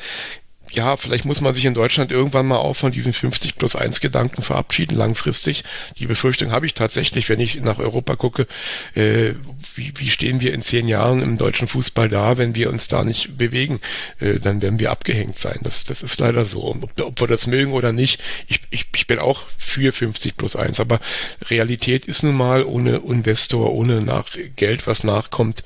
ja, 0.74 0.96
vielleicht 0.96 1.24
muss 1.24 1.40
man 1.40 1.54
sich 1.54 1.64
in 1.64 1.74
Deutschland 1.74 2.10
irgendwann 2.10 2.46
mal 2.46 2.58
auch 2.58 2.74
von 2.74 2.92
diesen 2.92 3.12
50 3.12 3.56
plus 3.56 3.76
1 3.76 4.00
Gedanken 4.00 4.42
verabschieden, 4.42 4.96
langfristig. 4.96 5.64
Die 5.98 6.06
Befürchtung 6.06 6.50
habe 6.50 6.66
ich 6.66 6.74
tatsächlich, 6.74 7.28
wenn 7.28 7.40
ich 7.40 7.60
nach 7.60 7.78
Europa 7.78 8.16
gucke, 8.16 8.46
äh, 8.94 9.34
wie, 9.74 9.92
wie 9.96 10.10
stehen 10.10 10.40
wir 10.40 10.52
in 10.52 10.62
zehn 10.62 10.88
Jahren 10.88 11.22
im 11.22 11.38
deutschen 11.38 11.68
Fußball 11.68 12.08
da, 12.08 12.38
wenn 12.38 12.54
wir 12.54 12.70
uns 12.70 12.88
da 12.88 13.04
nicht 13.04 13.38
bewegen, 13.38 13.80
äh, 14.20 14.40
dann 14.40 14.62
werden 14.62 14.80
wir 14.80 14.90
abgehängt 14.90 15.38
sein. 15.38 15.60
Das, 15.62 15.84
das 15.84 16.02
ist 16.02 16.18
leider 16.18 16.44
so. 16.44 16.64
Ob, 16.64 17.00
ob 17.00 17.20
wir 17.20 17.28
das 17.28 17.46
mögen 17.46 17.72
oder 17.72 17.92
nicht, 17.92 18.20
ich, 18.48 18.60
ich, 18.70 18.86
ich 18.94 19.06
bin 19.06 19.18
auch 19.18 19.42
für 19.56 19.92
50 19.92 20.36
plus 20.36 20.56
1, 20.56 20.80
aber 20.80 21.00
Realität 21.48 22.06
ist 22.06 22.24
nun 22.24 22.36
mal 22.36 22.64
ohne 22.64 22.96
Investor, 22.96 23.72
ohne 23.72 24.00
nach 24.00 24.36
Geld, 24.56 24.86
was 24.86 25.04
nachkommt, 25.04 25.62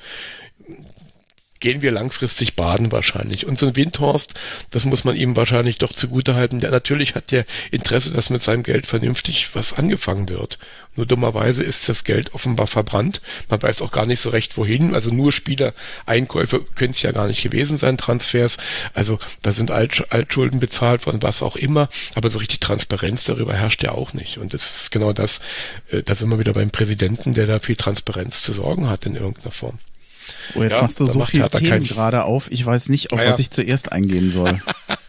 gehen 1.59 1.81
wir 1.81 1.91
langfristig 1.91 2.55
baden 2.55 2.91
wahrscheinlich. 2.91 3.45
Und 3.45 3.59
so 3.59 3.67
ein 3.67 3.75
Windhorst, 3.75 4.33
das 4.71 4.85
muss 4.85 5.03
man 5.03 5.15
ihm 5.15 5.35
wahrscheinlich 5.35 5.77
doch 5.77 5.93
zugutehalten. 5.93 6.59
Der 6.59 6.71
natürlich 6.71 7.15
hat 7.15 7.31
der 7.31 7.45
Interesse, 7.71 8.11
dass 8.11 8.29
mit 8.29 8.41
seinem 8.41 8.63
Geld 8.63 8.85
vernünftig 8.85 9.49
was 9.53 9.73
angefangen 9.73 10.29
wird. 10.29 10.57
Nur 10.95 11.05
dummerweise 11.05 11.63
ist 11.63 11.87
das 11.87 12.03
Geld 12.03 12.33
offenbar 12.33 12.67
verbrannt. 12.67 13.21
Man 13.47 13.61
weiß 13.61 13.81
auch 13.81 13.91
gar 13.91 14.05
nicht 14.05 14.19
so 14.19 14.29
recht 14.29 14.57
wohin. 14.57 14.93
Also 14.93 15.11
nur 15.11 15.31
Spieler, 15.31 15.73
Einkäufe 16.05 16.63
können 16.75 16.91
es 16.91 17.01
ja 17.01 17.11
gar 17.11 17.27
nicht 17.27 17.41
gewesen 17.41 17.77
sein, 17.77 17.97
Transfers. 17.97 18.57
Also 18.93 19.19
da 19.41 19.51
sind 19.53 19.71
Alt 19.71 20.11
Altschulden 20.11 20.59
bezahlt 20.59 21.03
von 21.03 21.21
was 21.21 21.41
auch 21.41 21.55
immer. 21.55 21.89
Aber 22.15 22.29
so 22.29 22.39
richtig 22.39 22.59
Transparenz 22.59 23.25
darüber 23.25 23.53
herrscht 23.53 23.83
ja 23.83 23.91
auch 23.91 24.13
nicht. 24.13 24.37
Und 24.37 24.53
das 24.53 24.81
ist 24.81 24.91
genau 24.91 25.13
das, 25.13 25.39
äh, 25.89 26.03
da 26.03 26.15
sind 26.15 26.29
wir 26.29 26.39
wieder 26.39 26.53
beim 26.53 26.71
Präsidenten, 26.71 27.33
der 27.33 27.47
da 27.47 27.59
viel 27.59 27.75
Transparenz 27.75 28.43
zu 28.43 28.53
sorgen 28.53 28.89
hat 28.89 29.05
in 29.05 29.15
irgendeiner 29.15 29.51
Form. 29.51 29.79
Oh, 30.55 30.63
jetzt 30.63 30.75
ja, 30.75 30.81
machst 30.81 30.99
du 30.99 31.07
so 31.07 31.25
viele 31.25 31.49
Themen 31.49 31.83
gerade 31.83 32.23
auf. 32.23 32.51
Ich 32.51 32.65
weiß 32.65 32.89
nicht, 32.89 33.11
auf 33.11 33.21
ja. 33.21 33.29
was 33.29 33.39
ich 33.39 33.51
zuerst 33.51 33.91
eingehen 33.91 34.31
soll. 34.31 34.61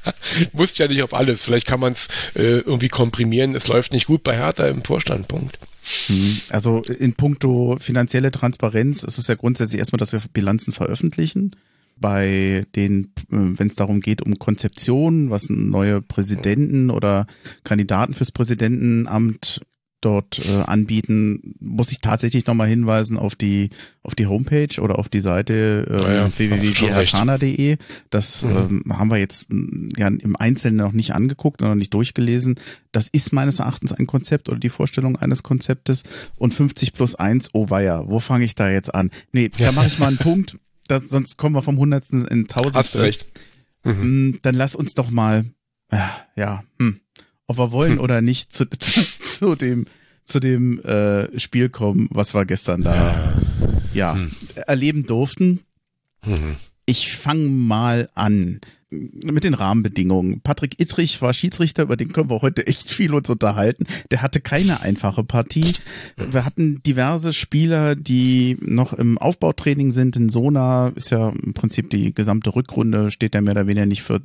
Musst 0.52 0.78
ja 0.78 0.88
nicht 0.88 1.02
auf 1.02 1.14
alles. 1.14 1.42
Vielleicht 1.42 1.66
kann 1.66 1.80
man 1.80 1.92
es 1.92 2.08
äh, 2.34 2.58
irgendwie 2.60 2.88
komprimieren. 2.88 3.54
Es 3.54 3.68
läuft 3.68 3.92
nicht 3.92 4.06
gut 4.06 4.22
bei 4.22 4.36
Hertha 4.36 4.66
im 4.66 4.84
Vorstandpunkt. 4.84 5.58
Hm, 6.06 6.40
also 6.50 6.82
in 6.82 7.14
puncto 7.14 7.78
finanzielle 7.80 8.30
Transparenz 8.30 9.02
ist 9.02 9.18
es 9.18 9.26
ja 9.26 9.34
grundsätzlich 9.34 9.78
erstmal, 9.78 9.98
dass 9.98 10.12
wir 10.12 10.20
Bilanzen 10.32 10.72
veröffentlichen. 10.72 11.56
Bei 11.96 12.64
den, 12.76 13.12
äh, 13.30 13.36
wenn 13.36 13.68
es 13.68 13.74
darum 13.74 14.00
geht, 14.00 14.22
um 14.22 14.38
Konzeption, 14.38 15.30
was 15.30 15.50
neue 15.50 16.00
Präsidenten 16.00 16.90
oder 16.90 17.26
Kandidaten 17.64 18.14
fürs 18.14 18.32
Präsidentenamt 18.32 19.60
dort 20.00 20.40
äh, 20.46 20.62
anbieten, 20.62 21.54
muss 21.60 21.92
ich 21.92 22.00
tatsächlich 22.00 22.46
nochmal 22.46 22.68
hinweisen 22.68 23.18
auf 23.18 23.34
die 23.34 23.70
auf 24.02 24.14
die 24.14 24.26
Homepage 24.26 24.80
oder 24.80 24.98
auf 24.98 25.08
die 25.08 25.20
Seite 25.20 25.86
äh, 25.88 26.02
ja, 26.02 26.14
ja, 26.14 26.38
www.gherkana.de. 26.38 27.76
Das 28.08 28.42
mhm. 28.42 28.82
ähm, 28.88 28.98
haben 28.98 29.10
wir 29.10 29.18
jetzt 29.18 29.50
ja 29.96 30.08
im 30.08 30.36
Einzelnen 30.36 30.78
noch 30.78 30.92
nicht 30.92 31.14
angeguckt, 31.14 31.60
noch 31.60 31.74
nicht 31.74 31.92
durchgelesen. 31.92 32.56
Das 32.92 33.08
ist 33.08 33.32
meines 33.32 33.58
Erachtens 33.58 33.92
ein 33.92 34.06
Konzept 34.06 34.48
oder 34.48 34.58
die 34.58 34.70
Vorstellung 34.70 35.16
eines 35.16 35.42
Konzeptes. 35.42 36.02
Und 36.36 36.54
50 36.54 36.94
plus 36.94 37.14
1, 37.14 37.50
oh 37.52 37.70
weia, 37.70 38.06
wo 38.06 38.20
fange 38.20 38.44
ich 38.44 38.54
da 38.54 38.70
jetzt 38.70 38.94
an? 38.94 39.10
Nee, 39.32 39.50
da 39.50 39.72
mache 39.72 39.88
ich 39.88 39.98
mal 39.98 40.08
einen 40.08 40.18
Punkt, 40.18 40.58
das, 40.88 41.02
sonst 41.08 41.36
kommen 41.36 41.54
wir 41.54 41.62
vom 41.62 41.78
Hundertsten 41.78 42.26
in 42.26 42.48
Tausendste. 42.48 42.78
Hast 42.78 42.96
recht. 42.96 43.26
Mhm. 43.84 44.00
Hm, 44.00 44.38
dann 44.42 44.54
lass 44.54 44.74
uns 44.74 44.94
doch 44.94 45.10
mal, 45.10 45.44
ja, 45.92 46.10
ja 46.36 46.64
hm 46.78 47.00
ob 47.50 47.58
wir 47.58 47.72
wollen 47.72 47.94
hm. 47.94 48.00
oder 48.00 48.22
nicht, 48.22 48.54
zu, 48.54 48.64
zu, 48.78 49.02
zu 49.02 49.54
dem 49.56 49.86
zu 50.24 50.38
dem 50.38 50.80
äh, 50.84 51.36
Spiel 51.40 51.68
kommen, 51.70 52.08
was 52.12 52.34
wir 52.34 52.44
gestern 52.44 52.82
da 52.82 52.94
ja, 52.94 53.34
ja 53.92 54.14
hm. 54.14 54.30
erleben 54.66 55.04
durften. 55.04 55.60
Mhm. 56.24 56.54
Ich 56.86 57.16
fange 57.16 57.48
mal 57.48 58.08
an 58.14 58.60
mit 58.90 59.44
den 59.44 59.54
Rahmenbedingungen. 59.54 60.40
Patrick 60.40 60.80
Ittrich 60.80 61.22
war 61.22 61.32
Schiedsrichter, 61.32 61.84
über 61.84 61.96
den 61.96 62.12
können 62.12 62.30
wir 62.30 62.42
heute 62.42 62.66
echt 62.66 62.90
viel 62.90 63.14
uns 63.14 63.30
unterhalten. 63.30 63.86
Der 64.10 64.22
hatte 64.22 64.40
keine 64.40 64.80
einfache 64.80 65.22
Partie. 65.22 65.72
Wir 66.16 66.44
hatten 66.44 66.82
diverse 66.82 67.32
Spieler, 67.32 67.94
die 67.94 68.56
noch 68.60 68.92
im 68.92 69.16
Aufbautraining 69.18 69.92
sind. 69.92 70.16
In 70.16 70.28
Sona 70.28 70.88
ist 70.96 71.10
ja 71.10 71.30
im 71.30 71.54
Prinzip 71.54 71.90
die 71.90 72.12
gesamte 72.14 72.54
Rückrunde, 72.54 73.10
steht 73.10 73.34
ja 73.34 73.40
mehr 73.40 73.52
oder 73.52 73.66
weniger 73.66 73.86
nicht 73.86 74.02
für, 74.02 74.20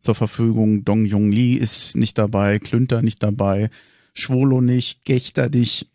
zur 0.00 0.14
Verfügung. 0.14 0.84
Dong 0.84 1.06
Jung 1.06 1.32
Lee 1.32 1.54
ist 1.54 1.96
nicht 1.96 2.18
dabei, 2.18 2.58
Klünter 2.58 3.02
nicht 3.02 3.22
dabei, 3.22 3.70
Schwolo 4.12 4.60
nicht, 4.60 5.04
Gechter 5.04 5.48
nicht 5.48 5.89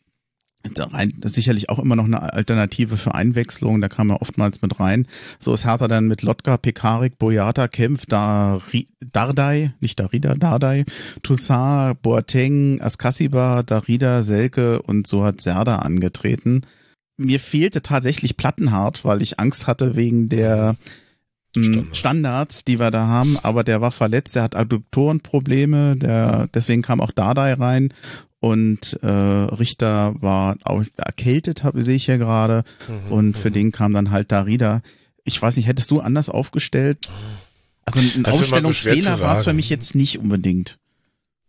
rein, 0.77 1.13
sicherlich 1.23 1.69
auch 1.69 1.79
immer 1.79 1.95
noch 1.95 2.05
eine 2.05 2.33
Alternative 2.33 2.97
für 2.97 3.13
Einwechslung, 3.13 3.81
da 3.81 3.89
kam 3.89 4.09
er 4.09 4.21
oftmals 4.21 4.61
mit 4.61 4.79
rein. 4.79 5.07
So 5.39 5.53
ist 5.53 5.65
Hertha 5.65 5.87
dann 5.87 6.07
mit 6.07 6.21
Lotka, 6.21 6.57
Pekarik, 6.57 7.17
Boyata, 7.17 7.67
Kempf, 7.67 8.05
Dari, 8.05 8.87
Dardai, 9.11 9.73
nicht 9.79 9.99
Darida, 9.99 10.35
Dardai, 10.35 10.85
Toussaint, 11.23 12.01
Boateng, 12.01 12.81
Askasiba, 12.81 13.63
Darida, 13.63 14.23
Selke 14.23 14.81
und 14.81 15.07
so 15.07 15.23
hat 15.23 15.41
Serda 15.41 15.77
angetreten. 15.77 16.61
Mir 17.17 17.39
fehlte 17.39 17.81
tatsächlich 17.81 18.35
Plattenhart, 18.35 19.05
weil 19.05 19.21
ich 19.21 19.39
Angst 19.39 19.67
hatte 19.67 19.95
wegen 19.95 20.27
der 20.27 20.75
hm, 21.55 21.87
Standards, 21.93 22.65
die 22.65 22.79
wir 22.79 22.91
da 22.91 23.07
haben, 23.07 23.37
aber 23.41 23.63
der 23.63 23.79
war 23.79 23.91
verletzt, 23.91 24.35
der 24.35 24.43
hat 24.43 24.55
Adduktorenprobleme, 24.55 25.95
der, 25.95 26.47
deswegen 26.53 26.81
kam 26.81 26.99
auch 26.99 27.11
Dardai 27.11 27.53
rein 27.53 27.93
und 28.45 28.99
äh, 29.01 29.07
Richter 29.07 30.13
war 30.21 30.55
auch 30.65 30.83
erkältet, 30.97 31.63
habe 31.63 31.81
sehe 31.81 31.95
ich 31.95 32.05
hier 32.05 32.19
gerade. 32.19 32.63
Mhm, 32.87 33.11
und 33.11 33.37
für 33.39 33.49
mhm. 33.49 33.53
den 33.53 33.71
kam 33.71 33.91
dann 33.91 34.11
halt 34.11 34.31
Darida. 34.31 34.83
Ich 35.23 35.41
weiß 35.41 35.57
nicht, 35.57 35.65
hättest 35.65 35.89
du 35.89 35.99
anders 35.99 36.29
aufgestellt? 36.29 36.99
Also 37.85 38.01
ein 38.01 38.21
das 38.21 38.35
Aufstellungsfehler 38.35 39.19
war 39.19 39.35
es 39.35 39.45
für 39.45 39.53
mich 39.53 39.67
jetzt 39.69 39.95
nicht 39.95 40.19
unbedingt. 40.19 40.77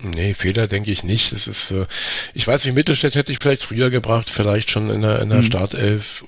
Nee, 0.03 0.33
Fehler 0.33 0.69
denke 0.69 0.91
ich 0.91 1.05
nicht. 1.05 1.33
Das 1.33 1.47
ist, 1.47 1.71
äh, 1.71 1.85
ich 2.33 2.47
weiß 2.47 2.65
nicht, 2.65 2.75
Mittelstädt 2.75 3.15
hätte 3.15 3.31
ich 3.31 3.41
vielleicht 3.43 3.65
früher 3.65 3.91
gebracht, 3.91 4.31
vielleicht 4.31 4.71
schon 4.71 4.89
in 4.89 5.03
der, 5.03 5.21
in 5.21 5.29
der 5.29 5.43
mhm. 5.43 5.47
Startelf 5.47 6.25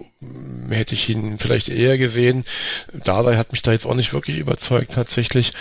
hätte 0.68 0.94
ich 0.94 1.08
ihn 1.08 1.38
vielleicht 1.38 1.68
eher 1.68 1.96
gesehen. 1.96 2.44
Dardai 2.92 3.36
hat 3.36 3.52
mich 3.52 3.62
da 3.62 3.70
jetzt 3.70 3.86
auch 3.86 3.94
nicht 3.94 4.12
wirklich 4.12 4.38
überzeugt 4.38 4.94
tatsächlich. 4.94 5.52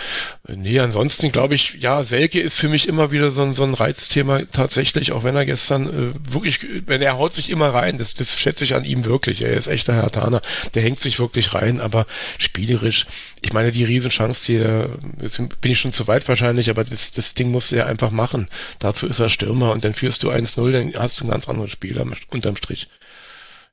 Nee, 0.47 0.79
ansonsten 0.79 1.31
glaube 1.31 1.53
ich, 1.53 1.75
ja, 1.79 2.03
Selke 2.03 2.39
ist 2.39 2.57
für 2.57 2.67
mich 2.67 2.87
immer 2.87 3.11
wieder 3.11 3.29
so 3.29 3.43
ein, 3.43 3.53
so 3.53 3.63
ein 3.63 3.75
Reizthema 3.75 4.41
tatsächlich, 4.51 5.11
auch 5.11 5.23
wenn 5.23 5.35
er 5.35 5.45
gestern 5.45 5.87
äh, 5.87 6.33
wirklich, 6.33 6.65
wenn 6.87 7.03
er 7.03 7.19
haut 7.19 7.35
sich 7.35 7.51
immer 7.51 7.71
rein, 7.71 7.99
das, 7.99 8.15
das 8.15 8.39
schätze 8.39 8.63
ich 8.63 8.73
an 8.73 8.83
ihm 8.83 9.05
wirklich. 9.05 9.43
Er 9.43 9.53
ist 9.53 9.67
echter 9.67 9.93
Herr 9.93 10.09
Taner, 10.09 10.41
der 10.73 10.81
hängt 10.81 11.01
sich 11.01 11.19
wirklich 11.19 11.53
rein, 11.53 11.79
aber 11.79 12.07
spielerisch, 12.39 13.05
ich 13.43 13.53
meine, 13.53 13.71
die 13.71 13.83
Riesenchance 13.83 14.43
hier, 14.47 14.97
jetzt 15.21 15.37
bin 15.61 15.71
ich 15.71 15.79
schon 15.79 15.93
zu 15.93 16.07
weit 16.07 16.27
wahrscheinlich, 16.27 16.71
aber 16.71 16.83
das, 16.83 17.11
das 17.11 17.35
Ding 17.35 17.51
musst 17.51 17.71
du 17.71 17.75
ja 17.75 17.85
einfach 17.85 18.09
machen. 18.09 18.49
Dazu 18.79 19.05
ist 19.05 19.19
er 19.19 19.29
Stürmer 19.29 19.71
und 19.71 19.83
dann 19.83 19.93
führst 19.93 20.23
du 20.23 20.31
1-0, 20.31 20.71
dann 20.71 20.93
hast 20.95 21.19
du 21.19 21.25
ein 21.25 21.29
ganz 21.29 21.47
anderes 21.47 21.69
Spiel 21.69 22.01
unterm 22.31 22.55
Strich. 22.55 22.87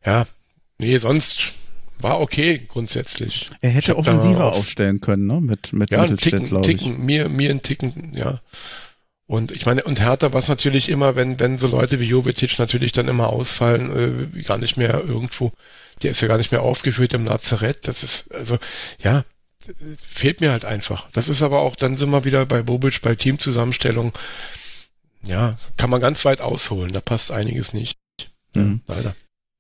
Ja, 0.04 0.26
Nee, 0.78 0.98
sonst 0.98 1.52
war 1.98 2.20
okay 2.20 2.62
grundsätzlich. 2.68 3.48
Er 3.60 3.70
hätte 3.70 3.96
offensiver 3.96 4.46
auf, 4.46 4.58
aufstellen 4.58 5.00
können, 5.00 5.26
ne? 5.26 5.40
Mit 5.40 5.72
mit 5.72 5.90
ja, 5.90 6.02
Mittelstädt, 6.02 6.46
glaube 6.46 6.70
ich. 6.70 6.78
Ticken, 6.78 7.04
mir 7.04 7.28
mir 7.28 7.50
ein 7.50 7.62
Ticken, 7.62 8.12
ja. 8.14 8.40
Und 9.26 9.52
ich 9.52 9.64
meine, 9.64 9.84
und 9.84 10.00
Hertha, 10.00 10.32
was 10.34 10.48
natürlich 10.48 10.88
immer, 10.88 11.16
wenn 11.16 11.40
wenn 11.40 11.56
so 11.56 11.66
Leute 11.66 11.98
wie 12.00 12.08
Jovetic 12.08 12.58
natürlich 12.58 12.92
dann 12.92 13.08
immer 13.08 13.28
ausfallen, 13.28 14.34
äh, 14.36 14.42
gar 14.42 14.58
nicht 14.58 14.76
mehr 14.76 15.02
irgendwo, 15.02 15.52
der 16.02 16.10
ist 16.10 16.20
ja 16.20 16.28
gar 16.28 16.38
nicht 16.38 16.52
mehr 16.52 16.62
aufgeführt 16.62 17.14
im 17.14 17.24
Lazarett. 17.24 17.88
Das 17.88 18.02
ist 18.02 18.34
also 18.34 18.58
ja 19.02 19.24
fehlt 20.02 20.40
mir 20.40 20.52
halt 20.52 20.64
einfach. 20.64 21.08
Das 21.12 21.28
ist 21.28 21.42
aber 21.42 21.60
auch, 21.60 21.76
dann 21.76 21.96
sind 21.96 22.10
wir 22.10 22.24
wieder 22.24 22.44
bei 22.46 22.62
Bobic 22.62 23.00
bei 23.02 23.14
Teamzusammenstellung. 23.14 24.12
Ja, 25.22 25.56
kann 25.76 25.90
man 25.90 26.00
ganz 26.00 26.24
weit 26.24 26.40
ausholen. 26.40 26.92
Da 26.92 27.00
passt 27.00 27.30
einiges 27.30 27.72
nicht. 27.72 27.98
Mhm. 28.52 28.82
Leider. 28.86 29.14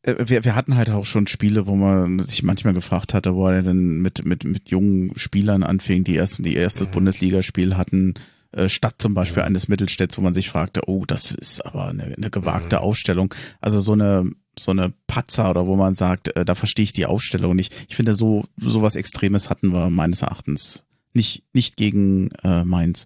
Äh, 0.04 0.28
wir, 0.28 0.44
wir 0.44 0.54
hatten 0.54 0.76
halt 0.76 0.90
auch 0.90 1.04
schon 1.04 1.26
Spiele, 1.26 1.66
wo 1.66 1.74
man 1.74 2.20
sich 2.20 2.42
manchmal 2.42 2.74
gefragt 2.74 3.14
hatte, 3.14 3.34
wo 3.34 3.46
er 3.48 3.62
denn 3.62 4.00
mit, 4.00 4.24
mit, 4.24 4.44
mit 4.44 4.68
jungen 4.68 5.16
Spielern 5.16 5.62
anfing, 5.62 6.04
die 6.04 6.14
erst, 6.14 6.44
die 6.44 6.54
erste 6.54 6.84
mhm. 6.84 6.90
Bundesligaspiel 6.92 7.76
hatten. 7.76 8.14
äh, 8.52 8.68
statt 8.68 8.96
zum 8.98 9.14
Beispiel 9.14 9.40
ja. 9.40 9.46
eines 9.46 9.68
Mittelstädts, 9.68 10.16
wo 10.16 10.22
man 10.22 10.34
sich 10.34 10.48
fragte, 10.48 10.82
oh, 10.86 11.04
das 11.06 11.32
ist 11.32 11.64
aber 11.64 11.88
eine, 11.88 12.04
eine 12.04 12.30
gewagte 12.30 12.76
mhm. 12.76 12.82
Aufstellung. 12.82 13.34
Also 13.60 13.80
so 13.80 13.92
eine 13.92 14.30
so 14.56 14.70
eine 14.70 14.92
Patzer 15.08 15.50
oder 15.50 15.66
wo 15.66 15.74
man 15.74 15.94
sagt, 15.94 16.36
äh, 16.36 16.44
da 16.44 16.54
verstehe 16.54 16.84
ich 16.84 16.92
die 16.92 17.06
Aufstellung 17.06 17.56
nicht. 17.56 17.74
Ich 17.88 17.96
finde, 17.96 18.14
so 18.14 18.44
sowas 18.56 18.94
Extremes 18.94 19.50
hatten 19.50 19.72
wir 19.72 19.90
meines 19.90 20.22
Erachtens 20.22 20.84
nicht 21.12 21.42
nicht 21.52 21.76
gegen 21.76 22.30
äh, 22.44 22.64
Mainz. 22.64 23.04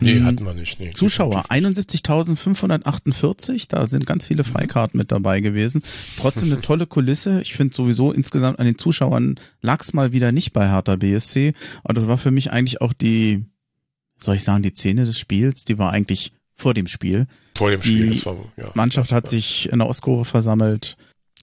Nee, 0.00 0.16
hm, 0.16 0.24
hatten 0.24 0.44
wir 0.44 0.54
nicht. 0.54 0.80
Nee, 0.80 0.92
Zuschauer 0.92 1.44
71.548, 1.50 3.68
da 3.68 3.86
sind 3.86 4.06
ganz 4.06 4.26
viele 4.26 4.42
Freikarten 4.42 4.98
mit 4.98 5.12
dabei 5.12 5.40
gewesen. 5.40 5.84
Trotzdem 6.18 6.50
eine 6.52 6.60
tolle 6.60 6.86
Kulisse. 6.86 7.40
Ich 7.42 7.54
finde 7.54 7.74
sowieso 7.74 8.10
insgesamt 8.12 8.58
an 8.58 8.66
den 8.66 8.76
Zuschauern 8.76 9.38
lag 9.60 9.82
es 9.82 9.92
mal 9.92 10.12
wieder 10.12 10.32
nicht 10.32 10.52
bei 10.52 10.68
Hertha 10.68 10.96
BSC. 10.96 11.52
Und 11.84 11.96
das 11.96 12.08
war 12.08 12.18
für 12.18 12.32
mich 12.32 12.50
eigentlich 12.50 12.80
auch 12.80 12.92
die, 12.92 13.44
soll 14.18 14.34
ich 14.36 14.42
sagen, 14.42 14.64
die 14.64 14.74
Szene 14.74 15.04
des 15.04 15.18
Spiels, 15.18 15.64
die 15.64 15.78
war 15.78 15.92
eigentlich 15.92 16.32
vor 16.56 16.74
dem 16.74 16.88
Spiel. 16.88 17.28
Vor 17.56 17.70
dem 17.70 17.82
Spiel. 17.82 18.10
Die 18.10 18.26
war, 18.26 18.36
ja, 18.56 18.70
Mannschaft 18.74 19.12
hat 19.12 19.28
sich 19.28 19.70
in 19.70 19.78
der 19.78 19.88
Ostkurve 19.88 20.24
versammelt, 20.24 20.96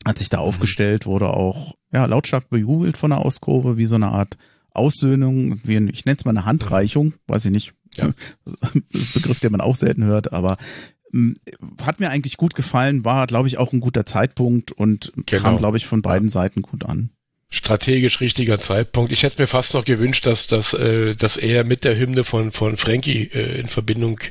hat 0.05 0.17
sich 0.17 0.29
da 0.29 0.37
mhm. 0.37 0.43
aufgestellt, 0.43 1.05
wurde 1.05 1.29
auch 1.29 1.75
ja, 1.93 2.05
lautstark 2.05 2.49
bejubelt 2.49 2.97
von 2.97 3.11
der 3.11 3.25
Ostkurve, 3.25 3.77
wie 3.77 3.85
so 3.85 3.95
eine 3.95 4.09
Art 4.09 4.37
Aussöhnung, 4.73 5.61
wie, 5.63 5.77
ich 5.89 6.05
nenne 6.05 6.17
es 6.17 6.25
mal 6.25 6.31
eine 6.31 6.45
Handreichung, 6.45 7.13
weiß 7.27 7.45
ich 7.45 7.51
nicht, 7.51 7.73
ja. 7.97 8.11
Begriff, 9.13 9.39
den 9.39 9.51
man 9.51 9.61
auch 9.61 9.75
selten 9.75 10.03
hört, 10.03 10.33
aber 10.33 10.57
hm, 11.11 11.37
hat 11.81 11.99
mir 11.99 12.09
eigentlich 12.09 12.37
gut 12.37 12.55
gefallen, 12.55 13.05
war, 13.05 13.27
glaube 13.27 13.47
ich, 13.47 13.57
auch 13.57 13.73
ein 13.73 13.79
guter 13.79 14.05
Zeitpunkt 14.05 14.71
und 14.71 15.11
genau. 15.25 15.41
kam, 15.41 15.57
glaube 15.57 15.77
ich, 15.77 15.85
von 15.85 16.01
beiden 16.01 16.29
Seiten 16.29 16.61
gut 16.61 16.85
an 16.85 17.11
strategisch 17.51 18.21
richtiger 18.21 18.57
Zeitpunkt. 18.57 19.11
Ich 19.11 19.23
hätte 19.23 19.41
mir 19.41 19.47
fast 19.47 19.73
noch 19.73 19.83
gewünscht, 19.83 20.25
dass, 20.25 20.47
dass, 20.47 20.73
äh, 20.73 21.15
dass 21.15 21.35
er 21.35 21.65
mit 21.65 21.83
der 21.83 21.99
Hymne 21.99 22.23
von, 22.23 22.51
von 22.51 22.77
Frankie 22.77 23.29
äh, 23.33 23.59
in 23.59 23.67
Verbindung 23.67 24.21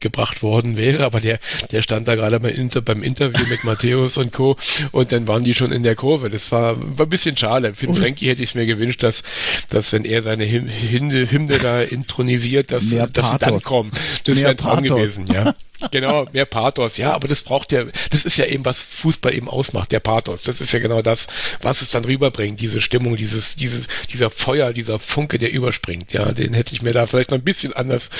gebracht 0.00 0.42
worden 0.42 0.76
wäre, 0.76 1.04
aber 1.04 1.20
der, 1.20 1.38
der 1.70 1.82
stand 1.82 2.08
da 2.08 2.14
gerade 2.14 2.40
beim, 2.40 2.54
Inter, 2.54 2.80
beim 2.80 3.02
Interview 3.02 3.46
mit 3.48 3.64
Matthäus 3.64 4.16
und 4.16 4.32
Co. 4.32 4.56
und 4.92 5.12
dann 5.12 5.28
waren 5.28 5.44
die 5.44 5.54
schon 5.54 5.72
in 5.72 5.82
der 5.82 5.96
Kurve. 5.96 6.30
Das 6.30 6.50
war, 6.52 6.76
war 6.98 7.06
ein 7.06 7.08
bisschen 7.08 7.36
schade. 7.36 7.74
Für 7.74 7.88
oh. 7.88 7.94
Frankie 7.94 8.28
hätte 8.28 8.42
ich 8.42 8.50
es 8.50 8.54
mir 8.54 8.66
gewünscht, 8.66 9.02
dass, 9.02 9.22
dass 9.68 9.92
wenn 9.92 10.04
er 10.04 10.22
seine 10.22 10.50
Hymne, 10.50 11.30
Hymne 11.30 11.58
da 11.58 11.82
intronisiert, 11.82 12.70
dass, 12.70 12.88
dass 12.88 13.30
sie 13.30 13.38
dann 13.38 13.60
kommen. 13.62 13.90
Das 14.24 14.38
wäre 14.38 14.50
ein 14.50 14.56
Traum 14.56 14.82
gewesen, 14.82 15.26
ja. 15.26 15.54
Genau, 15.90 16.26
mehr 16.32 16.44
Pathos, 16.44 16.96
ja, 16.96 17.12
aber 17.12 17.28
das 17.28 17.42
braucht 17.42 17.72
ja, 17.72 17.84
das 18.10 18.24
ist 18.24 18.36
ja 18.36 18.46
eben, 18.46 18.64
was 18.64 18.82
Fußball 18.82 19.34
eben 19.34 19.48
ausmacht, 19.48 19.92
der 19.92 20.00
Pathos. 20.00 20.42
Das 20.42 20.60
ist 20.60 20.72
ja 20.72 20.78
genau 20.78 21.02
das, 21.02 21.28
was 21.62 21.82
es 21.82 21.90
dann 21.90 22.04
rüberbringt, 22.04 22.60
diese 22.60 22.80
Stimmung, 22.80 23.16
dieses, 23.16 23.56
dieses, 23.56 23.86
dieser 24.12 24.30
Feuer, 24.30 24.72
dieser 24.72 24.98
Funke, 24.98 25.38
der 25.38 25.52
überspringt, 25.52 26.12
ja, 26.12 26.32
den 26.32 26.52
hätte 26.52 26.74
ich 26.74 26.82
mir 26.82 26.92
da 26.92 27.06
vielleicht 27.06 27.30
noch 27.30 27.38
ein 27.38 27.44
bisschen 27.44 27.72
anders 27.72 28.10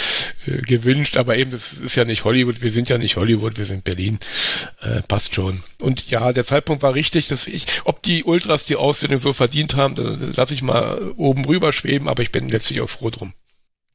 äh, 0.46 0.62
gewünscht, 0.62 1.16
aber 1.16 1.36
eben, 1.36 1.50
das 1.50 1.74
ist 1.74 1.96
ja 1.96 2.04
nicht 2.04 2.24
Hollywood, 2.24 2.62
wir 2.62 2.70
sind 2.70 2.88
ja 2.88 2.98
nicht 2.98 3.16
Hollywood, 3.16 3.58
wir 3.58 3.66
sind 3.66 3.84
Berlin, 3.84 4.18
äh, 4.80 5.02
passt 5.02 5.34
schon. 5.34 5.62
Und 5.78 6.10
ja, 6.10 6.32
der 6.32 6.46
Zeitpunkt 6.46 6.82
war 6.82 6.94
richtig, 6.94 7.28
dass 7.28 7.46
ich, 7.46 7.66
ob 7.84 8.02
die 8.02 8.24
Ultras 8.24 8.66
die 8.66 8.76
Aussendung 8.76 9.20
so 9.20 9.32
verdient 9.32 9.76
haben, 9.76 9.94
da 9.94 10.16
lasse 10.34 10.54
ich 10.54 10.62
mal 10.62 11.12
oben 11.16 11.44
rüber 11.44 11.72
schweben, 11.72 12.08
aber 12.08 12.22
ich 12.22 12.32
bin 12.32 12.48
letztlich 12.48 12.80
auch 12.80 12.90
froh 12.90 13.10
drum. 13.10 13.34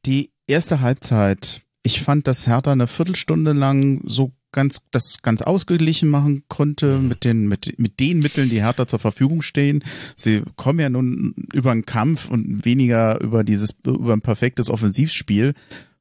Die 0.04 0.30
erste 0.46 0.80
Halbzeit 0.80 1.62
ich 1.86 2.02
fand, 2.02 2.26
dass 2.26 2.48
Hertha 2.48 2.72
eine 2.72 2.88
Viertelstunde 2.88 3.52
lang 3.52 4.00
so 4.04 4.32
ganz, 4.50 4.82
das 4.90 5.18
ganz 5.22 5.40
ausgeglichen 5.40 6.08
machen 6.08 6.42
konnte 6.48 6.98
mhm. 6.98 7.08
mit 7.08 7.24
den, 7.24 7.46
mit, 7.46 7.78
mit 7.78 8.00
den 8.00 8.18
Mitteln, 8.18 8.50
die 8.50 8.62
Hertha 8.62 8.88
zur 8.88 8.98
Verfügung 8.98 9.40
stehen. 9.40 9.84
Sie 10.16 10.42
kommen 10.56 10.80
ja 10.80 10.90
nun 10.90 11.34
über 11.52 11.70
einen 11.70 11.86
Kampf 11.86 12.28
und 12.28 12.64
weniger 12.64 13.20
über 13.20 13.44
dieses, 13.44 13.70
über 13.86 14.14
ein 14.14 14.20
perfektes 14.20 14.68
Offensivspiel. 14.68 15.54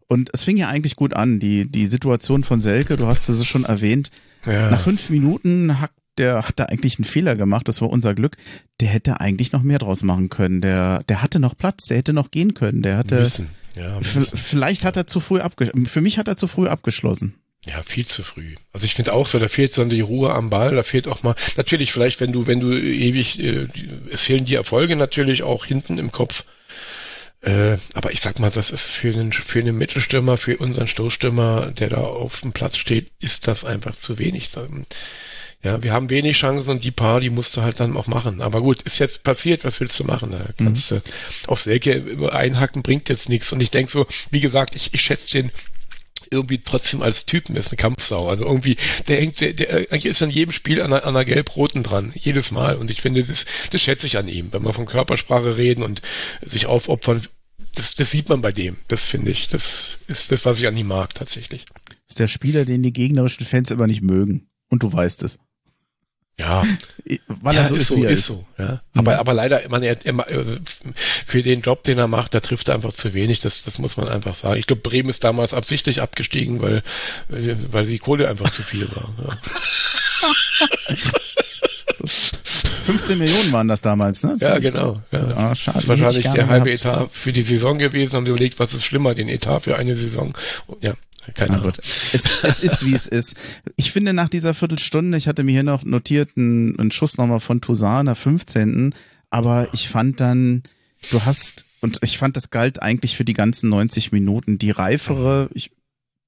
Und 0.07 0.31
es 0.33 0.43
fing 0.43 0.57
ja 0.57 0.69
eigentlich 0.69 0.95
gut 0.95 1.13
an. 1.13 1.39
Die, 1.39 1.69
die 1.69 1.86
Situation 1.86 2.43
von 2.43 2.61
Selke, 2.61 2.97
du 2.97 3.05
hast 3.05 3.29
es 3.29 3.45
schon 3.45 3.65
erwähnt. 3.65 4.09
Ja. 4.47 4.71
Nach 4.71 4.79
fünf 4.81 5.11
Minuten 5.11 5.79
hat 5.79 5.91
der 6.18 6.47
hat 6.47 6.59
da 6.59 6.66
eigentlich 6.66 6.97
einen 6.97 7.05
Fehler 7.05 7.36
gemacht, 7.36 7.68
das 7.68 7.82
war 7.82 7.89
unser 7.89 8.13
Glück. 8.13 8.38
Der 8.80 8.88
hätte 8.88 9.20
eigentlich 9.20 9.51
noch 9.51 9.63
mehr 9.63 9.80
draus 9.80 10.03
machen 10.03 10.30
können. 10.30 10.61
Der, 10.61 11.03
der 11.09 11.22
hatte 11.22 11.39
noch 11.39 11.57
Platz, 11.57 11.86
der 11.86 11.97
hätte 11.97 12.13
noch 12.13 12.32
gehen 12.32 12.53
können. 12.53 12.82
Der 12.82 12.97
hatte, 12.97 13.20
müssen. 13.20 13.49
Ja, 13.76 13.99
vielleicht 14.01 14.86
hat 14.86 14.95
er 14.95 15.07
zu 15.07 15.20
früh 15.20 15.39
abgeschlossen. 15.39 15.86
Für 15.86 16.01
mich 16.01 16.18
hat 16.18 16.28
er 16.28 16.38
zu 16.38 16.47
früh 16.47 16.68
abgeschlossen. 16.68 17.36
Ja, 17.68 17.82
viel 17.84 18.05
zu 18.05 18.22
früh. 18.22 18.55
Also 18.72 18.86
ich 18.86 18.93
finde 18.93 19.13
auch 19.13 19.26
so, 19.26 19.39
da 19.39 19.47
fehlt 19.47 19.74
so 19.74 19.84
die 19.86 20.01
Ruhe 20.01 20.34
am 20.34 20.49
Ball, 20.49 20.76
da 20.76 20.84
fehlt 20.84 21.07
auch 21.07 21.24
mal, 21.24 21.36
natürlich 21.57 21.91
vielleicht, 21.91 22.22
wenn 22.22 22.32
du, 22.32 22.45
wenn 22.45 22.59
du 22.59 22.72
ewig, 22.80 23.39
äh, 23.39 23.68
es 24.11 24.22
fehlen 24.22 24.45
die 24.45 24.55
Erfolge 24.55 24.95
natürlich 24.95 25.43
auch 25.43 25.66
hinten 25.66 25.97
im 25.97 26.11
Kopf. 26.11 26.45
Äh, 27.41 27.78
aber 27.93 28.11
ich 28.11 28.22
sag 28.22 28.39
mal, 28.39 28.51
das 28.51 28.70
ist 28.70 28.88
für 28.88 29.13
einen, 29.13 29.34
für 29.34 29.59
einen 29.59 29.78
Mittelstürmer, 29.78 30.38
für 30.38 30.57
unseren 30.57 30.88
Stoßstürmer, 30.88 31.72
der 31.72 31.89
da 31.89 31.97
auf 31.97 32.41
dem 32.41 32.53
Platz 32.53 32.78
steht, 32.78 33.11
ist 33.20 33.47
das 33.47 33.66
einfach 33.66 33.95
zu 33.95 34.20
wenig. 34.20 34.49
Ja, 35.63 35.81
wir 35.81 35.93
haben 35.93 36.09
wenig 36.09 36.37
Chancen 36.37 36.69
und 36.69 36.83
die 36.83 36.91
paar, 36.91 37.19
die 37.19 37.31
musst 37.31 37.57
du 37.57 37.61
halt 37.61 37.79
dann 37.79 37.97
auch 37.97 38.07
machen. 38.07 38.41
Aber 38.41 38.61
gut, 38.61 38.83
ist 38.83 38.99
jetzt 38.99 39.23
passiert, 39.23 39.63
was 39.63 39.79
willst 39.79 39.99
du 39.99 40.03
machen? 40.03 40.31
Da 40.31 40.45
kannst 40.63 40.91
mhm. 40.91 41.01
du 41.43 41.49
auf 41.49 41.61
Selke 41.61 42.29
einhacken, 42.31 42.83
bringt 42.83 43.09
jetzt 43.09 43.29
nichts. 43.29 43.51
Und 43.51 43.61
ich 43.61 43.71
denk 43.71 43.89
so, 43.89 44.05
wie 44.29 44.41
gesagt, 44.41 44.75
ich, 44.75 44.93
ich 44.93 45.01
schätze 45.01 45.31
den 45.31 45.51
irgendwie 46.31 46.59
trotzdem 46.59 47.01
als 47.01 47.25
Typen 47.25 47.55
ist 47.55 47.69
eine 47.69 47.77
Kampfsau. 47.77 48.27
Also 48.29 48.45
irgendwie, 48.45 48.77
der 49.07 49.19
hängt, 49.19 49.41
der, 49.41 49.53
der 49.53 49.69
eigentlich 49.91 50.05
ist 50.05 50.21
an 50.21 50.29
jedem 50.29 50.51
Spiel 50.51 50.81
an 50.81 50.93
einer, 50.93 51.05
einer 51.05 51.25
gelb-roten 51.25 51.83
dran. 51.83 52.13
Jedes 52.15 52.51
Mal. 52.51 52.75
Und 52.75 52.91
ich 52.91 53.01
finde, 53.01 53.23
das, 53.23 53.45
das 53.71 53.81
schätze 53.81 54.07
ich 54.07 54.17
an 54.17 54.27
ihm. 54.27 54.51
Wenn 54.51 54.63
wir 54.63 54.73
von 54.73 54.85
Körpersprache 54.85 55.57
reden 55.57 55.83
und 55.83 56.01
sich 56.41 56.65
aufopfern, 56.65 57.25
das, 57.73 57.95
das 57.95 58.11
sieht 58.11 58.29
man 58.29 58.41
bei 58.41 58.51
dem. 58.51 58.77
Das 58.87 59.05
finde 59.05 59.31
ich. 59.31 59.47
Das 59.47 59.97
ist 60.07 60.31
das, 60.31 60.45
was 60.45 60.59
ich 60.59 60.67
an 60.67 60.77
ihm 60.77 60.87
mag, 60.87 61.13
tatsächlich. 61.13 61.65
Das 61.87 61.97
ist 62.09 62.19
der 62.19 62.27
Spieler, 62.27 62.65
den 62.65 62.83
die 62.83 62.93
gegnerischen 62.93 63.45
Fans 63.45 63.71
immer 63.71 63.87
nicht 63.87 64.01
mögen. 64.01 64.47
Und 64.69 64.83
du 64.83 64.91
weißt 64.91 65.23
es. 65.23 65.39
Ja, 66.38 66.63
weil 67.27 67.55
ja, 67.55 67.61
er 67.61 67.69
so 67.69 67.75
ist, 67.75 67.81
ist, 67.83 67.88
so, 67.88 68.03
ist, 68.03 68.11
ist 68.11 68.27
so. 68.27 68.45
Ja. 68.57 68.81
Mhm. 68.93 68.99
Aber, 68.99 69.19
aber 69.19 69.33
leider, 69.33 69.61
man, 69.69 69.83
er, 69.83 69.97
er, 70.05 70.45
für 71.25 71.41
den 71.41 71.61
Job, 71.61 71.83
den 71.83 71.97
er 71.97 72.07
macht, 72.07 72.33
da 72.33 72.41
trifft 72.41 72.67
er 72.67 72.75
einfach 72.75 72.91
zu 72.91 73.13
wenig. 73.13 73.39
Das, 73.39 73.63
das 73.63 73.79
muss 73.79 73.95
man 73.95 74.09
einfach 74.09 74.36
sagen. 74.36 74.59
Ich 74.59 74.67
glaube, 74.67 74.81
Bremen 74.81 75.09
ist 75.09 75.23
damals 75.23 75.53
absichtlich 75.53 76.01
abgestiegen, 76.01 76.61
weil, 76.61 76.83
weil 77.29 77.86
die 77.86 77.99
Kohle 77.99 78.27
einfach 78.27 78.49
zu 78.49 78.63
viel 78.63 78.88
war. 78.93 79.09
Ja. 79.23 79.38
15 82.86 83.17
Millionen 83.17 83.51
waren 83.51 83.67
das 83.67 83.81
damals, 83.81 84.23
ne? 84.23 84.38
Ja, 84.39 84.59
genau. 84.59 85.01
Ja. 85.11 85.19
Ah, 85.36 85.55
schade, 85.55 85.77
das 85.77 85.83
ist 85.83 85.89
wahrscheinlich 85.89 86.31
der 86.31 86.47
halbe 86.47 86.71
gehabt. 86.71 86.86
Etat 86.86 87.09
für 87.11 87.33
die 87.33 87.41
Saison 87.41 87.79
gewesen. 87.79 88.13
Haben 88.13 88.25
sie 88.25 88.31
überlegt, 88.31 88.59
was 88.59 88.73
ist 88.73 88.86
schlimmer, 88.86 89.15
den 89.15 89.27
Etat 89.27 89.61
für 89.61 89.75
eine 89.75 89.95
Saison. 89.95 90.33
Ja, 90.81 90.93
keine 91.34 91.57
Ahnung. 91.57 91.73
Es, 91.78 92.43
es 92.43 92.59
ist, 92.59 92.86
wie 92.86 92.93
es 92.93 93.07
ist. 93.07 93.36
Ich 93.76 93.91
finde, 93.91 94.13
nach 94.13 94.30
dieser 94.30 94.53
Viertelstunde, 94.53 95.17
ich 95.17 95.28
hatte 95.28 95.43
mir 95.43 95.51
hier 95.51 95.63
noch 95.63 95.84
notiert, 95.84 96.32
einen, 96.38 96.80
einen 96.80 96.91
Schuss 96.91 97.17
nochmal 97.17 97.39
von 97.39 97.61
Toussaint, 97.61 98.15
15. 98.15 98.93
Aber 99.30 99.67
ich 99.73 99.89
fand 99.89 100.19
dann, 100.19 100.63
du 101.11 101.26
hast, 101.26 101.65
und 101.82 101.99
ich 102.01 102.17
fand, 102.17 102.38
das 102.38 102.49
galt 102.49 102.82
eigentlich 102.82 103.15
für 103.15 103.26
die 103.26 103.34
ganzen 103.34 103.69
90 103.69 104.11
Minuten. 104.11 104.57
Die 104.57 104.71
reifere, 104.71 105.49
ich, 105.53 105.71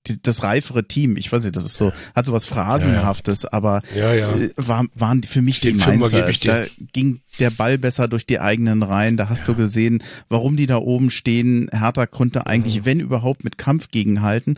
die, 0.07 0.21
das 0.21 0.43
reifere 0.43 0.87
Team, 0.87 1.17
ich 1.17 1.31
weiß 1.31 1.43
nicht, 1.43 1.55
das 1.55 1.65
ist 1.65 1.77
so, 1.77 1.91
hat 2.15 2.25
so 2.25 2.33
was 2.33 2.47
Phrasenhaftes, 2.47 3.43
ja, 3.43 3.49
ja. 3.49 3.53
aber 3.53 3.81
ja, 3.95 4.13
äh, 4.13 4.51
war, 4.55 4.85
waren 4.93 5.23
für 5.23 5.41
mich 5.41 5.59
Den 5.59 5.77
die 5.77 5.85
Mainzer. 5.85 6.31
Da 6.43 6.65
ging 6.93 7.21
der 7.39 7.49
Ball 7.49 7.77
besser 7.77 8.07
durch 8.07 8.25
die 8.25 8.39
eigenen 8.39 8.83
Reihen, 8.83 9.17
da 9.17 9.29
hast 9.29 9.47
du 9.47 9.55
gesehen, 9.55 10.03
warum 10.29 10.57
die 10.57 10.67
da 10.67 10.77
oben 10.77 11.11
stehen. 11.11 11.69
Hertha 11.71 12.05
konnte 12.05 12.47
eigentlich, 12.47 12.85
wenn 12.85 12.99
überhaupt, 12.99 13.43
mit 13.43 13.57
Kampf 13.57 13.89
gegenhalten. 13.89 14.57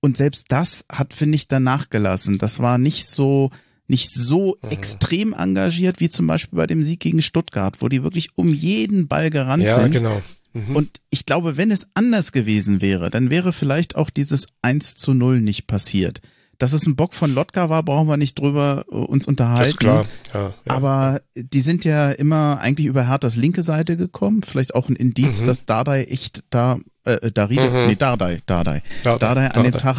Und 0.00 0.16
selbst 0.16 0.46
das 0.48 0.84
hat, 0.90 1.12
finde 1.14 1.36
ich, 1.36 1.48
danach 1.48 1.90
gelassen. 1.90 2.38
Das 2.38 2.60
war 2.60 2.78
nicht 2.78 3.08
so, 3.08 3.50
nicht 3.86 4.14
so 4.14 4.56
mhm. 4.62 4.70
extrem 4.70 5.32
engagiert 5.32 6.00
wie 6.00 6.08
zum 6.08 6.26
Beispiel 6.26 6.56
bei 6.56 6.66
dem 6.66 6.82
Sieg 6.82 7.00
gegen 7.00 7.22
Stuttgart, 7.22 7.76
wo 7.80 7.88
die 7.88 8.02
wirklich 8.02 8.30
um 8.36 8.52
jeden 8.52 9.08
Ball 9.08 9.30
gerannt 9.30 9.64
ja, 9.64 9.80
sind. 9.80 9.92
Genau. 9.92 10.22
Mhm. 10.52 10.76
Und 10.76 11.00
ich 11.10 11.26
glaube, 11.26 11.56
wenn 11.56 11.70
es 11.70 11.88
anders 11.94 12.32
gewesen 12.32 12.80
wäre, 12.80 13.10
dann 13.10 13.30
wäre 13.30 13.52
vielleicht 13.52 13.96
auch 13.96 14.10
dieses 14.10 14.46
1 14.62 14.94
zu 14.94 15.14
0 15.14 15.40
nicht 15.40 15.66
passiert. 15.66 16.20
Dass 16.58 16.72
es 16.72 16.86
ein 16.86 16.96
Bock 16.96 17.14
von 17.14 17.32
Lotka 17.32 17.70
war, 17.70 17.82
brauchen 17.84 18.08
wir 18.08 18.16
nicht 18.16 18.38
drüber 18.38 18.84
äh, 18.90 18.94
uns 18.94 19.26
unterhalten. 19.26 19.62
Das 19.62 19.70
ist 19.70 19.78
klar. 19.78 20.06
Ja, 20.34 20.40
ja, 20.42 20.52
Aber 20.66 21.20
die 21.34 21.60
sind 21.60 21.84
ja 21.84 22.10
immer 22.10 22.58
eigentlich 22.60 22.86
über 22.86 23.06
Herthas 23.06 23.36
linke 23.36 23.62
Seite 23.62 23.96
gekommen. 23.96 24.42
Vielleicht 24.42 24.74
auch 24.74 24.88
ein 24.88 24.96
Indiz, 24.96 25.42
mhm. 25.42 25.46
dass 25.46 25.64
Dardai 25.64 26.04
echt 26.04 26.44
da 26.50 26.78
äh, 27.04 27.30
Daride, 27.30 27.70
mhm. 27.70 27.86
nee, 27.86 27.94
Dardai, 27.94 28.40
Dardai, 28.46 28.82
Dardai, 29.04 29.18
Dardai 29.18 29.46
an 29.48 29.62
dem 29.62 29.72
Tag 29.72 29.96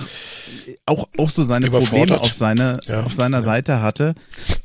auch, 0.86 1.08
auch 1.18 1.30
so 1.30 1.44
seine 1.44 1.70
Probleme 1.70 2.20
auf 2.20 2.34
seine, 2.34 2.80
ja. 2.88 3.02
auf 3.02 3.14
seiner. 3.14 3.42
Seite 3.42 3.82
hatte. 3.82 4.16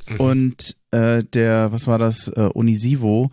Mhm. 0.09 0.19
Und 0.19 0.75
äh, 0.91 1.23
der, 1.23 1.71
was 1.71 1.87
war 1.87 1.97
das, 1.97 2.27
äh, 2.27 2.49
Unisivo, 2.53 3.31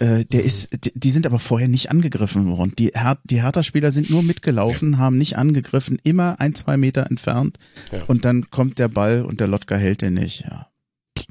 äh, 0.00 0.24
der 0.24 0.40
mhm. 0.40 0.46
ist, 0.46 0.68
die, 0.94 1.10
sind 1.10 1.26
aber 1.26 1.38
vorher 1.38 1.68
nicht 1.68 1.90
angegriffen 1.90 2.46
worden. 2.56 2.72
Die, 2.78 2.92
Her 2.94 3.18
die 3.24 3.42
Hertha-Spieler 3.42 3.90
sind 3.90 4.10
nur 4.10 4.22
mitgelaufen, 4.22 4.92
ja. 4.92 4.98
haben 4.98 5.18
nicht 5.18 5.36
angegriffen, 5.36 5.98
immer 6.04 6.40
ein, 6.40 6.54
zwei 6.54 6.76
Meter 6.76 7.06
entfernt. 7.10 7.58
Ja. 7.90 8.02
Und 8.04 8.24
dann 8.24 8.50
kommt 8.50 8.78
der 8.78 8.88
Ball 8.88 9.24
und 9.24 9.40
der 9.40 9.48
Lotka 9.48 9.76
hält 9.76 10.02
den 10.02 10.14
nicht. 10.14 10.44
Ja. 10.44 10.68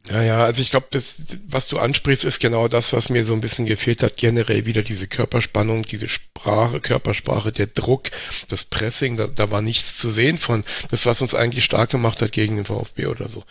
Ja, 0.09 0.21
ja, 0.21 0.43
also 0.43 0.61
ich 0.61 0.69
glaube, 0.69 0.87
das, 0.91 1.23
was 1.47 1.67
du 1.67 1.79
ansprichst, 1.79 2.23
ist 2.23 2.39
genau 2.39 2.67
das, 2.67 2.93
was 2.93 3.09
mir 3.09 3.25
so 3.25 3.33
ein 3.33 3.41
bisschen 3.41 3.65
gefehlt 3.65 4.03
hat. 4.03 4.15
Generell 4.15 4.65
wieder 4.65 4.81
diese 4.81 5.07
Körperspannung, 5.07 5.83
diese 5.83 6.07
Sprache, 6.07 6.79
Körpersprache, 6.79 7.51
der 7.51 7.67
Druck, 7.67 8.11
das 8.47 8.65
Pressing, 8.65 9.17
da, 9.17 9.27
da 9.27 9.51
war 9.51 9.61
nichts 9.61 9.95
zu 9.97 10.09
sehen 10.09 10.37
von. 10.37 10.63
Das, 10.89 11.05
was 11.05 11.21
uns 11.21 11.35
eigentlich 11.35 11.65
stark 11.65 11.89
gemacht 11.89 12.21
hat 12.21 12.31
gegen 12.31 12.55
den 12.55 12.65
VfB 12.65 13.07
oder 13.07 13.27
so 13.27 13.43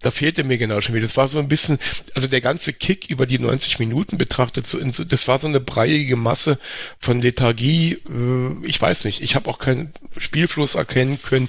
da 0.00 0.10
fehlte 0.10 0.44
mir 0.44 0.58
genau 0.58 0.80
schon 0.80 0.94
wieder. 0.94 1.06
Das 1.06 1.16
war 1.16 1.28
so 1.28 1.38
ein 1.38 1.48
bisschen, 1.48 1.78
also 2.14 2.28
der 2.28 2.40
ganze 2.40 2.72
Kick 2.72 3.10
über 3.10 3.26
die 3.26 3.38
90 3.38 3.78
Minuten 3.78 4.18
betrachtet, 4.18 4.66
so 4.66 4.78
in 4.78 4.92
das 5.08 5.28
war 5.28 5.38
so 5.38 5.48
eine 5.48 5.60
breiige 5.60 6.16
Masse 6.16 6.58
von 6.98 7.20
Lethargie. 7.20 7.98
Äh, 8.08 8.66
ich 8.66 8.80
weiß 8.80 9.04
nicht, 9.04 9.20
ich 9.22 9.34
habe 9.34 9.50
auch 9.50 9.58
keinen 9.58 9.92
Spielfluss 10.18 10.74
erkennen 10.74 11.20
können 11.22 11.48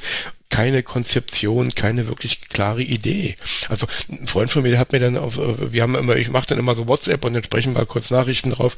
keine 0.50 0.82
Konzeption, 0.82 1.76
keine 1.76 2.08
wirklich 2.08 2.50
klare 2.50 2.82
Idee. 2.82 3.38
Also 3.70 3.88
ein 4.10 4.28
Freund 4.28 4.50
von 4.50 4.64
mir, 4.64 4.72
der 4.72 4.80
hat 4.80 4.92
mir 4.92 5.00
dann 5.00 5.16
auf, 5.16 5.38
wir 5.38 5.82
haben 5.82 5.96
immer, 5.96 6.16
ich 6.16 6.30
mache 6.30 6.48
dann 6.48 6.58
immer 6.58 6.74
so 6.76 6.88
WhatsApp 6.88 7.24
und 7.24 7.36
dann 7.36 7.44
sprechen 7.44 7.76
wir 7.76 7.86
kurz 7.86 8.10
Nachrichten 8.10 8.50
drauf. 8.50 8.76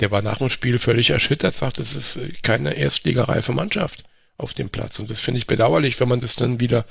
Der 0.00 0.10
war 0.10 0.22
nach 0.22 0.38
dem 0.38 0.48
Spiel 0.48 0.78
völlig 0.78 1.10
erschüttert, 1.10 1.56
sagt, 1.56 1.80
es 1.80 1.94
ist 1.94 2.20
keine 2.42 2.74
erstligareife 2.76 3.52
Mannschaft 3.52 4.04
auf 4.36 4.52
dem 4.52 4.70
Platz. 4.70 5.00
Und 5.00 5.10
das 5.10 5.20
finde 5.20 5.38
ich 5.38 5.48
bedauerlich, 5.48 5.98
wenn 5.98 6.08
man 6.08 6.20
das 6.20 6.36
dann 6.36 6.60
wieder 6.60 6.86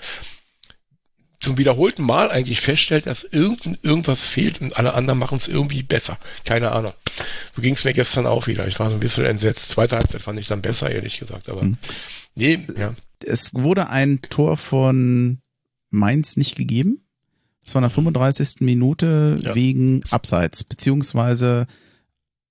zum 1.39 1.57
wiederholten 1.57 2.03
Mal 2.03 2.31
eigentlich 2.31 2.61
feststellt, 2.61 3.05
dass 3.05 3.23
irgend, 3.23 3.79
irgendwas 3.83 4.25
fehlt 4.25 4.59
und 4.59 4.75
alle 4.75 4.93
anderen 4.93 5.19
machen 5.19 5.37
es 5.37 5.47
irgendwie 5.47 5.83
besser. 5.83 6.17
Keine 6.45 6.71
Ahnung. 6.71 6.93
So 7.55 7.61
ging 7.61 7.73
es 7.73 7.83
mir 7.83 7.93
gestern 7.93 8.25
auch 8.25 8.47
wieder. 8.47 8.67
Ich 8.67 8.79
war 8.79 8.89
so 8.89 8.95
ein 8.95 8.99
bisschen 8.99 9.25
entsetzt. 9.25 9.69
Zweite 9.69 9.95
Halbzeit 9.97 10.21
fand 10.21 10.39
ich 10.39 10.47
dann 10.47 10.61
besser, 10.61 10.89
ehrlich 10.89 11.19
gesagt. 11.19 11.49
Aber 11.49 11.61
hm. 11.61 11.77
nee, 12.35 12.65
ja. 12.75 12.93
Es 13.23 13.53
wurde 13.53 13.89
ein 13.89 14.21
Tor 14.21 14.57
von 14.57 15.39
Mainz 15.89 16.37
nicht 16.37 16.55
gegeben. 16.55 17.01
Das 17.63 17.75
war 17.75 17.79
in 17.79 17.83
der 17.83 17.91
35. 17.91 18.61
Minute 18.61 19.37
ja. 19.41 19.53
wegen 19.53 20.01
Abseits, 20.09 20.63
beziehungsweise 20.63 21.67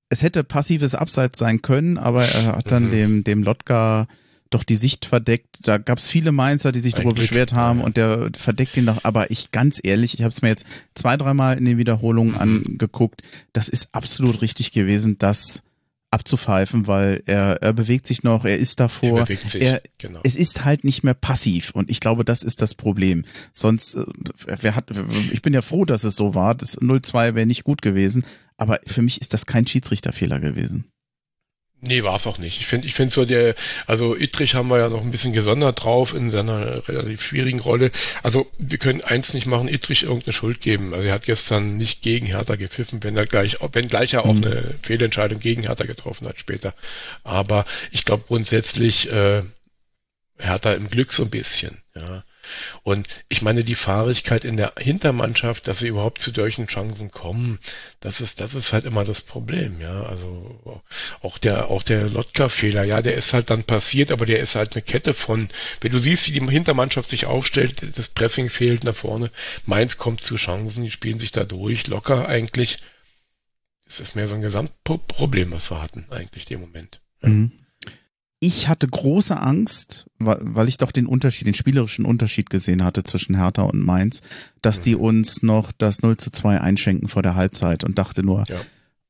es 0.08 0.22
hätte 0.22 0.44
passives 0.44 0.94
Abseits 0.94 1.38
sein 1.38 1.62
können, 1.62 1.98
aber 1.98 2.24
er 2.24 2.56
hat 2.56 2.70
dann 2.70 2.86
mhm. 2.86 2.90
dem, 2.90 3.24
dem 3.24 3.42
Lotka 3.42 4.06
doch 4.50 4.64
die 4.64 4.76
Sicht 4.76 5.06
verdeckt. 5.06 5.58
Da 5.62 5.78
gab 5.78 5.98
es 5.98 6.08
viele 6.08 6.32
Mainzer, 6.32 6.72
die 6.72 6.80
sich 6.80 6.94
darüber 6.94 7.14
beschwert 7.14 7.52
haben 7.52 7.80
und 7.80 7.96
der 7.96 8.30
verdeckt 8.36 8.76
ihn 8.76 8.86
doch. 8.86 8.98
Aber 9.02 9.30
ich 9.30 9.50
ganz 9.50 9.80
ehrlich, 9.82 10.14
ich 10.14 10.22
habe 10.22 10.30
es 10.30 10.42
mir 10.42 10.48
jetzt 10.48 10.64
zwei, 10.94 11.16
dreimal 11.16 11.58
in 11.58 11.64
den 11.64 11.78
Wiederholungen 11.78 12.34
mhm. 12.34 12.40
angeguckt. 12.40 13.22
Das 13.52 13.68
ist 13.68 13.88
absolut 13.92 14.42
richtig 14.42 14.72
gewesen, 14.72 15.18
das 15.18 15.62
abzupfeifen, 16.10 16.86
weil 16.86 17.22
er, 17.26 17.62
er 17.62 17.72
bewegt 17.72 18.06
sich 18.06 18.22
noch, 18.22 18.44
er 18.44 18.58
ist 18.58 18.80
davor. 18.80 19.18
Er 19.18 19.24
bewegt 19.24 19.50
sich, 19.50 19.60
er, 19.60 19.82
genau. 19.98 20.20
Es 20.22 20.36
ist 20.36 20.64
halt 20.64 20.84
nicht 20.84 21.02
mehr 21.02 21.14
passiv 21.14 21.72
und 21.72 21.90
ich 21.90 22.00
glaube, 22.00 22.24
das 22.24 22.42
ist 22.42 22.62
das 22.62 22.74
Problem. 22.74 23.24
Sonst, 23.52 23.94
äh, 23.94 24.04
wer 24.46 24.76
hat, 24.76 24.90
ich 25.32 25.42
bin 25.42 25.52
ja 25.52 25.62
froh, 25.62 25.84
dass 25.84 26.04
es 26.04 26.16
so 26.16 26.34
war. 26.34 26.54
Das 26.54 26.80
0-2 26.80 27.34
wäre 27.34 27.46
nicht 27.46 27.64
gut 27.64 27.82
gewesen, 27.82 28.24
aber 28.56 28.80
für 28.86 29.02
mich 29.02 29.20
ist 29.20 29.34
das 29.34 29.46
kein 29.46 29.66
Schiedsrichterfehler 29.66 30.40
gewesen. 30.40 30.86
Nee, 31.86 32.02
war 32.02 32.16
es 32.16 32.26
auch 32.26 32.38
nicht. 32.38 32.60
Ich 32.60 32.66
finde, 32.66 32.88
ich 32.88 32.94
finde 32.94 33.14
so 33.14 33.24
der, 33.24 33.54
also 33.86 34.16
Ittrich 34.16 34.54
haben 34.54 34.68
wir 34.68 34.78
ja 34.78 34.88
noch 34.88 35.02
ein 35.02 35.10
bisschen 35.10 35.32
gesondert 35.32 35.82
drauf 35.82 36.14
in 36.14 36.30
seiner 36.30 36.88
relativ 36.88 37.22
schwierigen 37.22 37.60
Rolle. 37.60 37.90
Also 38.22 38.50
wir 38.58 38.78
können 38.78 39.02
eins 39.02 39.34
nicht 39.34 39.46
machen, 39.46 39.68
Ittrich 39.68 40.02
irgendeine 40.02 40.32
Schuld 40.32 40.60
geben. 40.60 40.92
Also 40.92 41.06
er 41.06 41.14
hat 41.14 41.24
gestern 41.24 41.76
nicht 41.76 42.02
gegen 42.02 42.26
Hertha 42.26 42.56
gepfiffen, 42.56 43.02
wenn 43.04 43.16
er 43.16 43.26
gleich, 43.26 43.58
wenn 43.72 43.88
gleich 43.88 44.14
er 44.14 44.24
auch 44.24 44.34
mhm. 44.34 44.44
eine 44.44 44.74
Fehlentscheidung 44.82 45.38
gegen 45.38 45.62
Hertha 45.62 45.84
getroffen 45.84 46.28
hat 46.28 46.38
später. 46.38 46.74
Aber 47.24 47.64
ich 47.92 48.04
glaube 48.04 48.24
grundsätzlich 48.26 49.10
äh, 49.10 49.42
Hertha 50.38 50.72
im 50.72 50.90
Glück 50.90 51.12
so 51.12 51.22
ein 51.22 51.30
bisschen, 51.30 51.78
ja. 51.94 52.24
Und 52.82 53.06
ich 53.28 53.42
meine, 53.42 53.64
die 53.64 53.74
Fahrigkeit 53.74 54.44
in 54.44 54.56
der 54.56 54.74
Hintermannschaft, 54.78 55.68
dass 55.68 55.80
sie 55.80 55.88
überhaupt 55.88 56.20
zu 56.20 56.32
solchen 56.32 56.66
Chancen 56.66 57.10
kommen, 57.10 57.58
das 58.00 58.20
ist, 58.20 58.40
das 58.40 58.54
ist 58.54 58.72
halt 58.72 58.84
immer 58.84 59.04
das 59.04 59.22
Problem, 59.22 59.80
ja. 59.80 60.04
Also 60.04 60.82
auch 61.20 61.38
der, 61.38 61.70
auch 61.70 61.82
der 61.82 62.08
Lotka-Fehler, 62.08 62.84
ja, 62.84 63.02
der 63.02 63.14
ist 63.14 63.32
halt 63.32 63.50
dann 63.50 63.64
passiert, 63.64 64.10
aber 64.10 64.26
der 64.26 64.40
ist 64.40 64.54
halt 64.54 64.74
eine 64.74 64.82
Kette 64.82 65.14
von, 65.14 65.48
wenn 65.80 65.92
du 65.92 65.98
siehst, 65.98 66.26
wie 66.26 66.32
die 66.38 66.46
Hintermannschaft 66.46 67.10
sich 67.10 67.26
aufstellt, 67.26 67.82
das 67.96 68.08
Pressing 68.08 68.50
fehlt 68.50 68.84
nach 68.84 68.96
vorne, 68.96 69.30
Mainz 69.64 69.98
kommt 69.98 70.20
zu 70.20 70.36
Chancen, 70.36 70.84
die 70.84 70.90
spielen 70.90 71.18
sich 71.18 71.32
da 71.32 71.44
durch, 71.44 71.86
locker 71.86 72.28
eigentlich. 72.28 72.78
Es 73.86 74.00
ist 74.00 74.16
mehr 74.16 74.26
so 74.26 74.34
ein 74.34 74.42
Gesamtproblem, 74.42 75.52
was 75.52 75.70
wir 75.70 75.80
hatten, 75.80 76.06
eigentlich, 76.10 76.44
dem 76.44 76.60
Moment. 76.60 77.00
Mhm 77.20 77.52
ich 78.46 78.68
hatte 78.68 78.86
große 78.86 79.36
Angst, 79.40 80.06
weil 80.20 80.68
ich 80.68 80.78
doch 80.78 80.92
den 80.92 81.06
Unterschied, 81.06 81.48
den 81.48 81.54
spielerischen 81.54 82.04
Unterschied 82.04 82.48
gesehen 82.48 82.84
hatte 82.84 83.02
zwischen 83.02 83.34
Hertha 83.34 83.62
und 83.62 83.84
Mainz, 83.84 84.20
dass 84.62 84.80
die 84.80 84.94
mhm. 84.94 85.00
uns 85.00 85.42
noch 85.42 85.72
das 85.72 86.02
0 86.02 86.16
zu 86.16 86.30
2 86.30 86.60
einschenken 86.60 87.08
vor 87.08 87.24
der 87.24 87.34
Halbzeit 87.34 87.82
und 87.82 87.98
dachte 87.98 88.22
nur, 88.22 88.44
ja. 88.48 88.60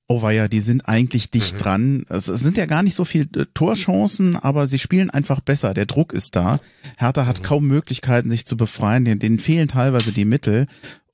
oh 0.08 0.22
weia, 0.22 0.48
die 0.48 0.60
sind 0.60 0.88
eigentlich 0.88 1.30
dicht 1.30 1.54
mhm. 1.54 1.58
dran. 1.58 2.04
Also, 2.08 2.32
es 2.32 2.40
sind 2.40 2.56
ja 2.56 2.64
gar 2.64 2.82
nicht 2.82 2.94
so 2.94 3.04
viele 3.04 3.28
äh, 3.36 3.46
Torchancen, 3.52 4.36
aber 4.36 4.66
sie 4.66 4.78
spielen 4.78 5.10
einfach 5.10 5.40
besser. 5.40 5.74
Der 5.74 5.84
Druck 5.84 6.14
ist 6.14 6.34
da. 6.34 6.58
Hertha 6.96 7.26
hat 7.26 7.40
mhm. 7.40 7.44
kaum 7.44 7.66
Möglichkeiten, 7.66 8.30
sich 8.30 8.46
zu 8.46 8.56
befreien. 8.56 9.04
Denen, 9.04 9.20
denen 9.20 9.38
fehlen 9.38 9.68
teilweise 9.68 10.12
die 10.12 10.24
Mittel. 10.24 10.66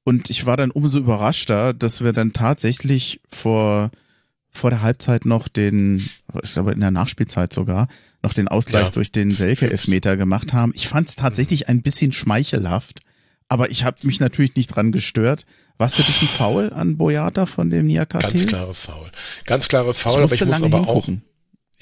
Und 0.05 0.31
ich 0.31 0.47
war 0.47 0.57
dann 0.57 0.71
umso 0.71 0.99
überraschter, 0.99 1.75
dass 1.75 2.05
wir 2.05 2.13
dann 2.13 2.33
tatsächlich 2.33 3.21
vor 3.29 3.91
vor 4.55 4.71
der 4.71 4.83
Halbzeit 4.83 5.25
noch 5.25 5.49
den, 5.49 6.07
ich 6.43 6.53
glaube 6.53 6.73
in 6.73 6.81
der 6.81 6.91
Nachspielzeit 6.91 7.55
sogar, 7.55 7.89
noch 8.23 8.33
den 8.33 8.49
Ausgleich 8.49 8.87
ja. 8.87 8.91
durch 8.91 9.13
den 9.13 9.31
Selke-Elfmeter 9.31 10.17
gemacht 10.17 10.53
haben. 10.53 10.73
Ich 10.75 10.89
fand 10.89 11.09
es 11.09 11.17
tatsächlich 11.17 11.69
ein 11.69 11.83
bisschen 11.83 12.13
schmeichelhaft, 12.13 13.01
aber 13.49 13.71
ich 13.71 13.85
habe 13.85 13.99
mich 14.03 14.21
natürlich 14.21 14.57
nicht 14.57 14.69
dran 14.69 14.93
gestört. 14.93 15.45
Was 15.79 15.95
für 15.95 16.03
dich 16.03 16.23
ein 16.23 16.29
Foul 16.29 16.73
an 16.73 16.97
Boyata 16.97 17.47
von 17.47 17.71
dem 17.71 17.87
Niakate? 17.87 18.29
Ganz 18.29 18.47
klares 18.47 18.81
Foul. 18.83 19.11
Ganz 19.47 19.69
klares 19.69 20.01
Foul, 20.01 20.23
aber 20.23 20.35
ich 20.35 20.45
muss 20.45 20.63
aber 20.63 20.79
hingucken. 20.79 21.23
auch 21.27 21.32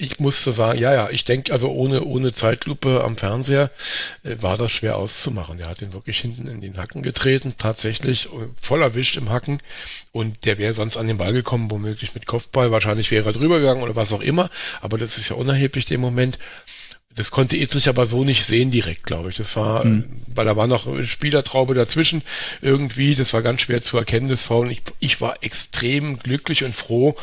ich 0.01 0.19
musste 0.19 0.51
sagen, 0.51 0.79
ja, 0.79 0.93
ja, 0.93 1.09
ich 1.09 1.23
denke, 1.23 1.53
also 1.53 1.69
ohne, 1.69 2.03
ohne 2.03 2.33
Zeitlupe 2.33 3.03
am 3.03 3.15
Fernseher 3.15 3.69
äh, 4.23 4.35
war 4.41 4.57
das 4.57 4.71
schwer 4.71 4.97
auszumachen. 4.97 5.57
Der 5.57 5.69
hat 5.69 5.81
ihn 5.81 5.93
wirklich 5.93 6.19
hinten 6.19 6.47
in 6.47 6.59
den 6.59 6.77
Hacken 6.77 7.03
getreten, 7.03 7.53
tatsächlich 7.57 8.25
äh, 8.25 8.47
voll 8.59 8.81
erwischt 8.81 9.15
im 9.17 9.29
Hacken. 9.29 9.61
Und 10.11 10.45
der 10.45 10.57
wäre 10.57 10.73
sonst 10.73 10.97
an 10.97 11.07
den 11.07 11.17
Ball 11.17 11.33
gekommen, 11.33 11.69
womöglich 11.69 12.15
mit 12.15 12.25
Kopfball. 12.25 12.71
Wahrscheinlich 12.71 13.11
wäre 13.11 13.29
er 13.29 13.33
drüber 13.33 13.59
gegangen 13.59 13.83
oder 13.83 13.95
was 13.95 14.11
auch 14.11 14.21
immer. 14.21 14.49
Aber 14.81 14.97
das 14.97 15.17
ist 15.17 15.29
ja 15.29 15.35
unerheblich 15.35 15.85
dem 15.85 16.01
Moment. 16.01 16.39
Das 17.13 17.29
konnte 17.29 17.57
Etrich 17.57 17.89
aber 17.89 18.05
so 18.05 18.23
nicht 18.23 18.45
sehen 18.45 18.71
direkt, 18.71 19.03
glaube 19.03 19.29
ich. 19.29 19.35
Das 19.35 19.55
war, 19.55 19.85
mhm. 19.85 20.05
weil 20.33 20.45
da 20.45 20.55
war 20.55 20.67
noch 20.67 20.87
Spielertraube 21.03 21.73
dazwischen 21.73 22.23
irgendwie. 22.61 23.15
Das 23.15 23.33
war 23.33 23.41
ganz 23.41 23.61
schwer 23.61 23.81
zu 23.81 23.97
erkennen, 23.97 24.29
das 24.29 24.43
Foul. 24.43 24.71
Ich, 24.71 24.81
ich 24.99 25.21
war 25.21 25.35
extrem 25.41 26.19
glücklich 26.19 26.63
und 26.63 26.73
froh, 26.73 27.15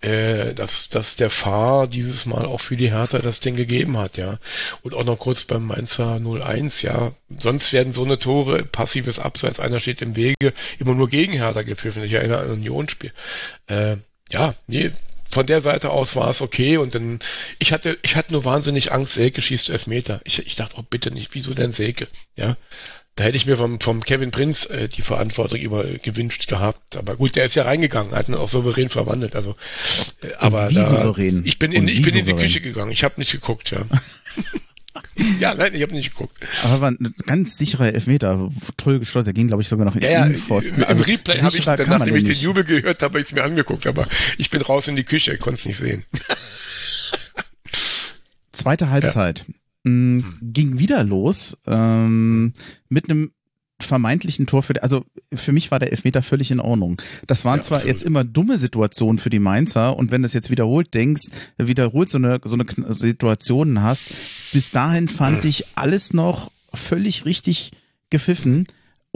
äh, 0.00 0.54
dass, 0.54 0.88
dass 0.88 1.16
der 1.16 1.30
Fahr 1.30 1.86
dieses 1.86 2.24
Mal 2.26 2.44
auch 2.44 2.60
für 2.60 2.76
die 2.76 2.92
Hertha 2.92 3.18
das 3.18 3.40
Ding 3.40 3.56
gegeben 3.56 3.98
hat, 3.98 4.16
ja. 4.16 4.38
Und 4.82 4.94
auch 4.94 5.04
noch 5.04 5.18
kurz 5.18 5.44
beim 5.44 5.66
Mainzer 5.66 6.20
01, 6.20 6.82
ja. 6.82 7.12
Sonst 7.36 7.72
werden 7.72 7.92
so 7.92 8.04
eine 8.04 8.18
Tore, 8.18 8.64
passives 8.64 9.18
Abseits, 9.18 9.60
einer 9.60 9.80
steht 9.80 10.02
im 10.02 10.14
Wege, 10.16 10.52
immer 10.78 10.94
nur 10.94 11.08
gegen 11.08 11.32
Hertha 11.32 11.62
gepfiffen. 11.62 12.04
Ich 12.04 12.12
erinnere 12.12 12.40
an 12.40 12.50
Unionsspiel. 12.50 13.12
Äh, 13.66 13.96
ja, 14.30 14.54
nee, 14.66 14.92
von 15.30 15.46
der 15.46 15.60
Seite 15.60 15.90
aus 15.90 16.16
war 16.16 16.30
es 16.30 16.40
okay 16.40 16.78
und 16.78 16.94
dann, 16.94 17.18
ich 17.58 17.72
hatte, 17.72 17.98
ich 18.02 18.16
hatte 18.16 18.32
nur 18.32 18.44
wahnsinnig 18.44 18.92
Angst, 18.92 19.14
Selke 19.14 19.42
schießt 19.42 19.70
Elfmeter. 19.70 20.20
Ich, 20.24 20.38
ich 20.38 20.56
dachte, 20.56 20.76
oh 20.78 20.84
bitte 20.88 21.10
nicht, 21.10 21.34
wieso 21.34 21.54
denn 21.54 21.72
Selke? 21.72 22.08
Ja. 22.36 22.56
Da 23.18 23.24
hätte 23.24 23.36
ich 23.36 23.46
mir 23.46 23.56
vom, 23.56 23.80
vom 23.80 24.04
Kevin 24.04 24.30
Prinz 24.30 24.66
äh, 24.66 24.88
die 24.88 25.02
Verantwortung 25.02 25.58
über 25.58 25.82
gewünscht 25.82 26.46
gehabt. 26.46 26.96
Aber 26.96 27.16
gut, 27.16 27.34
der 27.34 27.46
ist 27.46 27.56
ja 27.56 27.64
reingegangen, 27.64 28.14
hat 28.14 28.28
ihn 28.28 28.36
auch 28.36 28.48
souverän 28.48 28.88
verwandelt. 28.88 29.34
Also, 29.34 29.56
äh, 30.22 30.28
aber 30.38 30.70
da, 30.72 30.88
souverän? 30.88 31.42
ich 31.44 31.58
bin 31.58 31.72
in, 31.72 31.88
ich 31.88 32.02
bin 32.02 32.14
in 32.14 32.26
die 32.26 32.34
Küche 32.34 32.60
gegangen. 32.60 32.92
Ich 32.92 33.02
habe 33.02 33.14
nicht 33.16 33.32
geguckt, 33.32 33.72
ja. 33.72 33.84
ja, 35.40 35.52
nein, 35.52 35.74
ich 35.74 35.82
habe 35.82 35.94
nicht 35.94 36.12
geguckt. 36.12 36.36
Aber 36.62 36.80
war 36.80 36.90
ein 36.92 37.12
ganz 37.26 37.58
sicherer 37.58 37.92
Elfmeter, 37.92 38.52
toll 38.76 39.00
geschlossen. 39.00 39.24
Der 39.24 39.34
ging, 39.34 39.48
glaube 39.48 39.64
ich, 39.64 39.68
sogar 39.68 39.84
noch 39.84 39.96
in 39.96 40.02
ja, 40.02 40.22
den 40.22 40.34
Innenpfosten. 40.34 40.84
Also, 40.84 41.02
Im 41.02 41.10
Replay 41.10 41.40
habe 41.40 41.56
ich, 41.56 41.64
dann, 41.64 41.88
nachdem 41.88 42.14
ich 42.14 42.22
den 42.22 42.36
Jubel 42.36 42.62
gehört 42.62 43.02
habe, 43.02 43.18
ich 43.18 43.26
es 43.26 43.32
mir 43.32 43.42
angeguckt. 43.42 43.88
Aber 43.88 44.04
ich 44.36 44.48
bin 44.50 44.62
raus 44.62 44.86
in 44.86 44.94
die 44.94 45.02
Küche, 45.02 45.36
konnte 45.38 45.58
es 45.58 45.66
nicht 45.66 45.78
sehen. 45.78 46.04
Zweite 48.52 48.90
Halbzeit. 48.90 49.44
Ja. 49.48 49.54
Mh, 49.88 50.22
hm. 50.22 50.52
ging 50.52 50.78
wieder 50.78 51.04
los 51.04 51.56
ähm, 51.66 52.52
mit 52.88 53.10
einem 53.10 53.32
vermeintlichen 53.80 54.46
Tor 54.46 54.62
für, 54.62 54.82
also 54.82 55.04
für 55.32 55.52
mich 55.52 55.70
war 55.70 55.78
der 55.78 55.92
Elfmeter 55.92 56.22
völlig 56.22 56.50
in 56.50 56.58
Ordnung. 56.60 57.00
Das 57.26 57.44
waren 57.44 57.60
ja, 57.60 57.62
zwar 57.62 57.76
absolut. 57.78 57.94
jetzt 57.94 58.04
immer 58.04 58.24
dumme 58.24 58.58
Situationen 58.58 59.18
für 59.18 59.30
die 59.30 59.38
Mainzer 59.38 59.96
und 59.96 60.10
wenn 60.10 60.22
du 60.22 60.26
es 60.26 60.32
jetzt 60.32 60.50
wiederholt 60.50 60.94
denkst, 60.94 61.28
wiederholt 61.58 62.10
so 62.10 62.18
eine, 62.18 62.40
so 62.44 62.54
eine 62.54 62.92
Situation 62.92 63.82
hast, 63.82 64.10
bis 64.52 64.72
dahin 64.72 65.06
fand 65.06 65.44
ich 65.44 65.64
alles 65.76 66.12
noch 66.12 66.50
völlig 66.74 67.24
richtig 67.24 67.70
gepfiffen 68.10 68.66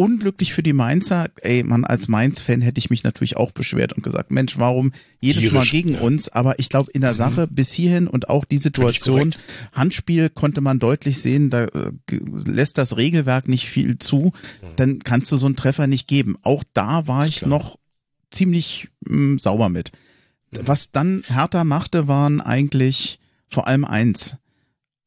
unglücklich 0.03 0.53
für 0.53 0.65
die 0.65 0.73
Mainzer. 0.73 1.31
Ey, 1.41 1.63
man, 1.63 1.85
als 1.85 2.09
Mainz-Fan 2.09 2.61
hätte 2.61 2.81
ich 2.81 2.91
mich 2.91 3.05
natürlich 3.05 3.37
auch 3.37 3.53
beschwert 3.53 3.93
und 3.93 4.03
gesagt, 4.03 4.33
Mensch, 4.33 4.59
warum 4.59 4.93
jedes 5.21 5.43
Tierisch, 5.43 5.55
Mal 5.55 5.67
gegen 5.67 5.93
ja. 5.95 6.01
uns? 6.01 6.29
Aber 6.29 6.59
ich 6.59 6.69
glaube, 6.69 6.91
in 6.91 7.03
der 7.03 7.15
Sache 7.15 7.47
bis 7.47 7.73
hierhin 7.73 8.09
und 8.09 8.29
auch 8.29 8.45
die 8.45 8.59
Situation, 8.59 9.35
Handspiel 9.73 10.29
konnte 10.29 10.61
man 10.61 10.81
deutlich 10.81 11.23
sehen, 11.23 11.51
da 11.51 11.67
äh, 11.67 11.93
lässt 12.45 12.79
das 12.79 12.97
Regelwerk 12.97 13.47
nicht 13.47 13.69
viel 13.69 13.99
zu, 13.99 14.33
dann 14.75 14.99
kannst 14.99 15.31
du 15.31 15.37
so 15.37 15.47
einen 15.47 15.55
Treffer 15.55 15.87
nicht 15.87 16.09
geben. 16.09 16.37
Auch 16.43 16.65
da 16.73 17.07
war 17.07 17.27
ich 17.27 17.37
klar. 17.37 17.51
noch 17.51 17.79
ziemlich 18.33 18.89
mh, 19.07 19.39
sauber 19.39 19.69
mit. 19.69 19.93
Was 20.51 20.91
dann 20.91 21.23
Hertha 21.29 21.65
machte, 21.65 22.09
waren 22.09 22.41
eigentlich 22.41 23.21
vor 23.49 23.69
allem 23.69 23.85
eins. 23.85 24.37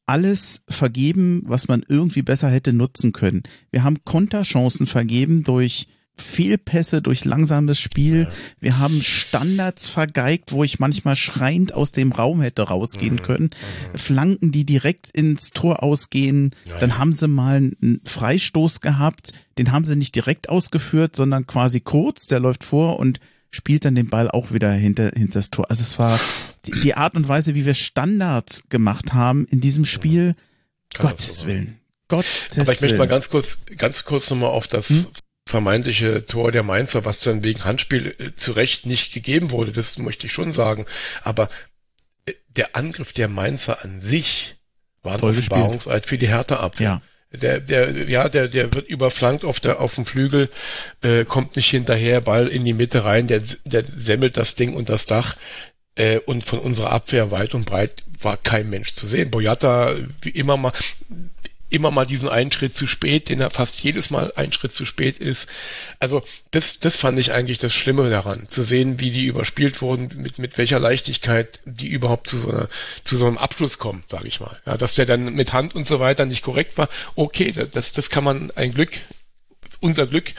Alles 0.06 0.62
vergeben, 0.68 1.42
was 1.46 1.68
man 1.68 1.84
irgendwie 1.86 2.22
besser 2.22 2.48
hätte 2.48 2.72
nutzen 2.72 3.12
können. 3.12 3.42
Wir 3.70 3.82
haben 3.82 4.04
Konterchancen 4.04 4.86
vergeben 4.86 5.42
durch 5.42 5.88
Fehlpässe, 6.18 7.02
durch 7.02 7.24
langsames 7.24 7.78
Spiel. 7.78 8.28
Wir 8.58 8.78
haben 8.78 9.02
Standards 9.02 9.88
vergeigt, 9.88 10.52
wo 10.52 10.64
ich 10.64 10.78
manchmal 10.78 11.14
schreiend 11.14 11.74
aus 11.74 11.92
dem 11.92 12.12
Raum 12.12 12.40
hätte 12.40 12.62
rausgehen 12.62 13.20
können. 13.22 13.50
Flanken, 13.94 14.50
die 14.50 14.64
direkt 14.64 15.10
ins 15.10 15.50
Tor 15.50 15.82
ausgehen. 15.82 16.54
Dann 16.80 16.98
haben 16.98 17.12
sie 17.12 17.28
mal 17.28 17.56
einen 17.56 18.00
Freistoß 18.04 18.80
gehabt. 18.80 19.32
Den 19.58 19.72
haben 19.72 19.84
sie 19.84 19.96
nicht 19.96 20.14
direkt 20.14 20.48
ausgeführt, 20.48 21.16
sondern 21.16 21.46
quasi 21.46 21.80
kurz. 21.80 22.26
Der 22.26 22.40
läuft 22.40 22.64
vor 22.64 22.98
und 22.98 23.20
spielt 23.50 23.84
dann 23.84 23.94
den 23.94 24.08
Ball 24.08 24.30
auch 24.30 24.52
wieder 24.52 24.72
hinter, 24.72 25.10
hinter 25.14 25.38
das 25.38 25.50
Tor. 25.50 25.70
Also 25.70 25.82
es 25.82 25.98
war 25.98 26.20
die, 26.66 26.72
die 26.72 26.94
Art 26.94 27.14
und 27.14 27.28
Weise, 27.28 27.54
wie 27.54 27.64
wir 27.64 27.74
Standards 27.74 28.64
gemacht 28.68 29.12
haben 29.14 29.46
in 29.46 29.60
diesem 29.60 29.84
Spiel. 29.84 30.34
Das 30.90 31.00
Gottes. 31.00 31.46
Willen. 31.46 31.78
Gottes 32.08 32.58
Aber 32.58 32.72
ich 32.72 32.80
möchte 32.80 32.98
mal 32.98 33.08
ganz 33.08 33.30
kurz, 33.30 33.58
ganz 33.76 34.04
kurz 34.04 34.30
nochmal 34.30 34.50
auf 34.50 34.68
das 34.68 34.88
Hm? 34.88 35.06
vermeintliche 35.48 36.26
Tor 36.26 36.50
der 36.50 36.64
Mainzer, 36.64 37.04
was 37.04 37.20
dann 37.20 37.44
wegen 37.44 37.64
Handspiel 37.64 38.14
äh, 38.18 38.34
zu 38.34 38.52
Recht 38.52 38.84
nicht 38.86 39.12
gegeben 39.12 39.52
wurde, 39.52 39.72
das 39.72 39.96
möchte 39.98 40.26
ich 40.26 40.32
schon 40.32 40.52
sagen. 40.52 40.86
Aber 41.22 41.48
äh, 42.26 42.32
der 42.48 42.74
Angriff 42.74 43.12
der 43.12 43.28
Mainzer 43.28 43.84
an 43.84 44.00
sich 44.00 44.56
war 45.02 45.14
ein. 45.14 45.22
Offenbarungseid 45.22 46.06
für 46.06 46.18
die 46.18 46.28
Härteabwehr. 46.28 46.84
ja. 46.84 47.02
Der, 47.32 47.60
der, 47.60 48.08
ja, 48.08 48.28
der, 48.28 48.48
der 48.48 48.72
wird 48.74 48.88
überflankt 48.88 49.44
auf 49.44 49.60
der, 49.60 49.80
auf 49.80 49.94
dem 49.96 50.06
Flügel, 50.06 50.48
äh, 51.02 51.24
kommt 51.24 51.56
nicht 51.56 51.70
hinterher, 51.70 52.20
Ball 52.20 52.46
in 52.48 52.64
die 52.64 52.72
Mitte 52.72 53.04
rein, 53.04 53.26
der, 53.26 53.42
der 53.64 53.84
semmelt 53.84 54.36
das 54.36 54.54
Ding 54.54 54.74
und 54.74 54.88
das 54.88 55.06
Dach, 55.06 55.36
äh, 55.96 56.18
und 56.20 56.44
von 56.44 56.60
unserer 56.60 56.92
Abwehr 56.92 57.30
weit 57.30 57.54
und 57.54 57.66
breit 57.66 58.02
war 58.22 58.36
kein 58.36 58.70
Mensch 58.70 58.94
zu 58.94 59.06
sehen. 59.06 59.30
Boyata, 59.30 59.94
wie 60.22 60.30
immer 60.30 60.56
mal, 60.56 60.72
immer 61.68 61.90
mal 61.90 62.06
diesen 62.06 62.28
einen 62.28 62.52
Schritt 62.52 62.76
zu 62.76 62.86
spät, 62.86 63.28
den 63.28 63.40
er 63.40 63.50
fast 63.50 63.82
jedes 63.82 64.10
Mal 64.10 64.32
einen 64.36 64.52
Schritt 64.52 64.74
zu 64.74 64.84
spät 64.84 65.18
ist. 65.18 65.48
Also 65.98 66.22
das, 66.50 66.78
das 66.78 66.96
fand 66.96 67.18
ich 67.18 67.32
eigentlich 67.32 67.58
das 67.58 67.74
Schlimme 67.74 68.08
daran, 68.08 68.48
zu 68.48 68.62
sehen, 68.62 69.00
wie 69.00 69.10
die 69.10 69.26
überspielt 69.26 69.82
wurden, 69.82 70.10
mit, 70.16 70.38
mit 70.38 70.58
welcher 70.58 70.78
Leichtigkeit 70.78 71.60
die 71.64 71.88
überhaupt 71.88 72.28
zu 72.28 72.38
so, 72.38 72.50
einer, 72.50 72.68
zu 73.04 73.16
so 73.16 73.26
einem 73.26 73.38
Abschluss 73.38 73.78
kommen, 73.78 74.04
sage 74.08 74.28
ich 74.28 74.40
mal. 74.40 74.60
Ja, 74.66 74.76
dass 74.76 74.94
der 74.94 75.06
dann 75.06 75.34
mit 75.34 75.52
Hand 75.52 75.74
und 75.74 75.86
so 75.86 76.00
weiter 76.00 76.26
nicht 76.26 76.42
korrekt 76.42 76.78
war, 76.78 76.88
okay, 77.14 77.52
das, 77.52 77.92
das 77.92 78.10
kann 78.10 78.24
man 78.24 78.50
ein 78.52 78.72
Glück, 78.72 78.98
unser 79.80 80.06
Glück 80.06 80.32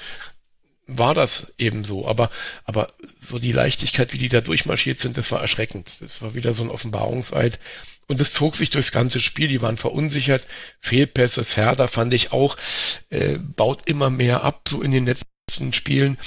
war 0.87 1.13
das 1.13 1.53
eben 1.57 1.83
so, 1.83 2.07
aber, 2.07 2.29
aber 2.63 2.87
so 3.19 3.39
die 3.39 3.51
Leichtigkeit, 3.51 4.13
wie 4.13 4.17
die 4.17 4.29
da 4.29 4.39
durchmarschiert 4.41 4.99
sind, 4.99 5.17
das 5.17 5.31
war 5.31 5.41
erschreckend. 5.41 5.91
Das 5.99 6.21
war 6.21 6.33
wieder 6.33 6.53
so 6.53 6.63
ein 6.63 6.69
Offenbarungseid. 6.69 7.59
Und 8.07 8.21
das 8.21 8.33
zog 8.33 8.55
sich 8.55 8.69
durchs 8.69 8.91
ganze 8.91 9.19
Spiel. 9.19 9.49
Die 9.49 9.61
waren 9.61 9.77
verunsichert. 9.77 10.43
Fehlpässe, 10.79 11.43
Serda 11.43 11.87
fand 11.87 12.13
ich 12.13 12.31
auch, 12.31 12.57
äh, 13.09 13.37
baut 13.37 13.87
immer 13.87 14.09
mehr 14.09 14.43
ab, 14.43 14.67
so 14.67 14.81
in 14.81 14.91
den 14.91 15.05
letzten 15.05 15.73
Spielen. 15.73 16.17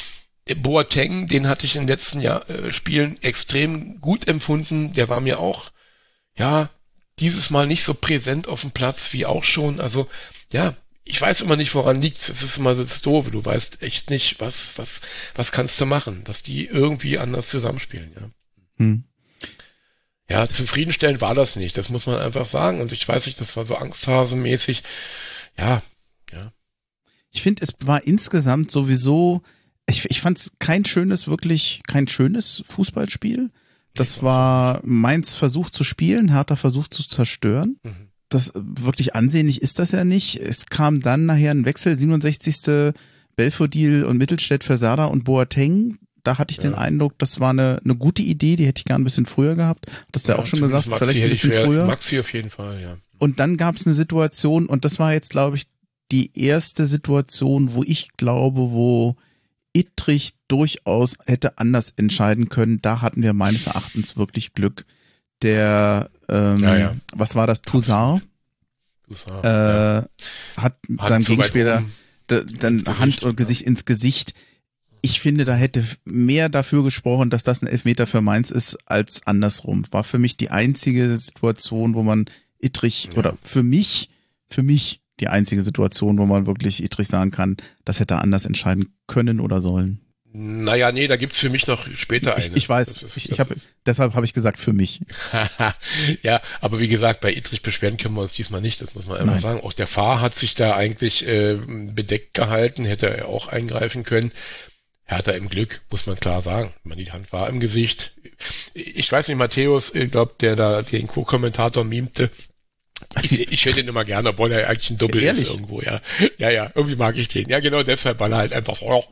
Der 0.46 0.56
Boateng, 0.56 1.26
den 1.26 1.48
hatte 1.48 1.64
ich 1.64 1.76
in 1.76 1.82
den 1.82 1.88
letzten 1.88 2.20
Jahr, 2.20 2.48
äh, 2.50 2.72
Spielen 2.72 3.20
extrem 3.22 4.00
gut 4.00 4.28
empfunden. 4.28 4.92
Der 4.92 5.08
war 5.08 5.20
mir 5.20 5.38
auch, 5.40 5.70
ja, 6.36 6.70
dieses 7.18 7.50
Mal 7.50 7.66
nicht 7.66 7.84
so 7.84 7.94
präsent 7.94 8.48
auf 8.48 8.62
dem 8.62 8.72
Platz 8.72 9.12
wie 9.12 9.26
auch 9.26 9.44
schon. 9.44 9.80
Also, 9.80 10.08
ja, 10.52 10.76
ich 11.04 11.20
weiß 11.20 11.40
immer 11.40 11.56
nicht, 11.56 11.74
woran 11.74 12.00
liegt's. 12.00 12.28
Es 12.28 12.42
ist 12.42 12.58
immer 12.58 12.76
so 12.76 12.82
das 12.82 13.02
Doofe. 13.02 13.30
Du 13.30 13.44
weißt 13.44 13.82
echt 13.82 14.10
nicht, 14.10 14.40
was, 14.40 14.76
was, 14.76 15.00
was 15.34 15.52
kannst 15.52 15.80
du 15.80 15.86
machen, 15.86 16.24
dass 16.24 16.42
die 16.42 16.66
irgendwie 16.66 17.18
anders 17.18 17.48
zusammenspielen, 17.48 18.12
ja. 18.14 18.30
Hm. 18.76 19.04
Ja, 20.30 20.48
zufriedenstellend 20.48 21.20
war 21.20 21.34
das 21.34 21.56
nicht. 21.56 21.76
Das 21.76 21.90
muss 21.90 22.06
man 22.06 22.18
einfach 22.18 22.46
sagen. 22.46 22.80
Und 22.80 22.92
ich 22.92 23.06
weiß 23.06 23.26
nicht, 23.26 23.40
das 23.40 23.56
war 23.56 23.64
so 23.64 23.74
angsthasenmäßig. 23.74 24.84
Ja, 25.58 25.82
ja. 26.32 26.52
Ich 27.32 27.42
finde, 27.42 27.62
es 27.62 27.74
war 27.80 28.06
insgesamt 28.06 28.70
sowieso, 28.70 29.42
ich, 29.88 30.08
ich 30.08 30.20
fand 30.20 30.38
es 30.38 30.52
kein 30.60 30.84
schönes, 30.84 31.26
wirklich 31.26 31.82
kein 31.86 32.06
schönes 32.06 32.62
Fußballspiel. 32.68 33.50
Das 33.94 34.22
war 34.22 34.80
Mainz 34.84 35.34
Versuch 35.34 35.70
zu 35.70 35.82
spielen, 35.82 36.30
Hertha 36.30 36.54
versucht 36.54 36.94
zu 36.94 37.02
zerstören. 37.02 37.78
Mhm. 37.82 38.10
Das 38.28 38.52
wirklich 38.54 39.16
ansehnlich 39.16 39.60
ist 39.62 39.80
das 39.80 39.90
ja 39.90 40.04
nicht. 40.04 40.36
Es 40.36 40.66
kam 40.66 41.00
dann 41.00 41.26
nachher 41.26 41.50
ein 41.50 41.66
Wechsel, 41.66 41.98
67. 41.98 42.94
Belfodil 43.34 44.04
und 44.04 44.18
Mittelstädt 44.18 44.62
für 44.62 44.76
Sada 44.76 45.06
und 45.06 45.24
Boateng. 45.24 45.98
Da 46.24 46.38
hatte 46.38 46.52
ich 46.52 46.58
den 46.58 46.72
Ja. 46.72 46.78
Eindruck, 46.78 47.18
das 47.18 47.40
war 47.40 47.50
eine, 47.50 47.80
eine 47.84 47.94
gute 47.96 48.22
Idee, 48.22 48.56
die 48.56 48.66
hätte 48.66 48.80
ich 48.80 48.84
gern 48.84 49.00
ein 49.00 49.04
bisschen 49.04 49.26
früher 49.26 49.54
gehabt. 49.54 49.86
Das 50.12 50.22
hast 50.22 50.28
du 50.28 50.32
ja, 50.32 50.38
auch 50.38 50.46
schon 50.46 50.60
gesagt, 50.60 50.86
Maxi 50.86 51.04
vielleicht 51.04 51.18
ein 51.18 51.22
hätte 51.22 51.34
ich 51.34 51.42
bisschen 51.42 51.64
früher. 51.64 51.86
Maxi 51.86 52.20
auf 52.20 52.32
jeden 52.32 52.50
Fall, 52.50 52.80
ja. 52.80 52.96
Und 53.18 53.40
dann 53.40 53.56
gab 53.56 53.76
es 53.76 53.86
eine 53.86 53.94
Situation, 53.94 54.66
und 54.66 54.84
das 54.84 54.98
war 54.98 55.12
jetzt, 55.12 55.30
glaube 55.30 55.56
ich, 55.56 55.66
die 56.10 56.30
erste 56.38 56.86
Situation, 56.86 57.74
wo 57.74 57.82
ich 57.84 58.16
glaube, 58.16 58.70
wo 58.72 59.16
Ittrich 59.72 60.32
durchaus 60.48 61.14
hätte 61.26 61.58
anders 61.58 61.92
entscheiden 61.96 62.48
können. 62.48 62.82
Da 62.82 63.00
hatten 63.02 63.22
wir 63.22 63.32
meines 63.32 63.66
Erachtens 63.66 64.16
wirklich 64.16 64.52
Glück. 64.54 64.84
Der, 65.42 66.10
ähm, 66.28 66.58
Ja, 66.62 66.76
ja. 66.76 66.96
was 67.14 67.34
war 67.34 67.46
das, 67.46 67.62
Toussaint, 67.62 68.22
Du 69.08 69.14
sagst, 69.14 69.44
äh, 69.44 69.48
ja. 69.48 70.06
hat 70.56 70.76
so 70.86 70.96
weit 70.98 71.24
Gegenspieler 71.24 71.82
da, 72.28 72.42
dann 72.42 72.84
Hand 72.98 73.22
und 73.22 73.30
ja. 73.30 73.34
Gesicht 73.36 73.62
ins 73.62 73.84
Gesicht. 73.84 74.34
Ich 75.02 75.20
finde, 75.20 75.44
da 75.44 75.54
hätte 75.54 75.84
mehr 76.04 76.48
dafür 76.48 76.82
gesprochen, 76.84 77.30
dass 77.30 77.42
das 77.42 77.62
ein 77.62 77.66
Elfmeter 77.66 78.06
für 78.06 78.20
Mainz 78.20 78.50
ist, 78.50 78.76
als 78.86 79.26
andersrum. 79.26 79.84
War 79.90 80.04
für 80.04 80.18
mich 80.18 80.36
die 80.36 80.50
einzige 80.50 81.16
Situation, 81.16 81.94
wo 81.94 82.02
man 82.02 82.26
Ittrich, 82.58 83.08
Ja. 83.12 83.18
oder 83.18 83.38
für 83.42 83.62
mich, 83.62 84.10
für 84.48 84.62
mich 84.62 85.00
die 85.20 85.28
einzige 85.28 85.62
Situation, 85.62 86.18
wo 86.18 86.26
man 86.26 86.46
wirklich 86.46 86.82
Ittrich 86.82 87.08
sagen 87.08 87.30
kann, 87.30 87.56
das 87.84 88.00
hätte 88.00 88.14
er 88.14 88.22
anders 88.22 88.44
entscheiden 88.46 88.94
können 89.06 89.40
oder 89.40 89.60
sollen. 89.60 90.00
Naja, 90.32 90.92
nee, 90.92 91.08
da 91.08 91.16
gibt's 91.16 91.38
für 91.38 91.50
mich 91.50 91.66
noch 91.66 91.86
später 91.96 92.36
eine. 92.36 92.46
Ich, 92.46 92.52
ich 92.54 92.68
weiß, 92.68 92.86
Das 92.86 93.02
ist- 93.02 93.16
ich, 93.16 93.36
das 93.36 93.48
ich 93.50 93.56
ist- 93.56 93.72
deshalb 93.84 94.14
habe 94.14 94.24
ich 94.24 94.32
gesagt 94.32 94.58
für 94.60 94.72
mich. 94.72 95.00
ja, 96.22 96.40
aber 96.60 96.78
wie 96.78 96.86
gesagt, 96.88 97.20
bei 97.20 97.32
Ittrich 97.34 97.62
beschweren 97.62 97.96
können 97.96 98.14
wir 98.14 98.22
uns 98.22 98.34
diesmal 98.34 98.60
nicht, 98.60 98.80
das 98.80 98.94
muss 98.94 99.06
man 99.06 99.16
einfach 99.16 99.32
Nein. 99.32 99.40
sagen. 99.40 99.60
Auch 99.60 99.72
der 99.72 99.86
Fahr 99.88 100.20
hat 100.20 100.38
sich 100.38 100.54
da 100.54 100.76
eigentlich 100.76 101.26
äh, 101.26 101.58
bedeckt 101.66 102.34
gehalten, 102.34 102.84
hätte 102.84 103.08
er 103.08 103.26
auch 103.28 103.48
eingreifen 103.48 104.04
können. 104.04 104.30
Hertha 105.10 105.32
im 105.32 105.48
Glück, 105.48 105.80
muss 105.90 106.06
man 106.06 106.16
klar 106.16 106.40
sagen. 106.40 106.72
Meine, 106.84 107.04
die 107.04 107.10
Hand 107.12 107.32
war 107.32 107.48
im 107.48 107.60
Gesicht. 107.60 108.12
Ich 108.74 109.10
weiß 109.10 109.28
nicht, 109.28 109.36
Matthäus, 109.36 109.94
ich 109.94 110.10
glaube, 110.10 110.34
der 110.40 110.56
da 110.56 110.82
den 110.82 111.06
Co-Kommentator 111.06 111.84
mimte. 111.84 112.30
Ich, 113.22 113.50
ich 113.50 113.64
höre 113.64 113.72
den 113.72 113.88
immer 113.88 114.04
gerne, 114.04 114.28
obwohl 114.28 114.52
er 114.52 114.68
eigentlich 114.68 114.90
ein 114.90 114.98
Doppel 114.98 115.22
Ehrlich? 115.22 115.42
ist 115.44 115.50
irgendwo, 115.50 115.80
ja. 115.80 116.00
Ja, 116.38 116.50
ja, 116.50 116.70
irgendwie 116.74 116.96
mag 116.96 117.16
ich 117.16 117.28
den. 117.28 117.48
Ja, 117.48 117.58
genau 117.60 117.82
deshalb, 117.82 118.20
weil 118.20 118.32
er 118.32 118.38
halt 118.38 118.52
einfach 118.52 118.76
so, 118.76 118.86
oh, 118.86 119.04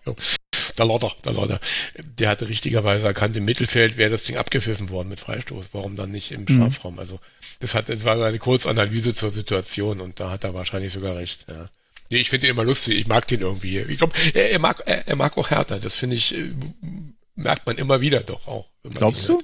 da 0.76 0.84
Lotter, 0.84 1.14
da 1.22 1.30
Lotter. 1.32 1.58
Der 2.18 2.28
hatte 2.28 2.48
richtigerweise 2.48 3.06
erkannt, 3.06 3.36
im 3.36 3.44
Mittelfeld 3.44 3.96
wäre 3.96 4.10
das 4.10 4.24
Ding 4.24 4.36
abgepfiffen 4.36 4.90
worden 4.90 5.08
mit 5.08 5.20
Freistoß. 5.20 5.70
Warum 5.72 5.96
dann 5.96 6.12
nicht 6.12 6.30
im 6.30 6.42
Mhm. 6.42 6.70
Strafraum? 6.70 6.98
Also, 6.98 7.18
das 7.60 7.74
hat, 7.74 7.88
das 7.88 8.04
war 8.04 8.22
eine 8.24 8.38
Kurzanalyse 8.38 9.14
zur 9.14 9.30
Situation 9.30 10.00
und 10.00 10.20
da 10.20 10.30
hat 10.30 10.44
er 10.44 10.54
wahrscheinlich 10.54 10.92
sogar 10.92 11.16
recht, 11.16 11.46
ja. 11.48 11.68
Nee, 12.10 12.18
ich 12.18 12.30
finde 12.30 12.46
ihn 12.46 12.50
immer 12.50 12.64
lustig, 12.64 12.98
ich 12.98 13.06
mag 13.06 13.26
den 13.26 13.40
irgendwie. 13.40 13.78
Ich 13.80 13.98
glaube, 13.98 14.14
er, 14.34 14.50
er 14.50 14.58
mag, 14.58 14.82
er, 14.86 15.06
er 15.06 15.16
mag 15.16 15.36
auch 15.36 15.50
Hertha. 15.50 15.78
Das 15.78 15.94
finde 15.94 16.16
ich, 16.16 16.34
äh, 16.34 16.52
merkt 17.34 17.66
man 17.66 17.76
immer 17.76 18.00
wieder 18.00 18.20
doch 18.20 18.46
auch. 18.46 18.68
Glaubst 18.82 19.28
du? 19.28 19.42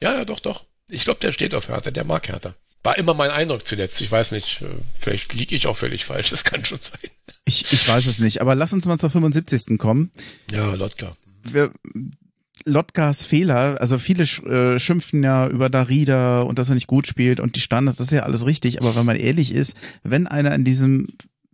Ja, 0.00 0.14
ja, 0.18 0.24
doch, 0.24 0.40
doch. 0.40 0.64
Ich 0.88 1.04
glaube, 1.04 1.20
der 1.20 1.32
steht 1.32 1.54
auf 1.54 1.68
Hertha, 1.68 1.90
der 1.90 2.04
mag 2.04 2.28
Hertha. 2.28 2.54
War 2.82 2.98
immer 2.98 3.14
mein 3.14 3.30
Eindruck 3.30 3.66
zuletzt. 3.66 4.00
Ich 4.02 4.12
weiß 4.12 4.32
nicht, 4.32 4.62
äh, 4.62 4.66
vielleicht 5.00 5.32
liege 5.32 5.56
ich 5.56 5.66
auch 5.66 5.76
völlig 5.76 6.04
falsch, 6.04 6.30
das 6.30 6.44
kann 6.44 6.64
schon 6.64 6.78
sein. 6.80 7.10
Ich, 7.46 7.72
ich 7.72 7.88
weiß 7.88 8.06
es 8.06 8.18
nicht, 8.20 8.40
aber 8.40 8.54
lass 8.54 8.72
uns 8.72 8.86
mal 8.86 8.98
zur 8.98 9.10
75. 9.10 9.78
kommen. 9.78 10.10
Ja, 10.50 10.74
Lotka. 10.74 11.16
wir, 11.42 11.72
Lotkas 12.64 13.26
Fehler, 13.26 13.80
also 13.80 13.98
viele 13.98 14.24
äh, 14.24 14.78
schimpfen 14.78 15.22
ja 15.22 15.48
über 15.48 15.68
Darida 15.68 16.42
und 16.42 16.58
dass 16.58 16.68
er 16.68 16.74
nicht 16.74 16.86
gut 16.86 17.06
spielt 17.06 17.40
und 17.40 17.56
die 17.56 17.60
Standards, 17.60 17.98
das 17.98 18.06
ist 18.06 18.12
ja 18.12 18.22
alles 18.22 18.46
richtig, 18.46 18.80
aber 18.80 18.94
wenn 18.96 19.04
man 19.04 19.16
ehrlich 19.16 19.52
ist, 19.52 19.76
wenn 20.02 20.26
einer 20.26 20.54
in 20.54 20.64
diesem 20.64 21.08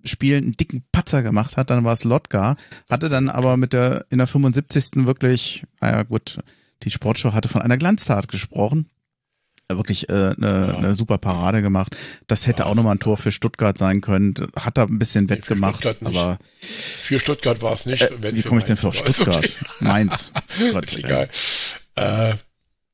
Spiel 0.05 0.37
einen 0.37 0.53
dicken 0.53 0.85
Patzer 0.93 1.23
gemacht 1.23 1.57
hat, 1.57 1.71
dann 1.71 1.85
war 1.85 1.93
es 1.93 2.05
Lotka, 2.05 2.57
hatte 2.89 3.09
dann 3.09 3.29
aber 3.29 3.57
mit 3.57 3.73
der 3.73 4.07
in 4.11 4.19
der 4.19 4.27
75. 4.27 5.07
wirklich, 5.07 5.65
naja 5.81 6.03
gut, 6.03 6.39
die 6.83 6.91
Sportschau 6.91 7.33
hatte 7.33 7.49
von 7.49 7.63
einer 7.63 7.77
Glanztat 7.77 8.29
gesprochen. 8.29 8.87
wirklich 9.69 10.09
äh, 10.09 10.13
eine, 10.13 10.67
ja. 10.69 10.77
eine 10.77 10.95
super 10.95 11.19
Parade 11.19 11.63
gemacht. 11.63 11.97
Das 12.27 12.47
hätte 12.47 12.65
ja, 12.65 12.69
auch 12.69 12.75
nochmal 12.75 12.97
ein 12.97 13.01
Tor 13.01 13.17
für 13.17 13.31
Stuttgart 13.31 13.79
sein 13.79 14.01
können. 14.01 14.35
Hat 14.57 14.79
da 14.79 14.85
ein 14.85 14.99
bisschen 14.99 15.27
nee, 15.27 15.31
wettgemacht, 15.31 15.87
aber 16.05 16.39
für 16.61 17.21
Stuttgart 17.21 17.63
war 17.63 17.73
es 17.73 17.87
nicht. 17.87 18.03
Äh, 18.03 18.35
wie 18.35 18.43
komme 18.43 18.61
ich 18.61 18.67
denn 18.67 18.77
für 18.77 18.93
Stuttgart? 18.93 19.37
Okay. 19.37 19.51
Mainz. 19.81 20.33
Gott, 20.73 20.97
egal. 20.97 21.29
Äh, 21.95 22.35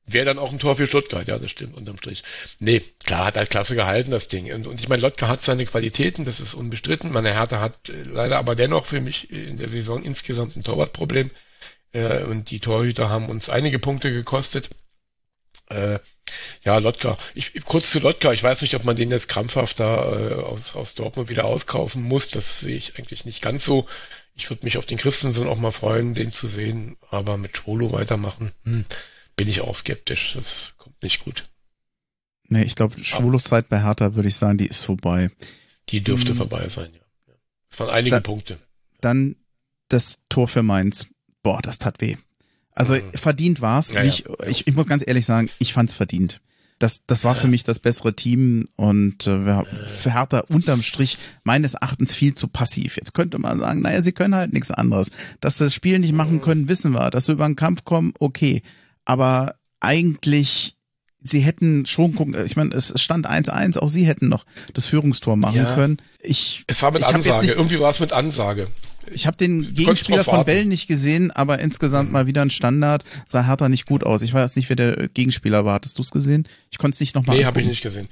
Wäre 0.08 0.24
dann 0.24 0.38
auch 0.38 0.52
ein 0.52 0.60
Tor 0.60 0.76
für 0.76 0.86
Stuttgart, 0.86 1.26
ja, 1.26 1.36
das 1.36 1.50
stimmt, 1.50 1.76
unterm 1.76 1.98
Strich. 1.98 2.22
Nee, 2.60 2.80
klar, 3.04 3.26
hat 3.26 3.36
halt 3.36 3.50
klasse 3.50 3.74
gehalten, 3.74 4.12
das 4.12 4.28
Ding. 4.28 4.52
Und, 4.52 4.68
und 4.68 4.80
ich 4.80 4.88
meine, 4.88 5.02
Lotka 5.02 5.26
hat 5.26 5.42
seine 5.42 5.66
Qualitäten, 5.66 6.24
das 6.24 6.38
ist 6.38 6.54
unbestritten. 6.54 7.10
Meine 7.10 7.32
Hertha 7.32 7.60
hat 7.60 7.88
äh, 7.88 8.02
leider 8.04 8.38
aber 8.38 8.54
dennoch 8.54 8.86
für 8.86 9.00
mich 9.00 9.32
in 9.32 9.56
der 9.56 9.68
Saison 9.68 10.04
insgesamt 10.04 10.54
ein 10.56 10.62
Torwartproblem. 10.62 11.32
Äh, 11.92 12.22
und 12.22 12.50
die 12.50 12.60
Torhüter 12.60 13.10
haben 13.10 13.28
uns 13.28 13.50
einige 13.50 13.80
Punkte 13.80 14.12
gekostet. 14.12 14.68
Äh, 15.70 15.98
ja, 16.62 16.78
Lotka. 16.78 17.18
Ich, 17.34 17.64
kurz 17.64 17.90
zu 17.90 17.98
Lotka. 17.98 18.32
Ich 18.32 18.44
weiß 18.44 18.62
nicht, 18.62 18.76
ob 18.76 18.84
man 18.84 18.94
den 18.94 19.10
jetzt 19.10 19.28
krampfhaft 19.28 19.80
da 19.80 20.30
äh, 20.30 20.34
aus, 20.34 20.76
aus 20.76 20.94
Dortmund 20.94 21.30
wieder 21.30 21.46
auskaufen 21.46 22.02
muss. 22.04 22.28
Das 22.28 22.60
sehe 22.60 22.76
ich 22.76 22.96
eigentlich 22.96 23.24
nicht 23.24 23.42
ganz 23.42 23.64
so. 23.64 23.88
Ich 24.36 24.48
würde 24.50 24.64
mich 24.64 24.78
auf 24.78 24.86
den 24.86 24.98
Christensen 24.98 25.48
auch 25.48 25.58
mal 25.58 25.72
freuen, 25.72 26.14
den 26.14 26.32
zu 26.32 26.46
sehen. 26.46 26.96
Aber 27.10 27.36
mit 27.38 27.56
Scholo 27.56 27.90
weitermachen, 27.90 28.52
hm 28.62 28.84
bin 29.36 29.48
ich 29.48 29.60
auch 29.60 29.76
skeptisch. 29.76 30.32
Das 30.34 30.72
kommt 30.78 31.02
nicht 31.02 31.24
gut. 31.24 31.48
Nee, 32.48 32.62
ich 32.62 32.74
glaube, 32.74 33.02
Schwulos 33.02 33.44
Zeit 33.44 33.68
bei 33.68 33.82
Hertha 33.82 34.14
würde 34.14 34.28
ich 34.28 34.36
sagen, 34.36 34.58
die 34.58 34.66
ist 34.66 34.82
vorbei. 34.82 35.30
Die 35.88 36.02
dürfte 36.02 36.30
hm. 36.30 36.36
vorbei 36.36 36.68
sein, 36.68 36.90
ja. 36.94 37.00
Es 37.70 37.80
waren 37.80 37.90
einige 37.90 38.16
da, 38.16 38.20
Punkte. 38.20 38.58
Dann 39.00 39.36
das 39.88 40.18
Tor 40.28 40.48
für 40.48 40.62
Mainz. 40.62 41.06
Boah, 41.42 41.60
das 41.62 41.78
tat 41.78 42.00
weh. 42.00 42.16
Also 42.72 42.94
mhm. 42.94 43.12
verdient 43.14 43.60
war's. 43.60 43.92
Ja, 43.92 44.02
nicht, 44.02 44.26
ja. 44.26 44.46
Ich, 44.46 44.66
ich 44.66 44.74
muss 44.74 44.86
ganz 44.86 45.02
ehrlich 45.06 45.26
sagen, 45.26 45.50
ich 45.58 45.72
fand's 45.72 45.94
verdient. 45.94 46.40
Das, 46.78 47.00
das 47.06 47.24
war 47.24 47.34
für 47.34 47.48
mich 47.48 47.64
das 47.64 47.78
bessere 47.78 48.14
Team 48.14 48.66
und 48.76 49.26
äh, 49.26 49.64
für 49.86 50.12
Hertha 50.12 50.40
unterm 50.40 50.82
Strich 50.82 51.16
meines 51.42 51.72
Erachtens 51.72 52.14
viel 52.14 52.34
zu 52.34 52.48
passiv. 52.48 52.96
Jetzt 52.96 53.14
könnte 53.14 53.38
man 53.38 53.58
sagen, 53.58 53.80
naja, 53.80 54.02
sie 54.02 54.12
können 54.12 54.34
halt 54.34 54.52
nichts 54.52 54.70
anderes. 54.70 55.10
Dass 55.40 55.56
sie 55.56 55.64
das 55.64 55.74
Spiel 55.74 55.98
nicht 55.98 56.12
machen 56.12 56.42
können, 56.42 56.68
wissen 56.68 56.92
wir. 56.92 57.10
Dass 57.10 57.26
sie 57.26 57.32
über 57.32 57.46
den 57.46 57.56
Kampf 57.56 57.84
kommen, 57.84 58.12
okay 58.18 58.62
aber 59.06 59.54
eigentlich 59.80 60.76
sie 61.22 61.40
hätten 61.40 61.86
schon 61.86 62.14
gucken, 62.14 62.36
ich 62.46 62.56
meine, 62.56 62.74
es 62.74 62.92
stand 63.00 63.28
1-1, 63.28 63.78
auch 63.78 63.88
sie 63.88 64.06
hätten 64.06 64.28
noch 64.28 64.44
das 64.74 64.86
Führungstor 64.86 65.36
machen 65.36 65.56
ja. 65.56 65.74
können. 65.74 65.98
Ich, 66.20 66.64
es 66.66 66.82
war 66.82 66.92
mit 66.92 67.02
Ansage, 67.02 67.46
nicht, 67.46 67.56
irgendwie 67.56 67.80
war 67.80 67.90
es 67.90 68.00
mit 68.00 68.12
Ansage. 68.12 68.68
Ich 69.10 69.26
habe 69.26 69.36
den 69.36 69.74
Gegenspieler 69.74 70.24
von 70.24 70.44
Bell 70.44 70.64
nicht 70.64 70.88
gesehen, 70.88 71.30
aber 71.30 71.60
insgesamt 71.60 72.10
mal 72.10 72.26
wieder 72.26 72.42
ein 72.42 72.50
Standard. 72.50 73.04
Sah 73.26 73.46
Hertha 73.46 73.68
nicht 73.68 73.86
gut 73.86 74.02
aus. 74.02 74.20
Ich 74.22 74.34
weiß 74.34 74.56
nicht, 74.56 74.68
wer 74.68 74.74
der 74.74 75.08
Gegenspieler 75.08 75.64
war. 75.64 75.74
Hattest 75.74 75.98
du 75.98 76.02
es 76.02 76.10
gesehen? 76.10 76.48
Ich 76.72 76.78
konnte 76.78 76.94
es 76.96 77.00
nicht 77.00 77.14
nochmal 77.14 77.36
Nee, 77.36 77.44
habe 77.44 77.60
ich 77.60 77.68
nicht 77.68 77.82
gesehen. 77.82 78.08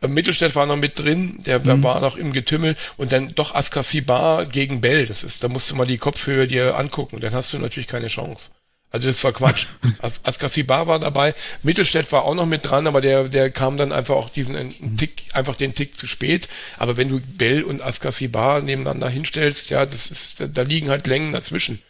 Äh, 0.00 0.06
Mittelstädt 0.08 0.54
war 0.54 0.66
noch 0.66 0.76
mit 0.76 1.00
drin, 1.00 1.40
der 1.46 1.58
mhm. 1.58 1.82
war 1.82 2.00
noch 2.00 2.16
im 2.16 2.32
Getümmel 2.32 2.76
und 2.96 3.10
dann 3.10 3.34
doch 3.34 3.56
Askasibar 3.56 4.46
gegen 4.46 4.80
Bell. 4.80 5.06
Das 5.06 5.24
ist, 5.24 5.42
da 5.42 5.48
musst 5.48 5.70
du 5.70 5.74
mal 5.74 5.86
die 5.86 5.98
Kopfhöhe 5.98 6.46
dir 6.46 6.76
angucken. 6.76 7.18
Dann 7.20 7.32
hast 7.32 7.52
du 7.52 7.58
natürlich 7.58 7.88
keine 7.88 8.06
Chance. 8.06 8.50
Also 8.90 9.08
das 9.08 9.22
war 9.24 9.32
Quatsch. 9.32 9.66
As 9.98 10.24
Askasibar 10.24 10.86
war 10.86 10.98
dabei, 10.98 11.34
Mittelstädt 11.62 12.10
war 12.12 12.24
auch 12.24 12.34
noch 12.34 12.46
mit 12.46 12.64
dran, 12.64 12.86
aber 12.86 13.00
der, 13.00 13.28
der 13.28 13.50
kam 13.50 13.76
dann 13.76 13.92
einfach 13.92 14.14
auch 14.14 14.30
diesen 14.30 14.56
einen 14.56 14.96
Tick, 14.96 15.24
einfach 15.32 15.56
den 15.56 15.74
Tick 15.74 15.98
zu 15.98 16.06
spät. 16.06 16.48
Aber 16.78 16.96
wenn 16.96 17.08
du 17.08 17.20
Bell 17.20 17.62
und 17.62 17.82
Askasibar 17.82 18.62
nebeneinander 18.62 19.08
hinstellst, 19.08 19.70
ja, 19.70 19.84
das 19.86 20.10
ist, 20.10 20.42
da 20.54 20.62
liegen 20.62 20.88
halt 20.88 21.06
Längen 21.06 21.32
dazwischen. 21.32 21.82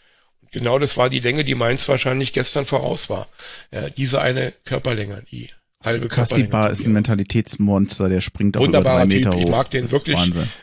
genau 0.53 0.79
das 0.79 0.97
war 0.97 1.11
die 1.11 1.21
Länge, 1.21 1.45
die 1.45 1.55
Mainz 1.55 1.89
wahrscheinlich 1.89 2.33
gestern 2.33 2.67
voraus 2.67 3.11
war. 3.11 3.29
Ja, 3.71 3.91
diese 3.91 4.21
eine 4.21 4.53
Körperlänge, 4.65 5.23
die 5.31 5.51
halbe 5.87 6.09
Kassibar 6.09 6.71
ist 6.71 6.85
ein 6.85 6.93
Mentalitätsmonster, 6.93 8.09
der 8.09 8.21
springt 8.21 8.57
auch 8.57 8.67
über 8.67 8.83
drei 8.83 9.07
Meter 9.07 9.31
typ. 9.31 9.41
hoch. 9.41 9.45
Ich 9.45 9.51
mag 9.51 9.71
den 9.71 9.91
wirklich. 9.91 10.19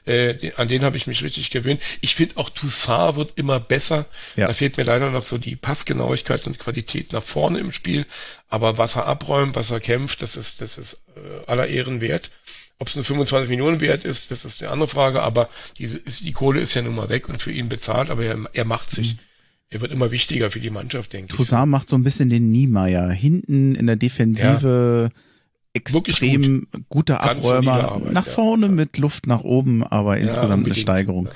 Äh, 0.05 0.51
an 0.57 0.67
den 0.67 0.83
habe 0.83 0.97
ich 0.97 1.07
mich 1.07 1.23
richtig 1.23 1.49
gewöhnt. 1.49 1.81
Ich 2.01 2.15
finde 2.15 2.37
auch 2.37 2.49
Toussaint 2.49 3.15
wird 3.15 3.39
immer 3.39 3.59
besser. 3.59 4.05
Ja. 4.35 4.47
Da 4.47 4.53
fehlt 4.53 4.77
mir 4.77 4.83
leider 4.83 5.09
noch 5.09 5.23
so 5.23 5.37
die 5.37 5.55
Passgenauigkeit 5.55 6.45
und 6.45 6.59
Qualität 6.59 7.13
nach 7.13 7.23
vorne 7.23 7.59
im 7.59 7.71
Spiel. 7.71 8.05
Aber 8.49 8.77
was 8.77 8.95
er 8.95 9.07
abräumt, 9.07 9.55
was 9.55 9.71
er 9.71 9.79
kämpft, 9.79 10.21
das 10.21 10.35
ist, 10.35 10.61
das 10.61 10.77
ist 10.77 10.99
äh, 11.15 11.49
aller 11.49 11.67
Ehren 11.67 12.01
wert. 12.01 12.29
Ob 12.79 12.87
es 12.87 12.95
nur 12.95 13.05
25 13.05 13.49
Millionen 13.49 13.81
wert 13.81 14.03
ist, 14.03 14.31
das 14.31 14.45
ist 14.45 14.61
eine 14.61 14.71
andere 14.71 14.89
Frage. 14.89 15.21
Aber 15.23 15.49
diese, 15.77 15.97
ist, 15.97 16.21
die 16.21 16.33
Kohle 16.33 16.59
ist 16.61 16.73
ja 16.73 16.81
nun 16.81 16.95
mal 16.95 17.09
weg 17.09 17.29
und 17.29 17.41
für 17.41 17.51
ihn 17.51 17.69
bezahlt. 17.69 18.09
Aber 18.09 18.23
er, 18.23 18.37
er 18.53 18.65
macht 18.65 18.89
sich. 18.89 19.13
Mhm. 19.13 19.19
Er 19.73 19.81
wird 19.81 19.91
immer 19.91 20.11
wichtiger 20.11 20.51
für 20.51 20.59
die 20.59 20.69
Mannschaft, 20.69 21.13
denke 21.13 21.29
Toussaint 21.29 21.41
ich. 21.41 21.49
Toussaint 21.49 21.71
macht 21.71 21.89
so 21.89 21.95
ein 21.95 22.03
bisschen 22.03 22.29
den 22.29 22.51
Niemeyer. 22.51 23.09
Hinten 23.09 23.73
in 23.73 23.87
der 23.87 23.95
Defensive 23.95 25.09
ja. 25.11 25.21
extrem 25.73 26.67
gut. 26.71 26.83
guter 26.89 27.23
Abräumer. 27.23 27.99
Nach 28.11 28.25
vorne 28.25 28.67
ja. 28.67 28.71
mit 28.71 28.99
Luft 28.99 29.25
nach 29.25 29.41
oben, 29.41 29.83
aber 29.83 30.17
ja, 30.17 30.25
insgesamt 30.25 30.59
unbedingt. 30.59 30.77
eine 30.77 30.81
Steigerung. 30.81 31.29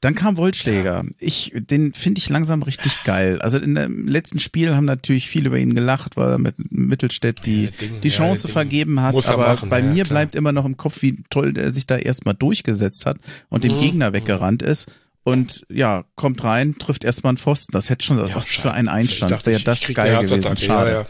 Dann 0.00 0.16
kam 0.16 0.36
Wollschläger. 0.36 1.04
Ich, 1.20 1.52
den 1.54 1.92
finde 1.92 2.18
ich 2.18 2.28
langsam 2.28 2.64
richtig 2.64 3.04
geil. 3.04 3.40
Also 3.40 3.58
in 3.58 3.76
dem 3.76 4.08
letzten 4.08 4.40
Spiel 4.40 4.74
haben 4.74 4.84
natürlich 4.84 5.28
viele 5.28 5.48
über 5.48 5.58
ihn 5.58 5.76
gelacht, 5.76 6.16
weil 6.16 6.32
er 6.32 6.38
mit 6.38 6.56
Mittelstädt 6.72 7.46
die, 7.46 7.70
Ding, 7.70 8.00
die 8.02 8.08
Chance 8.08 8.48
vergeben 8.48 9.00
hat. 9.02 9.14
Aber 9.28 9.46
machen, 9.46 9.70
bei 9.70 9.82
mir 9.82 10.04
bleibt 10.04 10.34
immer 10.34 10.50
noch 10.50 10.64
im 10.64 10.76
Kopf, 10.76 11.02
wie 11.02 11.22
toll 11.30 11.52
der 11.52 11.72
sich 11.72 11.86
da 11.86 11.96
erstmal 11.96 12.34
durchgesetzt 12.34 13.06
hat 13.06 13.18
und 13.48 13.62
mhm. 13.62 13.68
dem 13.68 13.80
Gegner 13.80 14.12
weggerannt 14.12 14.62
ist 14.62 14.88
und 15.28 15.66
ja, 15.68 16.04
kommt 16.14 16.42
rein, 16.42 16.76
trifft 16.78 17.04
erstmal 17.04 17.32
einen 17.32 17.38
Pfosten. 17.38 17.72
Das 17.72 17.90
hätte 17.90 18.04
schon 18.04 18.18
ja, 18.18 18.34
was 18.34 18.54
für 18.54 18.72
ein 18.72 18.88
Einstand. 18.88 19.44
Wäre 19.44 19.60
das 19.60 19.80
geil 19.92 20.26
gewesen. 20.26 20.56
Schade. 20.56 20.90
Ja, 20.90 20.96
ja. 21.00 21.06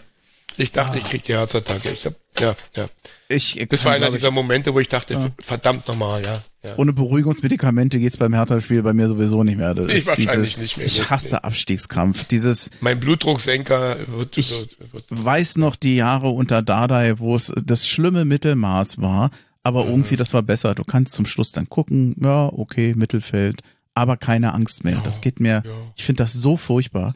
Ich 0.56 0.72
dachte, 0.72 0.94
ah. 0.94 0.98
ich 0.98 1.04
krieg 1.04 1.22
die 1.22 1.34
Herzattacke. 1.34 1.90
Ich 1.90 2.04
hab, 2.04 2.14
ja, 2.38 2.56
ja. 2.74 2.88
Ich, 3.28 3.64
das 3.68 3.84
war 3.84 3.92
einer 3.92 4.10
dieser 4.10 4.32
Momente, 4.32 4.74
wo 4.74 4.80
ich 4.80 4.88
dachte, 4.88 5.14
ja. 5.14 5.28
verdammt 5.38 5.86
nochmal, 5.86 6.24
ja, 6.24 6.42
ja. 6.64 6.74
Ohne 6.76 6.92
Beruhigungsmedikamente 6.92 8.00
geht's 8.00 8.16
beim 8.16 8.34
Hertha-Spiel 8.34 8.82
bei 8.82 8.92
mir 8.92 9.06
sowieso 9.06 9.44
nicht 9.44 9.56
mehr. 9.56 9.74
Das 9.74 9.86
ich 9.88 10.04
wahrscheinlich 10.04 10.50
diese, 10.50 10.60
nicht 10.60 10.76
mehr. 10.78 10.86
Ich 10.86 11.08
hasse 11.08 11.36
nee. 11.36 11.42
Abstiegskrampf. 11.42 12.24
Dieses. 12.24 12.70
Mein 12.80 12.98
Blutdrucksenker 12.98 13.98
wird, 14.08 14.36
ich 14.36 14.50
wird, 14.50 14.92
wird. 14.92 15.04
weiß 15.10 15.58
noch 15.58 15.76
die 15.76 15.94
Jahre 15.94 16.30
unter 16.30 16.62
Dardai, 16.62 17.20
wo 17.20 17.36
es 17.36 17.52
das 17.64 17.86
schlimme 17.86 18.24
Mittelmaß 18.24 19.00
war, 19.00 19.30
aber 19.62 19.84
mhm. 19.84 19.90
irgendwie 19.90 20.16
das 20.16 20.34
war 20.34 20.42
besser. 20.42 20.74
Du 20.74 20.82
kannst 20.82 21.14
zum 21.14 21.26
Schluss 21.26 21.52
dann 21.52 21.68
gucken, 21.68 22.16
ja, 22.20 22.46
okay, 22.46 22.94
Mittelfeld 22.96 23.62
aber 23.98 24.16
keine 24.16 24.54
Angst 24.54 24.84
mehr. 24.84 24.94
Ja, 24.94 25.00
das 25.00 25.20
geht 25.20 25.40
mir, 25.40 25.62
ja. 25.64 25.72
ich 25.96 26.04
finde 26.04 26.22
das 26.22 26.32
so 26.32 26.56
furchtbar. 26.56 27.14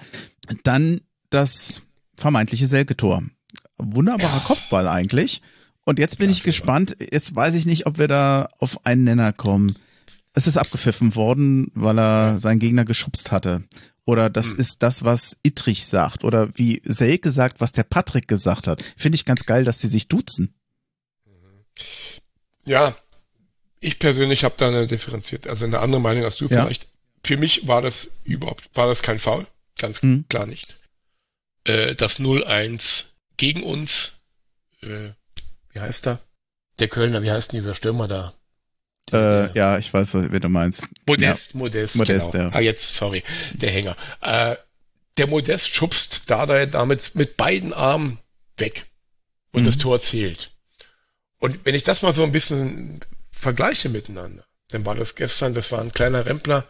Dann 0.65 1.01
das 1.31 1.83
vermeintliche 2.17 2.67
Selke-Tor. 2.67 3.23
Wunderbarer 3.79 4.39
ja. 4.39 4.45
Kopfball 4.45 4.89
eigentlich. 4.89 5.43
Und 5.85 5.99
jetzt 5.99 6.19
bin 6.19 6.31
ich 6.31 6.43
gespannt. 6.43 6.97
Jetzt 7.01 7.35
weiß 7.35 7.55
ich 7.55 7.67
nicht, 7.67 7.87
ob 7.87 7.99
wir 7.99 8.09
da 8.09 8.49
auf 8.59 8.87
einen 8.87 9.05
Nenner 9.05 9.33
kommen. 9.33 9.75
Es 10.33 10.47
ist 10.47 10.57
abgepfiffen 10.57 11.15
worden, 11.15 11.71
weil 11.75 11.99
er 11.99 12.39
seinen 12.39 12.59
Gegner 12.59 12.85
geschubst 12.85 13.33
hatte. 13.33 13.65
Oder 14.05 14.31
das 14.31 14.53
hm. 14.53 14.59
ist 14.59 14.83
das, 14.83 15.05
was 15.05 15.37
Ittrich 15.43 15.87
sagt. 15.87 16.25
Oder 16.25 16.57
wie 16.57 16.81
Selke 16.85 17.33
sagt, 17.33 17.61
was 17.61 17.73
der 17.73 17.85
Patrick 17.85 18.29
gesagt 18.29 18.67
hat. 18.67 18.83
Finde 18.97 19.17
ich 19.17 19.25
ganz 19.25 19.45
geil, 19.47 19.65
dass 19.65 19.79
die 19.79 19.89
sich 19.89 20.09
duzen. 20.09 20.55
Ja, 22.65 22.95
ich 23.83 23.99
persönlich 23.99 24.45
habe 24.45 24.55
da 24.57 24.69
eine 24.69 24.87
differenzierte, 24.87 25.51
also 25.51 25.65
eine 25.65 25.81
andere 25.81 26.01
Meinung 26.01 26.25
als 26.25 26.37
du 26.37 26.47
ja. 26.47 26.63
vielleicht. 26.63 26.89
Für 27.25 27.37
mich 27.37 27.69
war 27.69 27.83
das 27.83 28.13
überhaupt, 28.25 28.71
war 28.75 28.87
das 28.87 29.03
kein 29.03 29.19
Foul. 29.19 29.47
Ganz 29.79 30.03
mhm. 30.03 30.25
klar 30.29 30.47
nicht. 30.47 30.75
Äh, 31.65 31.95
das 31.95 32.21
0-1 32.21 33.05
gegen 33.37 33.63
uns, 33.63 34.13
äh, 34.83 35.11
wie 35.73 35.81
heißt 35.81 36.07
er? 36.07 36.21
Der 36.79 36.89
Kölner, 36.89 37.23
wie 37.23 37.31
heißt 37.31 37.53
denn 37.53 37.61
dieser 37.61 37.75
Stürmer 37.75 38.09
da? 38.09 38.35
Der, 39.11 39.51
äh, 39.53 39.59
ja, 39.59 39.79
ich 39.79 39.93
weiß, 39.93 40.15
was 40.15 40.29
du 40.29 40.49
meinst. 40.49 40.87
Modest, 41.07 41.53
ja. 41.53 41.59
Modest, 41.59 41.97
Modest, 41.97 42.33
genau. 42.33 42.45
ja. 42.45 42.51
Ah, 42.53 42.61
jetzt, 42.61 42.95
sorry, 42.95 43.23
der 43.55 43.71
Hänger. 43.71 43.97
Äh, 44.21 44.57
der 45.17 45.27
Modest 45.27 45.69
schubst 45.75 46.31
da 46.31 46.47
damit 46.67 47.15
mit 47.15 47.37
beiden 47.37 47.73
Armen 47.73 48.19
weg. 48.57 48.87
Und 49.53 49.63
mhm. 49.63 49.67
das 49.67 49.79
Tor 49.79 50.01
zählt. 50.01 50.51
Und 51.39 51.65
wenn 51.65 51.75
ich 51.75 51.83
das 51.83 52.03
mal 52.03 52.13
so 52.13 52.23
ein 52.23 52.33
bisschen 52.33 53.01
vergleiche 53.43 53.89
miteinander. 53.89 54.45
Dann 54.69 54.87
war 54.87 54.95
das 54.95 55.17
gestern, 55.17 55.53
das 55.53 55.73
war 55.73 55.81
ein 55.81 55.93
kleiner 55.93 56.25
Rempler, 56.25 56.67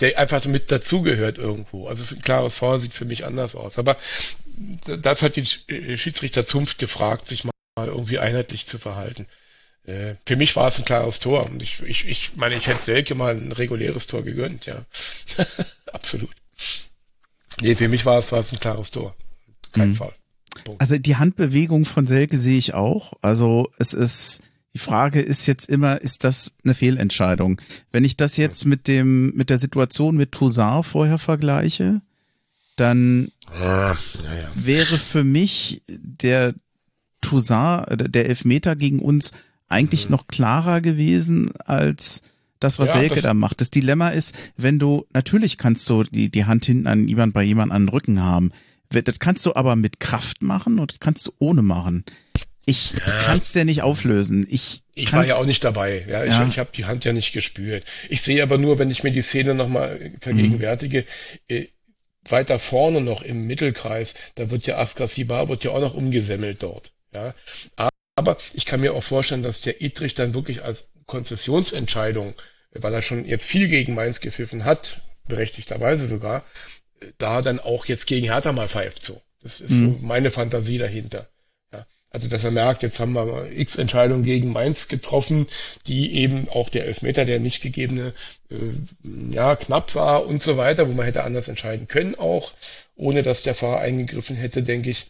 der 0.00 0.18
einfach 0.18 0.44
mit 0.46 0.70
dazugehört 0.70 1.36
irgendwo. 1.36 1.88
Also 1.88 2.04
ein 2.14 2.22
klares 2.22 2.54
Foul 2.54 2.80
sieht 2.80 2.94
für 2.94 3.04
mich 3.04 3.26
anders 3.26 3.54
aus. 3.54 3.78
Aber 3.78 3.96
das 4.86 5.22
hat 5.22 5.36
die 5.36 5.44
Schiedsrichter 5.44 6.46
Zunft 6.46 6.78
gefragt, 6.78 7.28
sich 7.28 7.44
mal 7.44 7.52
irgendwie 7.76 8.18
einheitlich 8.18 8.66
zu 8.66 8.78
verhalten. 8.78 9.26
Äh, 9.84 10.14
für 10.26 10.36
mich 10.36 10.54
war 10.54 10.68
es 10.68 10.78
ein 10.78 10.84
klares 10.84 11.18
Tor. 11.18 11.50
Ich, 11.60 11.82
ich, 11.82 12.06
ich 12.06 12.36
meine, 12.36 12.54
ich 12.54 12.68
hätte 12.68 12.84
Selke 12.84 13.14
mal 13.14 13.34
ein 13.34 13.52
reguläres 13.52 14.06
Tor 14.06 14.22
gegönnt, 14.22 14.66
ja. 14.66 14.84
Absolut. 15.92 16.30
Nee, 17.60 17.74
für 17.74 17.88
mich 17.88 18.06
war 18.06 18.18
es, 18.18 18.30
war 18.30 18.40
es 18.40 18.52
ein 18.52 18.60
klares 18.60 18.92
Tor. 18.92 19.16
Kein 19.72 19.90
mhm. 19.90 19.96
Fall. 19.96 20.14
Also 20.78 20.98
die 20.98 21.16
Handbewegung 21.16 21.84
von 21.84 22.06
Selke 22.06 22.38
sehe 22.38 22.58
ich 22.58 22.74
auch. 22.74 23.14
Also 23.22 23.70
es 23.78 23.92
ist 23.92 24.40
die 24.74 24.78
Frage 24.78 25.20
ist 25.20 25.46
jetzt 25.46 25.68
immer, 25.68 26.00
ist 26.00 26.24
das 26.24 26.52
eine 26.64 26.74
Fehlentscheidung? 26.74 27.60
Wenn 27.90 28.04
ich 28.04 28.16
das 28.16 28.36
jetzt 28.36 28.64
mit 28.64 28.88
dem, 28.88 29.34
mit 29.34 29.50
der 29.50 29.58
Situation 29.58 30.16
mit 30.16 30.32
Toussaint 30.32 30.86
vorher 30.86 31.18
vergleiche, 31.18 32.00
dann 32.76 33.28
ja, 33.60 33.90
ja, 33.90 33.94
ja. 33.94 34.48
wäre 34.54 34.96
für 34.96 35.24
mich 35.24 35.82
der 35.88 36.54
Toussaint, 37.20 38.14
der 38.14 38.28
Elfmeter 38.28 38.74
gegen 38.74 38.98
uns, 38.98 39.32
eigentlich 39.68 40.06
mhm. 40.06 40.12
noch 40.12 40.26
klarer 40.26 40.80
gewesen 40.80 41.52
als 41.56 42.22
das, 42.60 42.78
was 42.78 42.92
Selke 42.92 43.16
das 43.16 43.24
da 43.24 43.34
macht. 43.34 43.60
Das 43.60 43.70
Dilemma 43.70 44.10
ist, 44.10 44.34
wenn 44.56 44.78
du, 44.78 45.06
natürlich 45.12 45.58
kannst 45.58 45.88
du 45.90 46.04
die, 46.04 46.30
die 46.30 46.44
Hand 46.44 46.64
hinten 46.64 46.86
an 46.86 47.08
jemand 47.08 47.34
bei 47.34 47.42
jemand 47.42 47.72
an 47.72 47.84
den 47.84 47.88
Rücken 47.88 48.22
haben. 48.22 48.52
Das 48.88 49.18
kannst 49.18 49.44
du 49.46 49.54
aber 49.54 49.74
mit 49.74 50.00
Kraft 50.00 50.42
machen 50.42 50.78
und 50.78 50.92
das 50.92 51.00
kannst 51.00 51.26
du 51.26 51.32
ohne 51.38 51.62
machen. 51.62 52.04
Ich 52.64 52.92
ja. 52.92 53.22
kann 53.22 53.38
es 53.38 53.52
dir 53.52 53.64
nicht 53.64 53.82
auflösen. 53.82 54.46
Ich, 54.48 54.82
ich 54.94 55.12
war 55.12 55.26
ja 55.26 55.36
auch 55.36 55.46
nicht 55.46 55.64
dabei. 55.64 56.04
Ja, 56.08 56.24
ja. 56.24 56.42
ich, 56.42 56.48
ich 56.48 56.58
habe 56.58 56.70
die 56.74 56.84
Hand 56.84 57.04
ja 57.04 57.12
nicht 57.12 57.32
gespürt. 57.32 57.84
Ich 58.08 58.22
sehe 58.22 58.42
aber 58.42 58.58
nur, 58.58 58.78
wenn 58.78 58.90
ich 58.90 59.02
mir 59.02 59.10
die 59.10 59.22
Szene 59.22 59.54
nochmal 59.54 60.12
vergegenwärtige, 60.20 61.04
mhm. 61.48 61.56
äh, 61.56 61.68
weiter 62.28 62.58
vorne 62.58 63.00
noch 63.00 63.22
im 63.22 63.46
Mittelkreis, 63.46 64.14
da 64.36 64.50
wird 64.50 64.66
ja 64.66 64.78
Askasibar 64.78 65.48
wird 65.48 65.64
ja 65.64 65.72
auch 65.72 65.80
noch 65.80 65.94
umgesemmelt 65.94 66.62
dort. 66.62 66.92
Ja, 67.12 67.34
aber 68.16 68.36
ich 68.54 68.64
kann 68.64 68.80
mir 68.80 68.94
auch 68.94 69.02
vorstellen, 69.02 69.42
dass 69.42 69.60
der 69.60 69.80
Idrich 69.80 70.14
dann 70.14 70.34
wirklich 70.34 70.62
als 70.62 70.92
Konzessionsentscheidung, 71.06 72.34
weil 72.72 72.94
er 72.94 73.02
schon 73.02 73.24
jetzt 73.24 73.44
viel 73.44 73.68
gegen 73.68 73.94
Mainz 73.94 74.20
gepfiffen 74.20 74.64
hat, 74.64 75.02
berechtigterweise 75.26 76.06
sogar, 76.06 76.44
da 77.18 77.42
dann 77.42 77.58
auch 77.58 77.86
jetzt 77.86 78.06
gegen 78.06 78.26
Hertha 78.26 78.52
mal 78.52 78.68
pfeift 78.68 79.04
so. 79.04 79.20
Das 79.42 79.60
ist 79.60 79.70
mhm. 79.70 79.84
so 79.84 80.06
meine 80.06 80.30
Fantasie 80.30 80.78
dahinter. 80.78 81.28
Also, 82.12 82.28
dass 82.28 82.44
er 82.44 82.50
merkt, 82.50 82.82
jetzt 82.82 83.00
haben 83.00 83.14
wir 83.14 83.50
x 83.50 83.76
Entscheidungen 83.76 84.22
gegen 84.22 84.52
Mainz 84.52 84.88
getroffen, 84.88 85.46
die 85.86 86.14
eben 86.16 86.48
auch 86.50 86.68
der 86.68 86.84
Elfmeter, 86.84 87.24
der 87.24 87.40
nicht 87.40 87.62
gegebene, 87.62 88.12
äh, 88.50 89.34
ja, 89.34 89.56
knapp 89.56 89.94
war 89.94 90.26
und 90.26 90.42
so 90.42 90.58
weiter, 90.58 90.88
wo 90.88 90.92
man 90.92 91.06
hätte 91.06 91.24
anders 91.24 91.48
entscheiden 91.48 91.88
können 91.88 92.14
auch, 92.14 92.52
ohne 92.96 93.22
dass 93.22 93.42
der 93.42 93.54
Fahrer 93.54 93.80
eingegriffen 93.80 94.36
hätte, 94.36 94.62
denke 94.62 94.90
ich, 94.90 95.06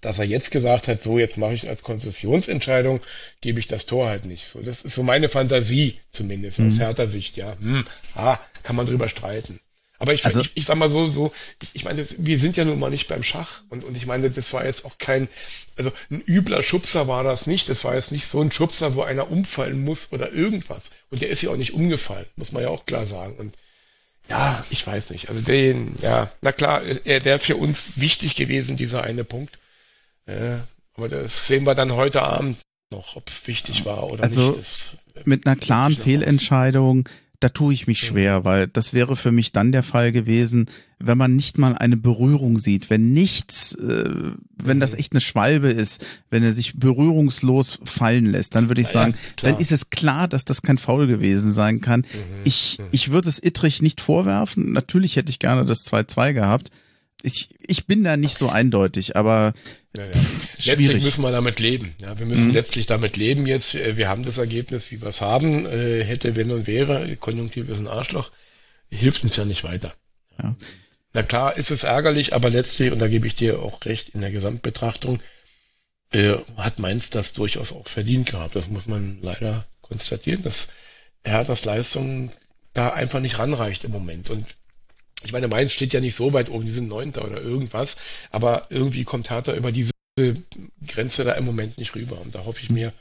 dass 0.00 0.18
er 0.18 0.24
jetzt 0.24 0.50
gesagt 0.50 0.88
hat, 0.88 1.02
so, 1.02 1.18
jetzt 1.18 1.36
mache 1.36 1.52
ich 1.52 1.68
als 1.68 1.82
Konzessionsentscheidung, 1.82 3.00
gebe 3.42 3.60
ich 3.60 3.66
das 3.66 3.84
Tor 3.84 4.08
halt 4.08 4.24
nicht. 4.24 4.46
So, 4.46 4.62
das 4.62 4.80
ist 4.80 4.94
so 4.94 5.02
meine 5.02 5.28
Fantasie, 5.28 6.00
zumindest, 6.10 6.58
mhm. 6.58 6.68
aus 6.68 6.78
härter 6.78 7.06
Sicht, 7.06 7.36
ja. 7.36 7.54
Hm, 7.60 7.84
ah, 8.14 8.38
kann 8.62 8.76
man 8.76 8.86
drüber 8.86 9.10
streiten. 9.10 9.60
Aber 10.00 10.14
ich, 10.14 10.24
also, 10.24 10.40
ich, 10.40 10.52
ich 10.54 10.64
sag 10.64 10.76
mal 10.76 10.88
so, 10.88 11.10
so, 11.10 11.30
ich 11.74 11.84
meine, 11.84 12.06
wir 12.16 12.38
sind 12.38 12.56
ja 12.56 12.64
nun 12.64 12.78
mal 12.78 12.90
nicht 12.90 13.06
beim 13.06 13.22
Schach 13.22 13.62
und, 13.68 13.84
und 13.84 13.94
ich 13.98 14.06
meine, 14.06 14.30
das 14.30 14.52
war 14.54 14.64
jetzt 14.64 14.86
auch 14.86 14.96
kein, 14.96 15.28
also 15.76 15.92
ein 16.10 16.22
übler 16.26 16.62
Schubser 16.62 17.06
war 17.06 17.22
das 17.22 17.46
nicht. 17.46 17.68
Das 17.68 17.84
war 17.84 17.94
jetzt 17.94 18.10
nicht 18.10 18.26
so 18.26 18.40
ein 18.40 18.50
Schubser, 18.50 18.94
wo 18.94 19.02
einer 19.02 19.30
umfallen 19.30 19.84
muss 19.84 20.10
oder 20.12 20.32
irgendwas. 20.32 20.90
Und 21.10 21.20
der 21.20 21.28
ist 21.28 21.42
ja 21.42 21.50
auch 21.50 21.56
nicht 21.56 21.74
umgefallen, 21.74 22.24
muss 22.36 22.50
man 22.50 22.62
ja 22.62 22.70
auch 22.70 22.86
klar 22.86 23.04
sagen. 23.04 23.36
Und 23.36 23.58
ja, 24.30 24.64
ich 24.70 24.86
weiß 24.86 25.10
nicht. 25.10 25.28
Also 25.28 25.42
den, 25.42 25.94
ja, 26.00 26.32
na 26.40 26.52
klar, 26.52 26.82
er 26.82 27.24
wäre 27.26 27.38
für 27.38 27.56
uns 27.56 27.90
wichtig 27.96 28.36
gewesen, 28.36 28.76
dieser 28.78 29.02
eine 29.02 29.24
Punkt. 29.24 29.58
Äh, 30.24 30.56
aber 30.94 31.10
das 31.10 31.46
sehen 31.46 31.64
wir 31.64 31.74
dann 31.74 31.92
heute 31.92 32.22
Abend 32.22 32.56
noch, 32.90 33.16
ob 33.16 33.28
es 33.28 33.46
wichtig 33.46 33.84
war 33.84 34.10
oder 34.10 34.22
also 34.22 34.52
nicht. 34.52 34.58
Also 34.58 34.96
mit 35.24 35.46
einer 35.46 35.56
klaren 35.56 35.96
Fehlentscheidung 35.96 37.06
da 37.40 37.48
tue 37.48 37.72
ich 37.72 37.86
mich 37.86 38.00
schwer, 38.00 38.44
weil 38.44 38.68
das 38.68 38.92
wäre 38.92 39.16
für 39.16 39.32
mich 39.32 39.50
dann 39.52 39.72
der 39.72 39.82
Fall 39.82 40.12
gewesen, 40.12 40.66
wenn 40.98 41.16
man 41.16 41.34
nicht 41.34 41.56
mal 41.56 41.74
eine 41.74 41.96
Berührung 41.96 42.58
sieht, 42.58 42.90
wenn 42.90 43.12
nichts, 43.14 43.74
äh, 43.74 44.10
wenn 44.56 44.78
das 44.78 44.92
mhm. 44.92 44.98
echt 44.98 45.12
eine 45.12 45.22
Schwalbe 45.22 45.70
ist, 45.70 46.04
wenn 46.28 46.42
er 46.42 46.52
sich 46.52 46.78
berührungslos 46.78 47.78
fallen 47.84 48.26
lässt, 48.26 48.54
dann 48.54 48.68
würde 48.68 48.82
ich 48.82 48.88
sagen, 48.88 49.14
ja, 49.42 49.50
dann 49.50 49.58
ist 49.58 49.72
es 49.72 49.88
klar, 49.88 50.28
dass 50.28 50.44
das 50.44 50.60
kein 50.60 50.76
Foul 50.76 51.06
gewesen 51.06 51.52
sein 51.52 51.80
kann. 51.80 52.00
Mhm. 52.00 52.40
Ich, 52.44 52.78
mhm. 52.78 52.84
ich 52.92 53.10
würde 53.10 53.30
es 53.30 53.42
Ittrich 53.42 53.80
nicht 53.80 54.02
vorwerfen. 54.02 54.72
Natürlich 54.72 55.16
hätte 55.16 55.30
ich 55.30 55.38
gerne 55.38 55.64
das 55.64 55.86
2-2 55.86 56.34
gehabt 56.34 56.70
ich, 57.22 57.48
ich 57.66 57.86
bin 57.86 58.04
da 58.04 58.16
nicht 58.16 58.36
so 58.36 58.48
eindeutig, 58.48 59.16
aber 59.16 59.54
ja, 59.96 60.04
ja. 60.04 60.12
schwierig. 60.58 60.86
Letztlich 60.86 61.04
müssen 61.04 61.22
wir 61.22 61.32
damit 61.32 61.60
leben. 61.60 61.94
Ja, 62.00 62.18
wir 62.18 62.26
müssen 62.26 62.48
mhm. 62.48 62.54
letztlich 62.54 62.86
damit 62.86 63.16
leben 63.16 63.46
jetzt. 63.46 63.74
Äh, 63.74 63.96
wir 63.96 64.08
haben 64.08 64.24
das 64.24 64.38
Ergebnis, 64.38 64.90
wie 64.90 65.00
wir 65.00 65.08
es 65.08 65.20
haben. 65.20 65.66
Äh, 65.66 66.04
hätte, 66.04 66.36
wenn 66.36 66.50
und 66.50 66.66
wäre. 66.66 67.16
Konjunktiv 67.16 67.68
ist 67.68 67.78
ein 67.78 67.88
Arschloch. 67.88 68.30
Hilft 68.90 69.22
uns 69.24 69.36
ja 69.36 69.44
nicht 69.44 69.64
weiter. 69.64 69.92
Ja. 70.42 70.56
Na 71.12 71.22
klar 71.22 71.56
ist 71.56 71.70
es 71.70 71.84
ärgerlich, 71.84 72.34
aber 72.34 72.50
letztlich, 72.50 72.92
und 72.92 73.00
da 73.00 73.08
gebe 73.08 73.26
ich 73.26 73.34
dir 73.34 73.60
auch 73.60 73.84
recht, 73.84 74.10
in 74.10 74.20
der 74.20 74.30
Gesamtbetrachtung, 74.30 75.20
äh, 76.12 76.36
hat 76.56 76.78
Mainz 76.78 77.10
das 77.10 77.32
durchaus 77.32 77.72
auch 77.72 77.88
verdient 77.88 78.30
gehabt. 78.30 78.56
Das 78.56 78.68
muss 78.68 78.86
man 78.86 79.18
leider 79.20 79.66
konstatieren, 79.82 80.42
dass 80.42 80.68
er 81.22 81.44
das 81.44 81.64
Leistung 81.64 82.30
da 82.72 82.90
einfach 82.90 83.20
nicht 83.20 83.38
ranreicht 83.38 83.84
im 83.84 83.90
Moment. 83.90 84.30
Und 84.30 84.46
ich 85.22 85.32
meine, 85.32 85.48
Mainz 85.48 85.72
steht 85.72 85.92
ja 85.92 86.00
nicht 86.00 86.14
so 86.14 86.32
weit 86.32 86.50
oben, 86.50 86.64
die 86.64 86.70
sind 86.70 86.88
Neunter 86.88 87.24
oder 87.24 87.40
irgendwas, 87.40 87.96
aber 88.30 88.66
irgendwie 88.70 89.04
kommt 89.04 89.30
Hertha 89.30 89.54
über 89.54 89.72
diese 89.72 89.90
Grenze 90.86 91.24
da 91.24 91.32
im 91.32 91.44
Moment 91.44 91.78
nicht 91.78 91.94
rüber. 91.94 92.20
Und 92.20 92.34
da 92.34 92.44
hoffe 92.44 92.60
ich 92.62 92.70
mir, 92.70 92.92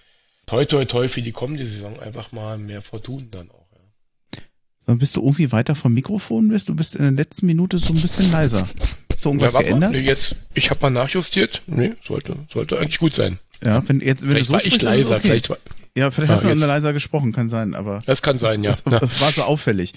toi 0.45 0.65
toi 0.65 0.86
toi 0.86 1.07
für 1.07 1.22
die 1.22 1.32
kommende 1.32 1.65
Saison 1.65 1.99
einfach 1.99 2.32
mal 2.32 2.57
mehr 2.57 2.82
Fortun 2.82 3.30
dann 3.32 3.49
auch. 3.51 3.67
Ja. 3.74 4.41
Dann 4.86 4.97
bist 4.99 5.15
du 5.15 5.22
irgendwie 5.22 5.51
weiter 5.51 5.76
vom 5.76 5.93
Mikrofon 5.93 6.49
bist, 6.49 6.70
du 6.70 6.76
bist 6.76 6.95
in 6.95 7.03
der 7.03 7.11
letzten 7.11 7.45
Minute 7.45 7.78
so 7.78 7.93
ein 7.93 8.01
bisschen 8.01 8.32
leiser. 8.32 8.61
Hast 8.61 9.26
du 9.26 9.30
irgendwas 9.30 9.53
ja, 9.53 9.61
geändert? 9.61 9.91
Nee, 9.91 9.99
jetzt, 9.99 10.36
ich 10.53 10.70
habe 10.70 10.80
mal 10.82 10.89
nachjustiert. 10.91 11.61
Nee, 11.67 11.93
sollte, 12.05 12.38
sollte 12.51 12.80
eigentlich 12.80 12.99
gut 12.99 13.13
sein. 13.13 13.39
Ja, 13.63 13.88
wenn 13.88 13.99
jetzt, 13.99 14.22
wenn 14.22 14.30
vielleicht 14.30 14.45
du 14.45 14.47
so 14.47 14.53
war 14.53 14.59
sprichst, 14.61 14.78
ich 14.78 14.84
leiser, 14.84 15.15
okay. 15.15 15.22
vielleicht 15.22 15.49
war, 15.49 15.57
Ja, 15.97 16.11
vielleicht 16.11 16.32
ah, 16.32 16.36
hast 16.36 16.61
du 16.61 16.65
leiser 16.65 16.93
gesprochen, 16.93 17.34
kann 17.34 17.49
sein, 17.49 17.74
aber. 17.74 17.99
Das 18.05 18.22
kann 18.22 18.39
sein, 18.39 18.63
ja. 18.63 18.72
Das, 18.72 18.84
das 18.84 19.22
war 19.22 19.32
so 19.32 19.41
auffällig. 19.43 19.93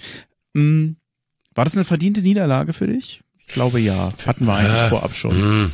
Hm, 0.55 0.97
war 1.55 1.65
das 1.65 1.75
eine 1.75 1.85
verdiente 1.85 2.21
Niederlage 2.21 2.73
für 2.73 2.87
dich? 2.87 3.21
Ich 3.39 3.47
glaube 3.47 3.79
ja. 3.79 4.13
Hatten 4.25 4.45
wir 4.45 4.55
eigentlich 4.55 4.73
ja, 4.73 4.89
vorab 4.89 5.13
schon. 5.13 5.65
Mh. 5.65 5.71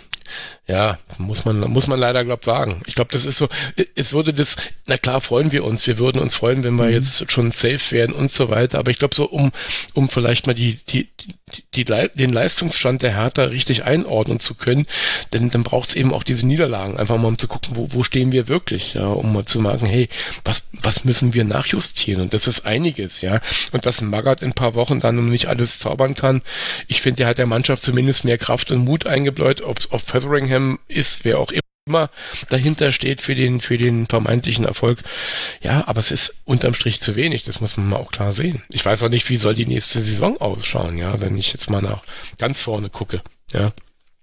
Ja, 0.70 1.00
muss 1.18 1.46
man, 1.46 1.60
muss 1.62 1.88
man 1.88 2.00
leider, 2.00 2.24
glaub, 2.24 2.46
sagen. 2.46 2.84
Ich 2.86 2.94
glaube, 2.94 3.12
das 3.12 3.26
ist 3.26 3.38
so, 3.38 3.50
es 3.96 4.14
würde 4.14 4.36
das, 4.36 4.56
na 4.86 4.98
klar 4.98 5.20
freuen 5.20 5.52
wir 5.52 5.64
uns, 5.64 5.88
wir 5.88 5.98
würden 5.98 6.22
uns 6.22 6.36
freuen, 6.36 6.64
wenn 6.64 6.76
wir 6.76 6.86
mhm. 6.86 6.94
jetzt 6.94 7.32
schon 7.32 7.52
safe 7.52 7.92
werden 7.92 8.14
und 8.16 8.32
so 8.32 8.50
weiter, 8.50 8.78
aber 8.78 8.92
ich 8.92 9.00
glaube 9.00 9.16
so, 9.16 9.28
um, 9.28 9.52
um 9.96 10.10
vielleicht 10.10 10.46
mal 10.46 10.54
die, 10.54 10.78
die, 10.88 11.10
die, 11.74 11.86
die, 11.86 12.10
den 12.14 12.32
Leistungsstand 12.32 13.02
der 13.02 13.16
Hertha 13.16 13.46
richtig 13.46 13.84
einordnen 13.84 14.40
zu 14.40 14.54
können, 14.54 14.86
denn 15.34 15.50
dann 15.50 15.64
braucht 15.64 15.90
es 15.90 15.96
eben 15.96 16.14
auch 16.14 16.24
diese 16.24 16.46
Niederlagen, 16.46 16.98
einfach 16.98 17.18
mal 17.18 17.30
um 17.30 17.40
zu 17.40 17.48
gucken, 17.48 17.76
wo, 17.76 17.92
wo 17.92 18.04
stehen 18.04 18.32
wir 18.32 18.48
wirklich, 18.48 18.94
ja, 18.94 19.08
um 19.08 19.34
mal 19.34 19.46
zu 19.46 19.60
merken, 19.60 19.88
hey, 19.88 20.08
was, 20.46 20.66
was 20.74 21.04
müssen 21.04 21.34
wir 21.34 21.46
nachjustieren? 21.46 22.22
Und 22.22 22.36
das 22.36 22.48
ist 22.48 22.68
einiges, 22.68 23.22
ja. 23.22 23.42
Und 23.72 23.88
dass 23.88 24.02
Magath 24.02 24.44
in 24.44 24.50
ein 24.50 24.54
paar 24.54 24.76
Wochen 24.76 25.00
dann 25.00 25.16
noch 25.16 25.24
nicht 25.24 25.48
alles 25.48 25.80
zaubern 25.80 26.14
kann, 26.14 26.44
ich 26.88 27.02
finde, 27.02 27.18
der 27.18 27.28
hat 27.28 27.40
der 27.40 27.48
Mannschaft 27.48 27.82
zumindest 27.82 28.24
mehr 28.24 28.38
Kraft 28.38 28.70
und 28.70 28.86
Mut 28.86 29.08
eingebläut, 29.08 29.62
ob, 29.62 29.80
ob 29.90 30.02
Featheringham 30.02 30.59
ist, 30.88 31.26
wer 31.26 31.40
auch 31.40 31.52
immer 31.52 32.10
dahinter 32.50 32.92
steht 32.92 33.22
für 33.22 33.36
den, 33.36 33.62
für 33.62 33.78
den 33.78 34.06
vermeintlichen 34.06 34.66
Erfolg. 34.66 35.00
Ja, 35.62 35.88
aber 35.88 36.00
es 36.00 36.12
ist 36.12 36.36
unterm 36.46 36.74
Strich 36.74 37.02
zu 37.02 37.16
wenig. 37.16 37.44
Das 37.44 37.62
muss 37.62 37.78
man 37.78 37.90
mal 37.90 37.98
auch 37.98 38.12
klar 38.12 38.32
sehen. 38.32 38.64
Ich 38.70 38.86
weiß 38.86 39.04
auch 39.04 39.10
nicht, 39.10 39.28
wie 39.30 39.38
soll 39.38 39.56
die 39.56 39.66
nächste 39.66 40.00
Saison 40.00 40.40
ausschauen, 40.40 40.98
ja, 40.98 41.20
wenn 41.22 41.38
ich 41.38 41.52
jetzt 41.52 41.70
mal 41.70 41.82
nach 41.82 42.04
ganz 42.38 42.62
vorne 42.62 42.90
gucke, 42.90 43.22
ja. 43.52 43.72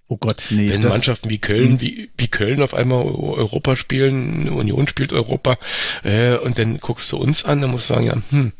Oh 0.09 0.17
Gott, 0.17 0.47
nee. 0.51 0.69
Wenn 0.69 0.83
Mannschaften 0.83 1.31
wie 1.31 1.39
Köln, 1.39 1.71
hm. 1.71 1.81
wie, 1.81 2.11
wie 2.17 2.29
Köln 2.29 2.63
auf 2.63 2.75
einmal 2.75 3.03
Europa 3.03 3.75
spielen, 3.75 4.49
Union 4.49 4.87
spielt 4.87 5.13
Europa, 5.13 5.59
äh, 6.05 6.37
und 6.37 6.59
dann 6.59 6.79
guckst 6.79 7.11
du 7.11 7.17
uns 7.17 7.45
an, 7.45 7.61
dann 7.61 7.73
musst 7.73 7.91
du 7.91 7.95
sagen, 7.95 8.07
ja, 8.07 8.17
hm, 8.31 8.53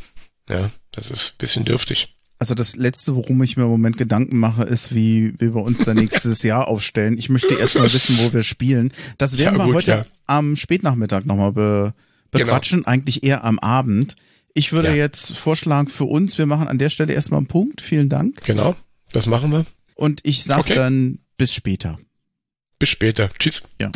ja, 0.51 0.71
das 0.91 1.11
ist 1.11 1.35
ein 1.35 1.39
bisschen 1.39 1.65
dürftig. 1.65 2.16
Also 2.39 2.55
das 2.55 2.77
Letzte, 2.77 3.17
worum 3.17 3.43
ich 3.43 3.57
mir 3.57 3.63
im 3.63 3.71
Moment 3.71 3.97
Gedanken 3.97 4.39
mache, 4.39 4.65
ist, 4.65 4.95
wie, 4.95 5.33
wie 5.41 5.55
wir 5.55 5.63
uns 5.63 5.85
da 5.85 5.95
nächstes 5.95 6.43
Jahr 6.43 6.69
aufstellen. 6.69 7.17
Ich 7.19 7.31
möchte 7.31 7.55
erst 7.55 7.77
mal 7.77 7.91
wissen, 7.91 8.19
wo 8.19 8.33
wir 8.33 8.43
spielen. 8.43 8.93
Das 9.17 9.39
werden 9.39 9.59
ja, 9.59 9.61
wir 9.61 9.67
gut, 9.67 9.75
heute 9.77 9.91
ja. 9.91 10.07
am 10.27 10.55
Spätnachmittag 10.57 11.25
nochmal 11.25 11.53
be, 11.53 11.95
bequatschen, 12.31 12.81
genau. 12.81 12.91
eigentlich 12.91 13.23
eher 13.23 13.45
am 13.45 13.59
Abend. 13.59 14.17
Ich 14.53 14.73
würde 14.73 14.89
ja. 14.89 14.95
jetzt 14.95 15.37
vorschlagen 15.37 15.89
für 15.89 16.05
uns, 16.05 16.37
wir 16.37 16.47
machen 16.47 16.69
an 16.69 16.79
der 16.79 16.91
Stelle 16.91 17.13
erstmal 17.13 17.39
einen 17.39 17.47
Punkt. 17.47 17.81
Vielen 17.81 18.09
Dank. 18.09 18.43
Genau, 18.45 18.77
das 19.13 19.27
machen 19.27 19.51
wir. 19.51 19.65
Und 19.95 20.21
ich 20.25 20.45
sage 20.45 20.61
okay. 20.61 20.75
dann 20.75 21.19
bis 21.39 21.55
später. 21.55 21.99
Bis 22.79 22.91
später. 22.91 23.31
Tschüss. 23.39 23.63
Ja. 23.81 23.91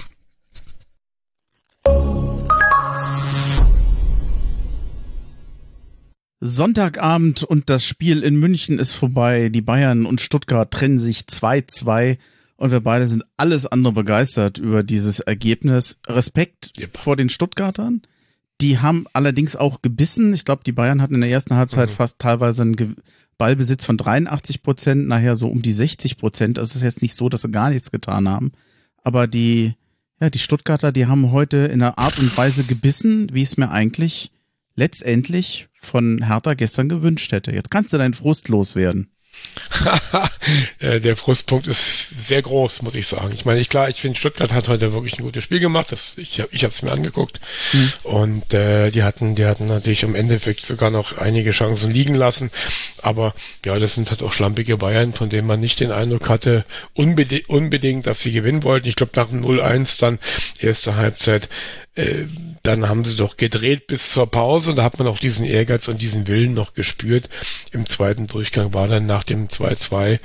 Sonntagabend 6.41 7.43
und 7.43 7.69
das 7.69 7.85
Spiel 7.85 8.23
in 8.23 8.41
München 8.41 8.79
ist 8.79 8.95
vorbei. 8.95 9.51
Die 9.51 9.61
Bayern 9.61 10.07
und 10.07 10.23
Stuttgart 10.23 10.71
trennen 10.71 10.99
sich 10.99 11.21
2-2 11.21 12.17
und 12.57 12.71
wir 12.71 12.81
beide 12.81 13.07
sind 13.07 13.25
alles 13.37 13.67
andere 13.67 13.93
begeistert 13.93 14.59
über 14.59 14.83
dieses 14.83 15.21
Ergebnis. 15.21 15.99
Respekt 16.07 16.73
yep. 16.79 16.97
vor 16.97 17.17
den 17.17 17.29
Stuttgartern. 17.29 18.03
Die 18.63 18.79
haben 18.79 19.07
allerdings 19.13 19.55
auch 19.55 19.83
gebissen. 19.83 20.33
Ich 20.33 20.47
glaube, 20.47 20.65
die 20.65 20.73
Bayern 20.73 21.03
hatten 21.03 21.15
in 21.15 21.21
der 21.21 21.31
ersten 21.31 21.57
Halbzeit 21.57 21.91
mhm. 21.91 21.95
fast 21.95 22.19
teilweise 22.19 22.63
einen 22.63 22.97
Ballbesitz 23.37 23.85
von 23.85 23.99
83 23.99 24.63
Prozent, 24.63 25.09
nachher 25.09 25.37
so 25.37 25.49
um 25.49 25.61
die 25.63 25.73
60 25.73 26.17
Prozent. 26.17 26.59
Das 26.59 26.75
ist 26.75 26.83
jetzt 26.83 27.03
nicht 27.03 27.17
so, 27.17 27.29
dass 27.29 27.43
sie 27.43 27.51
gar 27.51 27.71
nichts 27.71 27.91
getan 27.91 28.29
haben. 28.29 28.53
Aber 29.03 29.27
die, 29.27 29.75
ja, 30.21 30.31
die 30.31 30.39
Stuttgarter, 30.39 30.93
die 30.93 31.07
haben 31.07 31.33
heute 31.33 31.59
in 31.59 31.83
einer 31.83 31.99
Art 31.99 32.19
und 32.19 32.35
Weise 32.37 32.65
gebissen, 32.65 33.29
wie 33.33 33.43
es 33.43 33.57
mir 33.57 33.71
eigentlich 33.71 34.31
letztendlich 34.75 35.69
von 35.81 36.27
Hertha 36.27 36.55
gestern 36.55 36.89
gewünscht 36.89 37.33
hätte. 37.33 37.53
Jetzt 37.53 37.71
kannst 37.71 37.93
du 37.93 37.99
deinen 37.99 38.15
Frust 38.15 38.49
loswerden. 38.49 39.11
Äh, 40.79 41.01
der 41.01 41.17
Frustpunkt 41.17 41.67
ist 41.67 42.09
sehr 42.17 42.41
groß, 42.41 42.81
muss 42.83 42.95
ich 42.95 43.07
sagen. 43.07 43.33
Ich 43.35 43.45
meine, 43.45 43.61
ich, 43.61 43.69
klar, 43.69 43.91
ich 43.91 44.01
finde, 44.01 44.19
Stuttgart 44.19 44.53
hat 44.53 44.69
heute 44.69 44.95
wirklich 44.95 45.19
ein 45.19 45.23
gutes 45.23 45.45
Spiel 45.45 45.61
gemacht. 45.61 45.93
Das, 45.93 46.17
ich 46.17 46.41
habe 46.41 46.49
ich 46.53 46.63
es 46.63 46.83
mir 46.83 46.91
angeguckt. 46.91 47.41
Mhm. 47.73 47.93
Und 48.05 48.55
äh, 48.55 48.91
die 48.91 49.03
hatten, 49.03 49.35
die 49.35 49.45
hatten 49.45 49.67
natürlich 49.67 50.03
im 50.03 50.15
Endeffekt 50.15 50.65
sogar 50.65 50.91
noch 50.91 51.19
einige 51.19 51.51
Chancen 51.51 51.91
liegen 51.91 52.15
lassen. 52.15 52.51
Aber 53.03 53.35
ja, 53.67 53.79
das 53.79 53.95
sind 53.95 54.11
halt 54.11 54.23
auch 54.23 54.33
schlampige 54.33 54.79
Bayern, 54.79 55.13
von 55.13 55.29
denen 55.29 55.47
man 55.47 55.61
nicht 55.61 55.81
den 55.81 55.93
Eindruck 55.93 56.31
hatte, 56.31 56.65
unbedingt, 56.95 57.49
unbedingt 57.51 58.07
dass 58.07 58.21
sie 58.21 58.33
gewinnen 58.33 58.65
wollten. 58.65 58.89
Ich 58.89 58.97
glaube, 58.97 59.13
nach 59.15 59.29
dem 59.29 59.45
0-1 59.45 60.01
dann, 60.01 60.19
erste 60.61 60.97
Halbzeit, 60.97 61.51
äh, 61.95 62.25
dann 62.63 62.89
haben 62.89 63.05
sie 63.05 63.17
doch 63.17 63.37
gedreht 63.37 63.87
bis 63.87 64.13
zur 64.13 64.31
Pause 64.31 64.71
und 64.71 64.77
da 64.77 64.85
hat 64.85 64.99
man 64.99 65.09
auch 65.09 65.19
diesen 65.19 65.47
Ehrgeiz 65.47 65.89
und 65.89 66.03
diesen 66.03 66.27
Willen 66.29 66.55
noch 66.55 66.75
gespürt. 66.75 67.29
Im 67.73 67.87
zweiten 67.87 68.27
Durchgang 68.27 68.75
war 68.75 68.87
dann 68.87 69.07
nach 69.07 69.25
dem 69.25 69.49
2-2 69.49 70.19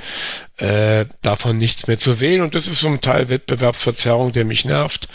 äh, 0.57 1.05
davon 1.21 1.57
nichts 1.57 1.87
mehr 1.87 1.97
zu 1.97 2.13
sehen 2.13 2.41
und 2.41 2.55
das 2.55 2.67
ist 2.67 2.81
so 2.81 2.87
ein 2.87 3.01
Teil 3.01 3.29
Wettbewerbsverzerrung, 3.29 4.33
der 4.33 4.45
mich 4.45 4.65
nervt. 4.65 5.07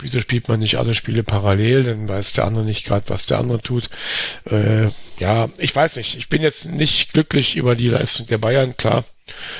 Wieso 0.00 0.20
spielt 0.20 0.46
man 0.46 0.60
nicht 0.60 0.78
alle 0.78 0.94
Spiele 0.94 1.24
parallel? 1.24 1.82
Dann 1.82 2.08
weiß 2.08 2.32
der 2.32 2.44
andere 2.44 2.64
nicht 2.64 2.84
gerade, 2.84 3.08
was 3.08 3.26
der 3.26 3.38
andere 3.38 3.60
tut. 3.60 3.90
Äh, 4.48 4.88
ja, 5.18 5.48
ich 5.58 5.74
weiß 5.74 5.96
nicht. 5.96 6.16
Ich 6.16 6.28
bin 6.28 6.40
jetzt 6.40 6.66
nicht 6.66 7.12
glücklich 7.12 7.56
über 7.56 7.74
die 7.74 7.88
Leistung 7.88 8.28
der 8.28 8.38
Bayern, 8.38 8.76
klar. 8.76 9.04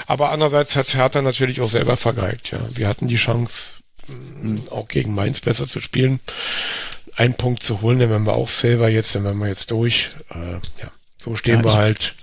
Aber 0.06 0.30
andererseits 0.30 0.76
hat 0.76 0.94
Hertha 0.94 1.22
natürlich 1.22 1.60
auch 1.60 1.68
selber 1.68 1.96
vergeigt. 1.96 2.52
Ja, 2.52 2.60
wir 2.72 2.86
hatten 2.86 3.08
die 3.08 3.16
Chance, 3.16 3.70
auch 4.70 4.86
gegen 4.86 5.14
Mainz 5.14 5.40
besser 5.40 5.66
zu 5.66 5.80
spielen, 5.80 6.20
einen 7.18 7.34
Punkt 7.34 7.64
zu 7.64 7.82
holen, 7.82 7.98
dann 7.98 8.10
wären 8.10 8.24
wir 8.24 8.34
auch 8.34 8.48
selber 8.48 8.88
jetzt, 8.88 9.14
dann 9.14 9.24
wären 9.24 9.38
wir 9.38 9.48
jetzt 9.48 9.70
durch. 9.72 10.10
Äh, 10.30 10.52
ja, 10.52 10.90
so 11.18 11.34
stehen 11.34 11.58
ja, 11.58 11.64
wir 11.64 11.74
halt 11.74 12.14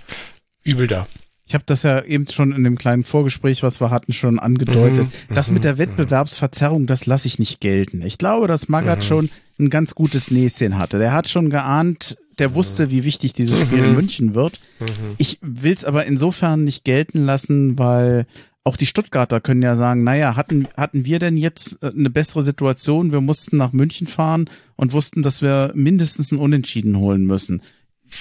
übel 0.64 0.86
da. 0.86 1.06
Ich 1.46 1.54
habe 1.54 1.64
das 1.66 1.84
ja 1.84 2.02
eben 2.02 2.26
schon 2.26 2.50
in 2.52 2.64
dem 2.64 2.76
kleinen 2.76 3.04
Vorgespräch, 3.04 3.62
was 3.62 3.80
wir 3.80 3.90
hatten, 3.90 4.12
schon 4.12 4.38
angedeutet. 4.38 5.06
Mhm, 5.06 5.34
das 5.34 5.50
mit 5.50 5.64
der 5.64 5.74
mhm, 5.74 5.78
Wettbewerbsverzerrung, 5.78 6.86
das 6.86 7.06
lasse 7.06 7.28
ich 7.28 7.38
nicht 7.38 7.60
gelten. 7.60 8.02
Ich 8.02 8.18
glaube, 8.18 8.48
dass 8.48 8.68
Magath 8.68 9.00
mhm. 9.00 9.02
schon 9.02 9.30
ein 9.60 9.70
ganz 9.70 9.94
gutes 9.94 10.30
Näschen 10.30 10.78
hatte. 10.78 10.98
Der 10.98 11.12
hat 11.12 11.28
schon 11.28 11.50
geahnt, 11.50 12.16
der 12.38 12.54
wusste, 12.54 12.90
wie 12.90 13.04
wichtig 13.04 13.34
dieses 13.34 13.60
Spiel 13.60 13.84
in 13.84 13.94
München 13.94 14.34
wird. 14.34 14.60
Ich 15.18 15.38
will 15.40 15.72
es 15.72 15.84
aber 15.84 16.06
insofern 16.06 16.64
nicht 16.64 16.84
gelten 16.84 17.24
lassen, 17.24 17.78
weil 17.78 18.26
auch 18.66 18.76
die 18.76 18.86
Stuttgarter 18.86 19.40
können 19.40 19.62
ja 19.62 19.76
sagen, 19.76 20.02
naja, 20.02 20.34
hatten, 20.34 20.66
hatten 20.76 21.04
wir 21.04 21.20
denn 21.20 21.36
jetzt 21.36 21.82
äh, 21.82 21.92
eine 21.96 22.10
bessere 22.10 22.42
Situation? 22.42 23.12
Wir 23.12 23.20
mussten 23.20 23.56
nach 23.56 23.72
München 23.72 24.08
fahren 24.08 24.50
und 24.74 24.92
wussten, 24.92 25.22
dass 25.22 25.40
wir 25.40 25.70
mindestens 25.74 26.32
ein 26.32 26.38
Unentschieden 26.38 26.96
holen 26.96 27.24
müssen. 27.26 27.62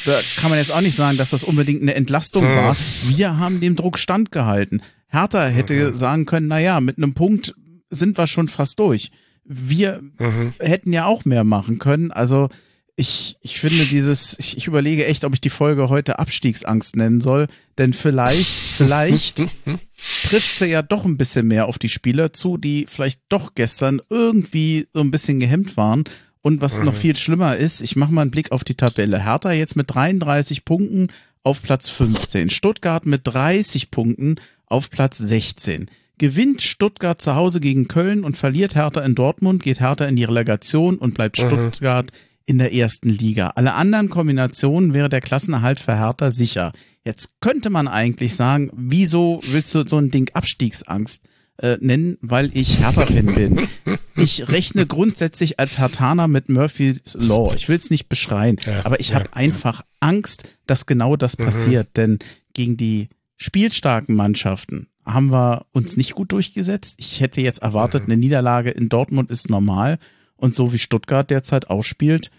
Da 0.06 0.20
kann 0.38 0.52
man 0.52 0.60
jetzt 0.60 0.72
auch 0.72 0.82
nicht 0.82 0.96
sagen, 0.96 1.18
dass 1.18 1.32
das 1.32 1.44
unbedingt 1.44 1.82
eine 1.82 1.96
Entlastung 1.96 2.44
war. 2.44 2.76
Wir 3.04 3.38
haben 3.38 3.60
dem 3.60 3.76
Druck 3.76 3.98
standgehalten. 3.98 4.82
Hertha 5.08 5.48
hätte 5.48 5.92
mhm. 5.92 5.98
sagen 5.98 6.26
können, 6.26 6.48
naja, 6.48 6.80
mit 6.80 6.98
einem 6.98 7.14
Punkt 7.14 7.56
sind 7.90 8.18
wir 8.18 8.28
schon 8.28 8.48
fast 8.48 8.80
durch. 8.80 9.12
Wir 9.44 10.02
mhm. 10.20 10.54
hätten 10.60 10.94
ja 10.94 11.06
auch 11.06 11.26
mehr 11.26 11.44
machen 11.44 11.80
können. 11.80 12.12
Also 12.12 12.50
ich, 12.98 13.38
ich 13.42 13.60
finde 13.60 13.86
dieses, 13.86 14.40
ich, 14.40 14.58
ich 14.58 14.68
überlege 14.68 15.06
echt, 15.06 15.26
ob 15.26 15.34
ich 15.34 15.42
die 15.42 15.50
Folge 15.50 15.90
heute 15.90 16.18
Abstiegsangst 16.18 16.96
nennen 16.96 17.20
soll, 17.20 17.48
denn 17.78 17.94
vielleicht, 17.94 18.46
vielleicht 18.46 19.38
trifft 20.24 20.58
sie 20.58 20.68
ja 20.68 20.82
doch 20.82 21.04
ein 21.04 21.18
bisschen 21.18 21.48
mehr 21.48 21.68
auf 21.68 21.78
die 21.78 21.90
Spieler 21.90 22.32
zu, 22.32 22.58
die 22.58 22.86
vielleicht 22.88 23.20
doch 23.28 23.54
gestern 23.54 24.02
irgendwie 24.10 24.88
so 24.94 25.02
ein 25.02 25.12
bisschen 25.12 25.42
gehemmt 25.42 25.76
waren. 25.76 26.06
Und 26.42 26.62
was 26.62 26.80
mhm. 26.80 26.86
noch 26.86 26.96
viel 26.96 27.18
schlimmer 27.18 27.58
ist, 27.58 27.82
ich 27.82 27.96
mache 27.96 28.14
mal 28.14 28.22
einen 28.22 28.32
Blick 28.32 28.52
auf 28.52 28.64
die 28.64 28.76
Tabelle. 28.76 29.26
Hertha 29.26 29.52
jetzt 29.52 29.76
mit 29.76 29.94
33 29.94 30.64
Punkten 30.64 31.08
auf 31.44 31.62
Platz 31.62 31.90
15. 31.90 32.50
Stuttgart 32.50 33.06
mit 33.06 33.22
30 33.26 33.92
Punkten 33.92 34.36
auf 34.68 34.90
Platz 34.90 35.18
16. 35.18 35.90
Gewinnt 36.18 36.62
Stuttgart 36.62 37.22
zu 37.22 37.36
Hause 37.36 37.60
gegen 37.60 37.90
Köln 37.90 38.24
und 38.24 38.38
verliert 38.38 38.76
Hertha 38.76 39.02
in 39.02 39.16
Dortmund, 39.16 39.64
geht 39.64 39.82
Hertha 39.82 40.06
in 40.06 40.16
die 40.16 40.24
Relegation 40.24 40.98
und 40.98 41.14
bleibt 41.14 41.38
mhm. 41.42 41.48
Stuttgart 41.48 42.12
in 42.46 42.58
der 42.58 42.74
ersten 42.74 43.10
Liga. 43.10 43.54
Alle 43.56 43.74
anderen 43.74 44.10
Kombinationen 44.10 44.94
wäre 44.94 45.10
der 45.10 45.22
Klassenerhalt 45.22 45.80
für 45.80 45.98
Hertha 45.98 46.32
sicher. 46.32 46.72
Jetzt 47.04 47.40
könnte 47.40 47.70
man 47.70 47.88
eigentlich 47.88 48.36
sagen, 48.36 48.70
wieso 48.74 49.42
willst 49.48 49.74
du 49.76 49.88
so 49.88 49.98
ein 49.98 50.12
Ding 50.12 50.30
Abstiegsangst 50.34 51.22
äh, 51.58 51.78
nennen? 51.80 52.18
Weil 52.22 52.52
ich 52.54 52.80
Hertha-Fan 52.80 53.36
bin. 53.36 53.68
Ich 54.18 54.48
rechne 54.48 54.86
grundsätzlich 54.86 55.60
als 55.60 55.78
Hertaner 55.78 56.30
mit 56.30 56.48
Murphy's 56.48 57.16
Law. 57.16 57.54
Ich 57.54 57.68
will 57.68 57.76
es 57.76 57.90
nicht 57.90 58.08
beschreien, 58.08 58.56
ja, 58.66 58.86
aber 58.86 59.02
ich 59.02 59.10
ja, 59.10 59.16
habe 59.16 59.34
einfach 59.34 59.84
Angst, 60.00 60.44
dass 60.68 60.86
genau 60.86 61.18
das 61.18 61.38
mhm. 61.38 61.44
passiert. 61.44 61.98
Denn 61.98 62.20
gegen 62.54 62.78
die 62.78 63.10
spielstarken 63.36 64.16
Mannschaften 64.16 64.88
haben 65.06 65.32
wir 65.34 65.66
uns 65.74 65.98
nicht 65.98 66.16
gut 66.16 66.32
durchgesetzt. 66.32 66.96
Ich 66.98 67.20
hätte 67.20 67.42
jetzt 67.42 67.62
erwartet, 67.62 68.04
mhm. 68.04 68.14
eine 68.14 68.22
Niederlage 68.22 68.72
in 68.72 68.88
Dortmund 68.88 69.32
ist 69.32 69.50
normal. 69.50 70.00
Und 70.46 70.54
so 70.54 70.72
wie 70.72 70.78
Stuttgart 70.78 71.28
derzeit 71.32 71.72
ausspielt, 71.72 72.30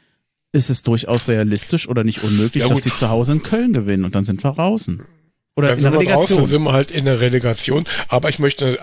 ist 0.52 0.70
es 0.70 0.84
durchaus 0.84 1.26
realistisch 1.26 1.88
oder 1.88 2.04
nicht 2.04 2.22
unmöglich, 2.22 2.62
ja, 2.62 2.68
dass 2.68 2.84
sie 2.84 2.94
zu 2.94 3.10
Hause 3.10 3.32
in 3.32 3.42
Köln 3.42 3.72
gewinnen 3.72 4.04
und 4.04 4.14
dann 4.14 4.24
sind 4.24 4.44
wir 4.44 4.52
draußen. 4.52 5.04
Oder 5.56 5.70
dann 5.70 5.78
in 5.78 5.82
der 5.82 5.92
Relegation. 5.94 6.38
Draußen, 6.38 6.46
sind 6.46 6.62
wir 6.62 6.72
halt 6.72 6.92
in 6.92 7.04
der 7.04 7.20
Relegation. 7.20 7.84
Aber 8.06 8.28
ich 8.28 8.38
möchte, 8.38 8.78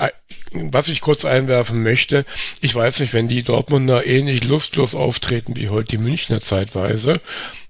was 0.52 0.90
ich 0.90 1.00
kurz 1.00 1.24
einwerfen 1.24 1.84
möchte, 1.84 2.26
ich 2.60 2.76
weiß 2.76 3.00
nicht, 3.00 3.14
wenn 3.14 3.30
die 3.30 3.44
Dortmunder 3.44 4.06
ähnlich 4.06 4.44
lustlos 4.44 4.94
auftreten 4.94 5.56
wie 5.56 5.70
heute 5.70 5.96
die 5.96 6.04
Münchner 6.04 6.42
zeitweise, 6.42 7.22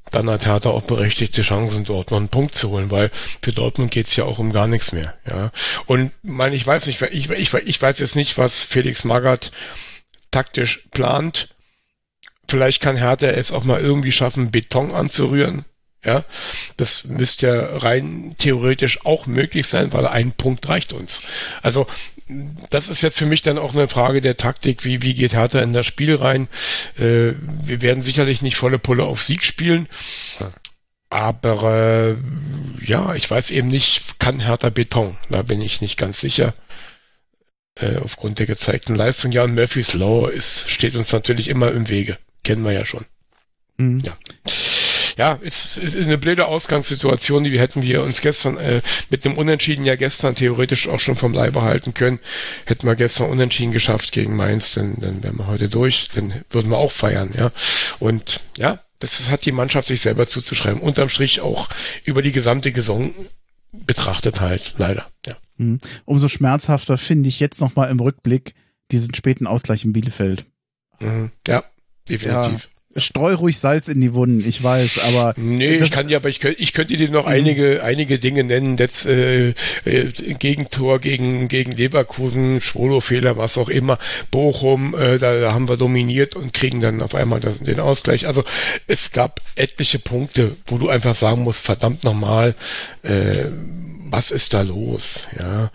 dann 0.10 0.28
hat 0.32 0.47
Hertha 0.47 0.72
auch 0.72 0.82
berechtigte 0.82 1.43
Chancen, 1.43 1.84
dort 1.84 2.10
noch 2.10 2.18
einen 2.18 2.30
Punkt 2.30 2.56
zu 2.56 2.72
holen, 2.72 2.89
weil 2.89 3.12
für 3.43 3.51
Dortmund 3.51 3.91
geht's 3.91 4.16
ja 4.16 4.24
auch 4.24 4.39
um 4.39 4.51
gar 4.51 4.66
nichts 4.66 4.91
mehr. 4.91 5.14
Ja. 5.30 5.51
Und 5.86 6.10
mein, 6.24 6.54
ich 6.54 6.66
weiß 6.66 6.88
nicht, 6.88 6.99
ich, 7.12 7.30
ich, 7.30 7.54
ich 7.54 7.80
weiß 7.80 7.99
jetzt 7.99 8.16
nicht, 8.16 8.39
was 8.39 8.64
Felix 8.64 9.04
Magath 9.04 9.51
taktisch 10.34 10.88
plant. 10.92 11.50
Vielleicht 12.50 12.82
kann 12.82 12.98
Hertha 12.98 13.28
es 13.28 13.52
auch 13.52 13.64
mal 13.64 13.80
irgendwie 13.80 14.12
schaffen, 14.12 14.52
Beton 14.52 14.92
anzurühren. 14.92 15.66
Ja, 16.06 16.26
das 16.76 17.06
müsste 17.06 17.48
ja 17.48 17.78
rein 17.78 18.36
theoretisch 18.38 19.06
auch 19.06 19.26
möglich 19.26 19.68
sein, 19.68 19.94
weil 19.94 20.06
ein 20.06 20.34
Punkt 20.34 20.68
reicht 20.68 20.92
uns. 20.92 21.22
Also, 21.62 21.88
das 22.70 22.90
ist 22.90 23.02
jetzt 23.02 23.18
für 23.18 23.26
mich 23.26 23.42
dann 23.42 23.58
auch 23.58 23.74
eine 23.74 23.88
Frage 23.88 24.20
der 24.20 24.36
Taktik. 24.36 24.84
Wie, 24.84 25.02
wie 25.02 25.14
geht 25.14 25.34
Hertha 25.34 25.62
in 25.62 25.72
das 25.72 25.86
Spiel 25.86 26.16
rein? 26.16 26.50
Äh, 26.98 27.34
wir 27.38 27.82
werden 27.82 28.04
sicherlich 28.04 28.42
nicht 28.42 28.58
volle 28.58 28.80
Pulle 28.80 29.06
auf 29.06 29.24
Sieg 29.24 29.46
spielen. 29.46 29.88
Aber 31.10 32.18
äh, 32.18 32.86
ja, 32.86 33.16
ich 33.16 33.30
weiß 33.30 33.52
eben 33.52 33.70
nicht, 33.70 34.20
kann 34.20 34.42
Hertha 34.42 34.70
Beton? 34.70 35.18
Da 35.30 35.42
bin 35.42 35.62
ich 35.62 35.80
nicht 35.80 35.96
ganz 35.96 36.20
sicher 36.20 36.54
äh, 37.76 37.97
aufgrund 37.97 38.39
der 38.39 38.45
gezeigten 38.45 38.95
Leistung. 38.95 39.32
Ja, 39.32 39.43
und 39.43 39.55
Murphy's 39.55 39.93
Law 39.93 40.28
ist, 40.28 40.69
steht 40.69 40.95
uns 40.95 41.11
natürlich 41.11 41.47
immer 41.47 41.71
im 41.71 41.89
Wege. 41.89 42.17
Kennen 42.43 42.63
wir 42.63 42.71
ja 42.71 42.86
schon. 42.86 43.05
Mhm. 43.78 44.01
Ja. 44.05 44.17
Ja, 45.17 45.39
es, 45.43 45.78
es 45.78 45.93
ist 45.93 46.07
eine 46.07 46.17
blöde 46.17 46.47
Ausgangssituation, 46.47 47.43
die 47.43 47.51
wir 47.51 47.61
hätten 47.61 47.84
wir 47.84 48.01
uns 48.01 48.21
gestern 48.21 48.57
äh, 48.57 48.82
mit 49.09 49.26
einem 49.26 49.38
Unentschieden 49.38 49.86
ja 49.86 49.95
gestern 49.95 50.36
theoretisch 50.36 50.88
auch 50.88 50.99
schon 50.99 51.15
vom 51.15 51.34
Leibe 51.34 51.61
halten 51.61 51.93
können. 51.93 52.19
Hätten 52.65 52.88
wir 52.88 52.95
gestern 52.95 53.30
Unentschieden 53.30 53.71
geschafft 53.71 54.11
gegen 54.11 54.36
Mainz, 54.36 54.74
dann, 54.74 54.99
dann 54.99 55.21
wären 55.24 55.38
wir 55.38 55.47
heute 55.47 55.69
durch, 55.69 56.09
dann 56.15 56.43
würden 56.49 56.71
wir 56.71 56.78
auch 56.78 56.91
feiern, 56.91 57.34
ja. 57.38 57.51
Und 57.99 58.39
ja, 58.57 58.80
das 58.99 59.30
hat 59.30 59.45
die 59.45 59.51
Mannschaft 59.51 59.88
sich 59.88 60.01
selber 60.01 60.26
zuzuschreiben. 60.26 60.82
Unterm 60.82 61.09
Strich 61.09 61.41
auch 61.41 61.69
über 62.05 62.21
die 62.21 62.32
gesamte 62.32 62.71
Saison 62.74 63.13
betrachtet 63.71 64.39
halt, 64.39 64.74
leider, 64.78 65.07
ja. 65.28 65.36
Umso 66.05 66.28
schmerzhafter 66.28 66.97
finde 66.97 67.30
ich 67.30 67.39
jetzt 67.39 67.61
nochmal 67.61 67.89
im 67.89 67.99
Rückblick 67.99 68.53
diesen 68.91 69.14
späten 69.14 69.47
Ausgleich 69.47 69.86
in 69.86 69.93
Bielefeld. 69.93 70.45
Mhm. 70.99 71.32
Ja, 71.47 71.64
definitiv. 72.07 72.70
Ja, 72.95 73.01
streu 73.01 73.34
ruhig 73.34 73.57
Salz 73.57 73.88
in 73.88 74.01
die 74.01 74.14
Wunden, 74.14 74.47
ich 74.47 74.64
weiß, 74.64 74.99
aber. 74.99 75.34
Nee, 75.38 75.78
ich 75.78 75.91
kann 75.91 76.09
ja, 76.09 76.18
aber 76.18 76.30
ich, 76.30 76.39
könnte, 76.39 76.61
ich 76.61 76.74
könnte 76.74 76.95
dir 76.95 77.09
noch 77.09 77.26
mhm. 77.26 77.32
einige, 77.32 77.84
einige 77.84 78.20
Dinge 78.20 78.43
nennen. 78.43 78.78
Das 78.78 79.05
äh, 79.05 79.53
äh, 79.86 80.11
Gegentor 80.39 80.99
gegen, 80.99 81.47
gegen 81.47 81.72
Leverkusen, 81.72 82.61
Schwolo-Fehler, 82.61 83.38
was 83.38 83.57
auch 83.57 83.70
immer, 83.70 83.97
Bochum, 84.32 84.95
äh, 84.95 85.18
da, 85.18 85.39
da 85.39 85.53
haben 85.53 85.70
wir 85.70 85.78
dominiert 85.78 86.36
und 86.36 86.53
kriegen 86.53 86.82
dann 86.82 87.01
auf 87.01 87.16
einmal 87.16 87.39
das, 87.39 87.59
den 87.59 87.80
Ausgleich. 87.80 88.28
Also 88.28 88.43
es 88.88 89.11
gab 89.11 89.41
etliche 89.55 89.99
Punkte, 89.99 90.55
wo 90.68 90.78
du 90.78 90.89
einfach 90.89 91.16
sagen 91.16 91.43
musst, 91.43 91.66
verdammt 91.66 92.03
nochmal, 92.03 92.55
äh, 93.03 93.45
was 94.14 94.30
ist 94.30 94.53
da 94.53 94.61
los? 94.61 95.28
Ja. 95.39 95.72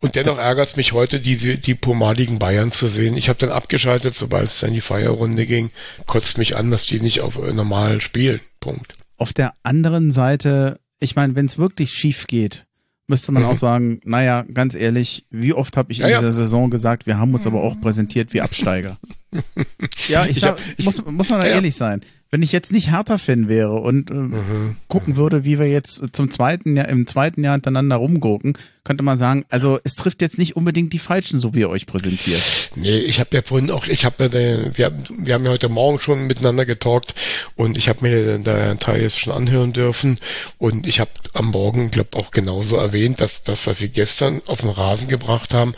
Und 0.00 0.14
dennoch 0.14 0.36
ärgert 0.36 0.68
es 0.68 0.76
mich 0.76 0.92
heute, 0.92 1.18
die, 1.18 1.56
die 1.56 1.74
pomadigen 1.74 2.38
Bayern 2.38 2.72
zu 2.72 2.86
sehen. 2.86 3.16
Ich 3.16 3.30
habe 3.30 3.38
dann 3.38 3.48
abgeschaltet, 3.48 4.14
sobald 4.14 4.44
es 4.44 4.62
in 4.62 4.74
die 4.74 4.82
Feierrunde 4.82 5.46
ging, 5.46 5.70
kotzt 6.06 6.36
mich 6.36 6.56
an, 6.56 6.70
dass 6.70 6.84
die 6.84 7.00
nicht 7.00 7.22
auf 7.22 7.38
äh, 7.38 7.54
normal 7.54 8.02
spielen. 8.02 8.40
Punkt. 8.60 8.94
Auf 9.16 9.32
der 9.32 9.54
anderen 9.62 10.12
Seite, 10.12 10.78
ich 10.98 11.16
meine, 11.16 11.34
wenn 11.36 11.46
es 11.46 11.56
wirklich 11.56 11.94
schief 11.94 12.26
geht, 12.26 12.66
müsste 13.06 13.32
man 13.32 13.44
mhm. 13.44 13.48
auch 13.48 13.56
sagen, 13.56 14.00
naja, 14.04 14.44
ganz 14.52 14.74
ehrlich, 14.74 15.24
wie 15.30 15.54
oft 15.54 15.78
habe 15.78 15.90
ich 15.90 15.98
ja, 15.98 16.06
in 16.06 16.12
dieser 16.12 16.26
ja. 16.26 16.32
Saison 16.32 16.68
gesagt, 16.68 17.06
wir 17.06 17.16
haben 17.16 17.32
uns 17.32 17.46
aber 17.46 17.62
auch 17.62 17.80
präsentiert 17.80 18.34
wie 18.34 18.42
Absteiger. 18.42 18.98
ja, 20.08 20.26
ich, 20.26 20.40
sag, 20.40 20.58
ich, 20.76 20.84
muss, 20.84 21.02
muss 21.06 21.30
man 21.30 21.40
da 21.40 21.46
ja, 21.46 21.54
ehrlich 21.54 21.76
sein. 21.76 22.02
Wenn 22.30 22.42
ich 22.42 22.52
jetzt 22.52 22.72
nicht 22.72 22.90
Hertha-Fan 22.90 23.48
wäre 23.48 23.74
und 23.80 24.10
äh, 24.10 24.14
Mhm. 24.14 24.76
gucken 24.88 25.16
würde, 25.16 25.44
wie 25.44 25.58
wir 25.58 25.66
jetzt 25.68 26.02
zum 26.14 26.30
zweiten 26.30 26.76
Jahr, 26.76 26.88
im 26.88 27.06
zweiten 27.06 27.42
Jahr 27.42 27.54
hintereinander 27.54 27.96
rumgucken, 27.96 28.56
könnte 28.84 29.02
man 29.02 29.18
sagen, 29.18 29.44
also 29.48 29.78
es 29.84 29.94
trifft 29.96 30.22
jetzt 30.22 30.38
nicht 30.38 30.56
unbedingt 30.56 30.92
die 30.92 30.98
Falschen, 30.98 31.38
so 31.40 31.54
wie 31.54 31.60
ihr 31.60 31.68
euch 31.68 31.86
präsentiert. 31.86 32.40
Nee, 32.76 32.98
ich 32.98 33.18
habe 33.20 33.36
ja 33.36 33.42
vorhin 33.44 33.70
auch, 33.70 33.86
ich 33.88 34.04
habe 34.04 34.24
ja, 34.24 34.28
der- 34.28 34.76
wir, 34.78 34.84
haben- 34.86 35.04
wir 35.26 35.34
haben 35.34 35.44
ja 35.44 35.50
heute 35.50 35.68
Morgen 35.68 35.98
schon 35.98 36.26
miteinander 36.26 36.64
getalkt 36.66 37.14
und 37.56 37.76
ich 37.76 37.88
habe 37.88 38.02
mir 38.08 38.38
da 38.38 38.74
Teil 38.76 39.02
jetzt 39.02 39.18
schon 39.18 39.32
anhören 39.32 39.72
dürfen 39.72 40.18
und 40.58 40.86
ich 40.86 41.00
habe 41.00 41.10
am 41.34 41.46
Morgen, 41.46 41.90
glaube 41.90 42.16
auch 42.16 42.30
genauso 42.30 42.76
erwähnt, 42.76 43.20
dass 43.20 43.42
das, 43.42 43.66
was 43.66 43.78
sie 43.78 43.88
gestern 43.90 44.40
auf 44.46 44.60
den 44.60 44.70
Rasen 44.70 45.08
gebracht 45.08 45.52
haben, 45.52 45.74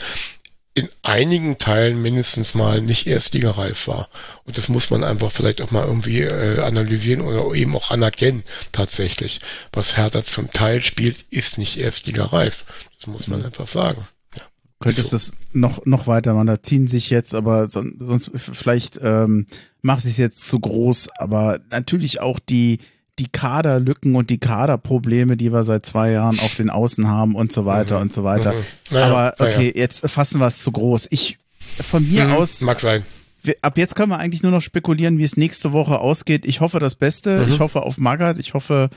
in 0.74 0.88
einigen 1.02 1.58
Teilen 1.58 2.00
mindestens 2.00 2.54
mal 2.54 2.80
nicht 2.80 3.06
erstligareif 3.06 3.88
war. 3.88 4.08
Und 4.46 4.56
das 4.56 4.68
muss 4.70 4.88
man 4.90 5.04
einfach 5.04 5.30
vielleicht 5.30 5.60
auch 5.60 5.70
mal 5.70 5.86
irgendwie 5.86 6.20
äh, 6.20 6.60
analysieren 6.60 7.20
oder 7.20 7.54
eben 7.54 7.76
auch 7.76 7.90
anerkennen, 7.90 8.42
tatsächlich. 8.72 9.40
Was 9.72 9.96
Hertha 9.98 10.22
zum 10.22 10.50
Teil 10.50 10.80
spielt, 10.80 11.26
ist 11.28 11.58
nicht 11.58 11.76
erstligareif. 11.78 12.64
Das 12.98 13.06
muss 13.06 13.26
man 13.28 13.44
einfach 13.44 13.66
sagen. 13.66 14.06
Ja. 14.34 14.42
Könntest 14.80 15.12
Ist 15.12 15.12
das 15.12 15.32
noch, 15.52 15.84
noch 15.84 16.06
weiter 16.06 16.32
machen. 16.32 16.46
Da 16.46 16.62
ziehen 16.62 16.88
sich 16.88 17.10
jetzt, 17.10 17.34
aber 17.34 17.68
son- 17.68 17.96
sonst 17.98 18.30
vielleicht 18.34 18.98
ähm, 19.02 19.46
macht 19.82 20.06
es 20.06 20.16
jetzt 20.16 20.48
zu 20.48 20.58
groß, 20.58 21.10
aber 21.18 21.60
natürlich 21.70 22.20
auch 22.20 22.38
die, 22.38 22.78
die 23.18 23.28
Kaderlücken 23.28 24.14
und 24.16 24.30
die 24.30 24.38
Kaderprobleme, 24.38 25.36
die 25.36 25.52
wir 25.52 25.64
seit 25.64 25.84
zwei 25.84 26.10
Jahren 26.12 26.38
auf 26.40 26.54
den 26.54 26.70
Außen 26.70 27.06
haben 27.08 27.34
und 27.34 27.52
so 27.52 27.66
weiter 27.66 28.00
und 28.00 28.12
so 28.12 28.24
weiter. 28.24 28.52
Mhm. 28.52 28.58
Naja, 28.90 29.06
aber 29.06 29.34
naja. 29.38 29.56
okay, 29.56 29.72
jetzt 29.74 30.08
fassen 30.08 30.40
wir 30.40 30.46
es 30.46 30.62
zu 30.62 30.72
groß. 30.72 31.08
Ich 31.10 31.38
von 31.82 32.08
mir 32.10 32.24
Mhm, 32.24 32.32
aus 32.32 32.60
Mag 32.62 32.80
sein. 32.80 33.02
wir, 33.42 33.54
ab 33.62 33.76
jetzt 33.78 33.94
können 33.96 34.10
wir 34.10 34.18
eigentlich 34.18 34.42
nur 34.42 34.52
noch 34.52 34.62
spekulieren, 34.62 35.18
wie 35.18 35.24
es 35.24 35.36
nächste 35.36 35.72
Woche 35.72 35.98
ausgeht. 36.00 36.44
Ich 36.46 36.60
hoffe 36.60 36.78
das 36.80 36.94
Beste. 36.94 37.44
Mhm. 37.46 37.52
Ich 37.52 37.60
hoffe 37.60 37.82
auf 37.82 37.98
Magath. 37.98 38.38
Ich 38.38 38.54
hoffe 38.54 38.88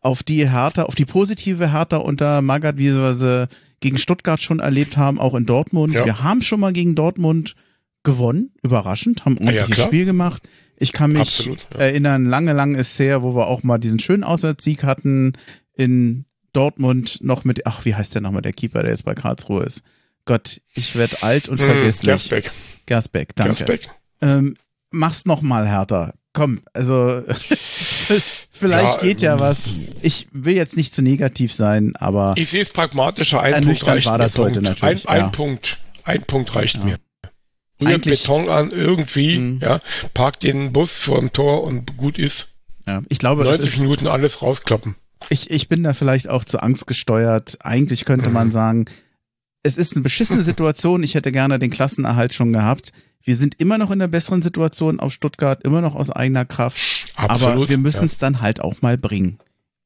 auf 0.00 0.22
die 0.22 0.48
Hertha, 0.50 0.82
auf 0.82 0.94
die 0.94 1.04
positive 1.04 1.72
Hertha 1.72 1.96
unter 1.96 2.42
Magath, 2.42 2.76
wie 2.76 2.92
wir 2.94 3.14
sie 3.14 3.48
gegen 3.80 3.98
Stuttgart 3.98 4.40
schon 4.42 4.60
erlebt 4.60 4.96
haben, 4.96 5.18
auch 5.18 5.34
in 5.34 5.46
Dortmund. 5.46 5.94
Ja. 5.94 6.04
Wir 6.04 6.22
haben 6.22 6.42
schon 6.42 6.60
mal 6.60 6.72
gegen 6.72 6.94
Dortmund 6.94 7.54
gewonnen, 8.04 8.50
überraschend, 8.62 9.24
haben 9.24 9.38
ein 9.38 9.48
Ah 9.48 9.52
ja, 9.52 9.60
ordentliches 9.62 9.76
klar. 9.76 9.86
Spiel 9.88 10.04
gemacht. 10.04 10.42
Ich 10.82 10.92
kann 10.92 11.12
mich 11.12 11.20
Absolut, 11.22 11.66
ja. 11.72 11.78
erinnern, 11.80 12.24
lange, 12.24 12.52
lange 12.52 12.76
ist 12.78 12.98
her, 12.98 13.22
wo 13.22 13.34
wir 13.36 13.46
auch 13.46 13.62
mal 13.62 13.78
diesen 13.78 14.00
schönen 14.00 14.24
Auswärtssieg 14.24 14.82
hatten 14.82 15.32
in 15.76 16.24
Dortmund 16.52 17.18
noch 17.22 17.44
mit, 17.44 17.66
ach, 17.66 17.84
wie 17.84 17.94
heißt 17.94 18.14
der 18.14 18.20
nochmal, 18.20 18.42
der 18.42 18.52
Keeper, 18.52 18.82
der 18.82 18.90
jetzt 18.90 19.04
bei 19.04 19.14
Karlsruhe 19.14 19.62
ist? 19.64 19.82
Gott, 20.24 20.60
ich 20.74 20.96
werd 20.96 21.22
alt 21.22 21.48
und 21.48 21.60
Mhm, 21.60 21.64
vergesslich. 21.66 22.06
Gersbeck. 22.28 22.50
Gersbeck, 22.86 23.36
danke 23.36 23.54
Gersbeck. 23.54 23.90
ähm, 24.20 24.56
mach's 24.90 25.24
noch 25.24 25.40
mal 25.40 25.66
härter. 25.68 26.14
Komm, 26.32 26.60
also 26.72 27.22
vielleicht 28.50 28.96
Ja, 28.96 29.00
geht 29.02 29.22
ja 29.22 29.34
ähm, 29.34 29.40
was. 29.40 29.68
Ich 30.02 30.28
will 30.32 30.54
jetzt 30.56 30.76
nicht 30.76 30.94
zu 30.94 31.02
negativ 31.02 31.52
sein, 31.52 31.94
aber 31.96 32.34
Ich 32.36 32.48
sehe 32.50 32.62
es 32.62 32.70
pragmatischer. 32.72 33.40
Ein 33.40 33.64
Punkt 33.64 33.86
reicht 33.86 34.06
war 34.06 34.14
mir. 34.18 34.24
das 34.24 34.38
heute 34.38 34.60
Punkt. 34.60 34.68
natürlich, 34.80 35.08
Ein, 35.08 35.18
ja. 35.18 35.24
ein 35.26 35.32
Punkt. 35.32 35.78
Ein 36.04 36.22
Punkt 36.22 36.54
reicht 36.56 36.76
Ja. 36.78 36.84
mir. 36.84 36.96
Rühr 37.82 37.94
Eigentlich- 37.94 38.22
Beton 38.22 38.48
an, 38.48 38.70
irgendwie, 38.70 39.38
Mhm. 39.38 39.58
ja, 39.60 39.80
park 40.14 40.40
den 40.40 40.72
Bus 40.72 40.98
vor 40.98 41.18
dem 41.20 41.32
Tor 41.32 41.64
und 41.64 41.96
gut 41.96 42.18
ist. 42.18 42.54
ja, 42.86 43.02
ich 43.08 43.18
glaube, 43.18 43.44
das 43.44 43.58
90 43.58 43.74
ist, 43.74 43.80
Minuten 43.82 44.06
alles 44.08 44.42
rauskloppen. 44.42 44.96
ich, 45.30 45.50
ich 45.50 45.68
bin 45.68 45.82
da 45.82 45.94
vielleicht 45.94 46.28
auch 46.28 46.44
zu 46.44 46.58
Angst 46.62 46.86
gesteuert. 46.86 47.58
Eigentlich 47.62 48.04
könnte 48.04 48.28
Mhm. 48.28 48.34
man 48.34 48.52
sagen, 48.52 48.86
es 49.62 49.76
ist 49.76 49.94
eine 49.94 50.02
beschissene 50.02 50.42
Situation. 50.42 51.02
Ich 51.04 51.14
hätte 51.14 51.30
gerne 51.30 51.58
den 51.60 51.70
Klassenerhalt 51.70 52.34
schon 52.34 52.52
gehabt. 52.52 52.92
Wir 53.24 53.36
sind 53.36 53.54
immer 53.60 53.78
noch 53.78 53.92
in 53.92 54.00
der 54.00 54.08
besseren 54.08 54.42
Situation 54.42 54.98
auf 54.98 55.12
Stuttgart, 55.12 55.62
immer 55.62 55.80
noch 55.80 55.94
aus 55.94 56.10
eigener 56.10 56.44
Kraft. 56.44 57.12
Absolut. 57.14 57.54
aber 57.56 57.68
wir 57.68 57.78
müssen 57.78 58.00
ja. 58.00 58.06
es 58.06 58.18
dann 58.18 58.40
halt 58.40 58.60
auch 58.60 58.82
mal 58.82 58.98
bringen. 58.98 59.38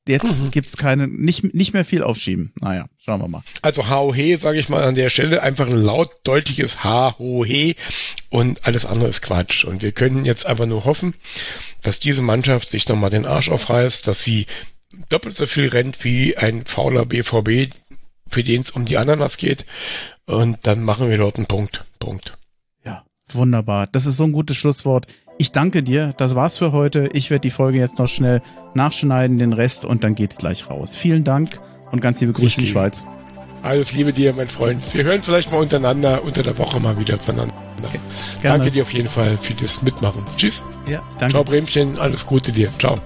Jetzt 0.08 0.38
Mhm. 0.38 0.50
gibt's 0.52 0.76
keine, 0.76 1.08
nicht, 1.08 1.54
nicht 1.54 1.72
mehr 1.72 1.84
viel 1.84 2.02
aufschieben. 2.02 2.52
Naja, 2.60 2.86
schauen 2.98 3.20
wir 3.20 3.28
mal. 3.28 3.42
Also 3.62 3.88
HOH, 3.88 4.38
sage 4.38 4.58
ich 4.58 4.68
mal 4.68 4.84
an 4.84 4.94
der 4.94 5.08
Stelle, 5.10 5.42
einfach 5.42 5.66
ein 5.66 5.76
laut, 5.76 6.10
deutliches 6.24 6.84
HOH 6.84 7.74
und 8.30 8.66
alles 8.66 8.84
andere 8.84 9.08
ist 9.08 9.22
Quatsch. 9.22 9.64
Und 9.64 9.82
wir 9.82 9.92
können 9.92 10.24
jetzt 10.24 10.46
einfach 10.46 10.66
nur 10.66 10.84
hoffen, 10.84 11.14
dass 11.82 11.98
diese 12.00 12.22
Mannschaft 12.22 12.68
sich 12.68 12.88
nochmal 12.88 13.10
den 13.10 13.26
Arsch 13.26 13.48
aufreißt, 13.48 14.06
dass 14.06 14.22
sie 14.22 14.46
doppelt 15.08 15.34
so 15.34 15.46
viel 15.46 15.68
rennt 15.68 16.04
wie 16.04 16.36
ein 16.36 16.64
fauler 16.66 17.04
BVB, 17.04 17.72
für 18.28 18.44
den 18.44 18.62
es 18.62 18.70
um 18.70 18.84
die 18.84 18.96
Ananas 18.98 19.36
geht. 19.36 19.66
Und 20.26 20.58
dann 20.62 20.82
machen 20.82 21.10
wir 21.10 21.16
dort 21.18 21.36
einen 21.36 21.46
Punkt. 21.46 21.84
Punkt. 21.98 22.36
Ja, 22.84 23.04
wunderbar. 23.32 23.86
Das 23.88 24.06
ist 24.06 24.16
so 24.16 24.24
ein 24.24 24.32
gutes 24.32 24.56
Schlusswort. 24.56 25.06
Ich 25.38 25.52
danke 25.52 25.82
dir. 25.82 26.14
Das 26.16 26.34
war's 26.34 26.56
für 26.56 26.72
heute. 26.72 27.08
Ich 27.12 27.30
werde 27.30 27.42
die 27.42 27.50
Folge 27.50 27.78
jetzt 27.78 27.98
noch 27.98 28.08
schnell 28.08 28.40
nachschneiden, 28.74 29.38
den 29.38 29.52
Rest 29.52 29.84
und 29.84 30.04
dann 30.04 30.14
geht's 30.14 30.38
gleich 30.38 30.70
raus. 30.70 30.94
Vielen 30.94 31.24
Dank 31.24 31.60
und 31.92 32.00
ganz 32.00 32.20
liebe 32.20 32.32
Grüße 32.32 32.60
in 32.60 32.66
die. 32.66 32.70
Schweiz. 32.70 33.04
Alles 33.62 33.92
Liebe 33.92 34.12
dir, 34.12 34.32
mein 34.32 34.48
Freund. 34.48 34.82
Wir 34.94 35.04
hören 35.04 35.22
vielleicht 35.22 35.50
mal 35.50 35.58
untereinander, 35.58 36.22
unter 36.22 36.42
der 36.42 36.56
Woche 36.56 36.78
mal 36.78 36.98
wieder 36.98 37.18
voneinander. 37.18 37.54
Gerne. 38.40 38.58
Danke 38.58 38.70
dir 38.70 38.82
auf 38.82 38.92
jeden 38.92 39.08
Fall 39.08 39.36
für 39.36 39.54
das 39.54 39.82
Mitmachen. 39.82 40.24
Tschüss. 40.36 40.62
Ja, 40.88 41.02
danke. 41.18 41.32
Ciao, 41.32 41.44
Bremchen. 41.44 41.98
Alles 41.98 42.24
Gute 42.24 42.52
dir. 42.52 42.70
Ciao. 42.78 42.98